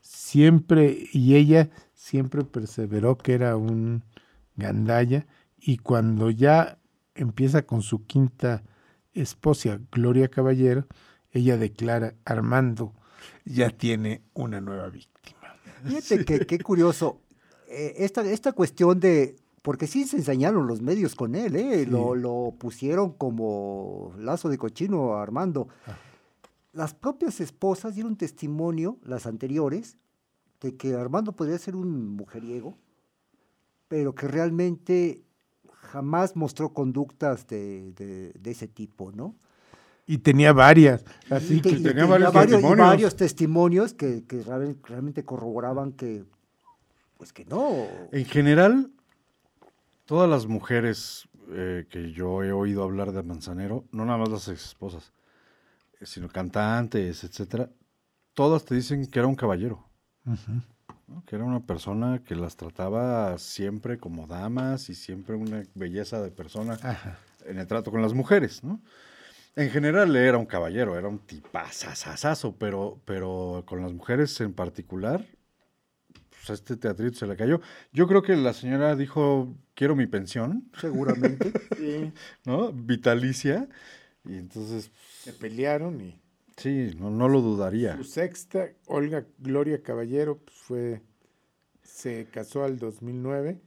siempre, 0.02 1.08
y 1.12 1.34
ella 1.34 1.70
siempre 1.94 2.44
perseveró 2.44 3.16
que 3.16 3.32
era 3.32 3.56
un 3.56 4.04
gandalla, 4.56 5.26
y 5.58 5.78
cuando 5.78 6.30
ya 6.30 6.78
empieza 7.14 7.62
con 7.62 7.80
su 7.80 8.04
quinta 8.04 8.62
esposa, 9.14 9.80
Gloria 9.90 10.28
Caballero, 10.28 10.86
ella 11.32 11.56
declara, 11.56 12.14
Armando 12.26 12.92
ya 13.46 13.70
tiene 13.70 14.22
una 14.34 14.60
nueva 14.60 14.90
víctima. 14.90 15.56
Fíjate 15.84 16.24
que 16.26 16.46
qué 16.46 16.58
curioso. 16.58 17.22
eh, 17.68 17.94
esta, 17.98 18.22
esta 18.30 18.52
cuestión 18.52 19.00
de. 19.00 19.36
Porque 19.68 19.86
sí 19.86 20.04
se 20.06 20.16
ensañaron 20.16 20.66
los 20.66 20.80
medios 20.80 21.14
con 21.14 21.34
él, 21.34 21.54
¿eh? 21.54 21.84
Lo, 21.84 22.14
lo 22.14 22.54
pusieron 22.58 23.12
como 23.12 24.14
lazo 24.18 24.48
de 24.48 24.56
cochino 24.56 25.12
a 25.12 25.22
Armando. 25.22 25.68
Las 26.72 26.94
propias 26.94 27.38
esposas 27.42 27.94
dieron 27.94 28.16
testimonio, 28.16 28.96
las 29.04 29.26
anteriores, 29.26 29.98
de 30.62 30.74
que 30.74 30.94
Armando 30.94 31.32
podría 31.32 31.58
ser 31.58 31.76
un 31.76 32.16
mujeriego, 32.16 32.78
pero 33.88 34.14
que 34.14 34.26
realmente 34.26 35.20
jamás 35.82 36.34
mostró 36.34 36.72
conductas 36.72 37.46
de, 37.46 37.92
de- 37.92 38.32
de 38.40 38.50
ese 38.50 38.68
tipo, 38.68 39.12
¿no? 39.12 39.34
Y 40.06 40.16
tenía 40.16 40.54
varias. 40.54 41.04
Así 41.28 41.56
Y 41.56 41.60
te- 41.60 41.68
que 41.68 41.76
tenía 41.76 41.90
tenía 41.90 42.06
varios 42.06 42.32
varios, 42.32 42.52
y 42.52 42.62
testimonios. 42.62 42.86
varios 42.88 43.16
testimonios 43.16 43.92
que, 43.92 44.24
que 44.24 44.42
real- 44.42 44.78
realmente 44.84 45.24
corroboraban 45.26 45.92
que, 45.92 46.24
pues 47.18 47.34
que 47.34 47.44
no. 47.44 47.70
En 48.12 48.24
general, 48.24 48.92
todas 50.08 50.28
las 50.28 50.46
mujeres 50.46 51.28
eh, 51.50 51.86
que 51.90 52.12
yo 52.12 52.42
he 52.42 52.50
oído 52.50 52.82
hablar 52.82 53.12
de 53.12 53.22
Manzanero, 53.22 53.84
no 53.92 54.06
nada 54.06 54.16
más 54.16 54.30
las 54.30 54.48
ex 54.48 54.64
esposas, 54.64 55.12
eh, 56.00 56.06
sino 56.06 56.30
cantantes, 56.30 57.24
etcétera, 57.24 57.68
todas 58.32 58.64
te 58.64 58.74
dicen 58.74 59.06
que 59.06 59.18
era 59.18 59.28
un 59.28 59.34
caballero, 59.34 59.86
que 61.26 61.36
era 61.36 61.44
una 61.44 61.60
persona 61.60 62.22
que 62.24 62.36
las 62.36 62.56
trataba 62.56 63.36
siempre 63.36 63.98
como 63.98 64.26
damas 64.26 64.88
y 64.88 64.94
siempre 64.94 65.36
una 65.36 65.62
belleza 65.74 66.22
de 66.22 66.30
persona 66.30 66.78
Ajá. 66.82 67.18
en 67.44 67.58
el 67.58 67.66
trato 67.66 67.90
con 67.90 68.00
las 68.00 68.14
mujeres, 68.14 68.64
¿no? 68.64 68.80
En 69.56 69.68
general 69.68 70.16
era 70.16 70.38
un 70.38 70.46
caballero, 70.46 70.96
era 70.96 71.08
un 71.08 71.18
tipazazazazo, 71.18 72.56
pero, 72.56 72.98
pero 73.04 73.62
con 73.66 73.82
las 73.82 73.92
mujeres 73.92 74.40
en 74.40 74.54
particular, 74.54 75.26
pues 76.48 76.50
a 76.50 76.54
este 76.62 76.76
teatrito 76.76 77.18
se 77.18 77.26
le 77.26 77.36
cayó. 77.36 77.60
Yo 77.92 78.06
creo 78.06 78.22
que 78.22 78.36
la 78.36 78.52
señora 78.52 78.96
dijo, 78.96 79.54
quiero 79.74 79.94
mi 79.94 80.06
pensión, 80.06 80.68
Seguramente. 80.80 81.52
¿no? 82.44 82.72
Vitalicia. 82.72 83.68
Y 84.24 84.36
entonces, 84.36 84.90
Se 85.22 85.32
pelearon 85.32 86.00
y 86.00 86.20
sí, 86.56 86.90
no, 86.98 87.10
no 87.10 87.28
lo 87.28 87.40
dudaría. 87.40 87.96
su 87.96 88.04
sexta, 88.04 88.68
Olga 88.86 89.24
Gloria 89.38 89.82
Caballero, 89.82 90.38
pues 90.38 90.56
fue, 90.56 91.02
se 91.82 92.26
casó 92.30 92.64
al 92.64 92.78
2009 92.78 93.60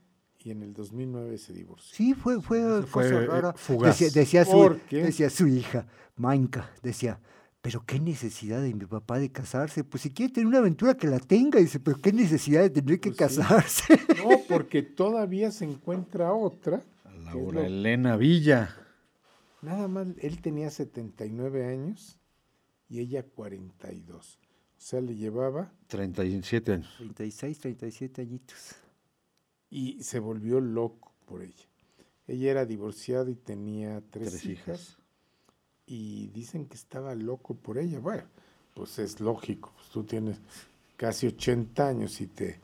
y 0.43 0.51
en 0.51 0.63
el 0.63 0.73
2009 0.73 1.37
se 1.37 1.53
divorció. 1.53 1.95
Sí, 1.95 2.13
fue, 2.13 2.41
fue, 2.41 2.83
fue, 2.83 3.09
cosa 3.09 3.25
rara. 3.25 3.53
fugaz. 3.53 3.99
Decía, 3.99 4.21
decía 4.21 4.45
su, 4.45 4.79
decía 4.89 5.29
su 5.29 5.47
hija, 5.47 5.87
Mainka, 6.15 6.69
decía, 6.83 7.19
pero 7.61 7.83
qué 7.85 7.99
necesidad 7.99 8.61
de 8.61 8.73
mi 8.73 8.85
papá 8.85 9.19
de 9.19 9.31
casarse. 9.31 9.83
Pues 9.83 10.03
si 10.03 10.11
quiere 10.11 10.33
tener 10.33 10.47
una 10.47 10.57
aventura 10.59 10.95
que 10.95 11.07
la 11.07 11.19
tenga, 11.19 11.59
dice, 11.59 11.79
pero 11.79 11.97
qué 12.01 12.11
necesidad 12.11 12.61
de 12.61 12.69
tener 12.71 12.99
que 12.99 13.11
Pues 13.11 13.31
sí. 13.33 13.39
casarse. 13.41 13.99
No, 14.17 14.39
porque 14.47 14.81
todavía 14.81 15.51
se 15.51 15.65
encuentra 15.65 16.33
otra. 16.33 16.81
Laura 17.23 17.61
lo- 17.61 17.65
Elena 17.67 18.15
Villa. 18.17 18.75
Nada 19.61 19.87
más, 19.87 20.07
él 20.21 20.41
tenía 20.41 20.69
79 20.71 21.65
años 21.67 22.17
y 22.89 22.99
ella 22.99 23.23
42. 23.23 24.39
O 24.43 24.83
sea, 24.83 24.99
le 25.01 25.15
llevaba 25.15 25.71
37 25.87 26.73
años. 26.73 26.89
36, 26.97 27.59
37 27.59 28.21
añitos. 28.23 28.75
y 29.69 30.01
se 30.03 30.19
volvió 30.19 30.59
loco 30.59 31.13
por 31.25 31.43
ella. 31.43 31.65
Ella 32.27 32.51
era 32.51 32.65
divorciada 32.65 33.29
y 33.29 33.35
tenía 33.35 34.01
tres, 34.09 34.31
Tres 34.31 34.45
hijas, 34.45 34.67
hijas. 34.67 34.97
Y 35.85 36.27
dicen 36.27 36.65
que 36.65 36.75
estaba 36.75 37.15
loco 37.15 37.55
por 37.55 37.77
ella. 37.77 37.99
Bueno, 37.99 38.23
pues 38.73 38.99
es 38.99 39.19
lógico, 39.19 39.71
pues 39.75 39.89
tú 39.89 40.03
tienes 40.03 40.39
casi 40.97 41.27
80 41.27 41.87
años 41.87 42.21
y 42.21 42.27
te, 42.27 42.59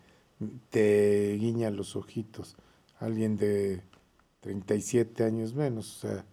te 0.69 1.33
guiña 1.39 1.69
los 1.71 1.95
ojitos 1.95 2.55
alguien 2.99 3.37
de 3.37 3.81
37 4.41 5.23
años 5.23 5.53
menos, 5.53 5.97
o 5.97 6.07
sea, 6.07 6.25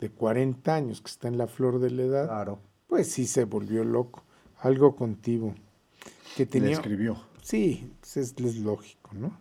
de 0.00 0.10
40 0.10 0.74
años 0.74 1.00
que 1.00 1.10
está 1.10 1.28
en 1.28 1.38
la 1.38 1.46
flor 1.46 1.78
de 1.80 1.90
la 1.90 2.02
edad, 2.02 2.26
Claro. 2.26 2.60
pues 2.86 3.10
sí 3.12 3.26
se 3.26 3.44
volvió 3.44 3.84
loco. 3.84 4.24
Algo 4.60 4.96
contigo. 4.96 5.54
Que 6.36 6.44
Le 6.44 6.50
tenía... 6.50 6.72
escribió. 6.72 7.16
Sí, 7.42 7.92
pues 8.00 8.16
es, 8.16 8.34
es 8.38 8.56
lógico, 8.56 9.10
¿no? 9.14 9.38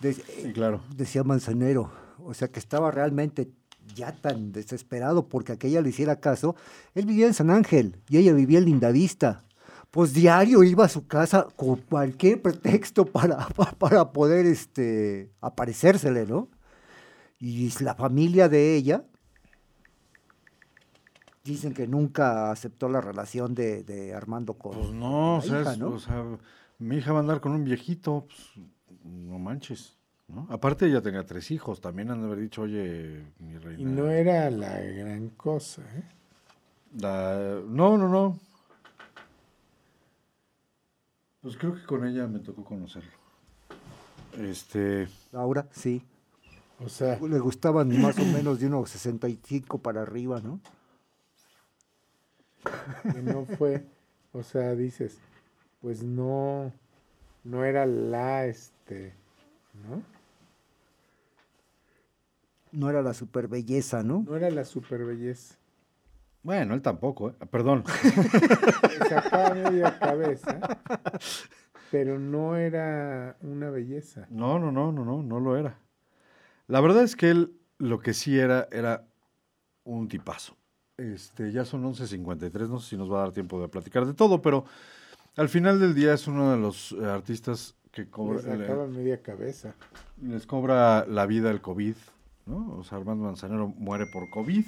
De- 0.00 0.14
Sí, 0.14 0.52
claro. 0.52 0.82
decía 0.96 1.22
Manzanero, 1.22 1.92
o 2.24 2.34
sea 2.34 2.48
que 2.48 2.58
estaba 2.58 2.90
realmente 2.90 3.48
ya 3.94 4.12
tan 4.12 4.52
desesperado 4.52 5.28
porque 5.28 5.52
aquella 5.52 5.80
le 5.82 5.90
hiciera 5.90 6.20
caso. 6.20 6.56
Él 6.94 7.06
vivía 7.06 7.26
en 7.26 7.34
San 7.34 7.50
Ángel 7.50 7.96
y 8.08 8.18
ella 8.18 8.32
vivía 8.32 8.58
en 8.58 8.66
Lindavista. 8.66 9.44
Pues 9.90 10.12
diario 10.12 10.62
iba 10.62 10.84
a 10.84 10.88
su 10.88 11.06
casa 11.08 11.48
con 11.56 11.76
cualquier 11.76 12.40
pretexto 12.40 13.04
para, 13.06 13.36
pa- 13.56 13.72
para 13.72 14.12
poder 14.12 14.46
este, 14.46 15.30
aparecérsele, 15.40 16.26
¿no? 16.26 16.48
Y 17.38 17.70
la 17.82 17.94
familia 17.94 18.48
de 18.48 18.76
ella 18.76 19.04
dicen 21.44 21.72
que 21.74 21.86
nunca 21.86 22.50
aceptó 22.50 22.88
la 22.88 23.00
relación 23.00 23.54
de, 23.54 23.82
de 23.82 24.14
Armando 24.14 24.54
con 24.54 24.72
Pues 24.72 24.90
no, 24.92 25.36
o 25.38 25.42
sea, 25.42 25.62
hija, 25.62 25.76
¿no? 25.76 25.88
o 25.92 25.98
sea, 25.98 26.24
mi 26.78 26.96
hija 26.98 27.12
va 27.12 27.18
a 27.18 27.22
andar 27.22 27.40
con 27.40 27.52
un 27.52 27.64
viejito, 27.64 28.26
pues, 28.26 28.66
no 29.04 29.38
manches, 29.38 29.98
¿no? 30.34 30.46
Aparte 30.50 30.86
ella 30.86 31.00
tenía 31.02 31.24
tres 31.24 31.50
hijos, 31.50 31.80
también 31.80 32.10
han 32.10 32.20
de 32.20 32.26
haber 32.26 32.38
dicho, 32.40 32.62
oye, 32.62 33.24
mi 33.38 33.56
reina. 33.58 33.80
Y 33.80 33.84
no 33.84 34.10
era 34.10 34.50
la 34.50 34.80
gran 34.80 35.28
cosa, 35.30 35.82
¿eh? 35.96 36.02
la- 36.98 37.60
no, 37.66 37.96
no, 37.98 38.08
no. 38.08 38.38
Pues 41.42 41.56
creo 41.56 41.74
que 41.74 41.84
con 41.84 42.06
ella 42.06 42.26
me 42.26 42.40
tocó 42.40 42.64
conocerlo. 42.64 43.10
Este, 44.38 45.08
Laura, 45.32 45.66
sí. 45.72 46.02
O 46.84 46.88
sea, 46.88 47.18
Le 47.20 47.38
gustaban 47.38 48.00
más 48.00 48.18
o 48.18 48.24
menos 48.24 48.60
de 48.60 48.66
unos 48.66 48.90
65 48.90 49.78
para 49.78 50.02
arriba, 50.02 50.40
¿no? 50.40 50.60
que 53.12 53.22
no 53.22 53.44
fue, 53.46 53.84
o 54.32 54.42
sea, 54.42 54.74
dices, 54.74 55.18
pues 55.80 56.02
no, 56.02 56.72
no 57.44 57.64
era 57.64 57.86
la, 57.86 58.44
este, 58.46 59.14
¿no? 59.88 60.02
No 62.72 62.88
era 62.90 63.02
la 63.02 63.14
super 63.14 63.48
belleza, 63.48 64.02
¿no? 64.02 64.24
No 64.28 64.36
era 64.36 64.50
la 64.50 64.64
super 64.64 65.04
belleza. 65.04 65.56
bueno, 66.42 66.74
él 66.74 66.82
tampoco, 66.82 67.30
¿eh? 67.30 67.34
perdón. 67.50 67.84
Le 69.00 69.08
sacaba 69.08 69.54
media 69.54 69.98
cabeza, 69.98 70.58
pero 71.90 72.18
no 72.18 72.56
era 72.56 73.36
una 73.42 73.70
belleza. 73.70 74.26
No, 74.30 74.58
no, 74.58 74.70
no, 74.72 74.92
no, 74.92 75.04
no, 75.04 75.22
no 75.22 75.40
lo 75.40 75.56
era. 75.56 75.78
La 76.68 76.80
verdad 76.80 77.02
es 77.02 77.16
que 77.16 77.30
él 77.30 77.52
lo 77.78 77.98
que 77.98 78.14
sí 78.14 78.38
era, 78.38 78.68
era 78.70 79.06
un 79.84 80.08
tipazo. 80.08 80.56
Este, 80.96 81.50
ya 81.50 81.64
son 81.64 81.82
11.53, 81.84 82.68
no 82.68 82.78
sé 82.78 82.90
si 82.90 82.96
nos 82.96 83.10
va 83.10 83.18
a 83.18 83.22
dar 83.22 83.32
tiempo 83.32 83.60
de 83.60 83.68
platicar 83.68 84.04
de 84.06 84.14
todo, 84.14 84.40
pero 84.42 84.64
al 85.36 85.48
final 85.48 85.80
del 85.80 85.94
día 85.94 86.12
es 86.14 86.26
uno 86.28 86.52
de 86.52 86.58
los 86.58 86.92
eh, 86.92 87.04
artistas 87.06 87.74
que 87.90 88.02
Le 88.02 88.08
cobra, 88.10 88.42
le- 88.42 88.66
sacaba 88.66 88.86
media 88.86 89.20
cabeza. 89.22 89.74
les 90.22 90.46
cobra 90.46 91.06
la 91.06 91.26
vida 91.26 91.50
el 91.50 91.60
COVID, 91.62 91.96
¿no? 92.46 92.74
O 92.78 92.84
sea, 92.84 92.98
Armando 92.98 93.24
Manzanero 93.24 93.68
muere 93.68 94.06
por 94.06 94.30
COVID, 94.30 94.64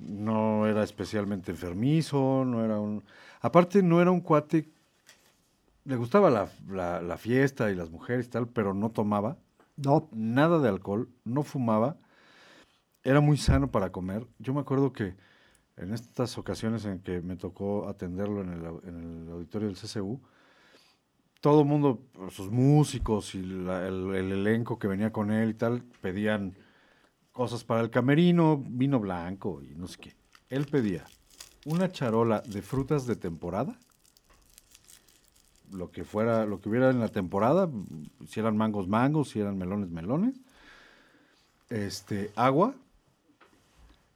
no 0.00 0.66
era 0.66 0.82
especialmente 0.84 1.52
enfermizo, 1.52 2.44
no 2.46 2.64
era 2.64 2.80
un... 2.80 3.04
Aparte, 3.40 3.82
no 3.82 4.00
era 4.02 4.10
un 4.10 4.20
cuate, 4.20 4.68
le 5.84 5.96
gustaba 5.96 6.30
la, 6.30 6.48
la- 6.68 7.00
la 7.02 7.16
fiesta 7.18 7.70
y 7.70 7.74
las 7.74 7.90
mujeres 7.90 8.26
y 8.26 8.30
tal, 8.30 8.48
pero 8.48 8.74
no 8.74 8.90
tomaba 8.90 9.38
No, 9.76 10.08
nada 10.12 10.58
de 10.60 10.68
alcohol, 10.68 11.08
no 11.24 11.42
fumaba, 11.42 11.96
era 13.02 13.20
muy 13.20 13.36
sano 13.36 13.70
para 13.70 13.92
comer. 13.92 14.26
Yo 14.38 14.54
me 14.54 14.60
acuerdo 14.60 14.92
que 14.92 15.14
en 15.76 15.94
estas 15.94 16.38
ocasiones 16.38 16.84
en 16.86 17.00
que 17.00 17.20
me 17.22 17.36
tocó 17.36 17.88
atenderlo 17.88 18.42
en 18.42 18.50
el, 18.50 18.64
en 18.88 19.24
el 19.26 19.32
auditorio 19.32 19.68
del 19.68 19.76
CCU, 19.76 20.20
todo 21.40 21.60
el 21.60 21.66
mundo, 21.66 22.00
sus 22.30 22.50
músicos 22.50 23.34
y 23.34 23.42
la- 23.42 23.86
el, 23.86 24.14
el 24.14 24.32
elenco 24.32 24.78
que 24.78 24.88
venía 24.88 25.12
con 25.12 25.30
él 25.30 25.50
y 25.50 25.54
tal, 25.54 25.82
pedían 26.00 26.54
cosas 27.34 27.64
para 27.64 27.82
el 27.82 27.90
camerino, 27.90 28.56
vino 28.56 28.98
blanco 29.00 29.60
y 29.60 29.74
no 29.74 29.86
sé 29.88 29.98
qué. 29.98 30.14
Él 30.48 30.66
pedía 30.66 31.04
una 31.66 31.90
charola 31.90 32.40
de 32.40 32.62
frutas 32.62 33.06
de 33.06 33.16
temporada, 33.16 33.76
lo 35.72 35.90
que 35.90 36.04
fuera, 36.04 36.46
lo 36.46 36.60
que 36.60 36.68
hubiera 36.68 36.90
en 36.90 37.00
la 37.00 37.08
temporada, 37.08 37.68
si 38.28 38.38
eran 38.38 38.56
mangos, 38.56 38.86
mangos, 38.86 39.30
si 39.30 39.40
eran 39.40 39.58
melones, 39.58 39.90
melones, 39.90 40.36
este, 41.70 42.30
agua, 42.36 42.74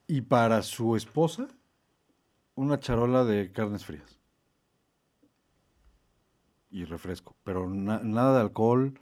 y 0.06 0.20
para 0.20 0.62
su 0.62 0.94
esposa, 0.94 1.48
una 2.54 2.78
charola 2.78 3.24
de 3.24 3.50
carnes 3.50 3.84
frías. 3.84 4.16
Y 6.70 6.84
refresco, 6.84 7.34
pero 7.42 7.68
na- 7.68 8.00
nada 8.04 8.34
de 8.34 8.40
alcohol, 8.42 8.94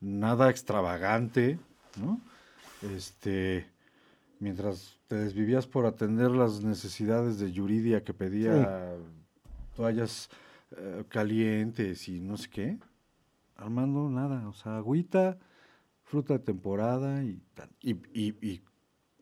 nada 0.00 0.50
extravagante, 0.50 1.60
¿no? 2.00 2.20
Este, 2.92 3.66
mientras 4.40 4.98
te 5.08 5.16
desvivías 5.16 5.66
por 5.66 5.86
atender 5.86 6.30
las 6.30 6.62
necesidades 6.62 7.38
de 7.38 7.52
Yuridia 7.52 8.04
que 8.04 8.12
pedía 8.14 8.96
toallas 9.74 10.28
eh, 10.76 11.04
calientes 11.08 12.08
y 12.08 12.20
no 12.20 12.36
sé 12.36 12.48
qué. 12.50 12.78
Armando, 13.56 14.08
nada, 14.10 14.48
o 14.48 14.52
sea, 14.52 14.76
agüita, 14.78 15.38
fruta 16.02 16.34
de 16.34 16.40
temporada 16.40 17.22
y. 17.22 17.40
Y, 17.80 17.92
y- 18.12 18.36
y- 18.46 18.62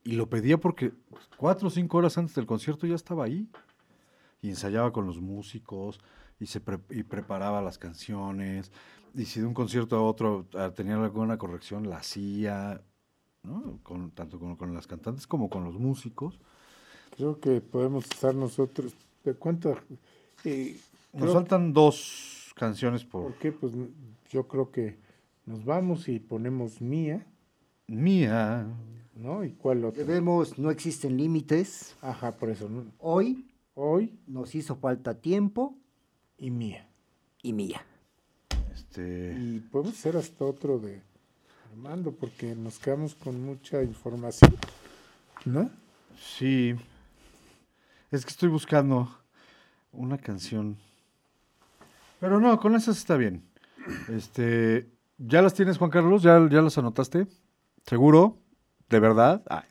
y 0.05 0.13
lo 0.17 0.29
pedía 0.29 0.59
porque 0.59 0.93
cuatro 1.37 1.69
o 1.69 1.71
cinco 1.71 1.99
horas 1.99 2.19
antes 2.19 2.35
del 2.35 2.47
concierto 2.47 2.87
ya 2.89 2.97
estaba 2.97 3.25
ahí. 3.25 3.49
Y 4.41 4.49
ensayaba 4.49 4.93
con 4.93 5.07
los 5.07 5.21
músicos 5.21 6.01
y, 6.41 6.47
se 6.47 6.61
pre- 6.61 6.81
y 6.91 7.05
preparaba 7.05 7.63
las 7.63 7.79
canciones. 7.79 8.73
Y 9.15 9.27
si 9.27 9.39
de 9.41 9.47
un 9.47 9.55
concierto 9.55 9.95
a 9.97 10.03
otro 10.03 10.49
tenía 10.75 10.95
alguna 10.97 11.39
corrección, 11.39 11.89
la 11.89 11.99
hacía, 11.99 12.83
¿no? 13.43 13.79
Con, 13.83 14.11
tanto 14.13 14.39
con, 14.39 14.57
con 14.57 14.75
las 14.75 14.87
cantantes 14.87 15.27
como 15.27 15.49
con 15.51 15.65
los 15.65 15.79
músicos. 15.79 16.39
Creo 17.17 17.41
que 17.41 17.61
podemos 17.61 18.05
estar 18.05 18.35
nosotros. 18.35 18.95
¿De 19.25 19.35
cuánto? 19.35 19.77
Eh, 20.45 20.79
Nos 21.13 21.33
faltan 21.33 21.73
dos 21.73 22.53
canciones 22.57 23.05
por 23.05 23.25
¿Por 23.25 23.35
qué? 23.35 23.53
Pues 23.53 23.73
yo 24.31 24.49
creo 24.49 24.71
que 24.71 24.99
nos 25.47 25.65
vamos 25.65 26.09
y 26.09 26.19
ponemos 26.21 26.81
mía, 26.81 27.27
mía. 27.87 28.67
¿no? 29.15 29.45
¿Y 29.45 29.53
cuál 29.53 29.85
otra? 29.85 30.03
debemos, 30.05 30.59
no 30.59 30.71
existen 30.71 31.17
límites. 31.17 31.95
Ajá, 32.01 32.33
por 32.33 32.51
eso. 32.51 32.69
¿no? 32.69 32.85
Hoy 32.99 33.47
Hoy 33.75 34.19
nos 34.27 34.55
hizo 34.55 34.77
falta 34.77 35.15
tiempo 35.21 35.75
y 36.37 36.51
mía. 36.51 36.87
y 37.43 37.53
mía. 37.55 37.83
Este, 38.75 39.35
Y 39.39 39.61
podemos 39.61 39.95
hacer 39.99 40.17
hasta 40.17 40.45
otro 40.45 40.79
de 40.79 41.01
Armando, 41.73 42.13
porque 42.13 42.55
nos 42.55 42.79
quedamos 42.79 43.15
con 43.15 43.43
mucha 43.45 43.83
información, 43.83 44.55
¿no? 45.45 45.71
sí. 46.17 46.75
Es 48.11 48.27
que 48.27 48.31
estoy 48.31 48.51
buscando 48.51 49.09
una 49.91 50.19
canción. 50.19 50.77
Pero 52.21 52.41
no, 52.41 52.61
con 52.61 52.75
esas 52.77 52.99
está 52.99 53.17
bien. 53.17 53.43
Este, 54.11 54.87
¿ya 55.17 55.41
las 55.41 55.55
tienes, 55.55 55.79
Juan 55.79 55.91
Carlos? 55.91 56.23
¿Ya, 56.23 56.39
ya 56.51 56.61
las 56.61 56.77
anotaste? 56.77 57.27
¿Seguro? 57.87 58.37
¿De 58.91 59.01
verdad? 59.01 59.43
Ay, 59.49 59.63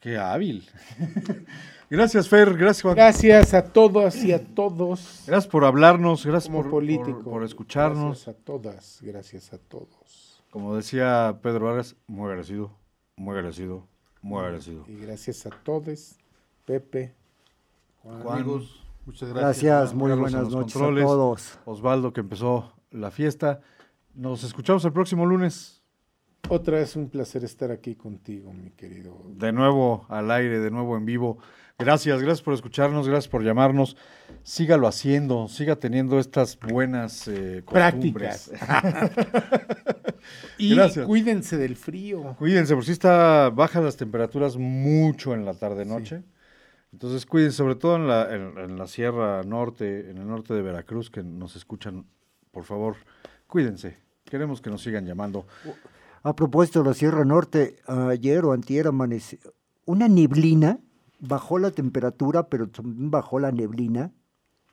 qué 0.00 0.16
hábil. 0.16 0.66
gracias, 1.90 2.30
Fer. 2.30 2.54
Gracias, 2.56 2.80
Juan. 2.82 2.94
Gracias 2.94 3.52
a 3.52 3.62
todas 3.62 4.24
y 4.24 4.32
a 4.32 4.42
todos. 4.42 5.24
Gracias 5.26 5.50
por 5.52 5.66
hablarnos. 5.66 6.24
Gracias 6.24 6.50
Como 6.50 6.62
por, 6.62 6.70
político. 6.70 7.12
por- 7.22 7.24
por 7.24 7.44
escucharnos. 7.44 8.24
Gracias 8.24 8.28
a 8.28 8.32
todas, 8.38 8.98
gracias 9.02 9.52
a 9.52 9.58
todos. 9.58 10.31
Como 10.52 10.76
decía 10.76 11.38
Pedro 11.42 11.64
Vargas, 11.64 11.96
muy 12.06 12.26
agradecido, 12.26 12.76
muy 13.16 13.34
agradecido, 13.34 13.88
muy 14.20 14.38
agradecido. 14.38 14.84
Y 14.86 14.96
gracias 14.96 15.46
a 15.46 15.48
todos, 15.48 16.18
Pepe, 16.66 17.14
Juan, 18.02 18.20
Juan, 18.20 18.38
amigos. 18.38 18.84
muchas 19.06 19.30
Gracias, 19.30 19.62
gracias. 19.64 19.94
muy 19.94 20.12
buenas 20.12 20.50
noches 20.50 20.76
a 20.76 20.80
todos. 20.80 21.58
Osvaldo 21.64 22.12
que 22.12 22.20
empezó 22.20 22.70
la 22.90 23.10
fiesta. 23.10 23.62
Nos 24.14 24.44
escuchamos 24.44 24.84
el 24.84 24.92
próximo 24.92 25.24
lunes. 25.24 25.82
Otra 26.50 26.76
vez 26.76 26.96
un 26.96 27.08
placer 27.08 27.44
estar 27.44 27.70
aquí 27.70 27.94
contigo, 27.94 28.52
mi 28.52 28.72
querido. 28.72 29.22
De 29.30 29.52
nuevo 29.54 30.04
al 30.10 30.30
aire, 30.30 30.58
de 30.58 30.70
nuevo 30.70 30.98
en 30.98 31.06
vivo. 31.06 31.38
Gracias, 31.78 32.20
gracias 32.20 32.42
por 32.42 32.54
escucharnos, 32.54 33.08
gracias 33.08 33.28
por 33.28 33.42
llamarnos. 33.42 33.96
Sígalo 34.42 34.86
haciendo, 34.86 35.48
siga 35.48 35.76
teniendo 35.76 36.18
estas 36.18 36.58
buenas 36.58 37.26
eh, 37.28 37.62
costumbres. 37.64 38.50
Prácticas. 38.50 39.62
y 40.58 40.74
Gracias. 40.74 41.06
cuídense 41.06 41.56
del 41.56 41.76
frío. 41.76 42.36
Cuídense, 42.38 42.74
porque 42.74 42.86
sí 42.86 42.92
está 42.92 43.50
bajas 43.50 43.82
las 43.82 43.96
temperaturas 43.96 44.56
mucho 44.56 45.34
en 45.34 45.44
la 45.44 45.54
tarde-noche. 45.54 46.22
Entonces 46.92 47.24
cuídense, 47.26 47.56
sobre 47.56 47.74
todo 47.74 47.96
en 47.96 48.06
la, 48.06 48.34
en, 48.34 48.58
en 48.58 48.76
la 48.76 48.86
Sierra 48.86 49.42
Norte, 49.42 50.10
en 50.10 50.18
el 50.18 50.26
norte 50.26 50.54
de 50.54 50.62
Veracruz, 50.62 51.10
que 51.10 51.22
nos 51.22 51.56
escuchan, 51.56 52.06
por 52.50 52.64
favor, 52.64 52.96
cuídense. 53.46 53.96
Queremos 54.24 54.60
que 54.60 54.70
nos 54.70 54.82
sigan 54.82 55.06
llamando. 55.06 55.46
A 56.22 56.36
propósito 56.36 56.82
de 56.82 56.88
la 56.90 56.94
Sierra 56.94 57.24
Norte, 57.24 57.76
ayer 57.86 58.44
o 58.44 58.52
antier 58.52 58.86
amaneció 58.86 59.38
una 59.84 60.08
neblina, 60.08 60.78
bajó 61.22 61.58
la 61.58 61.70
temperatura, 61.70 62.48
pero 62.48 62.68
también 62.68 63.10
bajó 63.10 63.38
la 63.38 63.50
neblina, 63.52 64.12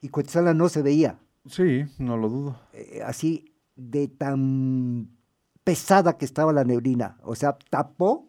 y 0.01 0.09
Cuetzala 0.09 0.53
no 0.53 0.67
se 0.67 0.81
veía. 0.81 1.19
Sí, 1.45 1.85
no 1.99 2.17
lo 2.17 2.27
dudo. 2.27 2.59
eh, 2.73 3.01
así 3.05 3.53
de 3.75 4.07
tan 4.09 5.07
pesada 5.63 6.17
que 6.17 6.25
estaba 6.25 6.51
la 6.51 6.63
neblina. 6.65 7.17
O 7.23 7.35
sea, 7.35 7.57
tapó, 7.69 8.27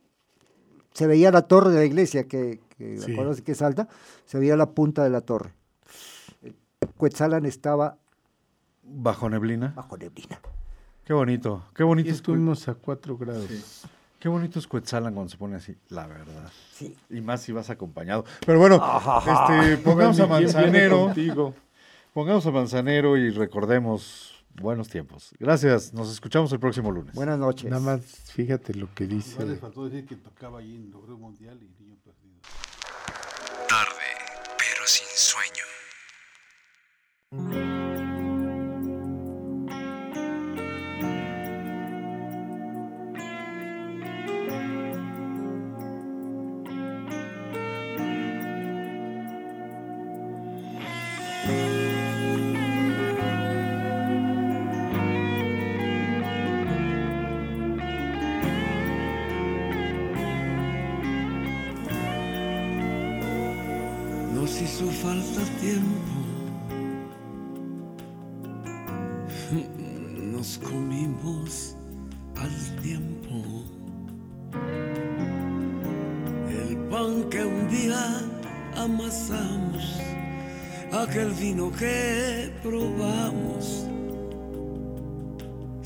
se 0.93 1.07
veía 1.07 1.31
la 1.33 1.43
torre 1.43 1.71
de 1.71 1.79
la 1.81 1.85
iglesia, 1.87 2.29
que, 2.29 2.61
que 2.77 2.99
Sí. 2.99 3.17
que 3.45 3.53
es 3.53 3.63
alta, 3.63 3.89
se 4.27 4.39
veía 4.39 4.57
la 4.57 4.71
punta 4.71 5.03
de 5.03 5.11
la 5.11 5.23
torre. 5.23 5.53
Cuetzalan 6.97 7.47
estaba 7.47 7.99
Bajo 8.83 9.29
neblina. 9.31 9.73
bajo 9.77 9.97
neblina. 9.97 10.41
Qué 11.05 11.13
bonito, 11.13 11.65
qué 11.75 11.83
bonito. 11.85 12.11
estuvimos 12.11 12.69
a 12.69 12.75
4 12.75 13.17
grados. 13.17 13.83
Qué 14.21 14.29
bonito 14.29 14.59
es 14.59 14.67
Cuetzalan 14.67 15.15
cuando 15.15 15.31
se 15.31 15.39
pone 15.39 15.57
así, 15.57 15.75
la 15.89 16.07
verdad. 16.07 16.53
Sí. 16.75 16.95
Y 17.09 17.23
más 17.23 17.41
si 17.41 17.53
vas 17.53 17.71
acompañado. 17.71 18.27
Pero 18.45 18.59
bueno, 18.59 18.77
este, 18.77 19.77
pongamos 19.83 20.21
a 20.21 20.27
¿Quién 20.27 20.53
viene 20.53 20.89
Manzanero. 20.91 21.55
Pongamos 22.13 22.45
a 22.45 22.51
Manzanero 22.51 23.17
y 23.17 23.31
recordemos 23.31 24.45
buenos 24.61 24.91
tiempos. 24.91 25.35
Gracias, 25.39 25.95
nos 25.95 26.13
escuchamos 26.13 26.53
el 26.53 26.61
próximo 26.61 26.91
lunes. 26.91 27.15
Buenas 27.15 27.39
noches. 27.39 27.71
Nada 27.71 27.81
más 27.81 28.03
fíjate 28.35 28.75
lo 28.75 28.93
que 28.95 29.07
dice. 29.07 29.33
Igual 29.33 29.49
les 29.49 29.61
faltó 29.61 29.89
decir 29.89 30.07
que 30.07 30.17
tocaba 30.17 30.59
ahí 30.59 30.77
en 30.77 30.91
Logreo 30.91 31.17
Mundial 31.17 31.59
y 31.63 31.83
Niño 31.83 31.97
Perdido. 32.05 32.41
Tarde, 33.69 34.05
pero 34.59 34.87
sin 34.87 35.07
sueño. 35.17 35.65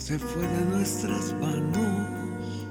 Se 0.05 0.19
fue 0.19 0.43
de 0.43 0.65
nuestras 0.77 1.33
manos. 1.41 2.67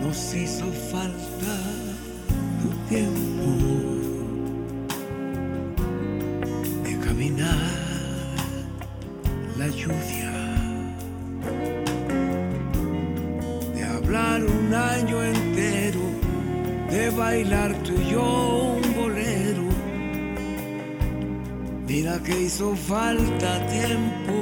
Nos 0.00 0.34
hizo 0.34 0.66
falta 0.92 1.56
tu 2.62 2.68
tiempo 2.88 3.48
de 6.84 6.96
caminar 7.04 7.58
la 9.58 9.66
lluvia, 9.66 10.32
de 13.74 13.82
hablar 13.82 14.44
un 14.44 14.74
año 14.74 15.24
entero, 15.24 16.04
de 16.88 17.10
bailar 17.10 17.72
tú 17.82 17.94
y 18.00 18.12
yo 18.12 18.78
un 18.80 18.94
bolero. 18.94 19.64
Mira 21.88 22.16
que 22.22 22.42
hizo 22.42 22.76
falta 22.76 23.66
tiempo. 23.66 24.33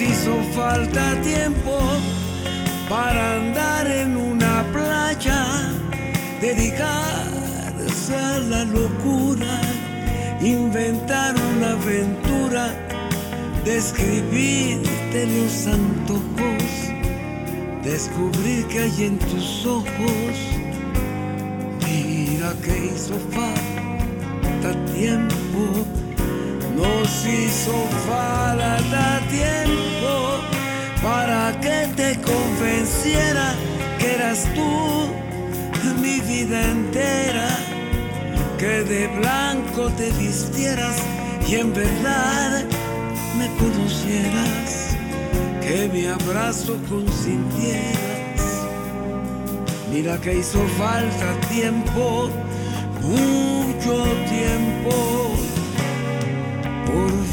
Hizo 0.00 0.40
falta 0.54 1.20
tiempo 1.22 1.76
para 2.88 3.34
andar 3.34 3.84
en 3.88 4.16
una 4.16 4.64
playa, 4.72 5.72
dedicarse 6.40 8.14
a 8.14 8.38
la 8.38 8.64
locura, 8.64 9.60
inventar 10.40 11.34
una 11.56 11.72
aventura, 11.72 12.72
describirte 13.64 15.26
los 15.26 15.66
antojos, 15.66 16.70
descubrir 17.82 18.66
que 18.68 18.78
hay 18.78 19.04
en 19.04 19.18
tus 19.18 19.66
ojos. 19.66 20.34
Mira 21.84 22.54
que 22.62 22.92
hizo 22.94 23.14
falta 23.32 24.84
tiempo, 24.94 25.84
nos 26.78 27.26
hizo 27.26 27.72
falta 28.06 29.20
tiempo 29.28 30.40
para 31.02 31.58
que 31.60 31.88
te 31.96 32.20
convenciera 32.20 33.54
que 33.98 34.14
eras 34.14 34.46
tú 34.54 35.08
mi 36.00 36.20
vida 36.20 36.60
entera, 36.70 37.48
que 38.58 38.84
de 38.84 39.08
blanco 39.08 39.90
te 39.96 40.10
vistieras 40.12 40.96
y 41.46 41.56
en 41.56 41.72
verdad 41.74 42.64
me 43.38 43.48
conocieras, 43.56 44.96
que 45.60 45.88
mi 45.92 46.06
abrazo 46.06 46.76
consintieras. 46.88 47.98
Mira 49.92 50.18
que 50.18 50.38
hizo 50.38 50.60
falta 50.76 51.48
tiempo, 51.48 52.30
mucho 53.02 54.04
tiempo 54.28 55.27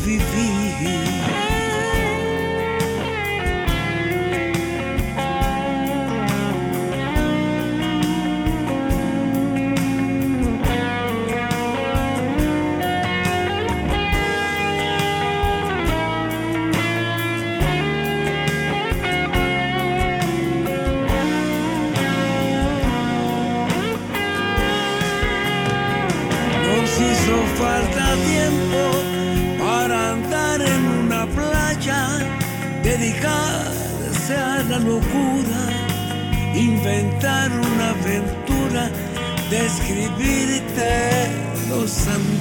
por 0.06 1.35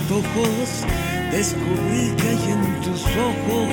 antojos, 0.04 0.84
descubrí 1.30 2.14
que 2.16 2.28
hay 2.28 2.52
en 2.52 2.80
tus 2.82 3.02
ojos. 3.04 3.70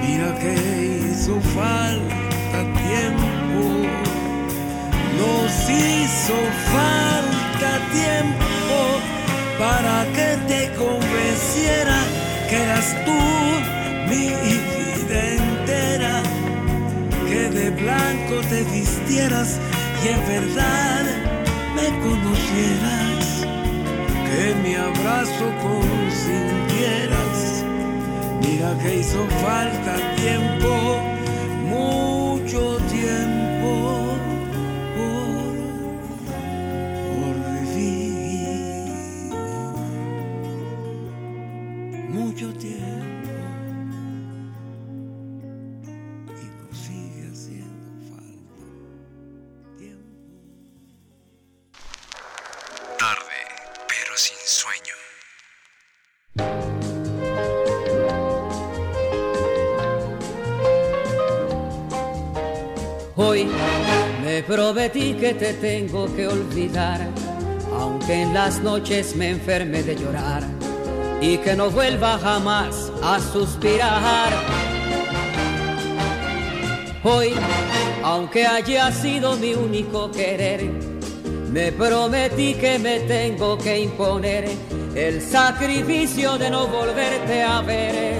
Mira 0.00 0.34
que 0.38 1.10
hizo 1.10 1.40
falta 1.40 2.60
tiempo, 2.86 3.88
nos 5.18 5.52
hizo 5.70 6.36
falta 6.72 7.70
tiempo 7.92 8.76
para 9.58 10.04
que 10.14 10.36
te 10.48 10.72
convenciera 10.74 11.98
que 12.48 12.56
eras 12.56 12.94
tú 13.04 13.20
mi 14.08 14.26
vida 14.44 15.20
entera, 15.42 16.22
que 17.28 17.48
de 17.48 17.70
blanco 17.70 18.46
te 18.48 18.62
vistieras 18.64 19.58
y 20.04 20.08
en 20.08 20.26
verdad 20.26 21.04
me 21.74 21.88
conocieras 22.00 23.03
que 24.44 24.54
mi 24.56 24.74
abrazo 24.74 25.50
consintieras. 25.62 27.64
Mira 28.42 28.76
que 28.82 28.96
hizo 28.96 29.24
falta 29.42 29.94
tiempo, 30.16 31.00
sin 54.16 54.36
sueño. 54.44 54.94
Hoy 63.16 63.48
me 64.24 64.42
prometí 64.42 65.14
que 65.14 65.34
te 65.34 65.54
tengo 65.54 66.12
que 66.14 66.26
olvidar, 66.26 67.00
aunque 67.72 68.22
en 68.22 68.34
las 68.34 68.60
noches 68.60 69.14
me 69.16 69.30
enferme 69.30 69.82
de 69.82 69.96
llorar 69.96 70.42
y 71.20 71.38
que 71.38 71.54
no 71.54 71.70
vuelva 71.70 72.18
jamás 72.18 72.92
a 73.02 73.20
suspirar. 73.20 74.32
Hoy, 77.02 77.34
aunque 78.02 78.46
haya 78.46 78.90
sido 78.90 79.36
mi 79.36 79.54
único 79.54 80.10
querer, 80.10 80.83
me 81.54 81.70
prometí 81.70 82.54
que 82.54 82.80
me 82.80 82.98
tengo 83.00 83.56
que 83.56 83.82
imponer 83.82 84.44
el 84.96 85.22
sacrificio 85.22 86.36
de 86.36 86.50
no 86.50 86.66
volverte 86.66 87.44
a 87.44 87.60
ver. 87.60 88.16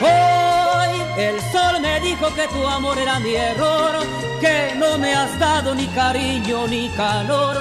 Hoy 0.00 1.22
el 1.22 1.40
sol 1.52 1.80
me 1.80 2.00
dijo 2.00 2.26
que 2.34 2.48
tu 2.48 2.66
amor 2.66 2.98
era 2.98 3.20
mi 3.20 3.36
error, 3.36 3.92
que 4.40 4.74
no 4.76 4.98
me 4.98 5.14
has 5.14 5.38
dado 5.38 5.72
ni 5.72 5.86
cariño 5.86 6.66
ni 6.66 6.88
calor, 6.96 7.58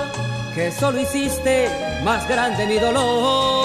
que 0.56 0.72
solo 0.72 1.00
hiciste 1.00 1.70
más 2.04 2.28
grande 2.28 2.66
mi 2.66 2.80
dolor. 2.80 3.61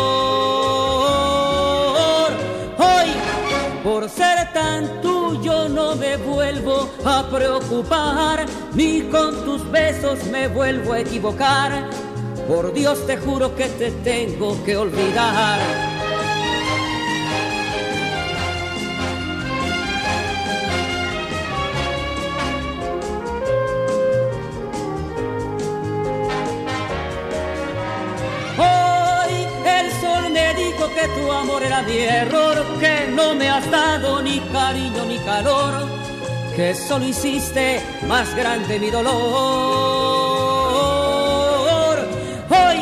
Por 3.86 4.10
ser 4.10 4.52
tan 4.52 5.00
tuyo 5.00 5.68
no 5.68 5.94
me 5.94 6.16
vuelvo 6.16 6.90
a 7.04 7.24
preocupar, 7.30 8.44
ni 8.74 9.02
con 9.02 9.44
tus 9.44 9.70
besos 9.70 10.24
me 10.24 10.48
vuelvo 10.48 10.94
a 10.94 10.98
equivocar. 10.98 11.88
Por 12.48 12.72
Dios 12.72 13.06
te 13.06 13.16
juro 13.16 13.54
que 13.54 13.68
te 13.68 13.92
tengo 13.92 14.56
que 14.64 14.76
olvidar. 14.76 15.60
Hoy 28.58 29.46
el 29.78 29.92
sol 30.00 30.32
me 30.32 30.54
dijo 30.54 30.90
que 30.92 31.06
tu 31.20 31.30
amor 31.30 31.62
era 31.62 31.82
mi 31.82 31.98
error, 31.98 32.55
cariño 34.56 35.04
ni 35.04 35.18
calor, 35.18 35.72
que 36.56 36.74
solo 36.74 37.04
hiciste 37.06 37.80
más 38.08 38.34
grande 38.34 38.80
mi 38.80 38.90
dolor. 38.90 39.16
Hoy, 42.60 42.78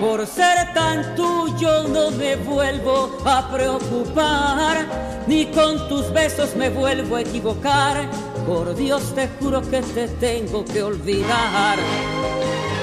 por 0.00 0.26
ser 0.26 0.72
tan 0.72 1.14
tuyo, 1.14 1.72
no 1.88 2.10
me 2.12 2.36
vuelvo 2.36 3.18
a 3.26 3.50
preocupar, 3.52 4.76
ni 5.26 5.44
con 5.46 5.88
tus 5.90 6.10
besos 6.10 6.56
me 6.56 6.70
vuelvo 6.70 7.16
a 7.16 7.20
equivocar. 7.20 8.08
Por 8.46 8.74
Dios 8.74 9.14
te 9.14 9.28
juro 9.38 9.60
que 9.70 9.82
te 9.82 10.08
tengo 10.08 10.64
que 10.64 10.82
olvidar. 10.82 11.78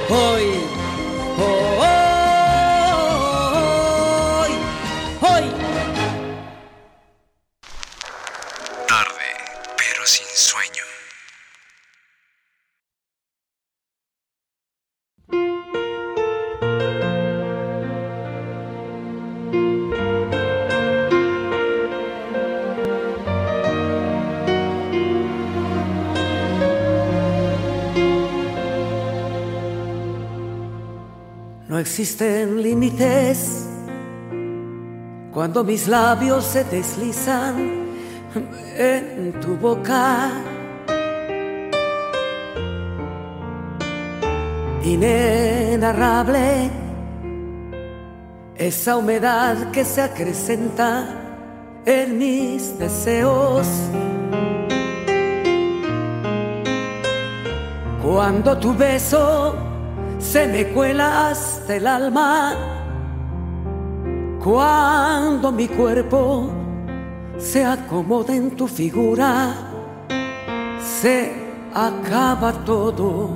Hoy, 0.10 0.46
hoy, 1.40 1.80
hoy. 1.80 2.11
Existen 32.02 32.64
límites 32.64 33.68
cuando 35.32 35.64
mis 35.64 35.88
labios 35.88 36.44
se 36.46 36.64
deslizan 36.64 37.86
en 38.76 39.34
tu 39.40 39.56
boca. 39.56 40.32
Inenarrable 44.84 46.72
esa 48.56 48.98
humedad 48.98 49.70
que 49.70 49.86
se 49.86 50.02
acrecenta 50.02 51.06
en 51.86 52.18
mis 52.18 52.80
deseos. 52.80 53.68
Cuando 58.02 58.58
tu 58.58 58.74
beso 58.74 59.61
se 60.22 60.48
me 60.48 60.68
cuela 60.68 61.30
hasta 61.30 61.76
el 61.76 61.88
alma, 61.88 62.56
cuando 64.44 65.52
mi 65.52 65.68
cuerpo 65.68 66.50
se 67.38 67.66
acomoda 67.66 68.36
en 68.36 68.52
tu 68.52 68.68
figura, 68.68 69.54
se 70.80 71.34
acaba 71.74 72.54
todo. 72.66 73.30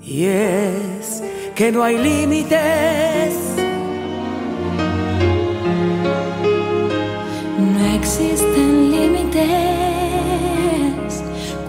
Y 0.00 0.24
es 0.24 1.22
que 1.54 1.70
no 1.70 1.82
hay 1.82 1.98
límites. 1.98 3.34
No 7.58 7.84
existen 7.94 8.57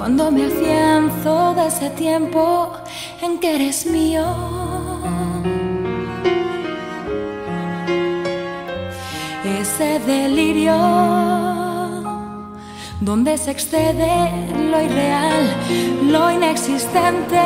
cuando 0.10 0.31
me 0.31 0.48
afianzo 0.48 1.53
de 1.53 1.68
ese 1.68 1.91
tiempo 1.91 2.73
en 3.22 3.40
que 3.40 3.57
eres 3.57 3.86
mío. 3.86 4.26
Ese 9.61 9.99
delirio 9.99 10.73
donde 13.02 13.38
se 13.38 13.52
excede 13.52 14.11
lo 14.72 14.81
irreal, 14.81 15.44
lo 16.11 16.31
inexistente. 16.31 17.44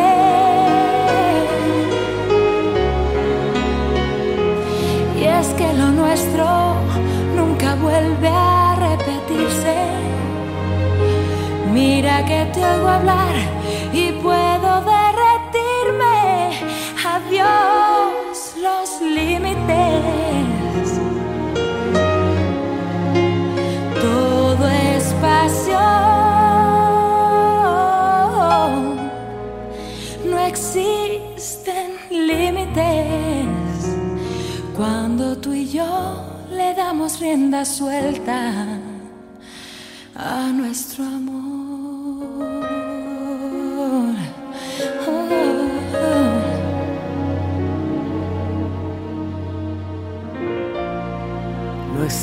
Y 5.19 5.23
es 5.25 5.47
que 5.57 5.73
lo 5.73 5.91
nuestro 5.91 6.45
nunca 7.35 7.75
vuelve 7.75 8.29
a 8.29 8.75
repetirse. 8.79 10.22
Mira 11.73 12.23
que 12.23 12.45
te 12.53 12.63
oigo 12.63 12.87
hablar 12.87 13.33
y 13.91 14.11
puedo 14.11 14.83
derretirme. 14.93 16.51
Adiós 17.03 18.53
los 18.61 19.01
límites. 19.01 21.01
Todo 23.99 24.69
es 24.69 25.15
pasión. 25.19 25.81
No 30.29 30.37
existen 30.45 31.97
límites 32.11 33.47
cuando 34.77 35.35
tú 35.39 35.53
y 35.53 35.69
yo 35.69 36.23
le 36.51 36.75
damos 36.75 37.19
rienda 37.19 37.65
suelta 37.65 38.77
a 40.15 40.51
nuestro 40.53 41.03
amor. 41.03 41.42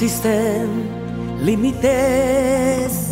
Existen 0.02 0.88
límites 1.44 3.09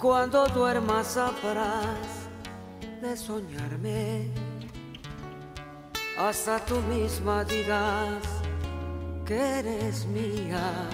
cuando 0.00 0.46
duermas 0.46 1.08
sabrás 1.08 2.28
de 3.02 3.16
soñarme. 3.16 4.30
Hasta 6.18 6.58
tú 6.60 6.76
misma 6.88 7.44
dirás 7.44 8.22
que 9.26 9.58
eres 9.58 10.06
mía. 10.06 10.88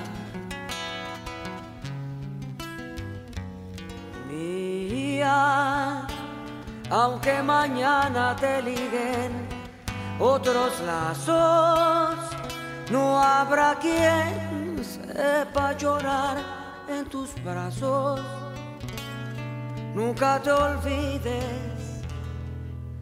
Mía, 4.28 6.06
aunque 6.90 7.42
mañana 7.42 8.34
te 8.36 8.60
liguen 8.62 9.32
otros 10.18 10.80
lazos, 10.80 12.16
no 12.90 13.22
habrá 13.22 13.76
quien 13.76 14.84
sepa 14.84 15.72
llorar 15.76 16.38
en 16.88 17.04
tus 17.06 17.30
brazos. 17.44 18.35
Nunca 19.96 20.38
te 20.42 20.50
olvides, 20.50 22.04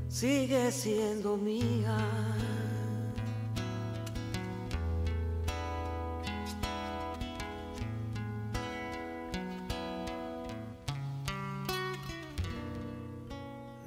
sigue 0.08 0.70
siendo 0.70 1.36
mía. 1.36 1.96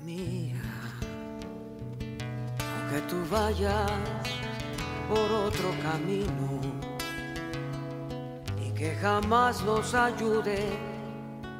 Mía, 0.03 0.61
aunque 2.59 2.99
tú 3.07 3.15
vayas 3.31 3.89
por 5.07 5.31
otro 5.31 5.69
camino 5.81 6.59
y 8.61 8.69
que 8.71 8.95
jamás 8.95 9.63
nos 9.63 9.93
ayude 9.93 10.96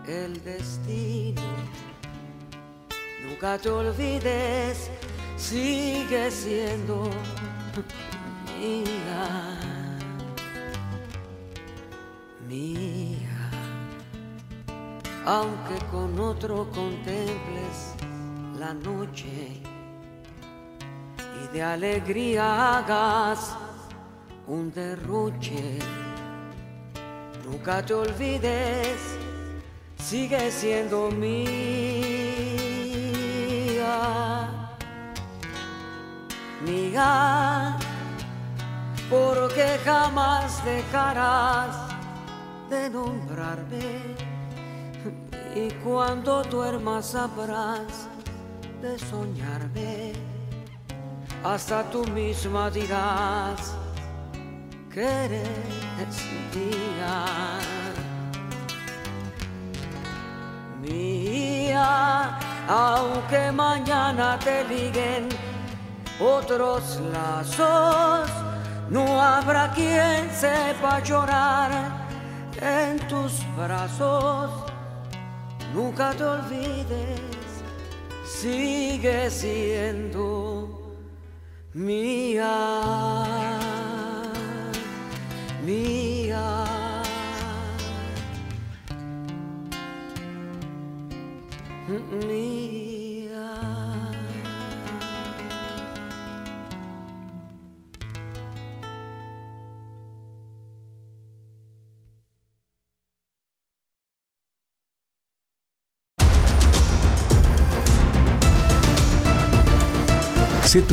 el 0.08 0.42
destino. 0.44 1.42
Nunca 3.24 3.58
te 3.58 3.70
olvides, 3.70 4.90
sigue 5.36 6.32
siendo 6.32 7.10
mía, 8.58 9.60
mía. 12.48 13.52
Aunque 15.26 15.78
con 15.92 16.18
otro 16.20 16.70
contemples 16.72 17.94
la 18.58 18.74
noche 18.74 19.62
y 21.44 21.54
de 21.54 21.64
alegría 21.64 22.78
hagas 22.78 23.56
un 24.48 24.72
derroche, 24.72 25.80
nunca 27.44 27.86
te 27.86 27.94
olvides 27.94 29.18
sigue 30.10 30.50
siendo 30.52 31.12
mía, 31.12 31.36
mía, 36.66 37.78
porque 39.10 39.78
jamás 39.84 40.64
dejarás 40.64 41.76
de 42.70 42.90
nombrarme. 42.90 44.16
Y 45.54 45.72
cuando 45.84 46.42
duermas 46.44 47.08
sabrás 47.08 48.08
de 48.82 48.98
soñarme, 48.98 50.14
hasta 51.44 51.84
tú 51.92 52.06
misma 52.08 52.70
dirás 52.70 53.74
que 54.90 55.02
eres 55.02 56.18
mía. 56.56 57.87
Mía, 60.88 62.40
aunque 62.68 63.52
mañana 63.52 64.38
te 64.40 64.64
liguen 64.66 65.30
otros 66.20 67.00
lazos, 67.12 68.30
no 68.90 69.22
habrá 69.22 69.72
quien 69.72 70.30
sepa 70.32 71.02
llorar 71.04 71.72
en 72.62 72.98
tus 73.08 73.44
brazos. 73.56 74.50
Nunca 75.74 76.12
te 76.14 76.24
olvides, 76.24 77.22
sigue 78.26 79.30
siendo 79.30 80.96
mía, 81.74 83.24
mía. 85.64 86.67
Set 91.88 92.04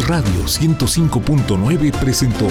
Radio 0.06 0.44
105.9 0.44 1.90
presentó 1.98 2.46